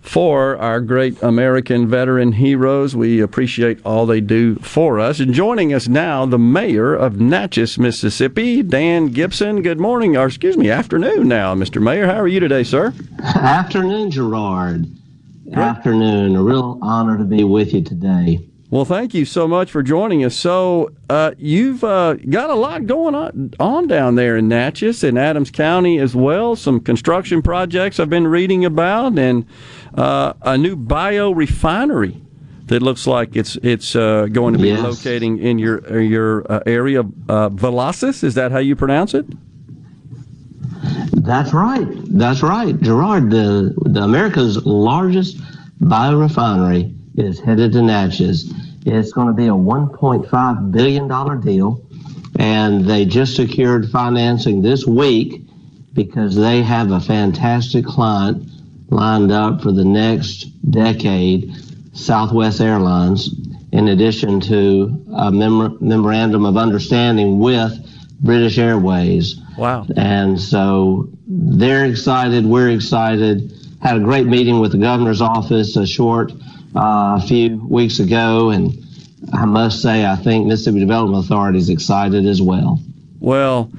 for 0.02 0.58
our 0.58 0.82
great 0.82 1.22
American 1.22 1.88
veteran 1.88 2.32
heroes. 2.32 2.94
We 2.94 3.20
appreciate 3.22 3.80
all 3.86 4.04
they 4.04 4.20
do 4.20 4.56
for 4.56 5.00
us. 5.00 5.18
And 5.18 5.32
joining 5.32 5.72
us 5.72 5.88
now, 5.88 6.26
the 6.26 6.38
mayor 6.38 6.94
of 6.94 7.22
Natchez, 7.22 7.78
Mississippi, 7.78 8.62
Dan 8.62 9.06
Gibson. 9.06 9.62
Good 9.62 9.80
morning, 9.80 10.14
or 10.14 10.26
excuse 10.26 10.58
me, 10.58 10.70
afternoon 10.70 11.26
now, 11.26 11.54
Mr. 11.54 11.80
Mayor. 11.80 12.04
How 12.06 12.20
are 12.20 12.28
you 12.28 12.38
today, 12.38 12.64
sir? 12.64 12.92
Afternoon, 13.22 14.10
Gerard 14.10 14.95
afternoon. 15.52 16.36
A 16.36 16.42
real 16.42 16.78
honor 16.82 17.18
to 17.18 17.24
be 17.24 17.44
with 17.44 17.72
you 17.72 17.82
today. 17.82 18.48
Well, 18.68 18.84
thank 18.84 19.14
you 19.14 19.24
so 19.24 19.46
much 19.46 19.70
for 19.70 19.80
joining 19.80 20.24
us. 20.24 20.34
So, 20.34 20.90
uh, 21.08 21.32
you've 21.38 21.84
uh, 21.84 22.14
got 22.14 22.50
a 22.50 22.54
lot 22.54 22.86
going 22.86 23.14
on, 23.14 23.54
on 23.60 23.86
down 23.86 24.16
there 24.16 24.36
in 24.36 24.48
Natchez 24.48 25.04
and 25.04 25.16
Adams 25.16 25.52
County 25.52 26.00
as 26.00 26.16
well. 26.16 26.56
Some 26.56 26.80
construction 26.80 27.42
projects 27.42 28.00
I've 28.00 28.10
been 28.10 28.26
reading 28.26 28.64
about, 28.64 29.16
and 29.18 29.46
uh, 29.94 30.32
a 30.42 30.58
new 30.58 30.76
biorefinery 30.76 32.20
that 32.66 32.82
looks 32.82 33.06
like 33.06 33.36
it's 33.36 33.54
it's 33.62 33.94
uh, 33.94 34.26
going 34.26 34.54
to 34.54 34.58
be 34.58 34.68
yes. 34.68 34.82
locating 34.82 35.38
in 35.38 35.60
your 35.60 36.00
your 36.00 36.50
uh, 36.50 36.60
area. 36.66 37.02
Uh, 37.02 37.50
Velocys, 37.50 38.24
is 38.24 38.34
that 38.34 38.50
how 38.50 38.58
you 38.58 38.74
pronounce 38.74 39.14
it? 39.14 39.26
That's 41.16 41.52
right. 41.54 41.86
That's 42.10 42.42
right. 42.42 42.78
Gerard, 42.80 43.30
the, 43.30 43.74
the 43.86 44.02
America's 44.02 44.64
largest 44.66 45.38
biorefinery 45.80 46.94
is 47.18 47.40
headed 47.40 47.72
to 47.72 47.82
Natchez. 47.82 48.52
It's 48.84 49.12
going 49.12 49.28
to 49.28 49.32
be 49.32 49.46
a 49.46 49.52
$1.5 49.52 50.72
billion 50.72 51.40
deal. 51.40 51.82
And 52.38 52.84
they 52.84 53.06
just 53.06 53.34
secured 53.34 53.90
financing 53.90 54.60
this 54.60 54.86
week 54.86 55.42
because 55.94 56.36
they 56.36 56.60
have 56.62 56.90
a 56.90 57.00
fantastic 57.00 57.86
client 57.86 58.46
lined 58.90 59.32
up 59.32 59.62
for 59.62 59.72
the 59.72 59.84
next 59.84 60.44
decade, 60.70 61.54
Southwest 61.94 62.60
Airlines, 62.60 63.30
in 63.72 63.88
addition 63.88 64.38
to 64.42 65.02
a 65.16 65.32
mem- 65.32 65.78
memorandum 65.80 66.44
of 66.44 66.58
understanding 66.58 67.38
with 67.38 67.85
British 68.20 68.58
Airways. 68.58 69.36
Wow. 69.58 69.86
And 69.96 70.40
so 70.40 71.08
they're 71.26 71.86
excited. 71.86 72.44
We're 72.46 72.70
excited. 72.70 73.52
Had 73.82 73.96
a 73.96 74.00
great 74.00 74.26
meeting 74.26 74.60
with 74.60 74.72
the 74.72 74.78
governor's 74.78 75.20
office 75.20 75.76
a 75.76 75.86
short 75.86 76.32
uh, 76.74 77.20
few 77.26 77.64
weeks 77.66 77.98
ago. 77.98 78.50
And 78.50 78.72
I 79.32 79.44
must 79.44 79.82
say, 79.82 80.06
I 80.06 80.16
think 80.16 80.46
Mississippi 80.46 80.80
Development 80.80 81.24
Authority 81.24 81.58
is 81.58 81.68
excited 81.68 82.26
as 82.26 82.40
well. 82.40 82.80
Well, 83.20 83.70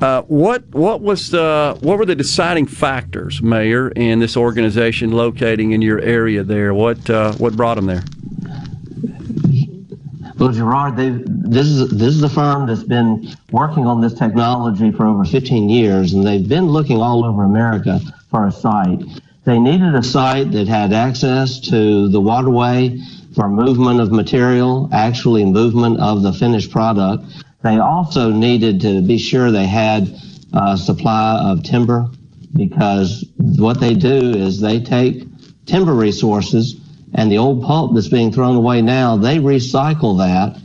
uh, 0.00 0.22
what 0.22 0.66
what 0.74 1.00
was 1.00 1.30
the 1.30 1.76
what 1.80 1.98
were 1.98 2.04
the 2.04 2.14
deciding 2.14 2.66
factors, 2.66 3.40
Mayor, 3.40 3.88
in 3.88 4.18
this 4.18 4.36
organization 4.36 5.12
locating 5.12 5.72
in 5.72 5.80
your 5.80 5.98
area 6.00 6.42
there? 6.42 6.74
What 6.74 7.08
uh, 7.08 7.32
what 7.34 7.56
brought 7.56 7.76
them 7.76 7.86
there? 7.86 8.04
Well, 10.46 10.54
Gerard, 10.54 10.96
this 10.96 11.66
is 11.66 11.90
this 11.90 12.14
is 12.14 12.22
a 12.22 12.28
firm 12.28 12.68
that's 12.68 12.84
been 12.84 13.34
working 13.50 13.84
on 13.88 14.00
this 14.00 14.14
technology 14.14 14.92
for 14.92 15.04
over 15.04 15.24
15 15.24 15.68
years, 15.68 16.12
and 16.12 16.24
they've 16.24 16.48
been 16.48 16.66
looking 16.68 17.02
all 17.02 17.24
over 17.24 17.42
America 17.42 17.98
for 18.30 18.46
a 18.46 18.52
site. 18.52 19.02
They 19.42 19.58
needed 19.58 19.96
a 19.96 20.04
site 20.04 20.52
that 20.52 20.68
had 20.68 20.92
access 20.92 21.58
to 21.70 22.08
the 22.08 22.20
waterway 22.20 22.96
for 23.34 23.48
movement 23.48 23.98
of 23.98 24.12
material, 24.12 24.88
actually 24.92 25.44
movement 25.44 25.98
of 25.98 26.22
the 26.22 26.32
finished 26.32 26.70
product. 26.70 27.24
They 27.64 27.78
also 27.78 28.30
needed 28.30 28.80
to 28.82 29.02
be 29.02 29.18
sure 29.18 29.50
they 29.50 29.66
had 29.66 30.16
a 30.52 30.78
supply 30.78 31.40
of 31.42 31.64
timber 31.64 32.08
because 32.54 33.24
what 33.36 33.80
they 33.80 33.94
do 33.94 34.30
is 34.30 34.60
they 34.60 34.78
take 34.78 35.24
timber 35.66 35.92
resources 35.92 36.76
and 37.14 37.30
the 37.30 37.38
old 37.38 37.62
pulp 37.62 37.94
that's 37.94 38.08
being 38.08 38.32
thrown 38.32 38.56
away 38.56 38.82
now, 38.82 39.16
they 39.16 39.38
recycle 39.38 40.18
that 40.18 40.60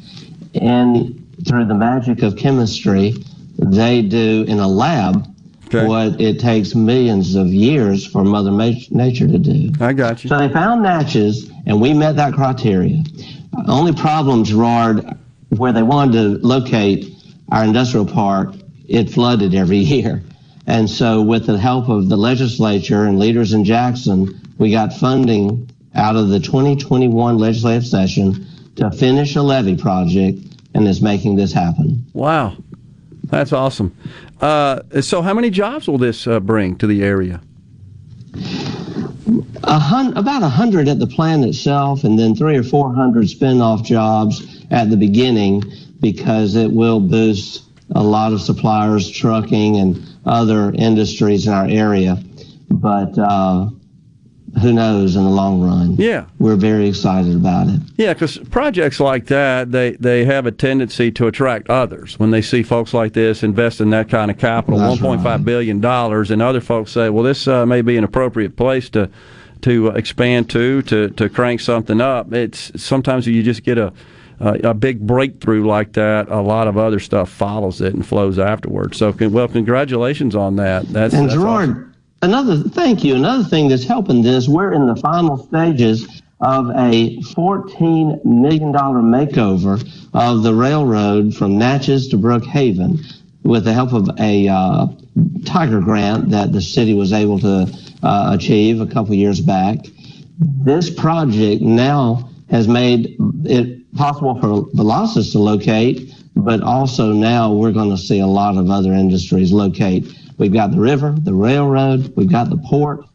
and 0.53 1.18
through 1.47 1.65
the 1.65 1.73
magic 1.73 2.22
of 2.23 2.35
chemistry, 2.35 3.15
they 3.57 4.01
do 4.01 4.45
in 4.47 4.59
a 4.59 4.68
lab 4.68 5.27
what 5.72 6.19
it 6.19 6.38
takes 6.39 6.76
millions 6.76 7.35
of 7.35 7.47
years 7.47 8.05
for 8.05 8.26
Mother 8.26 8.51
Ma- 8.51 8.73
Nature 8.89 9.27
to 9.27 9.38
do. 9.38 9.72
I 9.80 9.93
got 9.93 10.22
you. 10.23 10.30
So 10.30 10.38
they 10.38 10.49
found 10.49 10.84
Natchez, 10.84 11.49
and 11.65 11.80
we 11.80 11.93
met 11.93 12.18
that 12.18 12.34
criteria. 12.34 13.01
Only 13.68 13.93
problem, 13.93 14.43
Gerard, 14.43 15.18
where 15.49 15.72
they 15.72 15.84
wanted 15.84 16.13
to 16.13 16.45
locate 16.45 17.13
our 17.49 17.63
industrial 17.63 18.05
park, 18.05 18.53
it 18.88 19.09
flooded 19.09 19.55
every 19.55 19.77
year. 19.95 20.22
And 20.68 20.89
so, 20.89 21.22
with 21.22 21.47
the 21.47 21.57
help 21.57 21.88
of 21.88 22.09
the 22.09 22.18
legislature 22.18 23.05
and 23.05 23.18
leaders 23.18 23.53
in 23.53 23.63
Jackson, 23.63 24.41
we 24.57 24.72
got 24.72 24.93
funding 24.93 25.70
out 25.95 26.15
of 26.15 26.30
the 26.30 26.39
2021 26.39 27.38
legislative 27.38 27.85
session 27.85 28.45
to 28.76 28.91
finish 28.91 29.35
a 29.35 29.41
levy 29.41 29.76
project 29.76 30.39
and 30.73 30.88
is 30.88 31.01
making 31.01 31.35
this 31.35 31.51
happen. 31.51 32.05
Wow, 32.13 32.57
that's 33.26 33.51
awesome. 33.51 33.95
Uh, 34.39 34.80
so, 35.01 35.22
how 35.22 35.34
many 35.34 35.49
jobs 35.49 35.88
will 35.88 35.97
this 35.97 36.26
uh, 36.26 36.39
bring 36.39 36.76
to 36.77 36.88
the 36.88 37.03
area? 37.03 37.41
A 39.63 39.77
hun- 39.77 40.18
about 40.18 40.41
a 40.41 40.49
hundred 40.49 40.88
at 40.88 40.99
the 40.99 41.07
plant 41.07 41.45
itself, 41.45 42.03
and 42.03 42.18
then 42.18 42.35
three 42.35 42.57
or 42.57 42.63
four 42.63 42.93
hundred 42.93 43.30
spin-off 43.30 43.84
jobs 43.84 44.65
at 44.72 44.89
the 44.89 44.97
beginning 44.97 45.63
because 45.99 46.55
it 46.55 46.72
will 46.72 46.99
boost 46.99 47.63
a 47.93 48.01
lot 48.01 48.34
of 48.34 48.41
suppliers, 48.41 49.09
trucking, 49.09 49.77
and 49.77 50.03
other 50.26 50.72
industries 50.72 51.45
in 51.45 51.53
our 51.53 51.68
area. 51.68 52.18
But 52.69 53.18
uh, 53.19 53.69
who 54.61 54.73
knows 54.73 55.15
in 55.15 55.23
the 55.23 55.30
long 55.30 55.61
run? 55.61 55.95
Yeah. 55.98 56.26
We're 56.40 56.56
very 56.56 56.90
excited 56.90 57.36
about 57.36 57.68
it. 57.68 57.80
Yeah, 57.98 58.14
because 58.14 58.38
projects 58.38 58.99
like 58.99 59.28
that, 59.28 59.72
they, 59.72 59.91
they 59.91 60.26
have 60.26 60.45
a 60.45 60.52
tendency 60.52 61.11
to 61.11 61.28
attract 61.28 61.69
others. 61.69 62.19
When 62.19 62.32
they 62.32 62.41
see 62.41 62.64
folks 62.64 62.94
like 62.94 63.14
this 63.14 63.44
invest 63.44 63.82
in 63.82 63.90
that 63.91 64.10
kind 64.10 64.30
of 64.32 64.38
capital, 64.38 64.80
That's 64.80 64.99
$1.5 64.99 65.45
billion, 65.45 65.84
and 65.84 66.41
other 66.41 66.61
folks 66.61 66.91
say, 66.91 67.10
well, 67.10 67.23
this 67.23 67.48
uh, 67.48 67.65
may 67.65 67.82
be 67.82 67.98
an 67.98 68.03
appropriate 68.03 68.56
place 68.56 68.90
to 68.91 69.10
to 69.61 69.90
expand 69.90 70.49
to, 70.49 70.82
to, 70.82 71.10
to 71.10 71.30
crank 71.30 71.61
something 71.61 72.02
up. 72.02 72.34
It's 72.34 72.72
sometimes 72.82 73.28
you 73.28 73.44
just 73.44 73.61
get 73.61 73.78
a 73.78 73.94
a, 74.41 74.69
a 74.69 74.73
big 74.73 75.06
breakthrough 75.06 75.65
like 75.65 75.94
that. 75.94 76.30
A 76.30 76.41
lot 76.41 76.68
of 76.68 76.78
other 76.78 76.99
stuff 76.99 77.30
follows 77.30 77.80
it 77.80 77.94
and 77.94 78.06
flows 78.06 78.40
afterwards. 78.40 78.98
So, 78.98 79.15
well, 79.30 79.48
congratulations 79.48 80.36
on 80.36 80.56
that. 80.57 80.88
That's 80.88 81.14
and 81.14 81.30
that's 81.30 81.36
Gerard, 81.36 81.69
awesome. 81.69 81.90
Another 82.23 82.57
thank 82.57 83.03
you. 83.03 83.15
Another 83.15 83.43
thing 83.43 83.68
that's 83.68 83.84
helping 83.84 84.22
this, 84.22 84.48
we're 84.48 84.73
in 84.73 84.85
the 84.85 84.95
final 84.95 85.38
stages 85.38 86.22
of 86.39 86.69
a 86.69 87.18
$14 87.18 88.23
million 88.23 88.72
makeover 88.72 89.84
of 90.14 90.43
the 90.43 90.53
railroad 90.53 91.35
from 91.35 91.57
Natchez 91.57 92.10
to 92.10 92.18
Brookhaven 92.18 92.99
with 93.43 93.64
the 93.64 93.73
help 93.73 93.93
of 93.93 94.07
a 94.19 94.48
uh, 94.48 94.88
Tiger 95.45 95.81
grant 95.81 96.30
that 96.30 96.52
the 96.52 96.61
city 96.61 96.93
was 96.93 97.11
able 97.11 97.39
to 97.39 97.68
uh, 98.03 98.31
achieve 98.35 98.81
a 98.81 98.88
couple 98.88 99.15
years 99.15 99.39
back. 99.39 99.80
This 100.38 100.91
project 100.91 101.64
now 101.64 102.30
has 102.52 102.68
made 102.68 103.15
it 103.45 103.91
possible 103.95 104.39
for 104.39 104.69
Velocys 104.76 105.31
to 105.31 105.39
locate, 105.39 106.14
but 106.35 106.61
also 106.61 107.14
now 107.14 107.52
we're 107.52 107.72
going 107.72 107.89
to 107.89 107.98
see 107.98 108.19
a 108.19 108.27
lot 108.27 108.57
of 108.57 108.69
other 108.69 108.93
industries 108.93 109.52
locate. 109.52 110.06
We've 110.41 110.51
got 110.51 110.72
the 110.72 110.80
river, 110.80 111.13
the 111.15 111.35
railroad, 111.35 112.13
we've 112.15 112.27
got 112.27 112.49
the 112.49 112.57
port, 112.57 113.05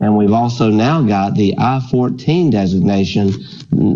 and 0.00 0.18
we've 0.18 0.34
also 0.34 0.68
now 0.68 1.00
got 1.00 1.34
the 1.34 1.54
I 1.56 1.80
14 1.90 2.50
designation, 2.50 3.32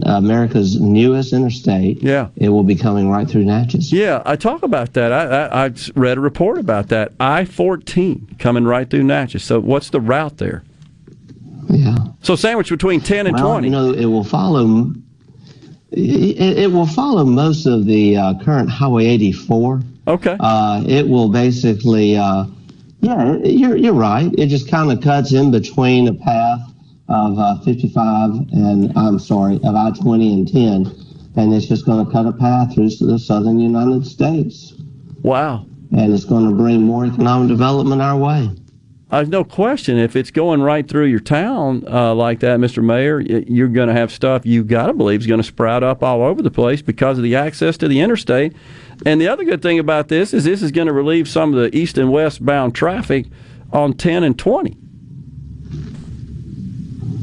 America's 0.07 0.81
newest 0.81 1.35
interstate. 1.35 2.03
Yeah. 2.03 2.29
It 2.37 2.49
will 2.49 2.63
be 2.63 2.75
coming 2.75 3.11
right 3.11 3.29
through 3.29 3.45
Natchez. 3.45 3.93
Yeah, 3.93 4.23
I 4.25 4.37
talk 4.37 4.63
about 4.63 4.95
that. 4.95 5.13
I, 5.13 5.27
I, 5.27 5.67
I 5.67 5.75
read 5.97 6.17
a 6.17 6.23
report 6.23 6.57
about 6.57 6.89
that. 6.89 7.13
I 7.21 7.45
14 7.45 8.37
coming 8.39 8.65
right 8.65 8.89
through 8.89 9.03
Natchez. 9.03 9.45
So, 9.45 9.61
what's 9.61 9.91
the 9.91 10.01
route 10.01 10.39
there? 10.39 10.65
Yeah. 11.69 11.95
So, 12.23 12.37
sandwich 12.37 12.71
between 12.71 13.03
10 13.03 13.27
and 13.27 13.37
well, 13.37 13.51
20. 13.51 13.67
You 13.67 13.71
know, 13.71 13.93
it 13.93 14.07
will 14.07 14.25
follow. 14.25 14.93
It, 15.91 16.59
it 16.59 16.73
will 16.73 16.87
follow 16.87 17.27
most 17.27 17.67
of 17.67 17.85
the 17.85 18.17
uh, 18.17 18.35
current 18.43 18.71
Highway 18.71 19.05
84. 19.09 19.83
Okay. 20.07 20.39
Uh, 20.41 20.85
it 20.89 21.07
will 21.07 21.29
basically, 21.29 22.17
uh, 22.17 22.47
yeah, 23.01 23.37
you're 23.45 23.77
you're 23.77 23.93
right. 23.95 24.33
It 24.37 24.47
just 24.47 24.69
kind 24.69 24.91
of 24.91 25.01
cuts 25.01 25.33
in 25.33 25.51
between 25.51 26.09
a 26.09 26.15
path 26.15 26.61
of 27.09 27.39
uh, 27.39 27.61
55 27.61 28.31
and 28.53 28.93
I'm 28.97 29.19
sorry 29.19 29.57
of 29.57 29.75
I-20 29.75 30.33
and 30.35 30.53
10, 30.53 31.07
and 31.37 31.55
it's 31.55 31.67
just 31.67 31.87
going 31.87 32.05
to 32.05 32.13
cut 32.13 32.27
a 32.27 32.33
path 32.33 32.75
through 32.75 32.91
to 32.91 33.07
the 33.07 33.19
southern 33.19 33.59
United 33.59 34.07
States. 34.07 34.75
Wow. 35.23 35.67
And 35.91 36.13
it's 36.13 36.25
going 36.25 36.49
to 36.49 36.55
bring 36.55 36.83
more 36.83 37.07
economic 37.07 37.49
development 37.49 38.03
our 38.03 38.17
way. 38.17 38.51
There's 39.11 39.29
no 39.29 39.43
question. 39.43 39.97
If 39.97 40.17
it's 40.17 40.31
going 40.31 40.61
right 40.61 40.87
through 40.87 41.07
your 41.07 41.21
town 41.21 41.85
uh, 41.89 42.15
like 42.15 42.41
that, 42.41 42.61
Mr. 42.61 42.85
Mayor, 42.85 43.21
you're 43.21 43.69
going 43.69 43.89
to 43.89 43.95
have 43.95 44.13
stuff 44.13 44.45
you 44.45 44.63
got 44.65 44.89
to 44.89 44.93
believe 44.93 45.21
is 45.21 45.27
going 45.27 45.41
to 45.41 45.47
sprout 45.47 45.83
up 45.83 46.03
all 46.03 46.23
over 46.23 46.43
the 46.43 46.51
place 46.51 46.83
because 46.83 47.17
of 47.17 47.25
the 47.25 47.35
access 47.35 47.79
to 47.79 47.89
the 47.89 48.01
interstate. 48.01 48.55
And 49.07 49.21
the 49.21 49.29
other 49.29 49.45
good 49.45 49.63
thing 49.63 49.79
about 49.79 50.09
this 50.09 50.35
is 50.35 50.45
this 50.45 50.63
is 50.63 50.73
going 50.73 50.89
to 50.89 50.93
relieve 50.93 51.29
some 51.29 51.55
of 51.55 51.61
the 51.61 51.77
east 51.77 51.97
and 51.97 52.13
west 52.13 52.45
bound 52.45 52.75
traffic 52.75 53.27
on 53.73 53.95
10 53.95 54.25
and 54.25 54.39
20. 54.39 54.77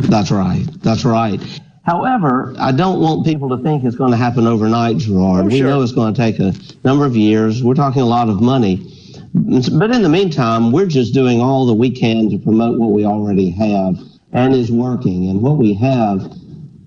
That's 0.10 0.32
right. 0.32 0.66
That's 0.82 1.06
right. 1.06 1.42
However, 1.84 2.56
I 2.58 2.72
don't 2.72 3.00
want 3.00 3.26
people 3.26 3.56
to 3.56 3.62
think 3.62 3.84
it's 3.84 3.96
going 3.96 4.10
to 4.10 4.18
happen 4.18 4.48
overnight, 4.48 4.98
Gerard. 4.98 5.46
Oh, 5.46 5.48
we 5.48 5.62
know 5.62 5.84
it's 5.84 5.92
going 5.92 6.16
to 6.16 6.20
take 6.20 6.40
a 6.40 6.54
number 6.84 7.06
of 7.06 7.16
years. 7.16 7.62
We're 7.64 7.76
talking 7.76 8.02
a 8.02 8.08
lot 8.08 8.28
of 8.28 8.42
money. 8.42 8.92
But 9.36 9.92
in 9.92 10.02
the 10.02 10.10
meantime, 10.10 10.72
we're 10.72 10.86
just 10.86 11.14
doing 11.14 11.42
all 11.42 11.66
that 11.66 11.74
we 11.74 11.92
can 11.92 12.30
to 12.30 12.38
promote 12.38 12.80
what 12.80 12.92
we 12.92 13.06
already 13.06 13.50
have 13.50 14.00
and 14.32 14.56
is 14.56 14.72
working. 14.72 15.30
And 15.30 15.42
what 15.42 15.58
we 15.58 15.74
have, 15.74 16.32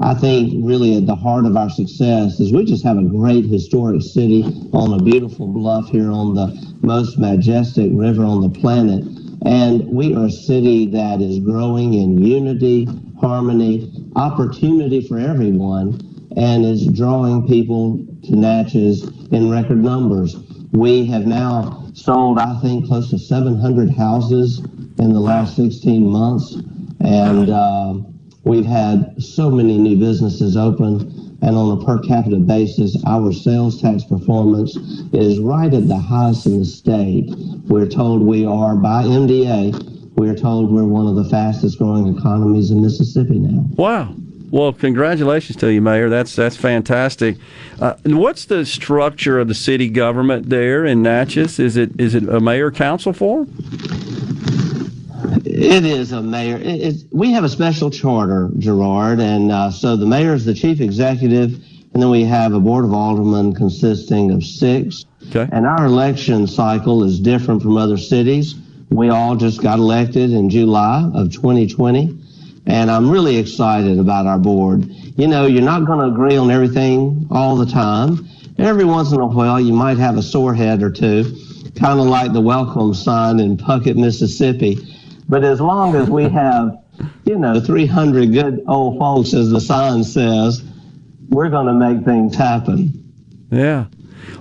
I 0.00 0.14
think, 0.14 0.64
really 0.64 0.96
at 0.96 1.04
the 1.04 1.14
heart 1.14 1.44
of 1.44 1.58
our 1.58 1.68
success 1.68 2.40
is 2.40 2.50
we 2.50 2.64
just 2.64 2.84
have 2.84 2.96
a 2.96 3.02
great 3.02 3.44
historic 3.44 4.00
city 4.00 4.44
on 4.72 4.98
a 4.98 5.02
beautiful 5.02 5.46
bluff 5.46 5.90
here 5.90 6.10
on 6.10 6.34
the 6.34 6.74
most 6.80 7.18
majestic 7.18 7.90
river 7.92 8.24
on 8.24 8.40
the 8.40 8.58
planet. 8.58 9.04
And 9.44 9.86
we 9.86 10.14
are 10.14 10.24
a 10.24 10.30
city 10.30 10.86
that 10.86 11.20
is 11.20 11.40
growing 11.40 11.92
in 11.92 12.16
unity, 12.16 12.88
harmony, 13.20 13.92
opportunity 14.16 15.06
for 15.06 15.18
everyone, 15.18 16.00
and 16.34 16.64
is 16.64 16.86
drawing 16.86 17.46
people 17.46 18.06
to 18.24 18.36
Natchez 18.36 19.02
in 19.32 19.50
record 19.50 19.84
numbers. 19.84 20.34
We 20.72 21.06
have 21.06 21.26
now 21.26 21.86
sold, 21.94 22.38
I 22.38 22.58
think, 22.60 22.86
close 22.86 23.10
to 23.10 23.18
700 23.18 23.90
houses 23.90 24.58
in 24.98 25.12
the 25.12 25.20
last 25.20 25.56
16 25.56 26.06
months. 26.06 26.54
And 27.00 27.48
uh, 27.48 27.94
we've 28.44 28.66
had 28.66 29.22
so 29.22 29.50
many 29.50 29.78
new 29.78 29.96
businesses 29.96 30.56
open. 30.56 31.38
And 31.40 31.56
on 31.56 31.80
a 31.80 31.84
per 31.84 32.00
capita 32.00 32.36
basis, 32.36 32.96
our 33.06 33.32
sales 33.32 33.80
tax 33.80 34.04
performance 34.04 34.76
is 35.12 35.38
right 35.38 35.72
at 35.72 35.86
the 35.86 35.96
highest 35.96 36.46
in 36.46 36.58
the 36.58 36.64
state. 36.64 37.30
We're 37.68 37.86
told 37.86 38.22
we 38.22 38.44
are, 38.44 38.74
by 38.74 39.04
MDA, 39.04 40.16
we're 40.16 40.34
told 40.34 40.72
we're 40.72 40.84
one 40.84 41.06
of 41.06 41.14
the 41.14 41.30
fastest 41.30 41.78
growing 41.78 42.14
economies 42.16 42.72
in 42.72 42.82
Mississippi 42.82 43.38
now. 43.38 43.64
Wow. 43.76 44.16
Well, 44.50 44.72
congratulations 44.72 45.56
to 45.58 45.72
you, 45.72 45.82
Mayor. 45.82 46.08
That's 46.08 46.34
that's 46.34 46.56
fantastic. 46.56 47.36
Uh, 47.80 47.94
and 48.04 48.18
what's 48.18 48.46
the 48.46 48.64
structure 48.64 49.38
of 49.38 49.48
the 49.48 49.54
city 49.54 49.90
government 49.90 50.48
there 50.48 50.86
in 50.86 51.02
Natchez? 51.02 51.58
Is 51.58 51.76
it 51.76 52.00
is 52.00 52.14
it 52.14 52.28
a 52.28 52.40
mayor 52.40 52.70
council 52.70 53.12
form? 53.12 53.52
It 55.44 55.84
is 55.84 56.12
a 56.12 56.22
mayor. 56.22 56.56
It, 56.56 56.80
it's, 56.80 57.04
we 57.10 57.32
have 57.32 57.44
a 57.44 57.48
special 57.48 57.90
charter, 57.90 58.50
Gerard, 58.58 59.20
and 59.20 59.52
uh, 59.52 59.70
so 59.70 59.96
the 59.96 60.06
mayor 60.06 60.32
is 60.32 60.44
the 60.44 60.54
chief 60.54 60.80
executive, 60.80 61.54
and 61.92 62.02
then 62.02 62.10
we 62.10 62.24
have 62.24 62.54
a 62.54 62.60
board 62.60 62.84
of 62.84 62.94
aldermen 62.94 63.54
consisting 63.54 64.30
of 64.30 64.44
six. 64.44 65.04
Okay. 65.28 65.46
And 65.52 65.66
our 65.66 65.84
election 65.84 66.46
cycle 66.46 67.04
is 67.04 67.20
different 67.20 67.60
from 67.60 67.76
other 67.76 67.98
cities. 67.98 68.54
We 68.90 69.10
all 69.10 69.36
just 69.36 69.62
got 69.62 69.78
elected 69.78 70.32
in 70.32 70.48
July 70.48 71.10
of 71.14 71.32
2020, 71.32 72.17
and 72.68 72.90
I'm 72.90 73.10
really 73.10 73.38
excited 73.38 73.98
about 73.98 74.26
our 74.26 74.38
board. 74.38 74.84
You 75.16 75.26
know, 75.26 75.46
you're 75.46 75.62
not 75.62 75.86
going 75.86 76.00
to 76.00 76.14
agree 76.14 76.36
on 76.36 76.50
everything 76.50 77.26
all 77.30 77.56
the 77.56 77.66
time. 77.66 78.28
Every 78.58 78.84
once 78.84 79.10
in 79.10 79.20
a 79.20 79.26
while, 79.26 79.58
you 79.58 79.72
might 79.72 79.96
have 79.96 80.18
a 80.18 80.22
sore 80.22 80.54
head 80.54 80.82
or 80.82 80.90
two, 80.90 81.34
kind 81.76 81.98
of 81.98 82.06
like 82.06 82.34
the 82.34 82.42
welcome 82.42 82.92
sign 82.92 83.40
in 83.40 83.56
Puckett, 83.56 83.96
Mississippi. 83.96 84.78
But 85.28 85.44
as 85.44 85.60
long 85.60 85.96
as 85.96 86.10
we 86.10 86.28
have, 86.28 86.78
you 87.24 87.38
know, 87.38 87.58
300 87.58 88.32
good 88.32 88.64
old 88.68 88.98
folks, 88.98 89.32
as 89.32 89.48
the 89.48 89.60
sign 89.60 90.04
says, 90.04 90.62
we're 91.30 91.48
going 91.48 91.66
to 91.66 91.74
make 91.74 92.04
things 92.04 92.34
happen. 92.34 93.12
Yeah. 93.50 93.86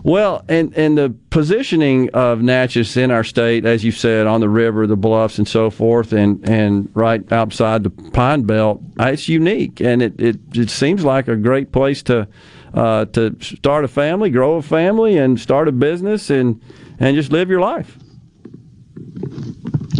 Well, 0.04 0.44
and 0.48 0.76
and 0.78 0.98
the 0.98 1.14
positioning 1.30 2.10
of 2.12 2.42
Natchez 2.42 2.96
in 2.98 3.12
our 3.12 3.24
state, 3.24 3.66
as 3.66 3.84
you 3.84 3.92
said, 3.92 4.28
on 4.28 4.42
the 4.42 4.50
river, 4.50 4.88
the 4.88 4.96
bluffs, 4.96 5.38
and 5.38 5.48
so 5.48 5.70
forth, 5.70 6.14
and 6.14 6.48
and 6.48 6.90
right 6.94 7.30
outside 7.32 7.84
the 7.84 7.90
Pine 7.90 8.44
Belt, 8.44 8.82
uh, 9.00 9.06
it's 9.06 9.28
unique, 9.28 9.82
and 9.82 10.02
it 10.02 10.20
it, 10.20 10.40
it 10.54 10.70
seems 10.70 11.04
like 11.04 11.28
a 11.28 11.36
great 11.36 11.72
place 11.72 12.04
to 12.04 12.28
uh, 12.74 13.06
to 13.06 13.36
start 13.42 13.86
a 13.86 13.88
family, 13.88 14.30
grow 14.30 14.56
a 14.56 14.62
family, 14.62 15.18
and 15.18 15.40
start 15.40 15.68
a 15.68 15.72
business, 15.72 16.30
and 16.30 16.62
and 17.00 17.16
just 17.16 17.32
live 17.32 17.50
your 17.50 17.62
life. 17.62 17.98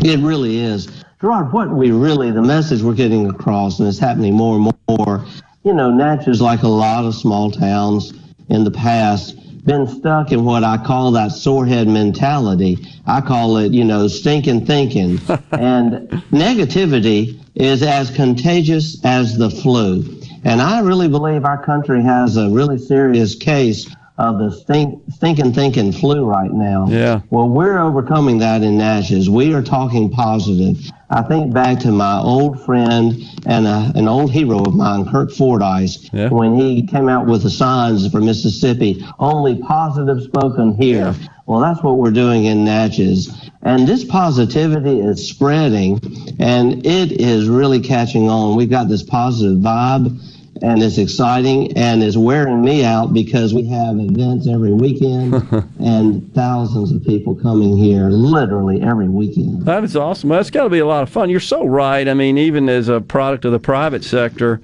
It 0.04 0.20
really 0.20 0.60
is. 0.60 1.04
Gerard, 1.20 1.52
what 1.52 1.70
we 1.72 1.92
really, 1.92 2.30
the 2.30 2.44
message 2.44 2.84
we're 2.84 2.94
getting 2.94 3.28
across, 3.28 3.80
and 3.80 3.88
it's 3.88 3.98
happening 3.98 4.36
more 4.36 4.56
and 4.56 4.72
more, 4.88 5.26
you 5.64 5.74
know, 5.74 5.92
Natchez, 5.92 6.42
like 6.42 6.62
a 6.62 6.68
lot 6.68 7.06
of 7.06 7.16
small 7.16 7.50
towns 7.50 8.14
in 8.50 8.64
the 8.64 8.72
past, 8.72 9.36
been 9.68 9.86
stuck 9.86 10.32
in 10.32 10.46
what 10.46 10.64
I 10.64 10.78
call 10.78 11.12
that 11.12 11.32
sorehead 11.32 11.88
mentality. 11.88 12.78
I 13.06 13.20
call 13.20 13.58
it, 13.58 13.74
you 13.74 13.84
know, 13.84 14.08
stinking 14.08 14.66
thinking. 14.66 15.20
and 15.52 16.10
negativity 16.32 17.40
is 17.54 17.84
as 17.84 18.10
contagious 18.10 19.04
as 19.04 19.38
the 19.38 19.50
flu. 19.50 20.06
And 20.46 20.62
I 20.62 20.80
really 20.80 21.10
believe 21.10 21.44
our 21.44 21.62
country 21.64 22.02
has 22.02 22.38
a 22.38 22.50
really 22.50 22.78
serious 22.78 23.36
case 23.36 23.94
of 24.18 24.40
the 24.40 24.52
stink, 24.52 25.02
stinking 25.14 25.54
thinking 25.54 25.92
flu 25.92 26.26
right 26.26 26.52
now. 26.52 26.88
Yeah. 26.90 27.22
Well, 27.30 27.50
we're 27.50 27.78
overcoming 27.78 28.40
that 28.40 28.64
in 28.64 28.78
Natchez. 28.78 29.30
We 29.30 29.54
are 29.54 29.62
talking 29.62 30.10
positive. 30.10 30.78
I 31.10 31.22
think 31.22 31.54
back 31.54 31.80
to 31.82 31.92
my 31.92 32.20
old 32.20 32.66
friend 32.66 33.22
and 33.46 33.68
a, 33.68 33.92
an 33.96 34.08
old 34.08 34.32
hero 34.32 34.60
of 34.64 34.74
mine, 34.76 35.10
Kirk 35.10 35.30
Fordice, 35.32 36.10
Yeah. 36.12 36.30
when 36.30 36.56
he 36.56 36.86
came 36.86 37.08
out 37.10 37.28
with 37.28 37.44
the 37.44 37.50
signs 37.50 38.10
for 38.12 38.20
Mississippi, 38.20 39.06
only 39.20 39.56
positive 39.58 40.24
spoken 40.24 40.76
here. 40.76 41.14
Well, 41.46 41.62
that's 41.62 41.82
what 41.82 41.98
we're 41.98 42.12
doing 42.12 42.46
in 42.46 42.66
Natchez. 42.66 43.50
And 43.62 43.88
this 43.88 44.04
positivity 44.04 45.00
is 45.00 45.30
spreading 45.30 46.02
and 46.40 46.86
it 46.86 47.12
is 47.22 47.48
really 47.48 47.80
catching 47.80 48.30
on. 48.30 48.58
We've 48.58 48.70
got 48.70 48.90
this 48.90 49.04
positive 49.04 49.60
vibe 49.60 50.20
and 50.62 50.82
it's 50.82 50.98
exciting 50.98 51.76
and 51.78 52.04
it's 52.04 52.18
wearing 52.18 52.62
me 52.62 52.84
out 52.84 53.14
because 53.14 53.54
we 53.54 53.66
have 53.68 53.98
events 54.00 54.48
every 54.48 54.74
weekend 54.74 55.34
and 55.80 56.34
thousands 56.34 56.92
of 56.92 57.04
people 57.04 57.36
coming 57.36 57.78
here 57.78 58.10
literally 58.10 58.82
every 58.82 59.08
weekend. 59.10 59.64
That 59.66 59.84
is 59.84 59.96
awesome. 59.96 60.30
That's 60.30 60.50
got 60.50 60.64
to 60.64 60.70
be 60.70 60.80
a 60.80 60.86
lot 60.86 61.04
of 61.04 61.10
fun. 61.10 61.30
You're 61.30 61.40
so 61.40 61.66
right. 61.66 62.08
I 62.08 62.14
mean, 62.14 62.38
even 62.38 62.70
as 62.70 62.90
a 62.90 63.02
product 63.02 63.46
of 63.46 63.52
the 63.52 63.60
private 63.60 64.04
sector, 64.04 64.62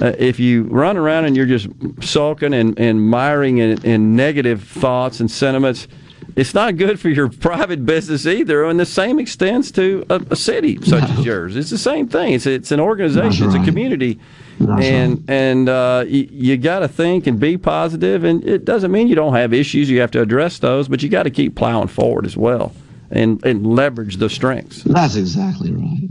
uh, 0.00 0.12
if 0.18 0.38
you 0.38 0.64
run 0.64 0.96
around 0.96 1.24
and 1.24 1.36
you're 1.36 1.46
just 1.46 1.68
sulking 2.00 2.54
and, 2.54 2.78
and 2.78 3.08
miring 3.08 3.58
in, 3.58 3.82
in 3.84 4.16
negative 4.16 4.62
thoughts 4.62 5.20
and 5.20 5.30
sentiments, 5.30 5.88
it's 6.36 6.52
not 6.52 6.76
good 6.76 7.00
for 7.00 7.08
your 7.08 7.28
private 7.48 7.84
business 7.84 8.26
either. 8.26 8.64
And 8.64 8.78
the 8.78 8.86
same 8.86 9.18
extends 9.18 9.72
to 9.72 10.04
a, 10.08 10.20
a 10.30 10.36
city 10.36 10.80
such 10.82 11.04
as 11.10 11.24
yours. 11.24 11.56
It's 11.56 11.70
the 11.70 11.78
same 11.78 12.08
thing. 12.08 12.34
It's 12.34 12.46
it's 12.46 12.70
an 12.70 12.80
organization. 12.80 13.46
It's 13.46 13.54
a 13.54 13.64
community. 13.64 14.20
And 14.60 15.24
and 15.28 15.68
uh, 15.68 16.04
y- 16.06 16.28
you 16.30 16.56
got 16.56 16.80
to 16.80 16.88
think 16.88 17.26
and 17.26 17.38
be 17.38 17.56
positive. 17.56 18.24
And 18.24 18.44
it 18.44 18.64
doesn't 18.64 18.90
mean 18.90 19.08
you 19.08 19.14
don't 19.14 19.34
have 19.34 19.52
issues. 19.52 19.90
You 19.90 20.00
have 20.00 20.10
to 20.12 20.22
address 20.22 20.58
those, 20.58 20.88
but 20.88 21.02
you 21.02 21.08
got 21.08 21.24
to 21.24 21.30
keep 21.30 21.54
plowing 21.56 21.88
forward 21.88 22.26
as 22.26 22.36
well, 22.36 22.72
and 23.10 23.44
and 23.44 23.66
leverage 23.66 24.16
the 24.16 24.30
strengths. 24.30 24.82
That's 24.84 25.16
exactly 25.16 25.72
right. 25.72 26.08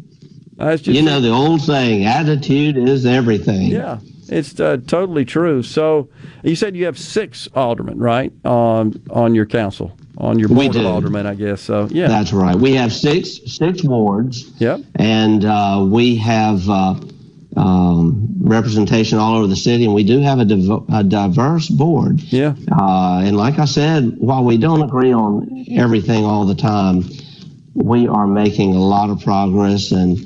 That's 0.58 0.82
just 0.82 0.96
you 0.96 1.04
know 1.04 1.20
the 1.20 1.32
old 1.32 1.62
saying, 1.62 2.06
attitude 2.06 2.78
is 2.78 3.06
everything. 3.06 3.68
Yeah, 3.68 4.00
it's 4.30 4.60
uh, 4.60 4.78
totally 4.88 5.26
true. 5.26 5.64
So 5.64 6.10
you 6.44 6.56
said 6.56 6.76
you 6.76 6.86
have 6.86 6.98
six 6.98 7.48
aldermen, 7.56 8.00
right, 8.00 8.32
on 8.46 9.02
on 9.10 9.36
your 9.36 9.46
council, 9.46 9.98
on 10.18 10.40
your 10.40 10.48
board 10.48 10.76
of 10.76 10.86
aldermen, 10.86 11.26
I 11.26 11.36
guess. 11.36 11.62
So 11.62 11.88
yeah, 11.92 12.08
That's 12.08 12.32
right. 12.32 12.56
We 12.56 12.74
have 12.76 12.94
six 12.94 13.40
six 13.48 13.84
wards. 13.84 14.50
Yep. 14.62 14.82
And 14.96 15.44
uh, 15.44 15.86
we 15.90 16.16
have 16.18 16.70
uh, 16.70 16.96
um, 17.56 18.28
representation 18.42 19.18
all 19.18 19.38
over 19.38 19.48
the 19.48 19.56
city, 19.56 19.86
and 19.86 19.94
we 19.94 20.04
do 20.04 20.20
have 20.20 20.40
a, 20.40 20.46
div- 20.46 20.90
a 20.94 21.04
diverse 21.04 21.70
board. 21.70 22.22
Yeah. 22.22 22.56
Uh, 22.72 23.22
and 23.24 23.38
like 23.38 23.60
I 23.60 23.66
said, 23.66 24.18
while 24.18 24.44
we 24.44 24.58
don't 24.58 24.82
agree 24.82 25.14
on 25.14 25.66
everything 25.72 26.26
all 26.26 26.46
the 26.46 26.56
time, 26.56 27.04
we 27.74 28.08
are 28.08 28.28
making 28.28 28.76
a 28.76 28.80
lot 28.80 29.10
of 29.10 29.22
progress 29.22 29.92
and 29.92 30.18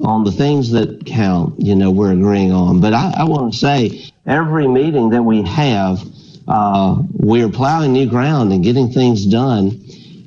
on 0.00 0.24
the 0.24 0.32
things 0.32 0.70
that 0.72 1.06
count, 1.06 1.60
you 1.60 1.74
know, 1.74 1.90
we're 1.90 2.12
agreeing 2.12 2.52
on. 2.52 2.80
But 2.80 2.94
I, 2.94 3.14
I 3.18 3.24
want 3.24 3.52
to 3.52 3.58
say 3.58 4.10
every 4.26 4.66
meeting 4.66 5.10
that 5.10 5.22
we 5.22 5.42
have, 5.42 6.02
uh, 6.48 6.96
we're 7.12 7.48
plowing 7.48 7.92
new 7.92 8.08
ground 8.08 8.52
and 8.52 8.62
getting 8.62 8.90
things 8.90 9.24
done. 9.24 9.84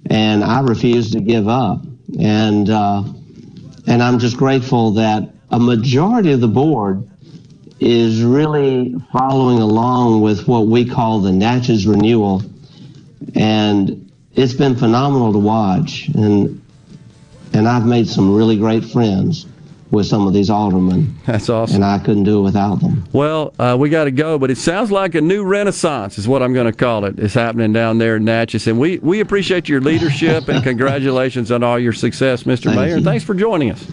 And 0.09 0.43
I 0.43 0.61
refuse 0.61 1.11
to 1.11 1.19
give 1.19 1.47
up. 1.47 1.81
And, 2.17 2.69
uh, 2.69 3.03
and 3.85 4.01
I'm 4.01 4.19
just 4.19 4.37
grateful 4.37 4.91
that 4.91 5.29
a 5.51 5.59
majority 5.59 6.31
of 6.31 6.41
the 6.41 6.47
board 6.47 7.07
is 7.79 8.23
really 8.23 8.95
following 9.11 9.59
along 9.59 10.21
with 10.21 10.47
what 10.47 10.67
we 10.67 10.85
call 10.85 11.19
the 11.19 11.31
Natchez 11.31 11.85
renewal. 11.85 12.41
And 13.35 14.11
it's 14.33 14.53
been 14.53 14.75
phenomenal 14.75 15.31
to 15.33 15.39
watch. 15.39 16.07
And, 16.09 16.61
and 17.53 17.67
I've 17.67 17.85
made 17.85 18.07
some 18.07 18.35
really 18.35 18.57
great 18.57 18.83
friends 18.83 19.45
with 19.91 20.05
some 20.05 20.27
of 20.27 20.33
these 20.33 20.49
aldermen. 20.49 21.15
That's 21.25 21.49
awesome. 21.49 21.77
And 21.77 21.85
I 21.85 21.99
couldn't 21.99 22.23
do 22.23 22.39
it 22.39 22.41
without 22.41 22.81
them. 22.81 23.07
Well, 23.13 23.53
uh, 23.57 23.77
we 23.79 23.89
got 23.89 24.03
to 24.03 24.11
go, 24.11 24.37
but 24.37 24.51
it 24.51 24.57
sounds 24.57 24.91
like 24.91 25.15
a 25.15 25.21
new 25.21 25.45
renaissance 25.45 26.17
is 26.17 26.27
what 26.27 26.43
I'm 26.43 26.53
going 26.53 26.69
to 26.69 26.77
call 26.77 27.05
it. 27.05 27.17
It's 27.17 27.33
happening 27.33 27.71
down 27.71 27.97
there 27.97 28.17
in 28.17 28.25
Natchez, 28.25 28.67
and 28.67 28.79
we, 28.79 28.97
we 28.99 29.21
appreciate 29.21 29.69
your 29.69 29.79
leadership 29.79 30.49
and 30.49 30.61
congratulations 30.71 31.51
on 31.51 31.63
all 31.63 31.79
your 31.79 31.93
success, 31.93 32.43
Mr. 32.43 32.65
Thank 32.65 32.75
Mayor. 32.75 32.87
you. 32.87 32.95
And 32.95 33.05
thanks 33.05 33.23
for 33.23 33.33
joining 33.33 33.71
us. 33.71 33.85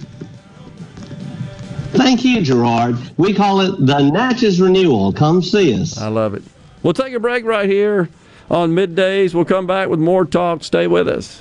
Thank 1.94 2.24
you, 2.24 2.42
Gerard. 2.42 2.96
We 3.16 3.32
call 3.32 3.60
it 3.60 3.86
the 3.86 4.00
Natchez 4.00 4.60
Renewal. 4.60 5.12
Come 5.12 5.42
see 5.42 5.80
us. 5.80 5.96
I 5.98 6.08
love 6.08 6.34
it. 6.34 6.42
We'll 6.82 6.92
take 6.92 7.14
a 7.14 7.20
break 7.20 7.44
right 7.44 7.68
here 7.68 8.08
on 8.50 8.72
middays. 8.72 9.32
We'll 9.32 9.44
come 9.44 9.66
back 9.66 9.88
with 9.88 10.00
more 10.00 10.24
talk. 10.24 10.64
Stay 10.64 10.86
with 10.86 11.08
us. 11.08 11.40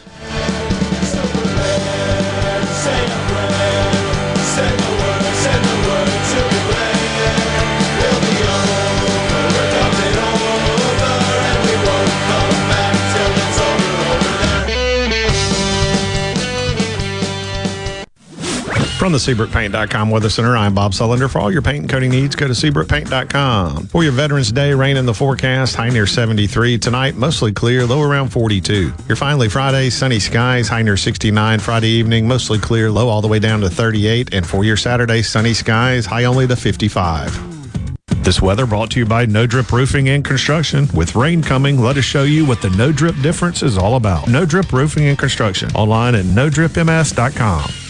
From 19.04 19.12
the 19.12 19.18
SeabrookPaint.com 19.18 20.12
Weather 20.12 20.30
Center, 20.30 20.56
I'm 20.56 20.74
Bob 20.74 20.94
Sullender. 20.94 21.30
For 21.30 21.40
all 21.40 21.52
your 21.52 21.62
paint 21.62 21.80
and 21.80 21.90
coating 21.90 22.12
needs, 22.12 22.38
go 22.38 22.48
to 22.48 22.54
SeabrookPaint.com. 22.54 23.88
For 23.88 24.02
your 24.02 24.14
Veterans 24.14 24.50
Day, 24.50 24.74
rain 24.74 24.96
in 24.96 25.06
the 25.06 25.14
forecast, 25.14 25.76
high 25.76 25.90
near 25.90 26.08
73. 26.08 26.78
Tonight, 26.78 27.18
mostly 27.18 27.52
clear, 27.52 27.86
low 27.86 28.02
around 28.02 28.30
42. 28.30 28.94
Your 29.10 29.18
finally 29.18 29.50
Friday, 29.50 29.90
sunny 29.90 30.22
skies, 30.22 30.70
high 30.70 30.84
near 30.84 30.96
69. 30.96 31.60
Friday 31.60 31.90
evening, 31.90 32.26
mostly 32.30 32.58
clear, 32.60 32.90
low 32.90 33.10
all 33.10 33.22
the 33.22 33.28
way 33.28 33.40
down 33.40 33.60
to 33.60 33.70
38. 33.70 34.34
And 34.34 34.48
for 34.48 34.64
your 34.64 34.78
Saturday, 34.78 35.22
sunny 35.22 35.54
skies, 35.54 36.06
high 36.06 36.24
only 36.24 36.48
to 36.48 36.56
55. 36.56 38.24
This 38.24 38.42
weather 38.42 38.66
brought 38.66 38.90
to 38.92 39.00
you 39.00 39.06
by 39.06 39.26
No 39.26 39.46
Drip 39.46 39.70
Roofing 39.74 40.08
and 40.08 40.24
Construction. 40.24 40.88
With 40.94 41.14
rain 41.14 41.44
coming, 41.44 41.78
let 41.78 41.98
us 41.98 42.06
show 42.06 42.24
you 42.24 42.46
what 42.46 42.62
the 42.62 42.70
No 42.70 42.94
Drip 42.94 43.18
difference 43.22 43.64
is 43.64 43.78
all 43.78 43.98
about. 43.98 44.30
No 44.30 44.46
Drip 44.46 44.72
Roofing 44.72 45.08
and 45.08 45.20
Construction. 45.20 45.70
Online 45.72 46.16
at 46.16 46.24
NoDripMS.com. 46.24 47.82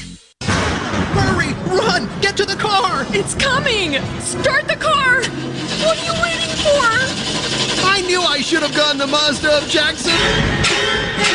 have 8.63 8.75
gone 8.77 8.97
to 8.97 9.07
Mazda 9.07 9.57
of 9.57 9.67
Jackson! 9.67 11.32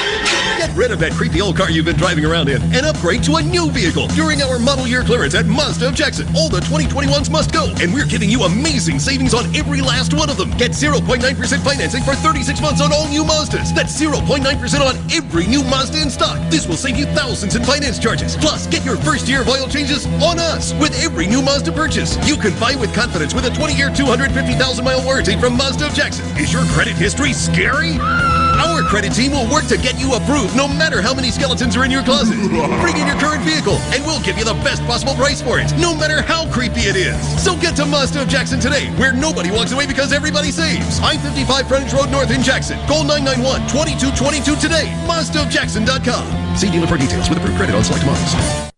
Get 0.69 0.77
rid 0.77 0.90
of 0.90 0.99
that 1.01 1.12
creepy 1.12 1.40
old 1.40 1.57
car 1.57 1.70
you've 1.70 1.86
been 1.86 1.97
driving 1.97 2.27
around 2.27 2.51
in 2.51 2.61
and 2.77 2.85
upgrade 2.85 3.24
to 3.24 3.36
a 3.36 3.43
new 3.43 3.70
vehicle 3.70 4.07
during 4.09 4.43
our 4.43 4.59
model 4.59 4.86
year 4.86 5.03
clearance 5.03 5.35
at 5.35 5.47
Mazda 5.47 5.89
of 5.89 5.95
Jackson. 5.95 6.28
All 6.36 6.51
the 6.51 6.61
2021s 6.61 7.31
must 7.31 7.53
go, 7.53 7.73
and 7.81 7.89
we're 7.95 8.05
giving 8.05 8.28
you 8.28 8.43
amazing 8.43 8.99
savings 8.99 9.32
on 9.32 9.49
every 9.57 9.81
last 9.81 10.12
one 10.12 10.28
of 10.28 10.36
them. 10.36 10.51
Get 10.59 10.73
0.9% 10.73 11.24
financing 11.65 12.03
for 12.03 12.12
36 12.15 12.61
months 12.61 12.82
on 12.82 12.93
all 12.93 13.09
new 13.09 13.24
Mazdas. 13.24 13.74
That's 13.74 13.99
0.9% 13.99 14.45
on 14.85 14.95
every 15.11 15.47
new 15.47 15.65
Mazda 15.65 16.03
in 16.03 16.11
stock. 16.11 16.36
This 16.51 16.69
will 16.69 16.77
save 16.77 16.99
you 16.99 17.07
thousands 17.16 17.57
in 17.57 17.65
finance 17.65 17.99
charges. 17.99 18.36
Plus, 18.36 18.66
get 18.66 18.85
your 18.85 18.99
first 18.99 19.27
year 19.27 19.40
of 19.40 19.49
oil 19.49 19.69
changes 19.69 20.05
on 20.20 20.39
us 20.39 20.74
with 20.74 20.93
every 21.03 21.27
new 21.27 21.40
Mazda 21.40 21.73
purchase. 21.73 22.19
You 22.28 22.36
can 22.36 22.53
buy 22.61 22.77
with 22.77 22.93
confidence 22.93 23.32
with 23.32 23.47
a 23.47 23.51
20-year, 23.51 23.95
250,000 23.95 24.85
mile 24.85 25.03
warranty 25.03 25.40
from 25.40 25.57
Mazda 25.57 25.86
of 25.86 25.95
Jackson. 25.95 26.27
Is 26.36 26.53
your 26.53 26.65
credit 26.77 26.97
history 26.97 27.32
scary? 27.32 27.97
Our 28.59 28.82
credit 28.82 29.14
team 29.14 29.32
will 29.32 29.48
work 29.51 29.66
to 29.68 29.78
get 29.78 29.98
you 29.98 30.14
approved 30.14 30.56
no 30.56 30.66
matter 30.66 31.01
how 31.01 31.14
many 31.14 31.30
skeletons 31.30 31.76
are 31.76 31.85
in 31.85 31.90
your 31.90 32.02
closet. 32.02 32.36
Bring 32.82 32.98
in 32.98 33.06
your 33.06 33.18
current 33.18 33.43
vehicle, 33.43 33.78
and 33.94 34.05
we'll 34.05 34.20
give 34.22 34.36
you 34.36 34.44
the 34.44 34.59
best 34.66 34.82
possible 34.82 35.14
price 35.14 35.40
for 35.40 35.59
it, 35.59 35.70
no 35.78 35.94
matter 35.94 36.22
how 36.22 36.51
creepy 36.51 36.90
it 36.90 36.97
is. 36.97 37.16
So 37.43 37.56
get 37.56 37.76
to 37.76 37.86
Mazda 37.86 38.22
of 38.22 38.28
Jackson 38.28 38.59
today, 38.59 38.90
where 38.98 39.12
nobody 39.12 39.51
walks 39.51 39.72
away 39.72 39.86
because 39.86 40.12
everybody 40.12 40.51
saves. 40.51 40.98
I-55 41.01 41.68
Frontage 41.68 41.93
Road 41.93 42.10
North 42.10 42.30
in 42.30 42.43
Jackson. 42.43 42.78
Call 42.86 43.05
991-2222 43.05 44.60
today. 44.60 44.86
MazdaofJackson.com. 45.06 46.56
See 46.56 46.70
dealer 46.70 46.86
for 46.86 46.98
details 46.98 47.28
with 47.28 47.39
approved 47.39 47.56
credit 47.56 47.74
on 47.74 47.85
select 47.85 48.05
models. 48.05 48.78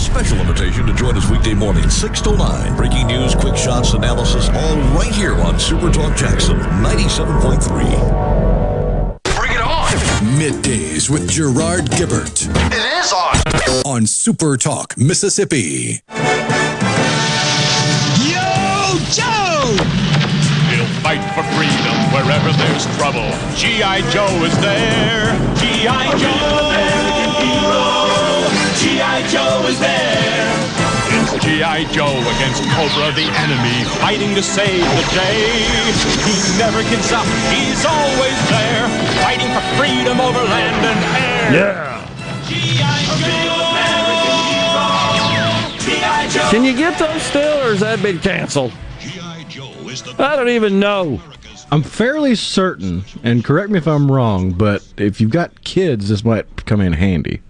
special 0.00 0.38
invitation 0.38 0.86
to 0.86 0.94
join 0.94 1.14
us 1.16 1.28
weekday 1.30 1.52
morning, 1.52 1.86
6 1.88 2.20
to 2.22 2.34
9. 2.36 2.76
Breaking 2.76 3.06
news, 3.06 3.34
quick 3.34 3.54
shots, 3.56 3.92
analysis, 3.92 4.48
all 4.48 4.76
right 4.96 5.12
here 5.12 5.34
on 5.34 5.58
Super 5.58 5.90
Talk 5.90 6.16
Jackson 6.16 6.56
97.3. 6.56 9.20
Bring 9.36 9.52
it 9.52 9.60
on! 9.60 9.90
Middays 10.38 11.10
with 11.10 11.28
Gerard 11.28 11.90
Gibert. 11.90 12.46
It 12.72 13.04
is 13.04 13.12
on! 13.12 13.36
On 13.84 14.06
Super 14.06 14.56
Talk, 14.56 14.96
Mississippi. 14.96 16.00
Yo, 18.24 18.96
Joe! 19.12 19.76
He'll 20.70 20.86
fight 21.02 21.20
for 21.34 21.42
freedom 21.54 21.96
wherever 22.14 22.50
there's 22.56 22.86
trouble. 22.96 23.28
G.I. 23.54 24.00
Joe 24.10 24.44
is 24.44 24.56
there. 24.60 25.36
G.I. 25.56 26.16
Joe! 26.18 26.99
American 28.82 28.96
hero! 28.96 29.00
G.I. 29.00 29.28
Joe 29.28 29.66
is 29.68 29.78
there. 29.78 30.70
It's 31.22 31.44
G.I. 31.44 31.84
Joe 31.92 32.20
against 32.36 32.62
Cobra 32.70 33.12
the 33.12 33.28
enemy, 33.40 33.84
fighting 34.00 34.34
to 34.34 34.42
save 34.42 34.80
the 34.80 35.06
day. 35.14 35.64
He 36.24 36.58
never 36.58 36.82
gives 36.88 37.12
up, 37.12 37.26
he's 37.52 37.84
always 37.84 38.38
there, 38.48 38.88
fighting 39.22 39.50
for 39.52 39.60
freedom 39.76 40.20
over 40.20 40.42
land 40.44 40.86
and 40.86 41.00
air. 41.16 41.52
Yeah. 41.52 42.06
G.I. 42.48 43.00
Joe! 43.20 43.70
G.I. 45.84 46.28
Joe! 46.28 46.50
Can 46.50 46.64
you 46.64 46.76
get 46.76 46.98
those 46.98 47.22
still, 47.22 47.58
or 47.66 47.70
has 47.70 47.80
that 47.80 48.02
been 48.02 48.18
canceled? 48.18 48.72
I 50.18 50.36
don't 50.36 50.48
even 50.48 50.78
know. 50.78 51.20
I'm 51.72 51.82
fairly 51.82 52.34
certain, 52.34 53.04
and 53.22 53.44
correct 53.44 53.70
me 53.70 53.78
if 53.78 53.86
I'm 53.86 54.10
wrong, 54.10 54.52
but 54.52 54.84
if 54.96 55.20
you've 55.20 55.30
got 55.30 55.62
kids, 55.62 56.08
this 56.08 56.24
might 56.24 56.64
come 56.66 56.80
in 56.80 56.92
handy. 56.92 57.42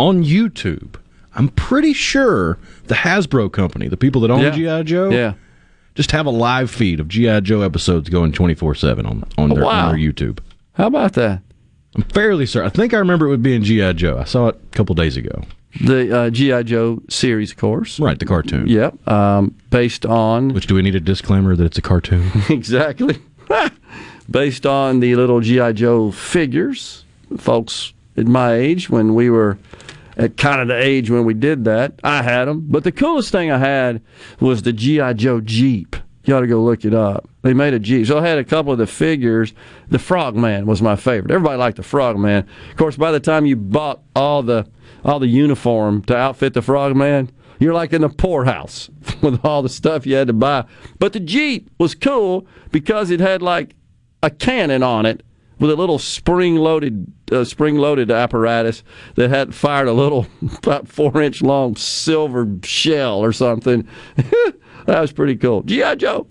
On 0.00 0.24
YouTube, 0.24 0.94
I'm 1.34 1.48
pretty 1.48 1.92
sure 1.92 2.58
the 2.86 2.94
Hasbro 2.94 3.52
company, 3.52 3.88
the 3.88 3.96
people 3.96 4.20
that 4.22 4.30
own 4.30 4.40
Yeah. 4.40 4.50
GI 4.50 4.84
Joe, 4.84 5.10
Yeah. 5.10 5.34
just 5.94 6.10
have 6.12 6.26
a 6.26 6.30
live 6.30 6.70
feed 6.70 7.00
of 7.00 7.08
GI 7.08 7.40
Joe 7.42 7.60
episodes 7.62 8.08
going 8.08 8.32
24 8.32 8.74
seven 8.74 9.06
on 9.06 9.24
on 9.38 9.52
Oh, 9.52 9.54
their, 9.54 9.64
wow. 9.64 9.88
on 9.88 9.96
their 10.00 10.12
YouTube. 10.12 10.38
How 10.74 10.86
about 10.86 11.12
that? 11.14 11.42
I'm 11.94 12.02
fairly 12.02 12.46
certain. 12.46 12.66
I 12.66 12.70
think 12.70 12.94
I 12.94 12.98
remember 12.98 13.26
it 13.26 13.30
would 13.30 13.42
be 13.42 13.54
in 13.54 13.62
GI 13.64 13.94
Joe. 13.94 14.16
I 14.18 14.24
saw 14.24 14.48
it 14.48 14.54
a 14.72 14.76
couple 14.76 14.94
days 14.94 15.16
ago. 15.16 15.42
The 15.80 16.16
uh, 16.16 16.30
G.I. 16.30 16.64
Joe 16.64 17.00
series, 17.08 17.52
of 17.52 17.56
course. 17.56 18.00
Right, 18.00 18.18
the 18.18 18.24
cartoon. 18.24 18.66
Yep. 18.66 19.06
Um, 19.08 19.54
based 19.70 20.04
on. 20.04 20.52
Which 20.52 20.66
do 20.66 20.74
we 20.74 20.82
need 20.82 20.96
a 20.96 21.00
disclaimer 21.00 21.54
that 21.54 21.64
it's 21.64 21.78
a 21.78 21.82
cartoon? 21.82 22.28
exactly. 22.48 23.18
based 24.30 24.66
on 24.66 24.98
the 25.00 25.14
little 25.14 25.40
G.I. 25.40 25.72
Joe 25.72 26.10
figures. 26.10 27.04
Folks 27.38 27.92
at 28.16 28.26
my 28.26 28.54
age, 28.54 28.90
when 28.90 29.14
we 29.14 29.30
were 29.30 29.58
at 30.16 30.36
kind 30.36 30.60
of 30.60 30.68
the 30.68 30.76
age 30.76 31.10
when 31.10 31.24
we 31.24 31.34
did 31.34 31.64
that, 31.64 31.94
I 32.04 32.22
had 32.22 32.46
them. 32.46 32.66
But 32.68 32.84
the 32.84 32.92
coolest 32.92 33.32
thing 33.32 33.50
I 33.50 33.58
had 33.58 34.02
was 34.38 34.62
the 34.62 34.72
G.I. 34.72 35.14
Joe 35.14 35.40
Jeep. 35.40 35.96
You 36.24 36.36
ought 36.36 36.40
to 36.40 36.46
go 36.46 36.62
look 36.62 36.84
it 36.84 36.92
up. 36.92 37.28
They 37.42 37.54
made 37.54 37.72
a 37.72 37.78
Jeep. 37.78 38.06
So 38.06 38.18
I 38.18 38.26
had 38.26 38.38
a 38.38 38.44
couple 38.44 38.72
of 38.72 38.78
the 38.78 38.86
figures. 38.86 39.54
The 39.88 39.98
Frogman 39.98 40.66
was 40.66 40.82
my 40.82 40.94
favorite. 40.96 41.30
Everybody 41.30 41.56
liked 41.56 41.78
the 41.78 41.82
Frogman. 41.82 42.46
Of 42.70 42.76
course, 42.76 42.96
by 42.96 43.10
the 43.10 43.20
time 43.20 43.46
you 43.46 43.56
bought 43.56 44.02
all 44.14 44.42
the 44.42 44.66
all 45.02 45.18
the 45.18 45.28
uniform 45.28 46.02
to 46.02 46.14
outfit 46.14 46.52
the 46.52 46.60
Frogman, 46.60 47.30
you're 47.58 47.72
like 47.72 47.94
in 47.94 48.02
the 48.02 48.10
poorhouse 48.10 48.90
with 49.22 49.42
all 49.44 49.62
the 49.62 49.68
stuff 49.70 50.06
you 50.06 50.14
had 50.14 50.26
to 50.26 50.34
buy. 50.34 50.66
But 50.98 51.14
the 51.14 51.20
Jeep 51.20 51.70
was 51.78 51.94
cool 51.94 52.46
because 52.70 53.10
it 53.10 53.20
had 53.20 53.40
like 53.40 53.74
a 54.22 54.28
cannon 54.28 54.82
on 54.82 55.06
it 55.06 55.22
with 55.60 55.70
a 55.70 55.76
little 55.76 55.98
spring-loaded 55.98 57.12
uh, 57.30 57.44
spring-loaded 57.44 58.10
apparatus 58.10 58.82
that 59.14 59.30
had 59.30 59.54
fired 59.54 59.86
a 59.86 59.92
little 59.92 60.26
about 60.58 60.88
four-inch 60.88 61.42
long 61.42 61.76
silver 61.76 62.48
shell 62.64 63.20
or 63.20 63.32
something. 63.32 63.86
that 64.16 65.00
was 65.00 65.12
pretty 65.12 65.36
cool. 65.36 65.62
GI 65.62 65.96
Joe, 65.96 66.26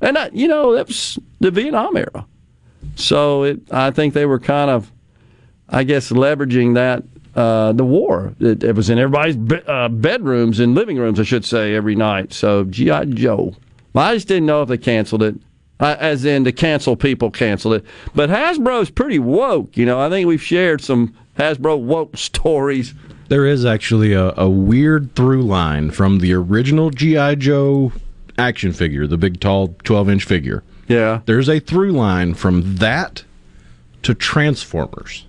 and 0.00 0.16
that, 0.16 0.34
you 0.34 0.48
know 0.48 0.74
that 0.74 0.88
was 0.88 1.18
the 1.40 1.50
Vietnam 1.50 1.96
era. 1.96 2.26
So 2.96 3.44
it, 3.44 3.60
I 3.72 3.90
think 3.90 4.14
they 4.14 4.26
were 4.26 4.38
kind 4.38 4.70
of, 4.70 4.92
I 5.68 5.84
guess, 5.84 6.10
leveraging 6.10 6.74
that 6.74 7.04
uh, 7.34 7.72
the 7.72 7.84
war. 7.84 8.34
It, 8.40 8.64
it 8.64 8.74
was 8.74 8.90
in 8.90 8.98
everybody's 8.98 9.36
be, 9.36 9.60
uh, 9.66 9.88
bedrooms 9.88 10.58
and 10.58 10.74
living 10.74 10.96
rooms, 10.96 11.20
I 11.20 11.24
should 11.24 11.44
say, 11.44 11.74
every 11.74 11.94
night. 11.94 12.32
So 12.32 12.64
GI 12.64 13.06
Joe. 13.14 13.54
I 13.94 14.14
just 14.14 14.28
didn't 14.28 14.46
know 14.46 14.62
if 14.62 14.68
they 14.68 14.76
canceled 14.76 15.22
it. 15.22 15.36
Uh, 15.78 15.94
as 15.98 16.24
in 16.24 16.42
to 16.44 16.52
cancel 16.52 16.96
people 16.96 17.30
cancel 17.30 17.74
it. 17.74 17.84
But 18.14 18.30
Hasbro's 18.30 18.88
pretty 18.88 19.18
woke. 19.18 19.76
You 19.76 19.84
know, 19.84 20.00
I 20.00 20.08
think 20.08 20.26
we've 20.26 20.42
shared 20.42 20.80
some 20.80 21.14
Hasbro 21.38 21.78
woke 21.78 22.16
stories. 22.16 22.94
There 23.28 23.44
is 23.44 23.64
actually 23.66 24.12
a, 24.12 24.32
a 24.36 24.48
weird 24.48 25.14
through 25.14 25.42
line 25.42 25.90
from 25.90 26.20
the 26.20 26.32
original 26.32 26.90
G.I. 26.90 27.34
Joe 27.34 27.92
action 28.38 28.72
figure, 28.72 29.06
the 29.06 29.18
big, 29.18 29.40
tall 29.40 29.74
12 29.84 30.08
inch 30.08 30.24
figure. 30.24 30.62
Yeah. 30.88 31.20
There's 31.26 31.48
a 31.48 31.60
through 31.60 31.92
line 31.92 32.34
from 32.34 32.76
that 32.76 33.24
to 34.02 34.14
Transformers. 34.14 35.26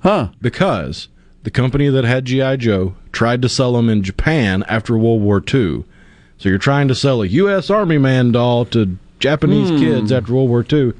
Huh. 0.00 0.28
Because 0.40 1.08
the 1.42 1.50
company 1.50 1.88
that 1.88 2.04
had 2.04 2.24
G.I. 2.24 2.56
Joe 2.56 2.94
tried 3.12 3.42
to 3.42 3.48
sell 3.48 3.72
them 3.72 3.88
in 3.88 4.02
Japan 4.02 4.64
after 4.68 4.96
World 4.96 5.22
War 5.22 5.38
II. 5.38 5.84
So 6.38 6.48
you're 6.48 6.58
trying 6.58 6.88
to 6.88 6.94
sell 6.94 7.22
a 7.22 7.26
U.S. 7.26 7.70
Army 7.70 7.98
man 7.98 8.30
doll 8.32 8.64
to 8.66 8.96
Japanese 9.20 9.70
Hmm. 9.70 9.78
kids 9.78 10.12
after 10.12 10.32
World 10.34 10.48
War 10.48 10.64
II. 10.70 10.92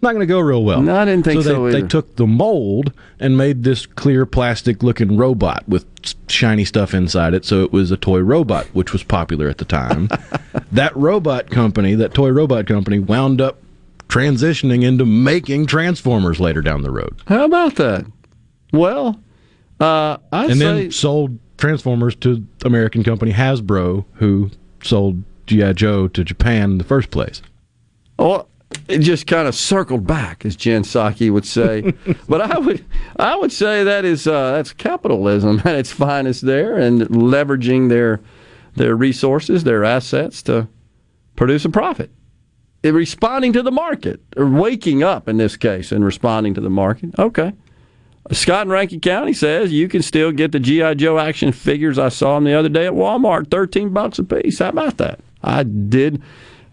Not 0.00 0.14
going 0.14 0.20
to 0.20 0.26
go 0.26 0.40
real 0.40 0.64
well. 0.64 0.82
No, 0.82 0.96
I 0.96 1.04
didn't 1.04 1.24
think 1.24 1.42
so. 1.42 1.48
so 1.48 1.70
They, 1.70 1.82
they 1.82 1.86
took 1.86 2.16
the 2.16 2.26
mold 2.26 2.92
and 3.20 3.38
made 3.38 3.62
this 3.62 3.86
clear 3.86 4.26
plastic 4.26 4.82
looking 4.82 5.16
robot 5.16 5.62
with 5.68 5.86
shiny 6.28 6.64
stuff 6.64 6.92
inside 6.92 7.34
it. 7.34 7.44
So 7.44 7.62
it 7.62 7.72
was 7.72 7.92
a 7.92 7.96
toy 7.96 8.18
robot, 8.18 8.66
which 8.72 8.92
was 8.92 9.04
popular 9.04 9.48
at 9.48 9.58
the 9.58 9.64
time. 9.64 10.08
that 10.72 10.96
robot 10.96 11.50
company, 11.50 11.94
that 11.94 12.14
toy 12.14 12.30
robot 12.30 12.66
company, 12.66 12.98
wound 12.98 13.40
up 13.40 13.58
transitioning 14.08 14.82
into 14.82 15.06
making 15.06 15.66
Transformers 15.66 16.40
later 16.40 16.62
down 16.62 16.82
the 16.82 16.90
road. 16.90 17.16
How 17.26 17.44
about 17.44 17.76
that? 17.76 18.04
Well, 18.72 19.20
Uh, 19.78 20.16
I'd 20.32 20.50
and 20.50 20.58
say 20.58 20.64
then 20.82 20.90
sold 20.90 21.38
Transformers 21.58 22.14
to 22.16 22.44
American 22.64 23.04
company 23.04 23.32
Hasbro, 23.32 24.04
who 24.14 24.50
sold 24.82 25.22
GI 25.52 25.74
Joe 25.74 26.08
to 26.08 26.24
Japan 26.24 26.72
in 26.72 26.78
the 26.78 26.84
first 26.84 27.10
place. 27.10 27.42
Well, 28.18 28.48
it 28.88 28.98
just 28.98 29.26
kind 29.26 29.46
of 29.46 29.54
circled 29.54 30.06
back, 30.06 30.44
as 30.46 30.56
Jen 30.56 30.82
Psaki 30.82 31.30
would 31.30 31.44
say. 31.44 31.92
but 32.28 32.40
I 32.40 32.58
would, 32.58 32.84
I 33.16 33.36
would 33.36 33.52
say 33.52 33.84
that 33.84 34.04
is 34.04 34.26
uh, 34.26 34.52
that's 34.52 34.72
capitalism 34.72 35.60
at 35.64 35.74
its 35.74 35.92
finest 35.92 36.42
there, 36.42 36.76
and 36.76 37.02
leveraging 37.02 37.88
their 37.88 38.20
their 38.74 38.96
resources, 38.96 39.64
their 39.64 39.84
assets 39.84 40.42
to 40.44 40.68
produce 41.36 41.64
a 41.64 41.70
profit. 41.70 42.10
And 42.84 42.96
responding 42.96 43.52
to 43.52 43.62
the 43.62 43.70
market, 43.70 44.20
or 44.36 44.48
waking 44.48 45.04
up 45.04 45.28
in 45.28 45.36
this 45.36 45.56
case, 45.56 45.92
and 45.92 46.04
responding 46.04 46.54
to 46.54 46.60
the 46.60 46.70
market. 46.70 47.10
Okay. 47.18 47.52
Scott 48.30 48.66
in 48.66 48.72
Rankin 48.72 49.00
County 49.00 49.32
says 49.32 49.72
you 49.72 49.88
can 49.88 50.00
still 50.00 50.32
get 50.32 50.52
the 50.52 50.60
GI 50.60 50.94
Joe 50.94 51.18
action 51.18 51.52
figures 51.52 51.98
I 51.98 52.08
saw 52.08 52.36
them 52.36 52.44
the 52.44 52.54
other 52.54 52.68
day 52.68 52.86
at 52.86 52.92
Walmart, 52.92 53.50
thirteen 53.50 53.90
bucks 53.90 54.18
a 54.18 54.24
piece. 54.24 54.60
How 54.60 54.70
about 54.70 54.96
that? 54.98 55.20
I 55.42 55.62
did, 55.62 56.22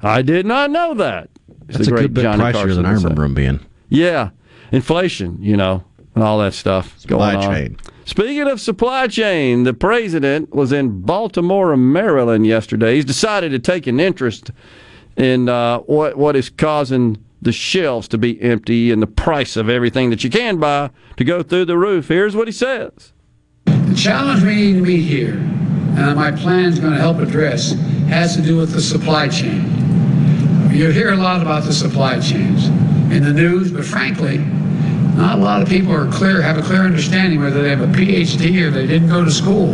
I 0.01 0.21
did 0.21 0.45
not 0.45 0.71
know 0.71 0.93
that. 0.95 1.29
It's 1.67 1.77
That's 1.77 1.87
the 1.89 1.93
a 1.93 1.97
great 1.97 2.01
good 2.03 2.13
bit 2.15 2.21
Johnny 2.23 2.43
pricier 2.43 2.53
Carson 2.53 2.75
than 2.77 2.85
I 2.85 2.91
remember 2.93 3.21
them 3.23 3.33
being. 3.33 3.59
Yeah, 3.89 4.29
inflation, 4.71 5.37
you 5.41 5.57
know, 5.57 5.83
and 6.15 6.23
all 6.23 6.39
that 6.39 6.53
stuff 6.53 6.97
Supply 6.99 7.33
going 7.33 7.45
on. 7.45 7.53
chain. 7.55 7.77
Speaking 8.05 8.47
of 8.47 8.59
supply 8.59 9.07
chain, 9.07 9.63
the 9.65 9.73
president 9.73 10.53
was 10.53 10.71
in 10.71 11.01
Baltimore, 11.01 11.77
Maryland 11.77 12.47
yesterday. 12.47 12.95
He's 12.95 13.05
decided 13.05 13.51
to 13.51 13.59
take 13.59 13.85
an 13.85 13.99
interest 13.99 14.49
in 15.15 15.47
uh, 15.49 15.79
what 15.79 16.17
what 16.17 16.35
is 16.35 16.49
causing 16.49 17.23
the 17.41 17.51
shelves 17.51 18.07
to 18.09 18.17
be 18.17 18.41
empty 18.41 18.91
and 18.91 19.01
the 19.01 19.07
price 19.07 19.55
of 19.55 19.69
everything 19.69 20.09
that 20.09 20.23
you 20.23 20.29
can 20.29 20.57
buy 20.57 20.89
to 21.17 21.23
go 21.23 21.41
through 21.43 21.65
the 21.65 21.77
roof. 21.77 22.07
Here's 22.07 22.35
what 22.35 22.47
he 22.47 22.51
says. 22.51 23.13
The 23.65 23.95
challenge 23.95 24.43
we 24.43 24.55
need 24.55 24.73
to 24.73 24.81
meet 24.81 25.01
here, 25.03 25.35
and 25.97 26.15
my 26.15 26.31
plan 26.31 26.65
is 26.65 26.79
going 26.79 26.93
to 26.93 26.99
help 26.99 27.17
address, 27.19 27.71
has 28.09 28.35
to 28.35 28.41
do 28.41 28.57
with 28.57 28.71
the 28.71 28.81
supply 28.81 29.27
chain. 29.27 29.65
You 30.71 30.91
hear 30.91 31.11
a 31.13 31.17
lot 31.17 31.41
about 31.41 31.63
the 31.63 31.73
supply 31.73 32.19
chains 32.19 32.67
in 33.11 33.23
the 33.23 33.33
news, 33.33 33.71
but 33.71 33.85
frankly, 33.85 34.37
not 35.17 35.39
a 35.39 35.41
lot 35.41 35.61
of 35.61 35.67
people 35.67 35.91
are 35.91 36.09
clear, 36.09 36.41
have 36.41 36.57
a 36.57 36.61
clear 36.61 36.81
understanding 36.81 37.41
whether 37.41 37.61
they 37.61 37.69
have 37.69 37.81
a 37.81 37.87
PhD 37.87 38.61
or 38.65 38.71
they 38.71 38.87
didn't 38.87 39.09
go 39.09 39.25
to 39.25 39.31
school 39.31 39.73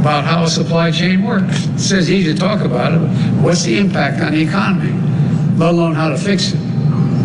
about 0.00 0.24
how 0.24 0.44
a 0.44 0.48
supply 0.48 0.90
chain 0.90 1.24
works. 1.24 1.66
It 1.66 1.78
says 1.80 2.10
easy 2.10 2.32
to 2.32 2.38
talk 2.38 2.60
about 2.60 2.94
it, 2.94 2.98
but 2.98 3.42
what's 3.42 3.64
the 3.64 3.76
impact 3.78 4.22
on 4.22 4.32
the 4.32 4.42
economy, 4.42 4.92
let 5.56 5.70
alone 5.70 5.94
how 5.94 6.10
to 6.10 6.16
fix 6.16 6.52
it? 6.52 6.60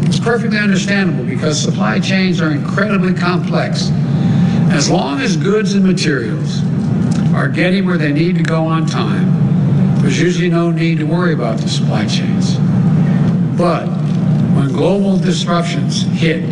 It's 0.08 0.20
perfectly 0.20 0.58
understandable 0.58 1.24
because 1.24 1.62
supply 1.62 2.00
chains 2.00 2.42
are 2.42 2.50
incredibly 2.50 3.14
complex. 3.14 3.92
As 4.72 4.90
long 4.90 5.20
as 5.20 5.38
goods 5.38 5.74
and 5.74 5.86
materials 5.86 6.62
are 7.34 7.48
getting 7.48 7.86
where 7.86 7.98
they 7.98 8.12
need 8.12 8.36
to 8.38 8.44
go 8.44 8.66
on 8.66 8.86
time, 8.86 10.02
there's 10.02 10.20
usually 10.20 10.50
no 10.50 10.72
need 10.72 10.98
to 11.00 11.06
worry 11.06 11.34
about 11.34 11.60
the 11.60 11.70
supply 11.70 12.06
chains. 12.06 12.58
But 13.58 13.88
when 14.56 14.70
global 14.70 15.18
disruptions 15.18 16.02
hit, 16.04 16.44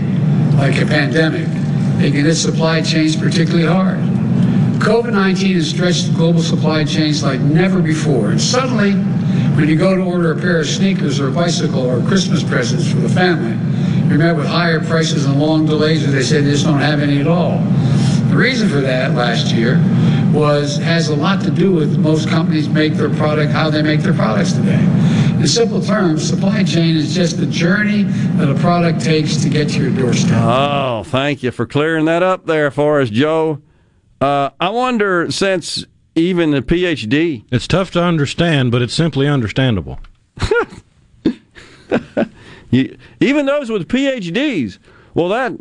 like 0.56 0.80
a 0.82 0.85
pandemic, 0.85 1.48
they 1.99 2.11
can 2.11 2.25
hit 2.25 2.35
supply 2.35 2.82
chains 2.82 3.16
particularly 3.16 3.66
hard. 3.66 3.99
COVID 4.80 5.11
19 5.11 5.56
has 5.56 5.69
stretched 5.69 6.14
global 6.14 6.41
supply 6.41 6.85
chains 6.85 7.22
like 7.24 7.41
never 7.41 7.82
before. 7.82 8.30
And 8.30 8.40
suddenly, 8.40 8.93
when 9.56 9.67
you 9.67 9.75
go 9.75 9.95
to 9.95 10.01
order 10.01 10.32
a 10.32 10.40
pair 10.40 10.61
of 10.61 10.67
sneakers 10.67 11.19
or 11.19 11.27
a 11.27 11.32
bicycle 11.32 11.85
or 11.85 12.01
Christmas 12.08 12.43
presents 12.43 12.90
for 12.90 12.98
the 12.98 13.09
family, 13.09 13.58
you're 14.08 14.17
met 14.17 14.35
with 14.35 14.48
higher 14.48 14.80
prices 14.80 15.25
and 15.25 15.40
long 15.40 15.66
delays, 15.66 16.08
or 16.08 16.11
they 16.11 16.24
say 16.24 16.41
they 16.41 16.51
just 16.51 16.66
don't 16.66 16.80
have 16.80 17.01
any 17.01 17.19
at 17.19 17.27
all. 17.27 17.59
The 18.30 18.38
reason 18.38 18.69
for 18.69 18.80
that 18.82 19.14
last 19.16 19.51
year 19.51 19.75
was 20.32 20.77
has 20.77 21.09
a 21.09 21.16
lot 21.16 21.41
to 21.41 21.51
do 21.51 21.72
with 21.72 21.98
most 21.98 22.30
companies 22.30 22.69
make 22.69 22.93
their 22.93 23.09
product 23.09 23.51
how 23.51 23.69
they 23.69 23.82
make 23.82 24.01
their 24.01 24.14
products 24.14 24.53
today. 24.53 24.83
In 25.40 25.48
simple 25.48 25.82
terms, 25.82 26.27
supply 26.27 26.64
chain 26.64 26.95
is 26.98 27.16
just 27.16 27.38
the 27.38 27.45
journey 27.45 28.03
that 28.03 28.49
a 28.49 28.56
product 28.56 29.01
takes 29.01 29.38
to 29.38 29.49
get 29.49 29.69
to 29.69 29.82
your 29.82 29.91
doorstep. 29.91 30.33
Oh, 30.33 31.03
thank 31.06 31.43
you 31.43 31.51
for 31.51 31.66
clearing 31.66 32.06
that 32.06 32.22
up 32.24 32.45
there 32.45 32.69
for 32.72 32.99
us, 32.99 33.09
Joe. 33.09 33.61
Uh, 34.19 34.49
I 34.59 34.69
wonder, 34.69 35.32
since 35.32 35.85
even 36.16 36.51
the 36.51 36.61
PhD, 36.61 37.45
It's 37.51 37.67
tough 37.67 37.91
to 37.91 38.03
understand, 38.03 38.72
but 38.72 38.82
it's 38.82 38.93
simply 38.93 39.27
understandable. 39.27 39.99
you, 42.69 42.98
even 43.22 43.45
those 43.45 43.69
with 43.69 43.88
PhDs, 43.88 44.77
well, 45.14 45.30
that 45.30 45.53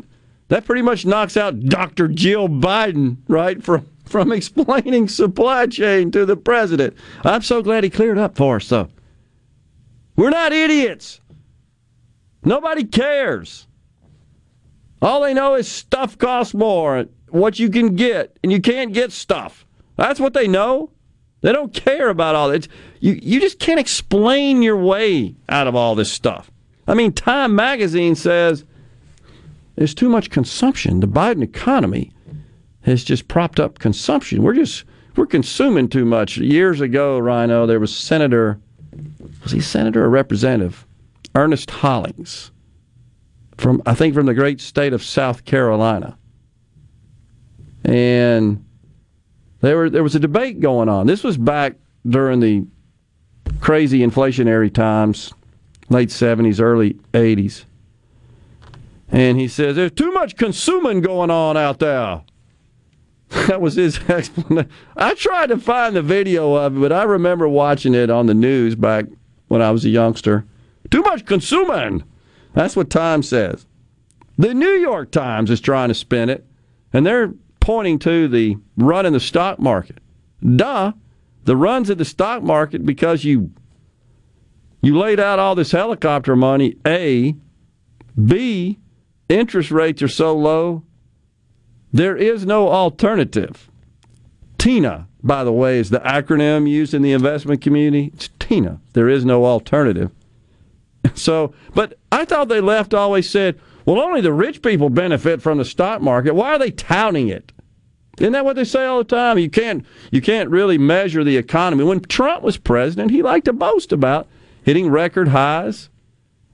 that 0.48 0.64
pretty 0.64 0.82
much 0.82 1.06
knocks 1.06 1.36
out 1.36 1.60
Dr. 1.60 2.08
Jill 2.08 2.48
Biden, 2.48 3.18
right, 3.28 3.62
from 3.62 3.86
from 4.09 4.33
explaining 4.33 5.09
supply 5.09 5.67
chain 5.67 6.11
to 6.12 6.27
the 6.27 6.37
president. 6.37 6.97
I'm 7.25 7.43
so 7.43 7.62
glad 7.62 7.85
he 7.85 7.91
cleared 7.91 8.19
up 8.19 8.37
for 8.37 8.57
us, 8.57 8.69
though. 8.69 8.89
We're 10.17 10.31
not 10.31 10.53
idiots. 10.53 11.20
Nobody 12.43 12.85
cares. 12.85 13.67
All 15.01 15.23
they 15.23 15.35
know 15.35 15.55
is 15.55 15.69
stuff 15.69 16.19
costs 16.19 16.55
more, 16.55 17.07
what 17.28 17.59
you 17.59 17.70
can 17.70 17.95
get, 17.95 18.37
and 18.43 18.51
you 18.51 18.61
can't 18.61 18.93
get 18.93 19.12
stuff. 19.12 19.65
That's 19.97 20.19
what 20.19 20.35
they 20.35 20.49
know. 20.49 20.91
They 21.41 21.53
don't 21.53 21.73
care 21.73 22.09
about 22.09 22.35
all 22.35 22.49
that. 22.49 22.67
You, 23.01 23.19
you 23.23 23.41
just 23.41 23.61
can't 23.61 23.78
explain 23.78 24.62
your 24.62 24.77
way 24.77 25.37
out 25.49 25.69
of 25.69 25.77
all 25.77 25.95
this 25.95 26.11
stuff. 26.11 26.51
I 26.89 26.95
mean, 26.95 27.12
Time 27.12 27.55
magazine 27.55 28.17
says 28.17 28.65
there's 29.77 29.95
too 29.95 30.09
much 30.09 30.31
consumption. 30.31 30.99
The 31.01 31.07
Biden 31.07 31.43
economy 31.43 32.11
has 32.82 33.05
just 33.05 33.28
propped 33.28 33.60
up 33.60 33.78
consumption. 33.78 34.42
We're 34.42 34.55
just 34.55 34.84
we're 35.16 35.26
consuming 35.26 35.89
too 35.89 36.05
much. 36.05 36.39
Years 36.39 36.81
ago, 36.81 37.18
Rhino, 37.18 37.66
there 37.66 37.81
was 37.81 37.94
Senator 37.94 38.60
was 39.42 39.52
he 39.52 39.60
senator 39.60 40.05
or 40.05 40.10
representative? 40.10 40.86
Ernest 41.34 41.70
Hollings 41.70 42.50
from 43.58 43.82
I 43.84 43.94
think 43.94 44.15
from 44.15 44.26
the 44.26 44.34
great 44.34 44.60
state 44.60 44.92
of 44.92 45.02
South 45.02 45.44
Carolina. 45.44 46.16
And 47.84 48.65
there 49.60 49.76
were 49.76 49.90
there 49.90 50.02
was 50.02 50.15
a 50.15 50.20
debate 50.20 50.60
going 50.60 50.89
on. 50.89 51.07
This 51.07 51.24
was 51.24 51.36
back 51.36 51.74
during 52.07 52.40
the 52.40 52.66
crazy 53.60 54.00
inflationary 54.00 54.73
times, 54.73 55.32
late 55.89 56.10
70s, 56.10 56.60
early 56.60 56.94
80s. 57.12 57.65
And 59.10 59.39
he 59.39 59.48
says 59.48 59.76
there's 59.76 59.92
too 59.92 60.12
much 60.12 60.36
consuming 60.36 61.00
going 61.00 61.31
on 61.31 61.57
out 61.57 61.78
there. 61.81 62.23
That 63.31 63.60
was 63.60 63.74
his 63.74 63.98
explanation. 64.08 64.70
I 64.97 65.15
tried 65.15 65.48
to 65.48 65.58
find 65.58 65.94
the 65.94 66.02
video 66.02 66.55
of 66.55 66.76
it, 66.76 66.81
but 66.81 66.92
I 66.92 67.02
remember 67.02 67.48
watching 67.48 67.94
it 67.94 68.10
on 68.10 68.26
the 68.26 68.34
news 68.34 68.74
back 68.74 69.07
when 69.48 69.62
I 69.62 69.70
was 69.70 69.84
a 69.84 69.90
youngster. 69.90 70.44
Too 70.90 71.02
much 71.02 71.26
consuming. 71.26 72.05
That's 72.55 72.76
what 72.76 72.90
Time 72.90 73.23
says. 73.23 73.66
The 74.39 74.55
New 74.55 74.70
York 74.70 75.10
Times 75.10 75.50
is 75.50 75.60
trying 75.60 75.89
to 75.89 75.94
spin 75.94 76.31
it, 76.31 76.47
and 76.92 77.05
they're 77.05 77.34
pointing 77.60 77.98
to 78.00 78.28
the 78.28 78.57
run 78.76 79.05
in 79.05 79.12
the 79.12 79.20
stock 79.20 79.58
market. 79.58 79.98
Duh. 80.57 80.92
The 81.44 81.57
runs 81.57 81.90
in 81.90 81.98
the 81.98 82.05
stock 82.05 82.42
market 82.42 82.84
because 82.84 83.24
you 83.24 83.52
you 84.81 84.97
laid 84.97 85.18
out 85.18 85.39
all 85.39 85.55
this 85.55 85.73
helicopter 85.73 86.36
money, 86.36 86.76
A. 86.86 87.34
B, 88.23 88.78
interest 89.28 89.70
rates 89.70 90.02
are 90.02 90.08
so 90.08 90.36
low, 90.36 90.84
there 91.92 92.17
is 92.17 92.44
no 92.44 92.68
alternative. 92.68 93.70
TINA, 94.58 95.07
by 95.23 95.44
the 95.44 95.52
way, 95.52 95.78
is 95.78 95.91
the 95.91 96.00
acronym 96.00 96.68
used 96.68 96.94
in 96.94 97.02
the 97.02 97.12
investment 97.12 97.60
community. 97.60 98.10
It's 98.15 98.28
TINA. 98.39 98.81
There 98.92 99.08
is 99.08 99.25
no 99.25 99.44
alternative. 99.44 100.10
So, 101.15 101.55
but 101.75 101.97
I 102.12 102.25
thought 102.25 102.49
they 102.49 102.60
left 102.60 102.92
always 102.92 103.31
said, 103.31 103.58
well, 103.86 104.00
only 104.00 104.20
the 104.20 104.33
rich 104.33 104.60
people 104.60 104.91
benefit 104.91 105.41
from 105.41 105.57
the 105.57 105.65
stock 105.65 106.02
market. 106.02 106.34
Why 106.34 106.50
are 106.50 106.58
they 106.58 106.70
touting 106.70 107.28
it? 107.28 107.52
Isn't 108.18 108.33
that 108.33 108.44
what 108.44 108.57
they 108.57 108.65
say 108.65 108.84
all 108.84 108.99
the 108.99 109.05
time? 109.05 109.39
You 109.39 109.49
can't 109.49 109.86
you 110.10 110.20
can't 110.20 110.50
really 110.50 110.76
measure 110.76 111.25
the 111.25 111.36
economy. 111.36 111.84
When 111.84 112.00
Trump 112.00 112.42
was 112.42 112.58
president, 112.58 113.10
he 113.10 113.23
liked 113.23 113.47
to 113.47 113.52
boast 113.52 113.92
about 113.92 114.28
hitting 114.62 114.91
record 114.91 115.28
highs 115.28 115.89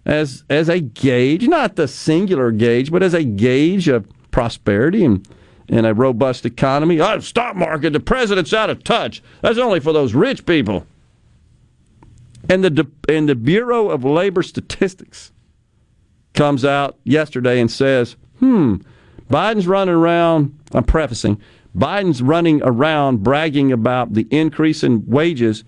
as 0.04 0.44
as 0.50 0.68
a 0.68 0.80
gauge, 0.80 1.48
not 1.48 1.76
the 1.76 1.88
singular 1.88 2.52
gauge, 2.52 2.92
but 2.92 3.02
as 3.02 3.14
a 3.14 3.24
gauge 3.24 3.88
of 3.88 4.06
prosperity 4.34 5.04
and, 5.04 5.28
and 5.68 5.86
a 5.86 5.94
robust 5.94 6.44
economy. 6.44 7.00
Oh, 7.00 7.20
stock 7.20 7.54
market, 7.54 7.92
the 7.92 8.00
president's 8.00 8.52
out 8.52 8.68
of 8.68 8.82
touch. 8.82 9.22
That's 9.42 9.58
only 9.58 9.78
for 9.78 9.92
those 9.92 10.12
rich 10.12 10.44
people. 10.44 10.88
And 12.48 12.64
the 12.64 12.90
and 13.08 13.28
the 13.28 13.36
Bureau 13.36 13.90
of 13.90 14.04
Labor 14.04 14.42
Statistics 14.42 15.30
comes 16.34 16.64
out 16.64 16.98
yesterday 17.04 17.60
and 17.60 17.70
says, 17.70 18.16
"Hmm, 18.40 18.78
Biden's 19.30 19.68
running 19.68 19.94
around. 19.94 20.58
I'm 20.72 20.82
prefacing. 20.82 21.40
Biden's 21.74 22.20
running 22.20 22.60
around 22.64 23.22
bragging 23.22 23.70
about 23.70 24.14
the 24.14 24.26
increase 24.30 24.82
in 24.82 25.06
wages, 25.06 25.62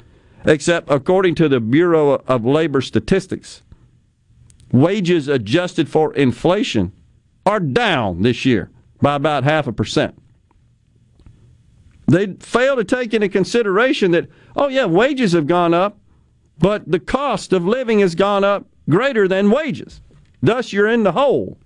except 0.45 0.91
according 0.91 1.36
to 1.36 1.49
the 1.49 1.61
Bureau 1.61 2.20
of 2.27 2.45
Labor 2.45 2.81
Statistics, 2.81 3.62
wages 4.73 5.28
adjusted 5.28 5.89
for 5.89 6.12
inflation 6.15 6.91
are 7.47 7.60
down 7.60 8.23
this 8.23 8.44
year 8.44 8.70
by 9.00 9.15
about 9.15 9.44
half 9.44 9.66
a 9.66 9.73
percent. 9.73 10.20
They 12.08 12.34
fail 12.34 12.76
to 12.76 12.84
take 12.84 13.15
into 13.15 13.28
consideration 13.28 14.10
that, 14.12 14.28
oh, 14.55 14.68
yeah, 14.68 14.84
wages 14.84 15.33
have 15.33 15.47
gone 15.47 15.75
up, 15.75 15.99
but 16.58 16.91
the 16.91 17.00
cost 17.00 17.52
of 17.52 17.65
living 17.65 18.00
has 18.00 18.15
gone 18.15 18.44
up 18.44 18.66
greater 18.89 19.26
than 19.26 19.50
wages. 19.50 20.00
Thus, 20.42 20.73
you're 20.73 20.89
in 20.89 21.02
the 21.02 21.12
hole. 21.12 21.58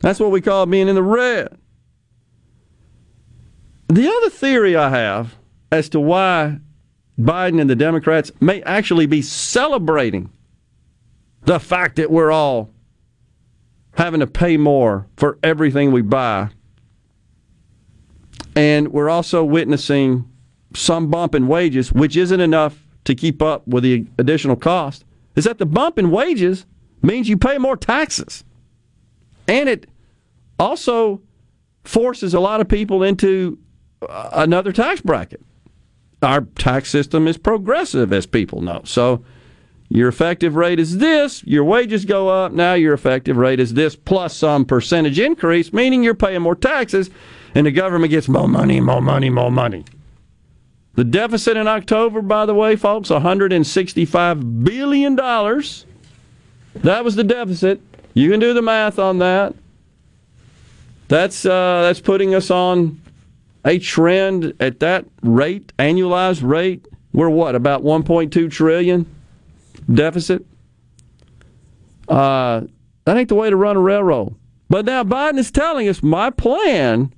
That's 0.00 0.20
what 0.20 0.30
we 0.30 0.40
call 0.40 0.66
being 0.66 0.88
in 0.88 0.94
the 0.94 1.02
red. 1.02 1.56
The 3.88 4.08
other 4.08 4.30
theory 4.30 4.74
I 4.74 4.90
have 4.90 5.36
as 5.70 5.88
to 5.90 6.00
why 6.00 6.58
Biden 7.18 7.60
and 7.60 7.70
the 7.70 7.76
Democrats 7.76 8.32
may 8.40 8.62
actually 8.62 9.06
be 9.06 9.22
celebrating 9.22 10.30
the 11.44 11.60
fact 11.60 11.96
that 11.96 12.10
we're 12.10 12.32
all 12.32 12.71
having 13.96 14.20
to 14.20 14.26
pay 14.26 14.56
more 14.56 15.06
for 15.16 15.38
everything 15.42 15.92
we 15.92 16.02
buy. 16.02 16.48
And 18.54 18.92
we're 18.92 19.10
also 19.10 19.44
witnessing 19.44 20.28
some 20.74 21.10
bump 21.10 21.34
in 21.34 21.48
wages, 21.48 21.92
which 21.92 22.16
isn't 22.16 22.40
enough 22.40 22.86
to 23.04 23.14
keep 23.14 23.42
up 23.42 23.66
with 23.66 23.82
the 23.82 24.06
additional 24.18 24.56
cost, 24.56 25.04
is 25.36 25.44
that 25.44 25.58
the 25.58 25.66
bump 25.66 25.98
in 25.98 26.10
wages 26.10 26.66
means 27.02 27.28
you 27.28 27.36
pay 27.36 27.58
more 27.58 27.76
taxes. 27.76 28.44
And 29.48 29.68
it 29.68 29.88
also 30.58 31.20
forces 31.84 32.32
a 32.32 32.40
lot 32.40 32.60
of 32.60 32.68
people 32.68 33.02
into 33.02 33.58
uh, 34.08 34.30
another 34.32 34.72
tax 34.72 35.00
bracket. 35.00 35.42
Our 36.22 36.42
tax 36.42 36.90
system 36.90 37.26
is 37.26 37.36
progressive, 37.36 38.12
as 38.12 38.26
people 38.26 38.60
know. 38.60 38.82
So 38.84 39.24
your 39.94 40.08
effective 40.08 40.56
rate 40.56 40.80
is 40.80 40.96
this, 40.98 41.44
your 41.44 41.64
wages 41.64 42.06
go 42.06 42.30
up, 42.30 42.50
now 42.50 42.72
your 42.72 42.94
effective 42.94 43.36
rate 43.36 43.60
is 43.60 43.74
this 43.74 43.94
plus 43.94 44.34
some 44.34 44.64
percentage 44.64 45.18
increase, 45.18 45.70
meaning 45.70 46.02
you're 46.02 46.14
paying 46.14 46.40
more 46.40 46.54
taxes, 46.54 47.10
and 47.54 47.66
the 47.66 47.70
government 47.70 48.10
gets 48.10 48.26
more 48.26 48.48
money, 48.48 48.80
more 48.80 49.02
money, 49.02 49.28
more 49.28 49.50
money. 49.50 49.84
The 50.94 51.04
deficit 51.04 51.58
in 51.58 51.68
October, 51.68 52.22
by 52.22 52.46
the 52.46 52.54
way, 52.54 52.74
folks, 52.74 53.10
$165 53.10 54.64
billion. 54.64 55.14
That 55.16 57.04
was 57.04 57.14
the 57.14 57.24
deficit. 57.24 57.82
You 58.14 58.30
can 58.30 58.40
do 58.40 58.54
the 58.54 58.62
math 58.62 58.98
on 58.98 59.18
that. 59.18 59.54
That's 61.08 61.44
uh, 61.44 61.82
that's 61.82 62.00
putting 62.00 62.34
us 62.34 62.50
on 62.50 62.98
a 63.66 63.78
trend 63.78 64.54
at 64.58 64.80
that 64.80 65.04
rate, 65.20 65.70
annualized 65.78 66.42
rate. 66.42 66.86
We're 67.12 67.28
what 67.28 67.54
about 67.54 67.82
1.2 67.82 68.50
trillion 68.50 69.04
deficit? 69.90 70.44
Uh, 72.08 72.62
that 73.04 73.16
ain't 73.16 73.28
the 73.28 73.34
way 73.34 73.50
to 73.50 73.56
run 73.56 73.76
a 73.76 73.80
railroad. 73.80 74.34
But 74.68 74.84
now 74.84 75.04
Biden 75.04 75.38
is 75.38 75.50
telling 75.50 75.88
us 75.88 76.02
my 76.02 76.30
plan 76.30 77.12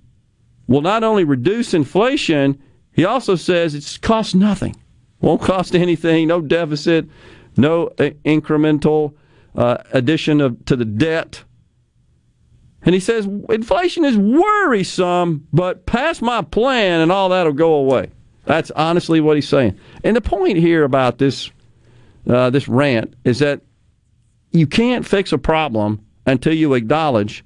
will 0.66 0.80
not 0.82 1.04
only 1.04 1.24
reduce 1.24 1.74
inflation, 1.74 2.60
he 2.92 3.04
also 3.04 3.36
says 3.36 3.74
it's 3.74 3.98
cost 3.98 4.34
nothing. 4.34 4.76
Won't 5.20 5.42
cost 5.42 5.74
anything, 5.74 6.28
no 6.28 6.40
deficit, 6.40 7.06
no 7.56 7.88
uh, 7.98 8.10
incremental 8.24 9.14
uh, 9.54 9.78
addition 9.92 10.40
of, 10.40 10.64
to 10.64 10.76
the 10.76 10.84
debt. 10.84 11.44
And 12.82 12.94
he 12.94 13.00
says 13.00 13.26
inflation 13.48 14.04
is 14.04 14.18
worrisome, 14.18 15.46
but 15.52 15.86
pass 15.86 16.20
my 16.20 16.42
plan 16.42 17.00
and 17.00 17.10
all 17.10 17.30
that'll 17.30 17.52
go 17.52 17.74
away. 17.74 18.10
That's 18.44 18.70
honestly 18.72 19.20
what 19.20 19.36
he's 19.36 19.48
saying. 19.48 19.78
And 20.02 20.16
the 20.16 20.20
point 20.20 20.58
here 20.58 20.84
about 20.84 21.18
this 21.18 21.50
uh, 22.28 22.50
this 22.50 22.68
rant 22.68 23.14
is 23.24 23.38
that 23.40 23.60
you 24.50 24.66
can't 24.66 25.06
fix 25.06 25.32
a 25.32 25.38
problem 25.38 26.04
until 26.26 26.54
you 26.54 26.74
acknowledge 26.74 27.44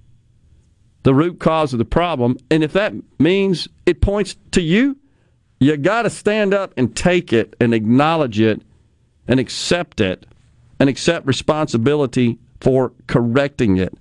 the 1.03 1.15
root 1.15 1.41
cause 1.41 1.73
of 1.73 1.79
the 1.79 1.85
problem. 1.85 2.37
And 2.51 2.63
if 2.63 2.73
that 2.75 2.93
means 3.19 3.69
it 3.87 4.01
points 4.01 4.37
to 4.53 4.61
you, 4.61 4.97
you 5.61 5.77
got 5.77 6.03
to 6.03 6.11
stand 6.11 6.55
up 6.55 6.73
and 6.77 6.95
take 6.95 7.33
it 7.33 7.57
and 7.61 7.75
acknowledge 7.75 8.39
it 8.41 8.63
and 9.27 9.41
accept 9.41 10.01
it 10.01 10.27
and 10.79 10.89
accept 10.89 11.27
responsibility 11.27 12.39
for 12.61 12.93
correcting 13.07 13.77
it. 13.77 13.95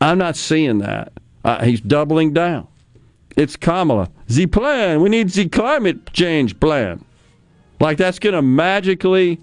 I'm 0.00 0.18
not 0.18 0.36
seeing 0.36 0.78
that. 0.78 1.12
Uh, 1.44 1.64
he's 1.64 1.80
doubling 1.80 2.32
down. 2.32 2.68
It's 3.36 3.56
Kamala. 3.56 4.10
The 4.26 4.46
plan. 4.46 5.00
We 5.00 5.08
need 5.08 5.30
the 5.30 5.48
climate 5.48 6.12
change 6.12 6.58
plan. 6.58 7.04
Like 7.80 7.98
that's 7.98 8.18
going 8.18 8.34
to 8.34 8.42
magically 8.42 9.40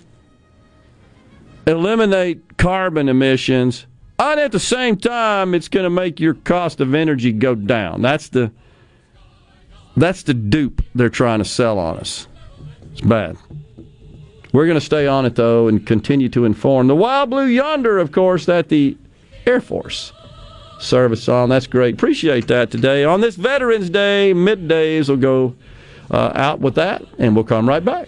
eliminate 1.66 2.58
carbon 2.58 3.10
emissions. 3.10 3.86
And 4.20 4.40
at 4.40 4.52
the 4.52 4.60
same 4.60 4.98
time, 4.98 5.54
it's 5.54 5.68
going 5.68 5.86
to 5.86 5.90
make 5.90 6.20
your 6.20 6.34
cost 6.34 6.80
of 6.80 6.94
energy 6.94 7.32
go 7.32 7.56
down. 7.56 8.02
That's 8.02 8.30
the 8.30 8.52
that's 9.96 10.24
the 10.24 10.34
dupe 10.34 10.82
they're 10.96 11.10
trying 11.10 11.40
to 11.40 11.46
sell 11.46 11.78
on 11.78 11.98
us. 11.98 12.28
It's 12.92 13.02
bad. 13.02 13.38
We're 14.52 14.66
going 14.66 14.80
to 14.80 14.86
stay 14.86 15.08
on 15.08 15.26
it 15.26 15.36
though 15.36 15.68
and 15.68 15.86
continue 15.86 16.30
to 16.30 16.46
inform 16.46 16.88
the 16.88 16.96
Wild 16.96 17.30
Blue 17.30 17.46
Yonder, 17.46 17.98
of 17.98 18.12
course, 18.12 18.46
that 18.46 18.70
the 18.70 18.98
Air 19.46 19.62
Force 19.62 20.14
service 20.80 21.28
on. 21.28 21.50
That's 21.50 21.68
great. 21.68 21.96
Appreciate 21.96 22.48
that 22.48 22.72
today. 22.72 23.04
On 23.04 23.22
this 23.22 23.36
Veterans 23.36 23.90
Day, 23.90 24.34
middays 24.36 25.10
will 25.10 25.18
go 25.18 25.56
uh, 26.12 26.32
out 26.36 26.60
with 26.60 26.76
that, 26.76 27.04
and 27.18 27.36
we'll 27.36 27.46
come 27.46 27.68
right 27.68 27.84
back. 27.84 28.08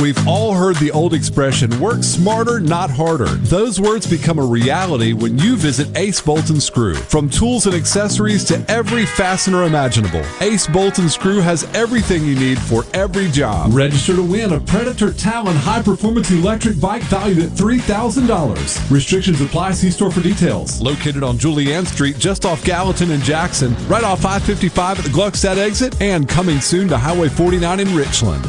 We've 0.00 0.28
all 0.28 0.54
heard 0.54 0.76
the 0.76 0.92
old 0.92 1.12
expression, 1.12 1.80
work 1.80 2.04
smarter, 2.04 2.60
not 2.60 2.88
harder. 2.88 3.26
Those 3.26 3.80
words 3.80 4.08
become 4.08 4.38
a 4.38 4.44
reality 4.44 5.12
when 5.12 5.36
you 5.38 5.56
visit 5.56 5.88
Ace 5.96 6.20
Bolt 6.20 6.50
and 6.50 6.62
Screw. 6.62 6.94
From 6.94 7.28
tools 7.28 7.66
and 7.66 7.74
accessories 7.74 8.44
to 8.44 8.64
every 8.70 9.04
fastener 9.06 9.64
imaginable, 9.64 10.22
Ace 10.40 10.68
Bolt 10.68 11.00
and 11.00 11.10
Screw 11.10 11.40
has 11.40 11.64
everything 11.74 12.24
you 12.24 12.36
need 12.36 12.60
for 12.60 12.84
every 12.94 13.28
job. 13.28 13.74
Register 13.74 14.14
to 14.14 14.22
win 14.22 14.52
a 14.52 14.60
Predator 14.60 15.12
Talon 15.12 15.56
high 15.56 15.82
performance 15.82 16.30
electric 16.30 16.80
bike 16.80 17.02
valued 17.02 17.40
at 17.40 17.50
$3,000. 17.50 18.90
Restrictions 18.92 19.40
apply. 19.40 19.72
See 19.72 19.90
store 19.90 20.12
for 20.12 20.20
details. 20.20 20.80
Located 20.80 21.24
on 21.24 21.38
Julianne 21.38 21.86
Street, 21.86 22.18
just 22.18 22.46
off 22.46 22.64
Gallatin 22.64 23.10
and 23.10 23.22
Jackson, 23.24 23.74
right 23.88 24.04
off 24.04 24.20
555 24.20 25.00
at 25.00 25.04
the 25.04 25.10
Gluckstadt 25.10 25.56
exit, 25.56 26.00
and 26.00 26.28
coming 26.28 26.60
soon 26.60 26.86
to 26.86 26.96
Highway 26.96 27.28
49 27.28 27.80
in 27.80 27.96
Richland. 27.96 28.48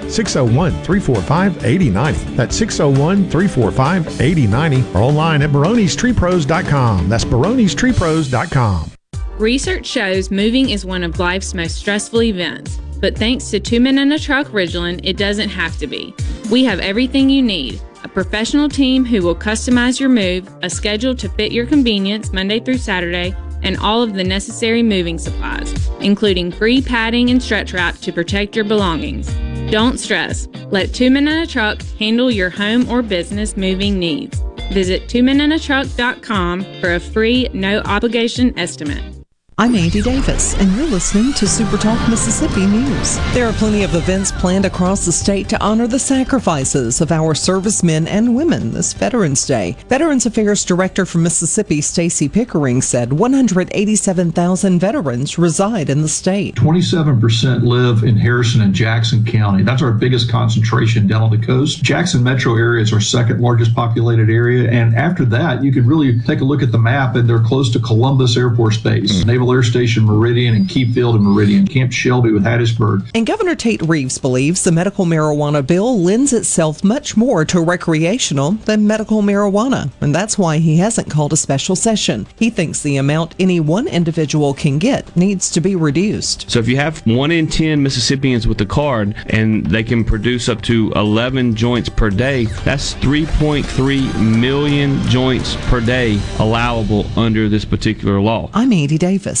601 0.11 0.71
345 0.83 1.65
8090. 1.65 2.35
That's 2.35 2.55
601 2.55 3.29
345 3.29 4.21
8090 4.21 4.97
or 4.97 5.01
online 5.01 5.41
at 5.41 5.49
baronestreepros.com. 5.49 7.09
That's 7.09 7.25
baronestreepros.com. 7.25 8.91
Research 9.37 9.87
shows 9.87 10.29
moving 10.29 10.69
is 10.69 10.85
one 10.85 11.03
of 11.03 11.17
life's 11.17 11.55
most 11.55 11.75
stressful 11.75 12.21
events, 12.21 12.77
but 12.99 13.17
thanks 13.17 13.49
to 13.49 13.59
Two 13.59 13.79
Men 13.79 13.97
and 13.97 14.13
a 14.13 14.19
Truck 14.19 14.47
Ridgeland, 14.47 14.99
it 15.03 15.17
doesn't 15.17 15.49
have 15.49 15.77
to 15.79 15.87
be. 15.87 16.13
We 16.51 16.63
have 16.65 16.79
everything 16.79 17.29
you 17.29 17.41
need 17.41 17.81
a 18.03 18.07
professional 18.07 18.67
team 18.67 19.05
who 19.05 19.21
will 19.21 19.35
customize 19.35 19.99
your 19.99 20.09
move, 20.09 20.47
a 20.63 20.69
schedule 20.69 21.15
to 21.15 21.29
fit 21.29 21.51
your 21.51 21.65
convenience 21.65 22.33
Monday 22.33 22.59
through 22.59 22.77
Saturday, 22.77 23.35
and 23.63 23.77
all 23.77 24.01
of 24.01 24.13
the 24.13 24.23
necessary 24.23 24.81
moving 24.81 25.17
supplies, 25.17 25.71
including 26.01 26.51
free 26.51 26.81
padding 26.81 27.29
and 27.29 27.41
stretch 27.41 27.73
wrap 27.73 27.97
to 27.97 28.11
protect 28.11 28.55
your 28.55 28.65
belongings. 28.65 29.29
Don't 29.71 29.97
stress. 29.97 30.49
Let 30.69 30.93
Two 30.93 31.09
Men 31.09 31.29
in 31.29 31.43
a 31.43 31.47
Truck 31.47 31.81
handle 31.97 32.29
your 32.29 32.49
home 32.49 32.89
or 32.89 33.01
business 33.01 33.55
moving 33.55 33.97
needs. 33.97 34.37
Visit 34.73 35.07
twomeninatruck.com 35.07 36.65
for 36.81 36.95
a 36.95 36.99
free, 36.99 37.47
no 37.53 37.79
obligation 37.79 38.57
estimate. 38.59 39.20
I'm 39.61 39.75
Andy 39.75 40.01
Davis, 40.01 40.55
and 40.55 40.75
you're 40.75 40.87
listening 40.87 41.33
to 41.33 41.47
Super 41.47 41.77
Talk 41.77 42.09
Mississippi 42.09 42.65
News. 42.65 43.19
There 43.35 43.47
are 43.47 43.53
plenty 43.53 43.83
of 43.83 43.93
events 43.93 44.31
planned 44.31 44.65
across 44.65 45.05
the 45.05 45.11
state 45.11 45.47
to 45.49 45.63
honor 45.63 45.85
the 45.85 45.99
sacrifices 45.99 46.99
of 46.99 47.11
our 47.11 47.35
servicemen 47.35 48.07
and 48.07 48.35
women 48.35 48.71
this 48.71 48.93
Veterans 48.93 49.45
Day. 49.45 49.77
Veterans 49.87 50.25
Affairs 50.25 50.65
Director 50.65 51.05
for 51.05 51.19
Mississippi, 51.19 51.79
Stacy 51.79 52.27
Pickering, 52.27 52.81
said 52.81 53.13
187,000 53.13 54.79
veterans 54.79 55.37
reside 55.37 55.91
in 55.91 56.01
the 56.01 56.09
state. 56.09 56.55
27% 56.55 57.61
live 57.61 58.01
in 58.01 58.17
Harrison 58.17 58.61
and 58.61 58.73
Jackson 58.73 59.23
County. 59.23 59.61
That's 59.61 59.83
our 59.83 59.91
biggest 59.91 60.27
concentration 60.27 61.05
down 61.05 61.21
on 61.21 61.29
the 61.29 61.45
coast. 61.45 61.83
Jackson 61.83 62.23
metro 62.23 62.55
area 62.55 62.81
is 62.81 62.91
our 62.91 62.99
second 62.99 63.39
largest 63.41 63.75
populated 63.75 64.31
area. 64.31 64.71
And 64.71 64.95
after 64.95 65.23
that, 65.25 65.63
you 65.63 65.71
can 65.71 65.85
really 65.85 66.19
take 66.21 66.41
a 66.41 66.45
look 66.45 66.63
at 66.63 66.71
the 66.71 66.79
map, 66.79 67.13
and 67.13 67.29
they're 67.29 67.43
close 67.43 67.71
to 67.73 67.79
Columbus 67.79 68.35
Air 68.35 68.55
Force 68.55 68.77
Base, 68.77 69.23
mm. 69.23 69.27
Naval 69.27 69.50
Air 69.53 69.63
Station 69.63 70.05
Meridian, 70.05 70.55
and 70.55 70.69
Key 70.69 70.91
Field 70.91 71.15
and 71.15 71.23
Meridian, 71.23 71.67
Camp 71.67 71.91
Shelby 71.91 72.31
with 72.31 72.43
Hattiesburg. 72.43 73.09
And 73.13 73.25
Governor 73.25 73.55
Tate 73.55 73.81
Reeves 73.81 74.17
believes 74.17 74.63
the 74.63 74.71
medical 74.71 75.05
marijuana 75.05 75.65
bill 75.65 75.99
lends 76.01 76.33
itself 76.33 76.83
much 76.83 77.17
more 77.17 77.45
to 77.45 77.61
recreational 77.61 78.51
than 78.51 78.87
medical 78.87 79.21
marijuana, 79.21 79.91
and 80.01 80.13
that's 80.13 80.37
why 80.37 80.57
he 80.59 80.77
hasn't 80.77 81.09
called 81.09 81.33
a 81.33 81.37
special 81.37 81.75
session. 81.75 82.27
He 82.37 82.49
thinks 82.49 82.81
the 82.81 82.97
amount 82.97 83.35
any 83.39 83.59
one 83.59 83.87
individual 83.87 84.53
can 84.53 84.79
get 84.79 85.15
needs 85.15 85.49
to 85.51 85.61
be 85.61 85.75
reduced. 85.75 86.49
So 86.49 86.59
if 86.59 86.67
you 86.67 86.77
have 86.77 87.05
one 87.05 87.31
in 87.31 87.47
10 87.47 87.81
Mississippians 87.81 88.47
with 88.47 88.57
the 88.57 88.65
card 88.65 89.15
and 89.27 89.65
they 89.65 89.83
can 89.83 90.03
produce 90.03 90.49
up 90.49 90.61
to 90.63 90.91
11 90.95 91.55
joints 91.55 91.89
per 91.89 92.09
day, 92.09 92.45
that's 92.65 92.93
3.3 92.95 94.37
million 94.39 95.01
joints 95.07 95.55
per 95.69 95.81
day 95.81 96.19
allowable 96.39 97.05
under 97.17 97.49
this 97.49 97.65
particular 97.65 98.19
law. 98.19 98.49
I'm 98.53 98.71
Andy 98.71 98.97
Davis. 98.97 99.40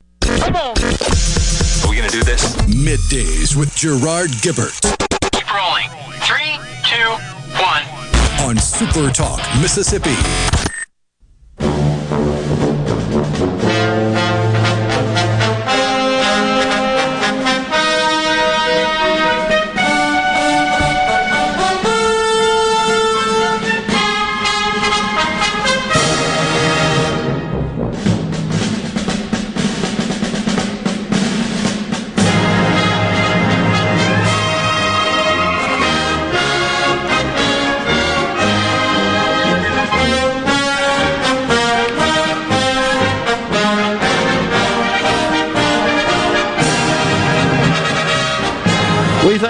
Come 0.21 0.55
on. 0.55 0.77
Are 0.77 1.89
we 1.89 1.95
going 1.95 2.09
to 2.09 2.15
do 2.15 2.23
this? 2.23 2.55
Middays 2.67 3.55
with 3.55 3.73
Gerard 3.75 4.29
Gibert. 4.41 4.79
Keep 5.31 5.53
rolling. 5.53 5.89
Three, 6.21 6.57
two, 6.83 7.09
one. 7.61 7.83
On 8.47 8.57
Super 8.57 9.09
Talk, 9.11 9.39
Mississippi. 9.61 10.15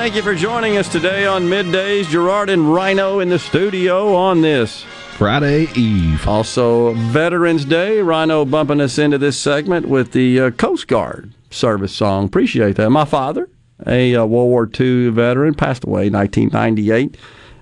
Thank 0.02 0.16
you 0.16 0.24
for 0.24 0.34
joining 0.34 0.78
us 0.78 0.90
today 0.90 1.28
on 1.28 1.44
Middays. 1.44 2.08
Gerard 2.08 2.50
and 2.50 2.74
Rhino 2.74 3.20
in 3.20 3.30
the 3.30 3.38
studio 3.38 4.16
on 4.16 4.42
this 4.42 4.82
Friday 4.82 5.68
Eve. 5.76 6.28
Also, 6.28 6.96
Veterans 6.96 7.66
Day. 7.66 8.02
Rhino 8.02 8.44
bumping 8.44 8.82
us 8.82 8.98
into 8.98 9.20
this 9.20 9.38
segment 9.38 9.88
with 9.88 10.12
the 10.12 10.40
uh, 10.40 10.50
Coast 10.50 10.88
Guard 10.88 11.36
service 11.52 11.94
song. 11.94 12.26
Appreciate 12.26 12.78
that. 12.78 12.90
My 12.90 13.06
father, 13.06 13.48
a 13.86 14.16
uh, 14.16 14.26
World 14.26 14.50
War 14.50 14.68
II 14.68 15.10
veteran, 15.10 15.54
passed 15.54 15.84
away 15.84 16.08
in 16.08 16.14
1998 16.14 17.16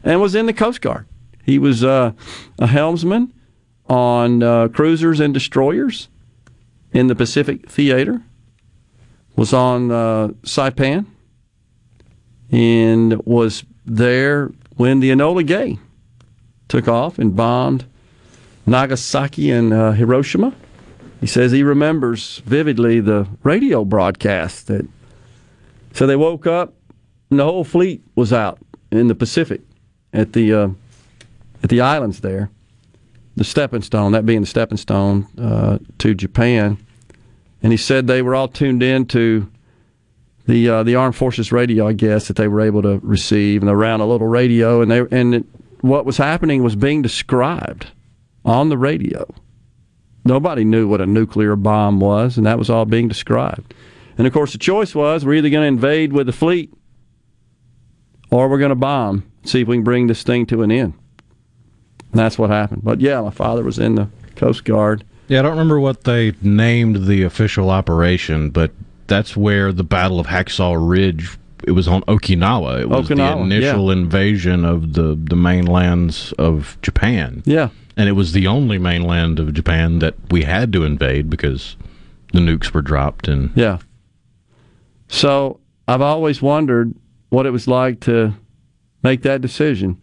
and 0.05 0.21
was 0.21 0.33
in 0.33 0.45
the 0.45 0.53
Coast 0.53 0.79
Guard. 0.79 1.05
He 1.43 1.59
was 1.59 1.83
uh, 1.83 2.13
a 2.57 2.67
helmsman 2.67 3.33
on 3.89 4.41
uh, 4.43 4.69
cruisers 4.69 5.19
and 5.19 5.33
destroyers 5.33 6.07
in 6.93 7.07
the 7.07 7.15
Pacific 7.15 7.69
Theater, 7.69 8.21
was 9.35 9.51
on 9.51 9.91
uh, 9.91 10.29
Saipan, 10.43 11.05
and 12.51 13.25
was 13.25 13.63
there 13.85 14.51
when 14.75 14.99
the 14.99 15.09
Enola 15.09 15.45
Gay 15.45 15.77
took 16.67 16.87
off 16.87 17.19
and 17.19 17.35
bombed 17.35 17.85
Nagasaki 18.65 19.51
and 19.51 19.73
uh, 19.73 19.91
Hiroshima. 19.91 20.53
He 21.19 21.27
says 21.27 21.51
he 21.51 21.63
remembers 21.63 22.37
vividly 22.45 22.99
the 22.99 23.27
radio 23.43 23.83
broadcast 23.83 24.67
that. 24.67 24.87
So 25.93 26.05
they 26.07 26.15
woke 26.15 26.47
up 26.47 26.73
and 27.29 27.39
the 27.39 27.43
whole 27.43 27.63
fleet 27.63 28.01
was 28.15 28.31
out 28.31 28.59
in 28.91 29.07
the 29.07 29.15
Pacific 29.15 29.61
at 30.13 30.33
the 30.33 30.53
uh, 30.53 30.69
at 31.61 31.69
the 31.69 31.81
islands 31.81 32.21
there, 32.21 32.49
the 33.35 33.43
stepping 33.43 33.81
stone, 33.81 34.13
that 34.13 34.25
being 34.25 34.41
the 34.41 34.47
stepping 34.47 34.77
stone 34.77 35.27
uh, 35.37 35.79
to 35.97 36.13
Japan. 36.13 36.77
And 37.61 37.73
he 37.73 37.77
said 37.77 38.07
they 38.07 38.21
were 38.21 38.35
all 38.35 38.47
tuned 38.47 38.81
in 38.81 39.05
to 39.07 39.49
the 40.49 40.67
uh, 40.67 40.83
the 40.83 40.95
armed 40.95 41.15
forces 41.15 41.51
radio, 41.51 41.87
I 41.87 41.93
guess, 41.93 42.27
that 42.27 42.35
they 42.35 42.47
were 42.47 42.61
able 42.61 42.81
to 42.81 42.99
receive, 43.03 43.61
and 43.61 43.69
around 43.69 44.01
a 44.01 44.07
little 44.07 44.27
radio, 44.27 44.81
and 44.81 44.89
they 44.89 45.05
and 45.11 45.35
it, 45.35 45.45
what 45.81 46.05
was 46.05 46.17
happening 46.17 46.63
was 46.63 46.75
being 46.75 47.01
described 47.01 47.87
on 48.43 48.69
the 48.69 48.77
radio. 48.77 49.31
Nobody 50.25 50.65
knew 50.65 50.87
what 50.87 51.01
a 51.01 51.05
nuclear 51.05 51.55
bomb 51.55 51.99
was, 51.99 52.35
and 52.35 52.45
that 52.47 52.57
was 52.57 52.69
all 52.69 52.85
being 52.85 53.07
described. 53.07 53.73
And 54.17 54.25
of 54.25 54.33
course, 54.33 54.51
the 54.51 54.57
choice 54.57 54.95
was 54.95 55.23
we're 55.23 55.35
either 55.35 55.49
going 55.49 55.63
to 55.63 55.67
invade 55.67 56.13
with 56.13 56.25
the 56.25 56.33
fleet 56.33 56.73
or 58.31 58.49
we're 58.49 58.57
going 58.57 58.69
to 58.69 58.75
bomb, 58.75 59.31
see 59.43 59.61
if 59.61 59.67
we 59.67 59.77
can 59.77 59.83
bring 59.83 60.07
this 60.07 60.23
thing 60.23 60.45
to 60.47 60.63
an 60.63 60.71
end. 60.71 60.93
And 62.11 62.19
that's 62.19 62.37
what 62.37 62.49
happened. 62.49 62.83
But 62.83 62.99
yeah, 62.99 63.21
my 63.21 63.29
father 63.29 63.63
was 63.63 63.79
in 63.79 63.95
the 63.95 64.09
Coast 64.35 64.65
Guard. 64.65 65.05
Yeah, 65.27 65.39
I 65.39 65.41
don't 65.43 65.51
remember 65.51 65.79
what 65.79 66.03
they 66.03 66.33
named 66.41 67.05
the 67.05 67.23
official 67.23 67.69
operation, 67.69 68.49
but 68.49 68.71
that's 69.09 69.35
where 69.35 69.73
the 69.73 69.83
Battle 69.83 70.19
of 70.19 70.27
Hacksaw 70.27 70.77
Ridge. 70.79 71.37
It 71.65 71.71
was 71.71 71.87
on 71.89 72.03
Okinawa. 72.03 72.81
It 72.81 72.89
was 72.89 73.09
Okinawa, 73.09 73.35
the 73.35 73.55
initial 73.55 73.87
yeah. 73.87 74.01
invasion 74.01 74.63
of 74.63 74.93
the 74.93 75.19
the 75.21 75.35
mainlands 75.35 76.31
of 76.33 76.77
Japan. 76.81 77.43
Yeah. 77.45 77.69
and 77.97 78.07
it 78.07 78.13
was 78.13 78.31
the 78.31 78.47
only 78.47 78.77
mainland 78.77 79.39
of 79.39 79.53
Japan 79.53 79.99
that 79.99 80.15
we 80.31 80.43
had 80.43 80.71
to 80.71 80.85
invade 80.85 81.29
because 81.29 81.75
the 82.31 82.39
nukes 82.39 82.71
were 82.73 82.81
dropped. 82.81 83.27
And 83.27 83.51
Yeah. 83.55 83.79
So 85.09 85.59
I've 85.87 86.01
always 86.01 86.41
wondered 86.41 86.93
what 87.29 87.45
it 87.45 87.51
was 87.51 87.67
like 87.67 87.99
to 88.01 88.33
make 89.03 89.23
that 89.23 89.41
decision. 89.41 89.99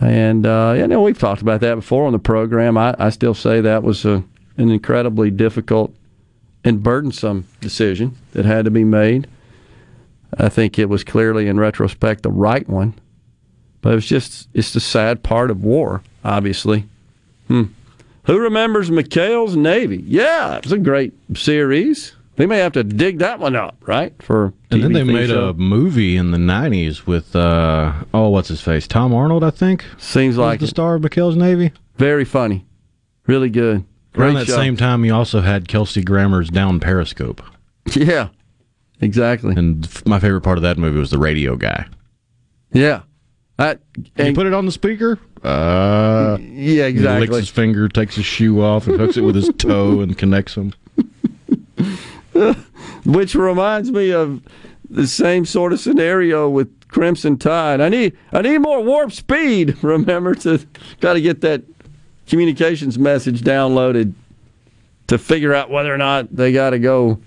And 0.00 0.46
uh, 0.46 0.74
you 0.76 0.88
know 0.88 1.02
we've 1.02 1.18
talked 1.18 1.42
about 1.42 1.60
that 1.60 1.74
before 1.76 2.06
on 2.06 2.12
the 2.12 2.18
program. 2.18 2.76
I, 2.76 2.96
I 2.98 3.10
still 3.10 3.34
say 3.34 3.60
that 3.60 3.82
was 3.82 4.04
a, 4.04 4.24
an 4.56 4.70
incredibly 4.70 5.30
difficult 5.30 5.94
and 6.64 6.82
burdensome 6.82 7.46
decision 7.60 8.16
that 8.32 8.44
had 8.44 8.64
to 8.64 8.70
be 8.70 8.84
made. 8.84 9.26
I 10.36 10.48
think 10.48 10.78
it 10.78 10.88
was 10.88 11.02
clearly, 11.04 11.48
in 11.48 11.58
retrospect, 11.58 12.22
the 12.22 12.30
right 12.30 12.68
one. 12.68 12.94
But 13.80 13.92
it 13.92 13.94
was 13.96 14.06
just 14.06 14.48
it's 14.52 14.72
the 14.72 14.80
sad 14.80 15.22
part 15.22 15.50
of 15.50 15.64
war, 15.64 16.02
obviously. 16.24 16.86
Hmm. 17.48 17.64
Who 18.24 18.38
remembers 18.38 18.90
McHale's 18.90 19.56
Navy? 19.56 20.04
Yeah, 20.06 20.56
it 20.56 20.64
was 20.64 20.72
a 20.72 20.78
great 20.78 21.14
series. 21.34 22.14
They 22.36 22.46
may 22.46 22.58
have 22.58 22.72
to 22.72 22.84
dig 22.84 23.18
that 23.18 23.38
one 23.38 23.56
up, 23.56 23.76
right? 23.86 24.14
For 24.22 24.52
and 24.70 24.82
then 24.82 24.92
they 24.92 25.02
made 25.02 25.28
show. 25.28 25.48
a 25.50 25.54
movie 25.54 26.16
in 26.16 26.30
the 26.30 26.38
'90s 26.38 27.06
with 27.06 27.34
uh, 27.34 27.92
oh, 28.14 28.28
what's 28.28 28.48
his 28.48 28.60
face? 28.60 28.86
Tom 28.86 29.12
Arnold, 29.14 29.42
I 29.42 29.50
think. 29.50 29.84
Seems 29.98 30.38
like 30.38 30.60
the 30.60 30.66
it. 30.66 30.68
star 30.68 30.94
of 30.94 31.02
McHale's 31.02 31.36
Navy. 31.36 31.72
Very 31.96 32.24
funny, 32.24 32.66
really 33.26 33.50
good. 33.50 33.84
Around 34.16 34.34
that 34.34 34.46
show. 34.46 34.56
same 34.56 34.76
time, 34.76 35.04
you 35.04 35.14
also 35.14 35.40
had 35.40 35.68
Kelsey 35.68 36.02
Grammer's 36.02 36.48
Down 36.50 36.80
Periscope. 36.80 37.42
Yeah, 37.94 38.28
exactly. 39.00 39.54
And 39.56 39.84
f- 39.84 40.04
my 40.06 40.18
favorite 40.18 40.40
part 40.42 40.58
of 40.58 40.62
that 40.62 40.78
movie 40.78 40.98
was 40.98 41.10
the 41.10 41.18
radio 41.18 41.56
guy. 41.56 41.86
Yeah, 42.72 43.02
that 43.56 43.80
Can 44.16 44.26
you 44.26 44.34
put 44.34 44.46
it 44.46 44.52
on 44.54 44.66
the 44.66 44.72
speaker? 44.72 45.18
Uh, 45.42 46.36
yeah, 46.40 46.46
He 46.48 46.80
exactly. 46.80 47.26
licks 47.28 47.36
his 47.38 47.48
finger, 47.48 47.88
takes 47.88 48.16
his 48.16 48.24
shoe 48.26 48.60
off, 48.62 48.86
and 48.86 48.98
hooks 49.00 49.16
it 49.16 49.22
with 49.22 49.34
his 49.36 49.50
toe 49.58 50.00
and 50.00 50.16
connects 50.18 50.54
them. 50.56 50.72
which 53.04 53.34
reminds 53.34 53.90
me 53.90 54.12
of 54.12 54.42
the 54.88 55.06
same 55.06 55.44
sort 55.44 55.72
of 55.72 55.80
scenario 55.80 56.48
with 56.48 56.68
Crimson 56.88 57.38
Tide. 57.38 57.80
I 57.80 57.88
need 57.88 58.16
I 58.32 58.42
need 58.42 58.58
more 58.58 58.82
warp 58.82 59.12
speed. 59.12 59.76
Remember 59.82 60.34
to 60.36 60.64
got 61.00 61.14
to 61.14 61.20
get 61.20 61.40
that 61.42 61.62
communications 62.30 62.98
message 62.98 63.42
downloaded 63.42 64.14
to 65.08 65.18
figure 65.18 65.52
out 65.52 65.70
whether 65.70 65.92
or 65.92 65.98
not 65.98 66.34
they 66.34 66.52
got 66.52 66.70
to 66.70 66.78
go 66.78 67.20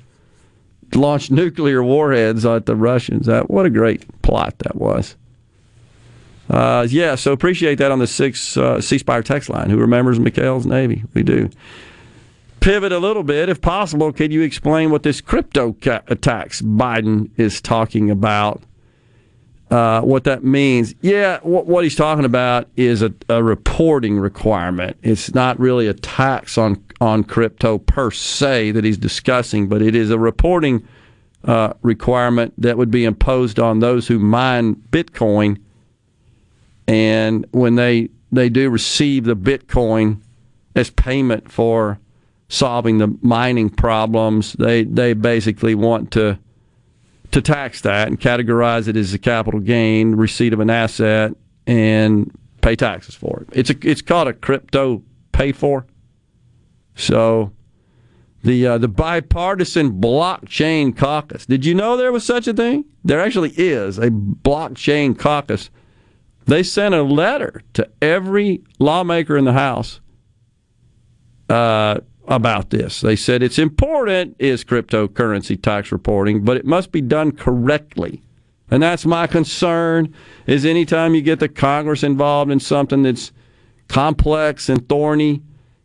launch 0.95 1.29
nuclear 1.29 1.83
warheads 1.83 2.45
at 2.45 2.65
the 2.65 2.75
Russians. 2.75 3.25
That 3.25 3.49
what 3.49 3.65
a 3.65 3.69
great 3.69 4.21
plot 4.21 4.57
that 4.59 4.75
was. 4.75 5.15
Uh, 6.49 6.87
yeah, 6.89 7.15
so 7.15 7.31
appreciate 7.31 7.75
that 7.75 7.91
on 7.91 7.99
the 7.99 8.07
six 8.07 8.57
uh, 8.57 8.81
C 8.81 8.97
Spire 8.97 9.23
text 9.23 9.49
line. 9.49 9.69
Who 9.69 9.77
remembers 9.77 10.19
McHale's 10.19 10.65
Navy? 10.65 11.03
We 11.13 11.23
do 11.23 11.49
pivot 12.59 12.91
a 12.93 12.99
little 12.99 13.23
bit, 13.23 13.49
if 13.49 13.59
possible. 13.59 14.13
Could 14.13 14.31
you 14.31 14.41
explain 14.41 14.89
what 14.91 15.03
this 15.03 15.19
crypto 15.19 15.73
ca- 15.73 16.01
attacks 16.07 16.61
Biden 16.61 17.29
is 17.37 17.61
talking 17.61 18.09
about? 18.09 18.61
Uh, 19.69 20.01
what 20.01 20.23
that 20.25 20.43
means? 20.43 20.93
Yeah, 21.01 21.39
what, 21.41 21.83
he's 21.83 21.95
talking 21.95 22.25
about 22.25 22.67
is 22.75 23.01
a, 23.01 23.11
a 23.29 23.41
reporting 23.43 24.19
requirement. 24.19 24.97
It's 25.01 25.33
not 25.33 25.59
really 25.59 25.87
a 25.87 25.93
tax 25.93 26.57
on 26.57 26.83
on 27.01 27.23
crypto 27.23 27.79
per 27.79 28.11
se 28.11 28.71
that 28.71 28.83
he's 28.83 28.97
discussing, 28.97 29.67
but 29.67 29.81
it 29.81 29.95
is 29.95 30.09
a 30.09 30.19
reporting 30.19 30.87
uh, 31.43 31.73
requirement 31.81 32.53
that 32.57 32.77
would 32.77 32.91
be 32.91 33.03
imposed 33.03 33.59
on 33.59 33.79
those 33.79 34.07
who 34.07 34.19
mine 34.19 34.75
Bitcoin. 34.91 35.59
And 36.87 37.45
when 37.51 37.75
they 37.75 38.09
they 38.31 38.49
do 38.49 38.69
receive 38.69 39.25
the 39.25 39.35
Bitcoin 39.35 40.21
as 40.75 40.89
payment 40.89 41.51
for 41.51 41.99
solving 42.47 42.99
the 42.99 43.17
mining 43.21 43.69
problems, 43.69 44.53
they 44.53 44.83
they 44.83 45.13
basically 45.13 45.75
want 45.75 46.11
to 46.11 46.37
to 47.33 47.41
tax 47.41 47.81
that 47.81 48.07
and 48.07 48.19
categorize 48.19 48.87
it 48.87 48.95
as 48.95 49.13
a 49.13 49.19
capital 49.19 49.59
gain, 49.59 50.15
receipt 50.15 50.53
of 50.53 50.59
an 50.59 50.69
asset, 50.69 51.33
and 51.67 52.31
pay 52.61 52.75
taxes 52.75 53.15
for 53.15 53.41
it. 53.41 53.49
It's 53.51 53.69
a 53.69 53.75
it's 53.81 54.01
called 54.01 54.27
a 54.27 54.33
crypto 54.33 55.03
pay 55.31 55.51
for. 55.51 55.85
So 56.95 57.51
the 58.43 58.67
uh, 58.67 58.77
the 58.77 58.87
bipartisan 58.87 59.99
blockchain 59.99 60.95
caucus. 60.95 61.45
Did 61.45 61.65
you 61.65 61.73
know 61.73 61.97
there 61.97 62.11
was 62.11 62.23
such 62.23 62.47
a 62.47 62.53
thing? 62.53 62.85
There 63.03 63.19
actually 63.19 63.51
is 63.57 63.97
a 63.97 64.09
blockchain 64.09 65.17
caucus. 65.17 65.69
They 66.45 66.61
sent 66.61 66.93
a 66.93 67.03
letter 67.03 67.61
to 67.73 67.89
every 68.01 68.63
lawmaker 68.77 69.37
in 69.37 69.45
the 69.45 69.53
House 69.53 70.01
uh, 71.49 71.99
about 72.27 72.69
this. 72.69 73.01
They 73.01 73.15
said 73.15 73.43
it's 73.43 73.59
important 73.59 74.35
is 74.39 74.63
cryptocurrency 74.63 75.61
tax 75.61 75.91
reporting, 75.91 76.43
but 76.43 76.57
it 76.57 76.65
must 76.65 76.91
be 76.91 77.01
done 77.01 77.31
correctly. 77.31 78.21
And 78.71 78.81
that's 78.81 79.05
my 79.05 79.27
concern 79.27 80.13
is 80.47 80.65
anytime 80.65 81.13
you 81.13 81.21
get 81.21 81.39
the 81.39 81.49
Congress 81.49 82.01
involved 82.01 82.49
in 82.49 82.59
something 82.59 83.03
that's 83.03 83.31
complex 83.87 84.67
and 84.69 84.87
thorny 84.89 85.43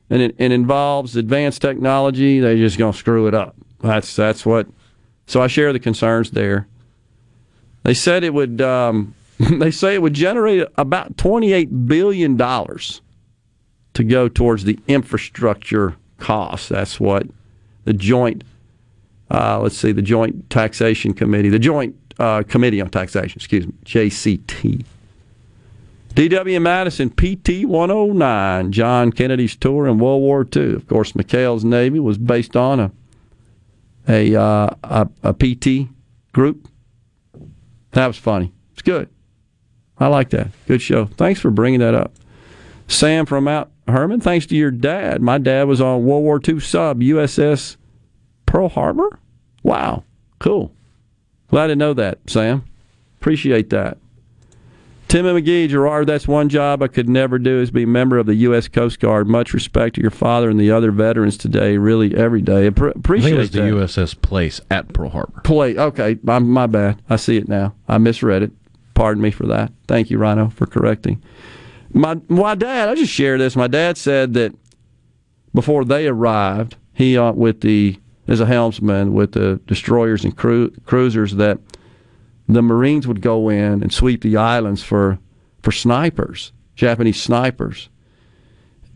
and 0.08 0.22
it, 0.22 0.34
involves 0.38 1.16
advanced 1.16 1.60
technology, 1.60 2.40
they 2.40 2.56
just 2.56 2.78
gonna 2.78 2.94
screw 2.94 3.26
it 3.26 3.34
up. 3.34 3.56
That's 3.80 4.16
that's 4.16 4.46
what 4.46 4.68
so 5.26 5.42
I 5.42 5.48
share 5.48 5.72
the 5.72 5.78
concerns 5.78 6.30
there. 6.30 6.66
They 7.82 7.94
said 7.94 8.24
it 8.24 8.32
would 8.32 8.62
um, 8.62 9.14
they 9.38 9.70
say 9.70 9.94
it 9.94 10.00
would 10.00 10.14
generate 10.14 10.66
about 10.78 11.18
twenty 11.18 11.52
eight 11.52 11.86
billion 11.86 12.36
dollars 12.38 13.02
to 13.92 14.04
go 14.04 14.28
towards 14.28 14.64
the 14.64 14.78
infrastructure 14.88 15.96
costs. 16.18 16.68
That's 16.68 17.00
what 17.00 17.26
the 17.84 17.92
joint, 17.92 18.44
uh, 19.30 19.60
let's 19.60 19.76
see, 19.76 19.92
the 19.92 20.02
Joint 20.02 20.50
Taxation 20.50 21.14
Committee, 21.14 21.48
the 21.48 21.58
Joint 21.58 21.96
uh, 22.18 22.42
Committee 22.42 22.80
on 22.80 22.90
Taxation, 22.90 23.38
excuse 23.38 23.66
me, 23.66 23.72
JCT. 23.84 24.84
DW 26.14 26.60
Madison, 26.60 27.10
PT 27.10 27.64
109, 27.64 28.72
John 28.72 29.12
Kennedy's 29.12 29.54
tour 29.54 29.86
in 29.86 29.98
World 29.98 30.20
War 30.20 30.46
II. 30.54 30.74
Of 30.74 30.88
course, 30.88 31.12
McHale's 31.12 31.64
Navy 31.64 32.00
was 32.00 32.18
based 32.18 32.56
on 32.56 32.80
a 32.80 32.90
a, 34.08 34.34
uh, 34.34 34.70
a, 34.82 35.08
a 35.22 35.34
PT 35.34 35.88
group. 36.32 36.66
That 37.92 38.06
was 38.06 38.16
funny. 38.16 38.52
It's 38.72 38.82
good. 38.82 39.08
I 39.98 40.06
like 40.06 40.30
that. 40.30 40.48
Good 40.66 40.80
show. 40.80 41.06
Thanks 41.06 41.40
for 41.40 41.50
bringing 41.50 41.80
that 41.80 41.94
up. 41.94 42.12
Sam 42.86 43.26
from 43.26 43.44
Mount 43.44 43.68
Hermon, 43.88 44.20
thanks 44.20 44.46
to 44.46 44.56
your 44.56 44.70
dad, 44.70 45.22
my 45.22 45.38
dad 45.38 45.68
was 45.68 45.80
on 45.80 46.04
World 46.04 46.22
War 46.24 46.40
II 46.46 46.60
sub 46.60 47.00
USS 47.00 47.76
Pearl 48.46 48.68
Harbor. 48.68 49.18
Wow, 49.62 50.04
cool. 50.38 50.72
Glad 51.48 51.68
to 51.68 51.76
know 51.76 51.94
that, 51.94 52.18
Sam. 52.26 52.64
Appreciate 53.20 53.70
that. 53.70 53.98
Tim 55.08 55.24
and 55.24 55.34
Magee, 55.36 55.66
Gerard, 55.68 56.06
that's 56.06 56.28
one 56.28 56.50
job 56.50 56.82
I 56.82 56.88
could 56.88 57.08
never 57.08 57.38
do 57.38 57.60
is 57.62 57.70
be 57.70 57.84
a 57.84 57.86
member 57.86 58.18
of 58.18 58.26
the 58.26 58.34
U.S. 58.34 58.68
Coast 58.68 59.00
Guard. 59.00 59.26
Much 59.26 59.54
respect 59.54 59.94
to 59.94 60.02
your 60.02 60.10
father 60.10 60.50
and 60.50 60.60
the 60.60 60.70
other 60.70 60.90
veterans 60.90 61.38
today, 61.38 61.78
really 61.78 62.14
every 62.14 62.42
day. 62.42 62.68
Appre- 62.68 62.88
I 62.88 62.98
appreciate 62.98 63.30
think 63.30 63.36
it 63.36 63.72
was 63.72 63.96
the. 63.96 64.02
USS 64.02 64.20
Place 64.20 64.60
at 64.70 64.92
Pearl 64.92 65.08
Harbor. 65.08 65.40
Place, 65.44 65.78
Okay, 65.78 66.18
my, 66.22 66.38
my 66.40 66.66
bad. 66.66 67.00
I 67.08 67.16
see 67.16 67.38
it 67.38 67.48
now. 67.48 67.74
I 67.88 67.96
misread 67.96 68.42
it. 68.42 68.52
Pardon 68.92 69.22
me 69.22 69.30
for 69.30 69.46
that. 69.46 69.72
Thank 69.86 70.10
you, 70.10 70.18
Rhino, 70.18 70.50
for 70.50 70.66
correcting. 70.66 71.22
My 71.92 72.20
my 72.28 72.54
dad. 72.54 72.88
I 72.88 72.94
just 72.94 73.12
share 73.12 73.38
this. 73.38 73.56
My 73.56 73.66
dad 73.66 73.96
said 73.96 74.34
that 74.34 74.54
before 75.54 75.84
they 75.84 76.06
arrived, 76.06 76.76
he 76.92 77.16
uh, 77.16 77.32
with 77.32 77.60
the 77.60 77.98
as 78.26 78.40
a 78.40 78.46
helmsman 78.46 79.14
with 79.14 79.32
the 79.32 79.60
destroyers 79.66 80.22
and 80.22 80.36
cru- 80.36 80.70
cruisers 80.84 81.36
that 81.36 81.58
the 82.46 82.62
Marines 82.62 83.06
would 83.06 83.22
go 83.22 83.48
in 83.48 83.82
and 83.82 83.92
sweep 83.92 84.22
the 84.22 84.36
islands 84.36 84.82
for 84.82 85.18
for 85.62 85.72
snipers, 85.72 86.52
Japanese 86.74 87.20
snipers. 87.20 87.88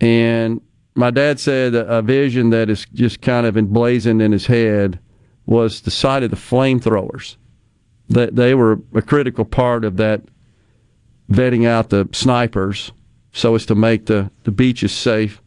And 0.01 0.61
my 0.95 1.11
dad 1.11 1.41
said 1.41 1.75
a 1.75 2.03
vision 2.03 2.51
that 2.51 2.69
is 2.69 2.87
just 2.93 3.21
kind 3.23 3.47
of 3.47 3.57
emblazoned 3.57 4.21
in 4.21 4.33
his 4.33 4.47
head 4.47 4.99
was 5.47 5.81
the 5.81 5.91
sight 5.91 6.23
of 6.23 6.31
the 6.31 6.37
flamethrowers. 6.37 7.37
That 8.09 8.37
they 8.37 8.55
were 8.55 8.81
a 8.95 9.01
critical 9.01 9.45
part 9.45 9.85
of 9.85 9.97
that 9.97 10.23
vetting 11.31 11.67
out 11.67 11.91
the 11.91 12.09
snipers 12.12 12.92
so 13.33 13.55
as 13.55 13.67
to 13.67 13.75
make 13.75 14.07
the, 14.07 14.31
the 14.44 14.51
beaches 14.51 14.92
safe 14.92 15.41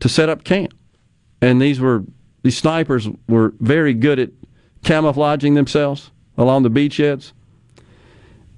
to 0.00 0.08
set 0.08 0.28
up 0.28 0.44
camp. 0.44 0.72
And 1.40 1.60
these 1.60 1.80
were 1.80 2.04
these 2.42 2.56
snipers 2.56 3.08
were 3.28 3.54
very 3.60 3.92
good 3.92 4.18
at 4.18 4.30
camouflaging 4.84 5.54
themselves 5.54 6.10
along 6.38 6.62
the 6.62 6.70
beachheads. 6.70 7.32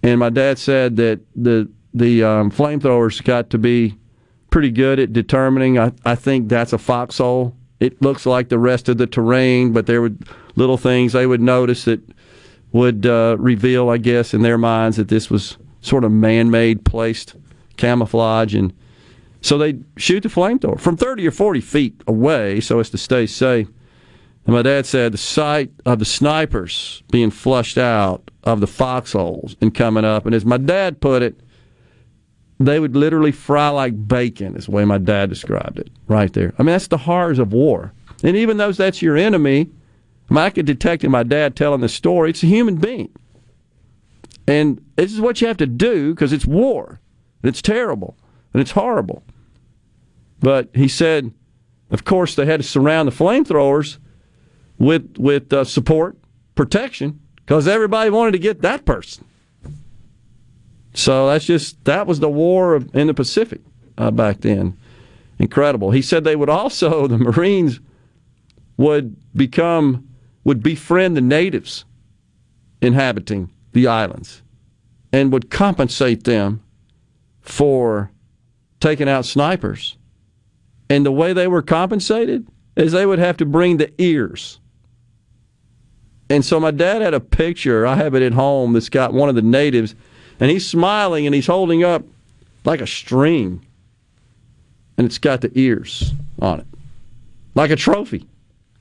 And 0.02 0.20
my 0.20 0.30
dad 0.30 0.58
said 0.58 0.96
that 0.96 1.20
the 1.34 1.68
the 1.94 2.22
um, 2.22 2.50
flamethrowers 2.50 3.22
got 3.24 3.50
to 3.50 3.58
be 3.58 3.96
pretty 4.50 4.70
good 4.70 4.98
at 4.98 5.12
determining. 5.12 5.78
I, 5.78 5.92
I 6.04 6.14
think 6.14 6.48
that's 6.48 6.72
a 6.72 6.78
foxhole. 6.78 7.54
It 7.80 8.00
looks 8.02 8.26
like 8.26 8.48
the 8.48 8.58
rest 8.58 8.88
of 8.88 8.98
the 8.98 9.06
terrain, 9.06 9.72
but 9.72 9.86
there 9.86 10.00
were 10.00 10.12
little 10.56 10.76
things 10.76 11.12
they 11.12 11.26
would 11.26 11.40
notice 11.40 11.84
that 11.84 12.00
would 12.72 13.06
uh, 13.06 13.36
reveal, 13.38 13.88
I 13.88 13.98
guess, 13.98 14.34
in 14.34 14.42
their 14.42 14.58
minds 14.58 14.96
that 14.96 15.08
this 15.08 15.30
was 15.30 15.56
sort 15.80 16.04
of 16.04 16.12
man-made 16.12 16.84
placed 16.84 17.36
camouflage, 17.76 18.54
and 18.54 18.72
so 19.40 19.56
they 19.56 19.78
shoot 19.96 20.22
the 20.22 20.28
flamethrower 20.28 20.80
from 20.80 20.96
30 20.96 21.26
or 21.26 21.30
40 21.30 21.60
feet 21.60 22.02
away 22.06 22.60
so 22.60 22.80
as 22.80 22.90
to 22.90 22.98
stay 22.98 23.26
safe. 23.26 23.68
And 24.46 24.54
my 24.54 24.62
dad 24.62 24.86
said 24.86 25.12
the 25.12 25.18
sight 25.18 25.70
of 25.84 25.98
the 25.98 26.04
snipers 26.04 27.02
being 27.12 27.30
flushed 27.30 27.78
out 27.78 28.30
of 28.44 28.60
the 28.60 28.66
foxholes 28.66 29.56
and 29.60 29.74
coming 29.74 30.04
up, 30.04 30.26
and 30.26 30.34
as 30.34 30.44
my 30.44 30.56
dad 30.56 31.00
put 31.00 31.22
it, 31.22 31.38
they 32.58 32.80
would 32.80 32.96
literally 32.96 33.30
fry 33.30 33.68
like 33.68 34.08
bacon, 34.08 34.56
is 34.56 34.66
the 34.66 34.72
way 34.72 34.84
my 34.84 34.98
dad 34.98 35.28
described 35.28 35.78
it, 35.78 35.90
right 36.08 36.32
there. 36.32 36.52
I 36.58 36.62
mean, 36.62 36.72
that's 36.72 36.88
the 36.88 36.98
horrors 36.98 37.38
of 37.38 37.52
war. 37.52 37.92
And 38.24 38.36
even 38.36 38.56
though 38.56 38.72
that's 38.72 39.00
your 39.00 39.16
enemy, 39.16 39.70
I 40.30 40.50
could 40.50 40.66
detect 40.66 41.04
in 41.04 41.10
my 41.12 41.22
dad 41.22 41.54
telling 41.54 41.82
the 41.82 41.88
story, 41.88 42.30
it's 42.30 42.42
a 42.42 42.46
human 42.46 42.76
being. 42.76 43.10
And 44.48 44.82
this 44.96 45.12
is 45.12 45.20
what 45.20 45.42
you 45.42 45.46
have 45.46 45.58
to 45.58 45.66
do 45.66 46.14
because 46.14 46.32
it's 46.32 46.46
war. 46.46 47.00
And 47.42 47.50
it's 47.50 47.60
terrible. 47.60 48.16
And 48.54 48.62
it's 48.62 48.70
horrible. 48.70 49.22
But 50.40 50.70
he 50.72 50.88
said, 50.88 51.34
of 51.90 52.04
course, 52.06 52.34
they 52.34 52.46
had 52.46 52.60
to 52.60 52.66
surround 52.66 53.08
the 53.08 53.12
flamethrowers 53.12 53.98
with, 54.78 55.18
with 55.18 55.52
uh, 55.52 55.64
support, 55.64 56.16
protection, 56.54 57.20
because 57.36 57.68
everybody 57.68 58.08
wanted 58.08 58.32
to 58.32 58.38
get 58.38 58.62
that 58.62 58.86
person. 58.86 59.26
So 60.94 61.26
that's 61.26 61.44
just 61.44 61.84
that 61.84 62.06
was 62.06 62.20
the 62.20 62.30
war 62.30 62.74
of, 62.74 62.94
in 62.96 63.08
the 63.08 63.14
Pacific 63.14 63.60
uh, 63.98 64.10
back 64.10 64.40
then. 64.40 64.78
Incredible. 65.38 65.90
He 65.90 66.00
said 66.00 66.24
they 66.24 66.36
would 66.36 66.48
also 66.48 67.06
the 67.06 67.18
Marines 67.18 67.80
would 68.78 69.14
become 69.36 70.08
would 70.44 70.62
befriend 70.62 71.18
the 71.18 71.20
natives 71.20 71.84
inhabiting 72.80 73.50
the 73.78 73.86
islands 73.86 74.42
and 75.12 75.32
would 75.32 75.50
compensate 75.50 76.24
them 76.24 76.60
for 77.40 78.10
taking 78.80 79.08
out 79.08 79.24
snipers. 79.24 79.96
And 80.90 81.06
the 81.06 81.12
way 81.12 81.32
they 81.32 81.46
were 81.46 81.62
compensated 81.62 82.46
is 82.76 82.92
they 82.92 83.06
would 83.06 83.18
have 83.18 83.36
to 83.36 83.46
bring 83.46 83.76
the 83.76 83.92
ears. 84.02 84.58
And 86.30 86.44
so 86.44 86.58
my 86.60 86.70
dad 86.70 87.02
had 87.02 87.14
a 87.14 87.20
picture, 87.20 87.86
I 87.86 87.94
have 87.94 88.14
it 88.14 88.22
at 88.22 88.32
home, 88.32 88.72
that's 88.72 88.88
got 88.88 89.14
one 89.14 89.28
of 89.28 89.34
the 89.34 89.42
natives, 89.42 89.94
and 90.40 90.50
he's 90.50 90.66
smiling 90.66 91.24
and 91.26 91.34
he's 91.34 91.46
holding 91.46 91.84
up 91.84 92.02
like 92.64 92.80
a 92.80 92.86
string. 92.86 93.64
And 94.96 95.06
it's 95.06 95.18
got 95.18 95.40
the 95.40 95.50
ears 95.54 96.12
on 96.40 96.60
it, 96.60 96.66
like 97.54 97.70
a 97.70 97.76
trophy. 97.76 98.26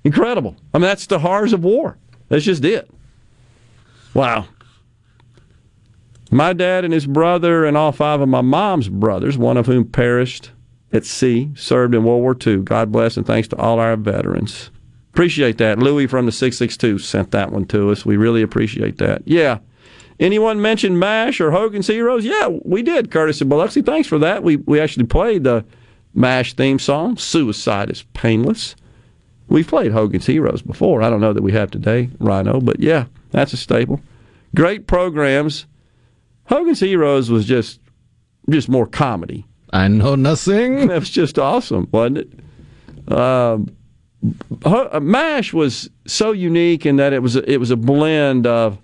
Incredible. 0.04 0.56
I 0.74 0.80
mean, 0.80 0.88
that's 0.88 1.06
the 1.06 1.20
horrors 1.20 1.54
of 1.54 1.64
war. 1.64 1.98
That's 2.30 2.44
just 2.44 2.66
it. 2.66 2.90
Wow. 4.14 4.48
My 6.32 6.54
dad 6.54 6.84
and 6.84 6.94
his 6.94 7.08
brother, 7.08 7.66
and 7.66 7.78
all 7.78 7.92
five 7.92 8.22
of 8.22 8.30
my 8.30 8.42
mom's 8.42 8.90
brothers, 8.90 9.38
one 9.38 9.58
of 9.58 9.66
whom 9.66 9.86
perished 9.86 10.52
at 10.92 11.06
sea, 11.06 11.52
served 11.56 11.96
in 11.96 12.04
World 12.04 12.22
War 12.22 12.36
II. 12.46 12.64
God 12.64 12.92
bless 12.92 13.18
and 13.18 13.26
thanks 13.26 13.48
to 13.50 13.58
all 13.58 13.80
our 13.80 13.96
veterans. 13.96 14.72
Appreciate 15.14 15.58
that. 15.58 15.80
Louis 15.80 16.08
from 16.08 16.26
the 16.26 16.32
662 16.32 17.00
sent 17.00 17.32
that 17.32 17.52
one 17.52 17.66
to 17.66 17.92
us. 17.92 18.06
We 18.06 18.18
really 18.18 18.42
appreciate 18.42 18.98
that. 18.98 19.24
Yeah. 19.26 19.60
Anyone 20.20 20.62
mention 20.62 21.00
MASH 21.00 21.40
or 21.40 21.52
Hogan's 21.52 21.88
Heroes? 21.88 22.26
Yeah, 22.26 22.48
we 22.48 22.82
did, 22.82 23.12
Curtis 23.12 23.40
and 23.42 23.50
Biloxi. 23.50 23.82
Thanks 23.82 24.08
for 24.08 24.20
that. 24.20 24.44
We, 24.44 24.58
we 24.58 24.80
actually 24.80 25.06
played 25.06 25.44
the 25.44 25.64
MASH 26.14 26.54
theme 26.54 26.80
song, 26.80 27.18
Suicide 27.18 27.92
is 27.92 28.04
Painless. 28.14 28.76
We've 29.48 29.68
played 29.68 29.92
Hogan's 29.92 30.26
Heroes 30.26 30.62
before. 30.62 31.02
I 31.02 31.10
don't 31.10 31.22
know 31.22 31.34
that 31.34 31.44
we 31.44 31.52
have 31.52 31.72
today, 31.72 32.10
Rhino, 32.20 32.60
but 32.60 32.80
yeah, 32.80 33.06
that's 33.32 33.54
a 33.54 33.58
staple. 33.58 34.02
Great 34.56 34.88
programs. 34.88 35.68
Hogan's 36.48 36.80
Heroes 36.80 37.30
was 37.30 37.46
just 37.46 37.80
just 38.50 38.70
more 38.70 38.88
comedy. 38.88 39.46
I 39.74 39.88
know 39.88 40.16
nothing. 40.16 40.88
That 40.88 41.00
was 41.00 41.10
just 41.10 41.38
awesome, 41.38 41.88
wasn't 41.92 42.20
it? 42.20 43.14
Um, 43.14 43.76
Mash 45.02 45.54
was 45.54 45.90
so 46.06 46.32
unique 46.32 46.86
in 46.86 46.96
that 46.96 47.14
it 47.14 47.22
was 47.22 47.36
a, 47.36 47.52
it 47.52 47.58
was 47.58 47.72
a 47.72 47.76
blend 47.76 48.48
of 48.48 48.78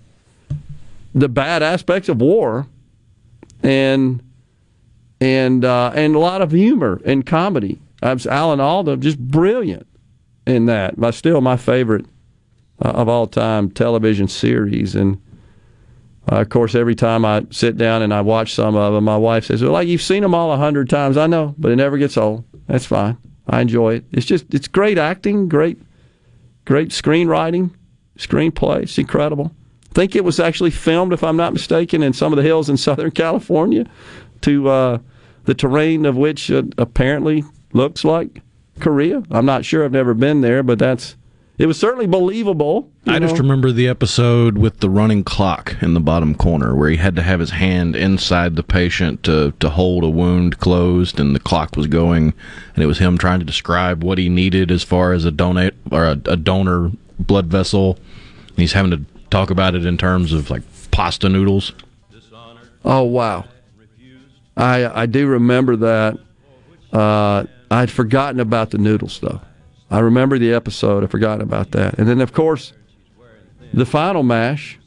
the 1.16 1.30
bad 1.30 1.64
aspects 1.64 2.10
of 2.10 2.22
war 2.22 2.68
and 3.62 4.22
and 5.22 5.64
uh, 5.66 5.92
and 5.96 6.16
a 6.16 6.20
lot 6.20 6.42
of 6.42 6.52
humor 6.52 7.02
and 7.06 7.26
comedy. 7.26 7.80
I 8.02 8.14
was 8.14 8.28
Alan 8.28 8.60
Alda 8.60 8.98
just 8.98 9.18
brilliant 9.20 9.88
in 10.46 10.66
that. 10.66 11.00
But 11.00 11.14
still 11.14 11.40
my 11.40 11.56
favorite 11.56 12.06
uh, 12.84 12.90
of 12.90 13.08
all 13.08 13.28
time 13.28 13.72
television 13.72 14.28
series 14.28 14.96
and. 14.96 15.22
Uh, 16.32 16.38
of 16.38 16.50
course, 16.50 16.74
every 16.74 16.96
time 16.96 17.26
I 17.26 17.46
sit 17.52 17.78
down 17.78 18.02
and 18.02 18.14
I 18.14 18.22
watch 18.22 18.54
some 18.54 18.76
of 18.76 18.94
them, 18.94 19.04
my 19.04 19.18
wife 19.18 19.46
says, 19.46 19.62
"Well, 19.62 19.74
like 19.74 19.88
you've 19.88 20.02
seen 20.02 20.24
them 20.24 20.34
all 20.34 20.52
a 20.52 20.58
hundred 20.58 20.90
times." 20.90 21.18
I 21.18 21.28
know, 21.28 21.54
but 21.58 21.72
it 21.72 21.76
never 21.76 21.98
gets 21.98 22.18
old. 22.18 22.46
That's 22.68 22.86
fine. 22.86 23.18
I 23.48 23.62
enjoy 23.62 23.96
it. 23.96 24.06
It's 24.12 24.26
just 24.26 24.54
it's 24.54 24.68
great 24.68 24.98
acting, 24.98 25.50
great, 25.50 25.80
great 26.66 26.90
screenwriting, 26.90 27.72
screenplay. 28.18 28.84
It's 28.84 28.98
incredible. 28.98 29.52
I 29.92 29.94
think 29.94 30.16
it 30.16 30.24
was 30.24 30.40
actually 30.40 30.72
filmed, 30.72 31.14
if 31.14 31.24
I'm 31.24 31.38
not 31.38 31.54
mistaken, 31.54 32.02
in 32.02 32.14
some 32.14 32.32
of 32.32 32.38
the 32.38 32.44
hills 32.44 32.70
in 32.70 32.78
Southern 32.78 33.12
California, 33.12 33.86
to 34.42 34.70
uh, 34.70 34.98
the 35.44 35.54
terrain 35.54 36.06
of 36.06 36.16
which 36.16 36.50
apparently 36.50 37.44
looks 37.74 38.04
like 38.04 38.42
Korea. 38.80 39.24
I'm 39.30 39.46
not 39.46 39.66
sure. 39.66 39.84
I've 39.84 39.92
never 39.92 40.14
been 40.14 40.42
there, 40.42 40.64
but 40.64 40.80
that's 40.80 41.16
it 41.58 41.68
was 41.68 41.80
certainly 41.80 42.08
believable. 42.08 42.90
I 43.06 43.20
just 43.20 43.38
remember 43.38 43.72
the 43.72 43.88
episode 43.88 44.58
with 44.58 44.80
the 44.80 44.90
running 44.90 45.24
clock 45.24 45.76
in 45.82 45.94
the 45.94 46.00
bottom 46.00 46.34
corner 46.34 46.76
where 46.76 46.90
he 46.90 46.98
had 46.98 47.16
to 47.16 47.22
have 47.22 47.40
his 47.40 47.52
hand 47.52 47.96
inside 47.96 48.56
the 48.56 48.64
patient 48.64 49.24
to, 49.24 49.54
to 49.60 49.70
hold 49.70 50.04
a 50.04 50.10
wound 50.10 50.60
closed 50.60 51.20
and 51.20 51.36
the 51.36 51.40
clock 51.40 51.76
was 51.76 51.86
going 51.88 52.34
and 52.74 52.84
it 52.84 52.88
was 52.88 52.98
him 53.00 53.18
trying 53.18 53.40
to 53.40 53.46
describe 53.46 54.04
what 54.04 54.18
he 54.18 54.30
needed 54.30 54.72
as 54.72 54.84
far 54.84 55.14
as 55.14 55.26
a 55.26 55.32
donate 55.32 55.76
or 55.92 56.06
a, 56.06 56.20
a 56.26 56.36
donor 56.36 56.92
blood 57.20 57.48
vessel. 57.48 58.00
And 58.50 58.58
he's 58.58 58.74
having 58.74 58.92
to 58.92 59.06
talk 59.30 59.52
about 59.52 59.76
it 59.76 59.86
in 59.86 59.98
terms 59.98 60.34
of 60.34 60.50
like 60.50 60.64
pasta 60.92 61.30
noodles. 61.30 61.74
Oh 62.86 63.04
wow, 63.04 63.46
I 64.58 65.04
I 65.04 65.06
do 65.06 65.28
remember 65.28 65.76
that. 65.78 66.18
Uh, 66.92 67.46
I'd 67.72 67.90
forgotten 67.90 68.40
about 68.40 68.72
the 68.72 68.78
noodles 68.78 69.20
though. 69.20 69.40
I 69.94 70.00
remember 70.00 70.40
the 70.40 70.54
episode. 70.54 71.04
I'd 71.04 71.12
forgotten 71.12 71.42
about 71.42 71.70
that. 71.72 72.00
And 72.00 72.08
then 72.08 72.20
of 72.20 72.34
course, 72.34 72.74
the 73.76 73.86
final 73.86 74.24
mash, 74.24 74.80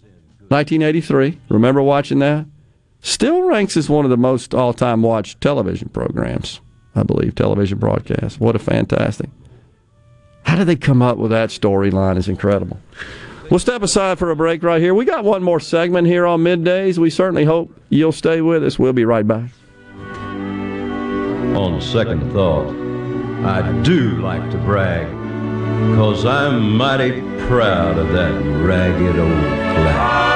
1983. 0.48 1.38
Remember 1.48 1.80
watching 1.80 2.18
that? 2.18 2.44
Still 3.02 3.42
ranks 3.42 3.76
as 3.76 3.88
one 3.88 4.04
of 4.04 4.10
the 4.10 4.16
most 4.16 4.52
all-time 4.52 5.02
watched 5.02 5.40
television 5.40 5.90
programs. 5.90 6.60
I 6.96 7.04
believe, 7.04 7.36
television 7.36 7.78
broadcast. 7.78 8.40
What 8.40 8.56
a 8.56 8.58
fantastic. 8.58 9.30
How 10.42 10.56
did 10.56 10.66
they 10.66 10.74
come 10.74 11.02
up 11.02 11.18
with 11.18 11.30
that 11.30 11.50
storyline? 11.50 12.16
Is 12.16 12.28
incredible. 12.28 12.80
We'll 13.48 13.60
step 13.60 13.82
aside 13.82 14.18
for 14.18 14.32
a 14.32 14.36
break 14.36 14.64
right 14.64 14.82
here. 14.82 14.92
We 14.92 15.04
got 15.04 15.22
one 15.22 15.44
more 15.44 15.60
segment 15.60 16.08
here 16.08 16.26
on 16.26 16.40
middays. 16.40 16.98
We 16.98 17.10
certainly 17.10 17.44
hope 17.44 17.72
you'll 17.90 18.10
stay 18.10 18.40
with 18.40 18.64
us. 18.64 18.76
We'll 18.76 18.92
be 18.92 19.04
right 19.04 19.26
back. 19.26 19.50
On 21.54 21.80
second 21.80 22.32
thought, 22.32 22.85
I 23.44 23.70
do 23.82 24.20
like 24.22 24.50
to 24.50 24.58
brag, 24.58 25.06
cause 25.96 26.24
I'm 26.24 26.76
mighty 26.76 27.20
proud 27.46 27.98
of 27.98 28.08
that 28.12 28.32
ragged 28.64 29.18
old 29.18 29.30
flag. 29.30 30.35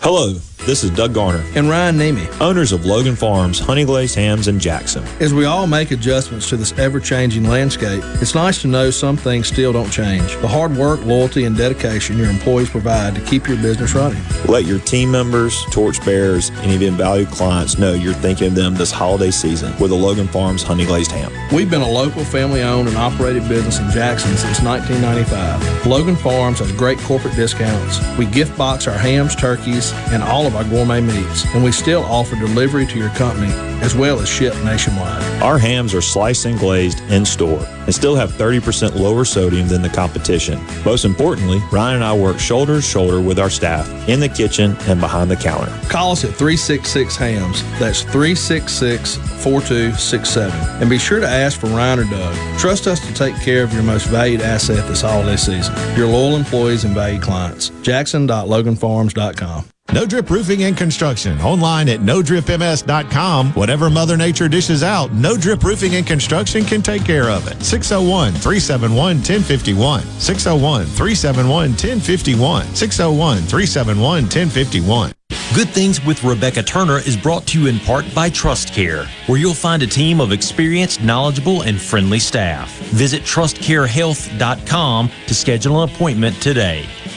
Hello, 0.00 0.34
this 0.66 0.82
is 0.82 0.90
Doug 0.90 1.12
Garner 1.12 1.44
and 1.54 1.68
Ryan 1.68 1.98
Nemi, 1.98 2.26
owners 2.40 2.72
of 2.72 2.86
Logan 2.86 3.16
Farms, 3.16 3.58
Honey 3.58 3.84
Glazed 3.84 4.14
Hams, 4.14 4.48
and 4.48 4.58
Jackson. 4.58 5.04
As 5.20 5.34
we 5.34 5.44
all 5.44 5.66
make 5.66 5.90
adjustments 5.90 6.48
to 6.48 6.56
this 6.56 6.72
ever 6.78 7.00
changing 7.00 7.44
landscape, 7.44 8.02
it's 8.22 8.34
nice 8.34 8.62
to 8.62 8.68
know 8.68 8.90
some 8.90 9.16
things 9.16 9.46
still 9.46 9.72
don't 9.72 9.90
change. 9.90 10.36
The 10.38 10.48
hard 10.48 10.74
work, 10.76 11.04
loyalty, 11.04 11.44
and 11.44 11.56
dedication 11.56 12.16
your 12.16 12.30
employees 12.30 12.70
provide 12.70 13.14
to 13.14 13.20
keep 13.22 13.46
your 13.46 13.58
business 13.58 13.94
running. 13.94 14.22
Let 14.46 14.64
your 14.64 14.78
team 14.78 15.10
members, 15.10 15.62
torchbearers, 15.70 16.48
and 16.48 16.70
even 16.70 16.94
valued 16.94 17.28
clients 17.28 17.78
know 17.78 17.92
you're 17.92 18.14
thinking 18.14 18.48
of 18.48 18.54
them 18.54 18.74
this 18.74 18.90
holiday 18.90 19.30
season 19.30 19.76
with 19.78 19.90
a 19.90 19.94
Logan 19.94 20.28
Farms 20.28 20.62
Honey 20.62 20.86
Glazed 20.86 21.12
Ham. 21.12 21.32
We've 21.54 21.70
been 21.70 21.82
a 21.82 21.88
local 21.88 22.24
family 22.24 22.62
owned 22.62 22.88
and 22.88 22.96
operated 22.96 23.46
business 23.48 23.78
in 23.80 23.90
Jackson 23.90 24.34
since 24.36 24.60
1995. 24.60 25.86
Logan 25.86 26.16
Farms 26.16 26.60
has 26.60 26.72
great 26.72 26.98
corporate 27.00 27.36
discounts. 27.36 28.00
We 28.16 28.24
gift 28.26 28.56
box 28.56 28.88
our 28.88 28.96
hams, 28.96 29.36
turkeys, 29.36 29.92
and 30.10 30.22
all 30.22 30.46
of 30.46 30.53
our 30.54 30.64
gourmet 30.64 31.00
meats, 31.00 31.44
and 31.54 31.62
we 31.62 31.72
still 31.72 32.02
offer 32.04 32.36
delivery 32.36 32.86
to 32.86 32.98
your 32.98 33.10
company 33.10 33.52
as 33.82 33.94
well 33.94 34.18
as 34.20 34.28
ship 34.28 34.54
nationwide. 34.64 35.22
Our 35.42 35.58
hams 35.58 35.94
are 35.94 36.00
sliced 36.00 36.46
and 36.46 36.58
glazed 36.58 37.00
in 37.10 37.24
store 37.24 37.66
and 37.84 37.94
still 37.94 38.16
have 38.16 38.30
30% 38.32 38.96
lower 38.96 39.24
sodium 39.24 39.68
than 39.68 39.82
the 39.82 39.90
competition. 39.90 40.58
Most 40.84 41.04
importantly, 41.04 41.60
Ryan 41.70 41.96
and 41.96 42.04
I 42.04 42.16
work 42.16 42.38
shoulder 42.38 42.76
to 42.76 42.82
shoulder 42.82 43.20
with 43.20 43.38
our 43.38 43.50
staff 43.50 43.86
in 44.08 44.20
the 44.20 44.28
kitchen 44.28 44.76
and 44.88 45.00
behind 45.00 45.30
the 45.30 45.36
counter. 45.36 45.70
Call 45.88 46.12
us 46.12 46.24
at 46.24 46.30
366 46.30 47.16
Hams. 47.16 47.62
That's 47.78 48.02
366 48.02 49.16
4267. 49.16 50.80
And 50.80 50.88
be 50.88 50.98
sure 50.98 51.20
to 51.20 51.28
ask 51.28 51.60
for 51.60 51.66
Ryan 51.66 52.00
or 52.00 52.04
Doug. 52.04 52.58
Trust 52.58 52.86
us 52.86 53.06
to 53.06 53.12
take 53.12 53.36
care 53.42 53.62
of 53.62 53.72
your 53.72 53.82
most 53.82 54.06
valued 54.06 54.40
asset 54.40 54.86
this 54.88 55.02
holiday 55.02 55.36
season 55.36 55.74
your 55.96 56.08
loyal 56.08 56.36
employees 56.36 56.84
and 56.84 56.94
valued 56.94 57.22
clients. 57.22 57.70
Jackson.loganfarms.com. 57.82 59.73
No 59.92 60.06
Drip 60.06 60.30
Roofing 60.30 60.62
and 60.64 60.76
Construction. 60.76 61.38
Online 61.40 61.88
at 61.90 62.00
nodripms.com. 62.00 63.52
Whatever 63.52 63.90
Mother 63.90 64.16
Nature 64.16 64.48
dishes 64.48 64.82
out, 64.82 65.12
No 65.12 65.36
Drip 65.36 65.62
Roofing 65.62 65.94
and 65.96 66.06
Construction 66.06 66.64
can 66.64 66.80
take 66.82 67.04
care 67.04 67.28
of 67.28 67.46
it. 67.48 67.62
601 67.62 68.32
371 68.32 68.96
1051. 68.96 70.02
601 70.18 70.86
371 70.86 71.70
1051. 71.70 72.64
601 72.74 73.36
371 73.38 74.22
1051. 74.22 75.12
Good 75.54 75.68
Things 75.68 76.04
with 76.04 76.24
Rebecca 76.24 76.62
Turner 76.62 76.98
is 76.98 77.16
brought 77.16 77.46
to 77.48 77.60
you 77.60 77.68
in 77.68 77.78
part 77.78 78.04
by 78.14 78.28
Trust 78.30 78.72
Care, 78.72 79.06
where 79.26 79.38
you'll 79.38 79.54
find 79.54 79.82
a 79.82 79.86
team 79.86 80.20
of 80.20 80.32
experienced, 80.32 81.02
knowledgeable, 81.02 81.62
and 81.62 81.80
friendly 81.80 82.18
staff. 82.18 82.76
Visit 82.90 83.22
trustcarehealth.com 83.22 85.10
to 85.26 85.34
schedule 85.34 85.82
an 85.82 85.90
appointment 85.90 86.40
today. 86.42 86.86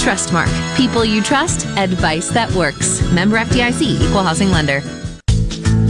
Trustmark. 0.00 0.48
People 0.76 1.04
you 1.04 1.22
trust, 1.22 1.66
advice 1.76 2.30
that 2.30 2.50
works. 2.52 3.02
Member 3.12 3.36
FDIC, 3.36 4.00
Equal 4.00 4.22
Housing 4.22 4.50
Lender. 4.50 4.80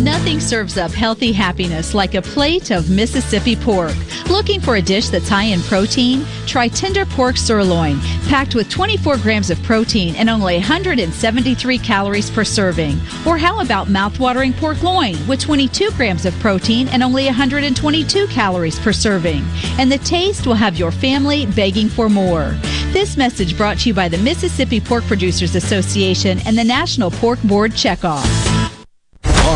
Nothing 0.01 0.41
serves 0.41 0.79
up 0.79 0.93
healthy 0.93 1.31
happiness 1.31 1.93
like 1.93 2.15
a 2.15 2.23
plate 2.23 2.71
of 2.71 2.89
Mississippi 2.89 3.55
pork. 3.55 3.95
Looking 4.31 4.59
for 4.59 4.77
a 4.77 4.83
dish 4.83 5.11
that's 5.11 5.29
high 5.29 5.45
in 5.53 5.61
protein? 5.61 6.25
Try 6.47 6.69
tender 6.69 7.05
pork 7.05 7.37
sirloin, 7.37 8.01
packed 8.27 8.55
with 8.55 8.71
24 8.71 9.19
grams 9.19 9.51
of 9.51 9.63
protein 9.63 10.15
and 10.15 10.31
only 10.31 10.55
173 10.55 11.79
calories 11.81 12.31
per 12.31 12.45
serving. 12.45 12.99
Or 13.27 13.37
how 13.37 13.61
about 13.61 13.89
mouthwatering 13.89 14.57
pork 14.57 14.83
loin 14.83 15.17
with 15.29 15.39
22 15.39 15.91
grams 15.91 16.25
of 16.25 16.33
protein 16.39 16.89
and 16.89 17.03
only 17.03 17.27
122 17.27 18.27
calories 18.29 18.79
per 18.79 18.95
serving? 18.95 19.45
And 19.79 19.93
the 19.93 19.99
taste 19.99 20.47
will 20.47 20.55
have 20.55 20.79
your 20.79 20.93
family 20.93 21.45
begging 21.45 21.91
for 21.91 22.09
more. 22.09 22.57
This 22.93 23.19
message 23.19 23.55
brought 23.55 23.81
to 23.81 23.91
you 23.91 23.95
by 23.95 24.09
the 24.09 24.19
Mississippi 24.19 24.81
Pork 24.81 25.05
Producers 25.05 25.57
Association 25.57 26.39
and 26.47 26.57
the 26.57 26.65
National 26.65 27.11
Pork 27.11 27.43
Board 27.43 27.73
Checkoff. 27.73 28.50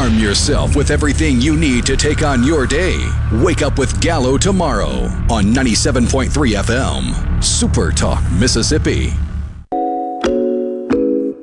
Arm 0.05 0.19
yourself 0.19 0.77
with 0.77 0.91
everything 0.91 1.41
you 1.41 1.57
need 1.57 1.87
to 1.87 1.97
take 1.97 2.23
on 2.23 2.45
your 2.45 2.67
day. 2.67 3.11
Wake 3.33 3.63
up 3.63 3.79
with 3.79 3.99
Gallo 4.03 4.37
tomorrow 4.37 5.05
on 5.31 5.45
97.3 5.45 6.29
FM. 6.29 7.43
Super 7.43 7.91
Talk, 7.91 8.23
Mississippi. 8.33 9.15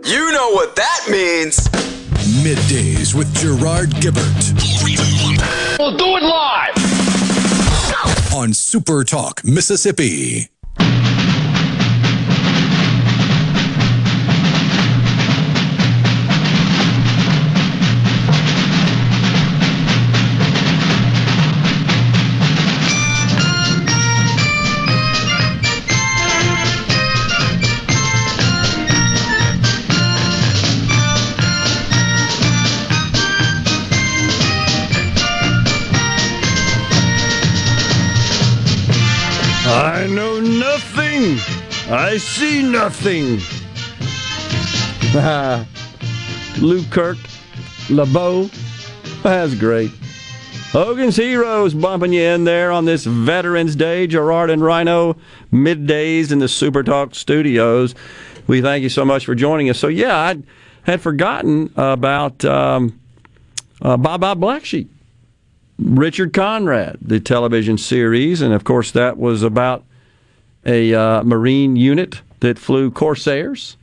You 0.07 0.31
know 0.31 0.51
what 0.51 0.75
that 0.75 1.07
means. 1.09 1.67
Middays 2.45 3.15
with 3.15 3.33
Gerard 3.33 3.90
Gibert. 3.95 4.53
We'll 5.80 5.98
do 5.98 6.17
it 6.17 6.22
live 6.22 6.75
on 8.31 8.53
Super 8.53 9.03
Talk, 9.03 9.43
Mississippi. 9.43 10.50
I 39.74 40.06
know 40.08 40.41
nothing. 40.41 41.38
I 41.90 42.17
see 42.17 42.61
nothing. 42.61 43.40
Newkirk, 46.61 47.17
LeBeau. 47.90 48.50
That's 49.24 49.56
great. 49.56 49.91
Hogan's 50.72 51.16
Heroes 51.16 51.74
bumping 51.74 52.11
you 52.11 52.22
in 52.22 52.43
there 52.43 52.72
on 52.72 52.83
this 52.83 53.06
Veterans 53.06 53.77
Day. 53.77 54.08
Gerard 54.08 54.50
and 54.50 54.61
Rhino, 54.61 55.16
middays 55.53 56.33
in 56.33 56.40
the 56.40 56.50
Super 56.50 56.83
Talk 56.83 57.16
studios. 57.16 57.95
We 58.48 58.61
thank 58.61 58.83
you 58.83 58.90
so 58.90 59.06
much 59.06 59.25
for 59.25 59.35
joining 59.35 59.69
us. 59.69 59.80
So, 59.80 59.88
yeah, 59.88 60.17
I 60.17 60.38
had 60.83 61.00
forgotten 61.01 61.72
about 61.77 62.43
um, 62.43 63.00
uh, 63.82 63.95
Baa 63.95 64.17
Baa 64.17 64.35
Black 64.35 64.66
Sheep. 64.66 64.91
Richard 65.80 66.33
Conrad, 66.33 66.98
the 67.01 67.19
television 67.19 67.77
series, 67.77 68.41
and 68.41 68.53
of 68.53 68.64
course 68.64 68.91
that 68.91 69.17
was 69.17 69.43
about 69.43 69.83
a 70.66 70.93
uh, 70.93 71.24
Marine 71.24 71.75
unit 71.75 72.22
that 72.40 72.59
flew 72.59 72.91
Corsairs, 72.91 73.77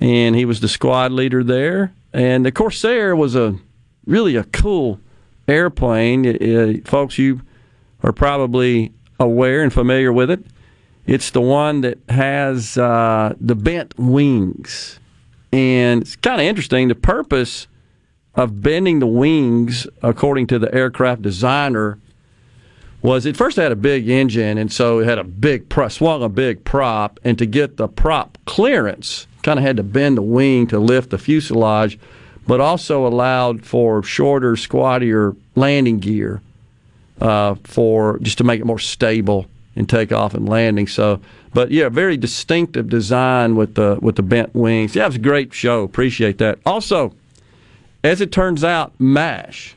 and 0.00 0.34
he 0.34 0.44
was 0.44 0.60
the 0.60 0.68
squad 0.68 1.12
leader 1.12 1.44
there. 1.44 1.92
And 2.12 2.44
the 2.44 2.52
Corsair 2.52 3.14
was 3.16 3.34
a 3.34 3.56
really 4.06 4.36
a 4.36 4.44
cool 4.44 5.00
airplane, 5.48 6.82
folks. 6.84 7.18
You 7.18 7.42
are 8.02 8.12
probably 8.12 8.92
aware 9.18 9.62
and 9.62 9.72
familiar 9.72 10.12
with 10.12 10.30
it. 10.30 10.44
It's 11.06 11.30
the 11.30 11.40
one 11.40 11.80
that 11.80 11.98
has 12.08 12.78
uh, 12.78 13.34
the 13.40 13.54
bent 13.54 13.94
wings, 13.98 15.00
and 15.52 16.02
it's 16.02 16.16
kind 16.16 16.40
of 16.40 16.46
interesting. 16.46 16.88
The 16.88 16.94
purpose 16.94 17.66
of 18.34 18.62
bending 18.62 18.98
the 18.98 19.06
wings, 19.06 19.86
according 20.02 20.46
to 20.48 20.58
the 20.58 20.72
aircraft 20.74 21.22
designer, 21.22 21.98
was 23.02 23.26
it 23.26 23.36
first 23.36 23.56
had 23.56 23.72
a 23.72 23.76
big 23.76 24.08
engine, 24.08 24.58
and 24.58 24.72
so 24.72 25.00
it 25.00 25.06
had 25.06 25.18
a 25.18 25.24
big 25.24 25.68
prop, 25.68 25.90
swung 25.90 26.22
a 26.22 26.28
big 26.28 26.64
prop, 26.64 27.18
and 27.24 27.36
to 27.38 27.46
get 27.46 27.76
the 27.76 27.88
prop 27.88 28.38
clearance, 28.46 29.26
kind 29.42 29.58
of 29.58 29.64
had 29.64 29.76
to 29.76 29.82
bend 29.82 30.16
the 30.16 30.22
wing 30.22 30.68
to 30.68 30.78
lift 30.78 31.10
the 31.10 31.18
fuselage, 31.18 31.98
but 32.46 32.60
also 32.60 33.06
allowed 33.06 33.64
for 33.66 34.02
shorter, 34.02 34.56
squattier 34.56 35.36
landing 35.56 35.98
gear 35.98 36.40
uh, 37.20 37.56
for 37.64 38.18
just 38.20 38.38
to 38.38 38.44
make 38.44 38.60
it 38.60 38.66
more 38.66 38.78
stable 38.78 39.46
in 39.74 39.86
takeoff 39.86 40.34
and 40.34 40.48
landing. 40.48 40.86
So, 40.86 41.20
but 41.54 41.70
yeah, 41.70 41.88
very 41.88 42.16
distinctive 42.16 42.88
design 42.88 43.56
with 43.56 43.74
the 43.74 43.98
with 44.00 44.16
the 44.16 44.22
bent 44.22 44.54
wings. 44.54 44.94
Yeah, 44.94 45.04
it 45.04 45.08
was 45.08 45.16
a 45.16 45.20
great 45.20 45.52
show. 45.52 45.82
Appreciate 45.82 46.38
that. 46.38 46.58
Also 46.64 47.14
as 48.04 48.20
it 48.20 48.32
turns 48.32 48.64
out, 48.64 48.92
MASH, 48.98 49.76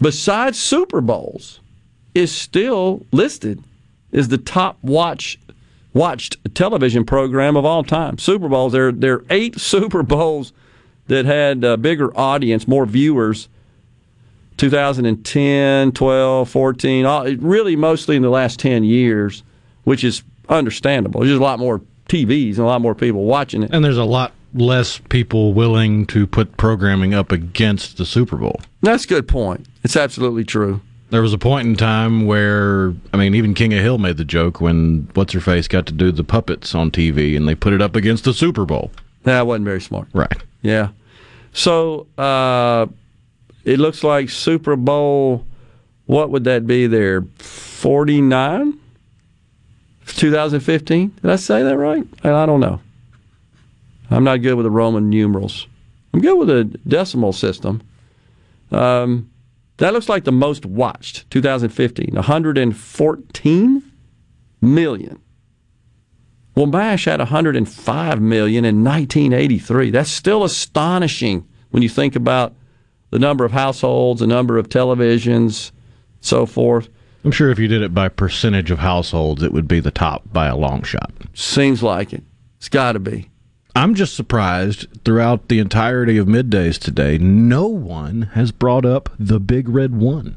besides 0.00 0.58
Super 0.58 1.00
Bowls, 1.00 1.60
is 2.14 2.32
still 2.32 3.06
listed 3.12 3.62
as 4.12 4.28
the 4.28 4.38
top 4.38 4.76
watch 4.82 5.38
watched 5.94 6.36
television 6.54 7.04
program 7.04 7.56
of 7.56 7.64
all 7.64 7.84
time. 7.84 8.18
Super 8.18 8.48
Bowls. 8.48 8.72
There, 8.72 8.92
there 8.92 9.16
are 9.16 9.24
eight 9.30 9.58
Super 9.60 10.02
Bowls 10.02 10.52
that 11.08 11.24
had 11.24 11.64
a 11.64 11.76
bigger 11.76 12.16
audience, 12.18 12.66
more 12.66 12.86
viewers. 12.86 13.48
2010, 14.58 15.92
12, 15.92 16.48
14, 16.48 17.06
all, 17.06 17.24
really 17.36 17.74
mostly 17.74 18.16
in 18.16 18.22
the 18.22 18.30
last 18.30 18.60
10 18.60 18.84
years, 18.84 19.42
which 19.84 20.04
is 20.04 20.22
understandable. 20.48 21.20
There's 21.20 21.32
just 21.32 21.40
a 21.40 21.44
lot 21.44 21.58
more 21.58 21.80
TVs 22.08 22.50
and 22.50 22.58
a 22.58 22.64
lot 22.64 22.80
more 22.80 22.94
people 22.94 23.24
watching 23.24 23.62
it. 23.62 23.70
And 23.72 23.84
there's 23.84 23.96
a 23.96 24.04
lot 24.04 24.32
less 24.54 24.98
people 25.08 25.52
willing 25.54 26.06
to 26.06 26.26
put 26.26 26.56
programming 26.56 27.14
up 27.14 27.32
against 27.32 27.96
the 27.96 28.04
Super 28.04 28.36
Bowl. 28.36 28.60
That's 28.82 29.04
a 29.04 29.08
good 29.08 29.28
point. 29.28 29.66
It's 29.84 29.96
absolutely 29.96 30.44
true. 30.44 30.80
There 31.10 31.22
was 31.22 31.34
a 31.34 31.38
point 31.38 31.68
in 31.68 31.76
time 31.76 32.24
where, 32.26 32.94
I 33.12 33.18
mean, 33.18 33.34
even 33.34 33.52
King 33.52 33.74
of 33.74 33.80
Hill 33.80 33.98
made 33.98 34.16
the 34.16 34.24
joke 34.24 34.60
when 34.60 35.08
What's 35.14 35.34
Her 35.34 35.40
Face 35.40 35.68
got 35.68 35.84
to 35.86 35.92
do 35.92 36.10
the 36.10 36.24
puppets 36.24 36.74
on 36.74 36.90
TV 36.90 37.36
and 37.36 37.46
they 37.46 37.54
put 37.54 37.74
it 37.74 37.82
up 37.82 37.96
against 37.96 38.24
the 38.24 38.32
Super 38.32 38.64
Bowl. 38.64 38.90
That 39.24 39.46
wasn't 39.46 39.66
very 39.66 39.80
smart. 39.80 40.08
Right. 40.14 40.42
Yeah. 40.62 40.88
So 41.52 42.06
uh, 42.16 42.86
it 43.64 43.78
looks 43.78 44.02
like 44.02 44.30
Super 44.30 44.74
Bowl, 44.74 45.46
what 46.06 46.30
would 46.30 46.44
that 46.44 46.66
be 46.66 46.86
there? 46.86 47.22
49? 47.38 48.78
2015? 50.06 51.12
Did 51.22 51.30
I 51.30 51.36
say 51.36 51.62
that 51.62 51.76
right? 51.76 52.06
I 52.24 52.46
don't 52.46 52.60
know. 52.60 52.80
I'm 54.12 54.24
not 54.24 54.42
good 54.42 54.54
with 54.54 54.64
the 54.64 54.70
Roman 54.70 55.08
numerals. 55.08 55.66
I'm 56.12 56.20
good 56.20 56.38
with 56.38 56.48
the 56.48 56.64
decimal 56.86 57.32
system. 57.32 57.82
Um, 58.70 59.30
that 59.78 59.92
looks 59.92 60.08
like 60.08 60.24
the 60.24 60.32
most 60.32 60.66
watched 60.66 61.30
2015, 61.30 62.14
114 62.14 63.92
million. 64.60 65.20
Well, 66.54 66.66
MASH 66.66 67.06
had 67.06 67.18
105 67.18 68.20
million 68.20 68.64
in 68.64 68.84
1983. 68.84 69.90
That's 69.90 70.10
still 70.10 70.44
astonishing 70.44 71.48
when 71.70 71.82
you 71.82 71.88
think 71.88 72.14
about 72.14 72.54
the 73.10 73.18
number 73.18 73.44
of 73.44 73.52
households, 73.52 74.20
the 74.20 74.26
number 74.26 74.58
of 74.58 74.68
televisions, 74.68 75.72
so 76.20 76.44
forth. 76.44 76.88
I'm 77.24 77.30
sure 77.30 77.50
if 77.50 77.58
you 77.58 77.68
did 77.68 77.82
it 77.82 77.94
by 77.94 78.08
percentage 78.08 78.70
of 78.70 78.80
households, 78.80 79.42
it 79.42 79.52
would 79.52 79.68
be 79.68 79.80
the 79.80 79.90
top 79.90 80.22
by 80.32 80.46
a 80.46 80.56
long 80.56 80.82
shot. 80.82 81.12
Seems 81.34 81.82
like 81.82 82.12
it. 82.12 82.22
It's 82.58 82.68
got 82.68 82.92
to 82.92 82.98
be. 82.98 83.30
I'm 83.74 83.94
just 83.94 84.14
surprised 84.14 84.86
throughout 85.04 85.48
the 85.48 85.58
entirety 85.58 86.18
of 86.18 86.26
middays 86.26 86.78
today, 86.78 87.16
no 87.18 87.66
one 87.66 88.22
has 88.34 88.52
brought 88.52 88.84
up 88.84 89.08
The 89.18 89.40
Big 89.40 89.68
Red 89.68 89.94
One, 89.94 90.36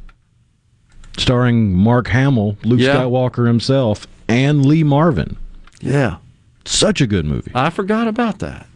starring 1.18 1.74
Mark 1.74 2.08
Hamill, 2.08 2.58
Luke 2.64 2.80
Yeah. 2.80 2.96
Skywalker 2.96 3.48
himself, 3.48 4.08
and 4.28 4.66
Lee 4.66 4.84
Marvin. 4.84 5.38
Yeah. 5.82 6.18
Such 6.64 7.02
a 7.02 7.08
good 7.08 7.26
movie. 7.26 7.52
I 7.54 7.70
forgot 7.70 8.08
about 8.08 8.40
that. 8.40 8.68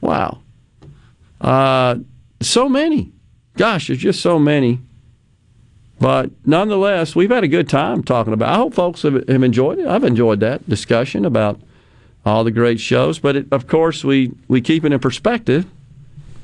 Wow. 0.00 0.38
Uh, 1.40 1.96
so 2.40 2.68
many. 2.68 3.12
Gosh, 3.56 3.86
there's 3.86 4.00
just 4.00 4.20
so 4.20 4.38
many. 4.38 4.80
But 5.98 6.30
nonetheless, 6.44 7.14
we've 7.14 7.30
had 7.30 7.44
a 7.44 7.48
good 7.48 7.68
time 7.68 8.02
talking 8.02 8.32
about. 8.32 8.48
I 8.52 8.56
hope 8.56 8.74
folks 8.74 9.02
have, 9.02 9.14
have 9.28 9.42
enjoyed 9.42 9.78
it. 9.78 9.86
I've 9.86 10.04
enjoyed 10.04 10.40
that 10.40 10.68
discussion 10.68 11.24
about 11.24 11.60
all 12.24 12.44
the 12.44 12.50
great 12.50 12.80
shows. 12.80 13.18
But 13.18 13.36
it, 13.36 13.46
of 13.52 13.66
course, 13.66 14.04
we 14.04 14.32
we 14.48 14.60
keep 14.60 14.84
it 14.84 14.92
in 14.92 14.98
perspective. 14.98 15.66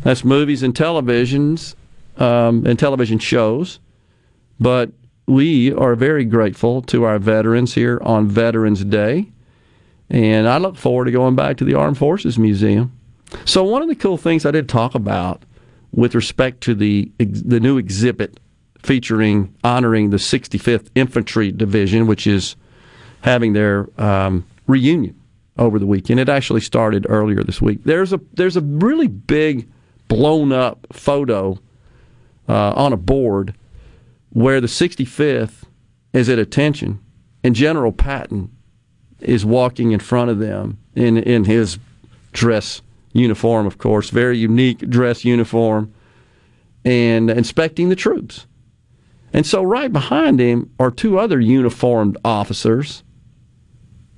That's 0.03 0.25
movies 0.25 0.63
and 0.63 0.75
televisions 0.75 1.75
um, 2.17 2.67
and 2.67 2.79
television 2.79 3.19
shows. 3.19 3.81
But 4.59 4.91
we 5.27 5.73
are 5.73 5.95
very 5.97 6.25
grateful 6.25 6.83
to 6.83 7.05
our 7.05 7.19
veterans 7.19 7.75
here 7.75 7.99
on 8.03 8.29
Veterans 8.29 8.85
Day. 8.85 9.33
And 10.09 10.47
I 10.47 10.59
look 10.59 10.77
forward 10.77 11.07
to 11.07 11.11
going 11.11 11.35
back 11.35 11.57
to 11.57 11.65
the 11.65 11.75
Armed 11.75 11.99
Forces 11.99 12.39
Museum. 12.39 12.93
So 13.45 13.65
one 13.65 13.83
of 13.83 13.89
the 13.89 13.97
cool 13.97 14.17
things 14.17 14.47
I 14.47 14.53
did 14.53 14.69
talk 14.69 14.95
about 14.95 15.43
with 15.93 16.15
respect 16.15 16.61
to 16.63 16.75
the 16.75 17.11
the 17.19 17.61
new 17.61 17.79
exhibit 17.79 18.39
featuring 18.83 19.53
honoring 19.65 20.11
the 20.11 20.17
65th 20.17 20.89
Infantry 20.95 21.51
Division, 21.51 22.07
which 22.07 22.27
is 22.27 22.55
having 23.23 23.53
their 23.53 23.89
um, 24.01 24.47
reunion 24.69 25.21
over 25.59 25.79
the 25.79 25.87
weekend. 25.87 26.21
It 26.21 26.29
actually 26.29 26.61
started 26.61 27.07
earlier 27.09 27.43
this 27.43 27.61
week. 27.61 27.85
There's 27.85 28.13
a 28.13 28.21
there's 28.35 28.57
a 28.57 28.61
really 28.61 29.09
big 29.09 29.69
blown 30.09 30.53
up 30.53 30.87
photo 30.93 31.59
uh, 32.49 32.73
on 32.73 32.93
a 32.93 32.97
board 32.97 33.55
where 34.31 34.61
the 34.61 34.67
65th 34.67 35.63
is 36.13 36.29
at 36.29 36.39
attention, 36.39 37.01
and 37.43 37.55
General 37.55 37.93
Patton 37.93 38.51
is 39.21 39.45
walking 39.45 39.93
in 39.93 40.01
front 40.01 40.31
of 40.31 40.39
them 40.39 40.79
in 40.95 41.17
in 41.17 41.45
his 41.45 41.79
dress 42.33 42.83
uniform, 43.13 43.67
of 43.67 43.79
course, 43.79 44.11
very 44.11 44.37
unique 44.37 44.79
dress 44.91 45.25
uniform, 45.25 45.93
and 46.85 47.31
inspecting 47.31 47.89
the 47.89 47.97
troops. 47.97 48.47
And 49.33 49.47
so, 49.47 49.63
right 49.63 49.93
behind 49.93 50.39
him 50.39 50.71
are 50.79 50.91
two 50.91 51.19
other 51.19 51.41
uniformed 51.41 52.17
officers, 52.25 53.03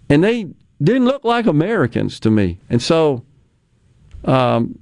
and 0.08 0.22
they 0.22 0.48
didn't 0.82 1.04
look 1.06 1.24
like 1.24 1.46
Americans 1.46 2.20
to 2.20 2.30
me. 2.30 2.58
And 2.70 2.80
so, 2.80 3.24
um, 4.24 4.78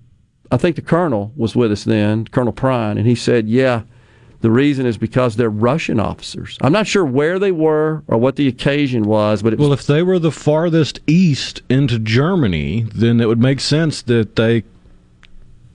I 0.50 0.56
think 0.56 0.76
the 0.76 0.82
colonel 0.82 1.32
was 1.36 1.56
with 1.56 1.72
us 1.72 1.84
then, 1.84 2.26
Colonel 2.26 2.52
Prine, 2.52 2.98
and 2.98 3.06
he 3.06 3.14
said, 3.14 3.48
"Yeah." 3.48 3.82
The 4.42 4.50
reason 4.50 4.84
is 4.84 4.98
because 4.98 5.36
they're 5.36 5.48
Russian 5.50 5.98
officers. 5.98 6.58
I'm 6.60 6.70
not 6.72 6.86
sure 6.86 7.04
where 7.04 7.38
they 7.38 7.50
were 7.50 8.02
or 8.06 8.18
what 8.18 8.36
the 8.36 8.46
occasion 8.46 9.04
was, 9.04 9.42
but 9.42 9.54
it 9.54 9.58
was 9.58 9.64
Well, 9.66 9.72
if 9.72 9.86
they 9.86 10.02
were 10.02 10.18
the 10.18 10.30
farthest 10.30 11.00
east 11.06 11.62
into 11.70 11.98
Germany, 11.98 12.86
then 12.94 13.18
it 13.20 13.26
would 13.28 13.40
make 13.40 13.60
sense 13.60 14.02
that 14.02 14.36
they 14.36 14.62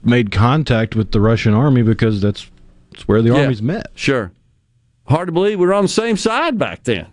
made 0.04 0.30
contact 0.30 0.94
with 0.94 1.10
the 1.10 1.20
Russian 1.20 1.52
army 1.54 1.82
because 1.82 2.20
that's, 2.22 2.48
that's 2.92 3.06
where 3.08 3.20
the 3.20 3.30
Yeah, 3.30 3.42
armies 3.42 3.60
met. 3.60 3.88
Sure. 3.94 4.30
Hard 5.06 5.26
to 5.28 5.32
believe 5.32 5.58
we 5.58 5.66
were 5.66 5.74
on 5.74 5.82
the 5.84 5.88
same 5.88 6.16
side 6.16 6.56
back 6.56 6.84
then, 6.84 7.08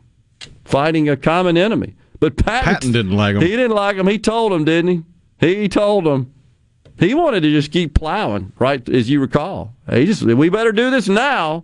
fighting 0.66 1.10
a 1.10 1.18
common 1.18 1.58
enemy. 1.58 1.96
But 2.20 2.36
Patton, 2.38 2.74
Patton 2.74 2.92
didn't 2.92 3.16
like 3.16 3.36
him. 3.36 3.42
He 3.42 3.50
didn't 3.50 3.72
like 3.76 3.96
him. 3.98 4.08
He 4.08 4.20
told 4.20 4.52
him, 4.52 4.66
didn't 4.66 5.06
he? 5.40 5.56
He 5.56 5.70
told 5.70 6.06
him. 6.06 6.34
He 6.98 7.14
wanted 7.14 7.42
to 7.42 7.50
just 7.52 7.72
keep 7.72 7.94
plowing, 7.94 8.52
right? 8.60 8.88
As 8.90 9.10
you 9.10 9.22
recall, 9.22 9.74
he 9.90 10.06
just 10.06 10.22
we 10.24 10.50
better 10.50 10.74
do 10.74 10.90
this 10.92 11.08
now. 11.08 11.64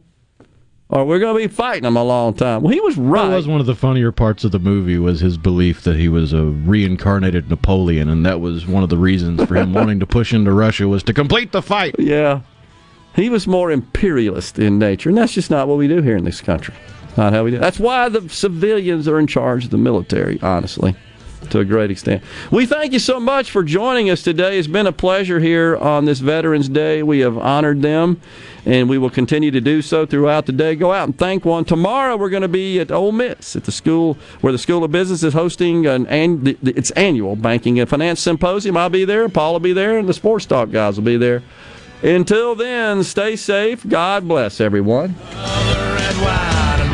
or 0.88 1.03
we're 1.03 1.19
going 1.19 1.35
to 1.35 1.45
be 1.50 1.53
fighting 1.53 1.84
them 1.84 1.98
a 1.98 2.03
long 2.06 2.34
time. 2.35 2.61
Well, 2.61 2.72
he 2.72 2.80
was 2.80 2.95
right. 2.95 3.27
That 3.27 3.35
was 3.35 3.48
one 3.48 3.59
of 3.59 3.66
the 3.66 3.75
funnier 3.75 4.14
parts 4.14 4.45
of 4.45 4.53
the 4.53 4.59
movie 4.59 4.98
was 4.98 5.19
his 5.19 5.38
belief 5.38 5.82
that 5.82 5.98
he 5.98 6.08
was 6.08 6.32
a 6.32 6.45
reincarnated 6.45 7.50
Napoleon, 7.50 8.08
and 8.08 8.25
that 8.25 8.40
was 8.40 8.66
one 8.66 8.82
of 8.84 8.90
the 8.90 8.98
reasons 8.98 9.43
for 9.43 9.56
him 9.56 9.74
wanting 9.80 10.00
to 10.00 10.06
push 10.06 10.34
into 10.34 10.53
Russia 10.53 10.88
was 10.88 11.03
to 11.03 11.14
complete 11.14 11.51
the 11.51 11.61
fight. 11.61 11.95
Yeah. 12.00 12.42
He 13.14 13.30
was 13.30 13.45
more 13.45 13.72
imperialist 13.72 14.58
in 14.58 14.80
nature, 14.80 15.09
and 15.09 15.17
that's 15.17 15.34
just 15.34 15.51
not 15.51 15.67
what 15.67 15.77
we 15.77 15.90
do 15.90 16.01
here 16.01 16.16
in 16.16 16.24
this 16.24 16.40
country. 16.40 16.75
Not 17.18 17.34
how 17.34 17.44
we 17.44 17.52
do. 17.52 17.60
That's 17.60 17.80
why 17.80 18.10
the 18.10 18.27
civilians 18.30 19.08
are 19.08 19.19
in 19.19 19.27
charge 19.27 19.66
of 19.66 19.72
the 19.72 19.77
military, 19.77 20.40
honestly, 20.42 20.95
to 21.50 21.60
a 21.60 21.66
great 21.66 21.90
extent. 21.92 22.24
We 22.52 22.66
thank 22.66 22.92
you 22.92 23.00
so 23.00 23.19
much 23.19 23.52
for 23.52 23.64
joining 23.64 24.10
us 24.10 24.22
today. 24.22 24.60
It's 24.60 24.68
been 24.68 24.88
a 24.88 24.92
pleasure 24.92 25.40
here 25.40 25.77
on 25.77 26.06
this 26.06 26.19
Veterans 26.19 26.68
Day. 26.68 27.03
We 27.03 27.19
have 27.19 27.38
honored 27.38 27.82
them, 27.82 28.19
and 28.66 28.90
we 28.90 28.98
will 28.98 29.10
continue 29.10 29.50
to 29.52 29.61
do 29.61 29.82
so 29.82 30.06
throughout 30.06 30.45
the 30.45 30.52
day. 30.52 30.76
Go 30.76 30.92
out 30.92 31.08
and 31.08 31.18
thank 31.18 31.45
one. 31.45 31.64
Tomorrow 31.64 32.18
we're 32.18 32.30
going 32.30 32.42
to 32.42 32.50
be 32.50 32.82
at 32.82 32.92
Ole 32.92 33.14
Miss 33.14 33.56
at 33.56 33.64
the 33.64 33.72
school 33.72 34.18
where 34.42 34.52
the 34.52 34.60
School 34.60 34.84
of 34.84 34.92
Business 34.92 35.24
is 35.24 35.34
hosting 35.34 35.85
an, 35.85 36.08
an 36.08 36.58
its 36.64 36.92
annual 36.92 37.38
banking 37.38 37.80
and 37.80 37.90
finance 37.90 38.19
symposium. 38.19 38.76
I'll 38.76 38.90
be 38.90 39.06
there. 39.06 39.30
Paul 39.30 39.53
will 39.53 39.60
be 39.61 39.74
there, 39.74 39.98
and 39.98 40.10
the 40.10 40.14
sports 40.14 40.45
talk 40.45 40.72
guys 40.72 40.98
will 40.98 41.06
be 41.06 41.18
there. 41.18 41.44
Until 42.03 42.56
then, 42.56 43.03
stay 43.06 43.38
safe. 43.38 43.88
God 43.88 44.27
bless 44.27 44.60
everyone. 44.60 45.16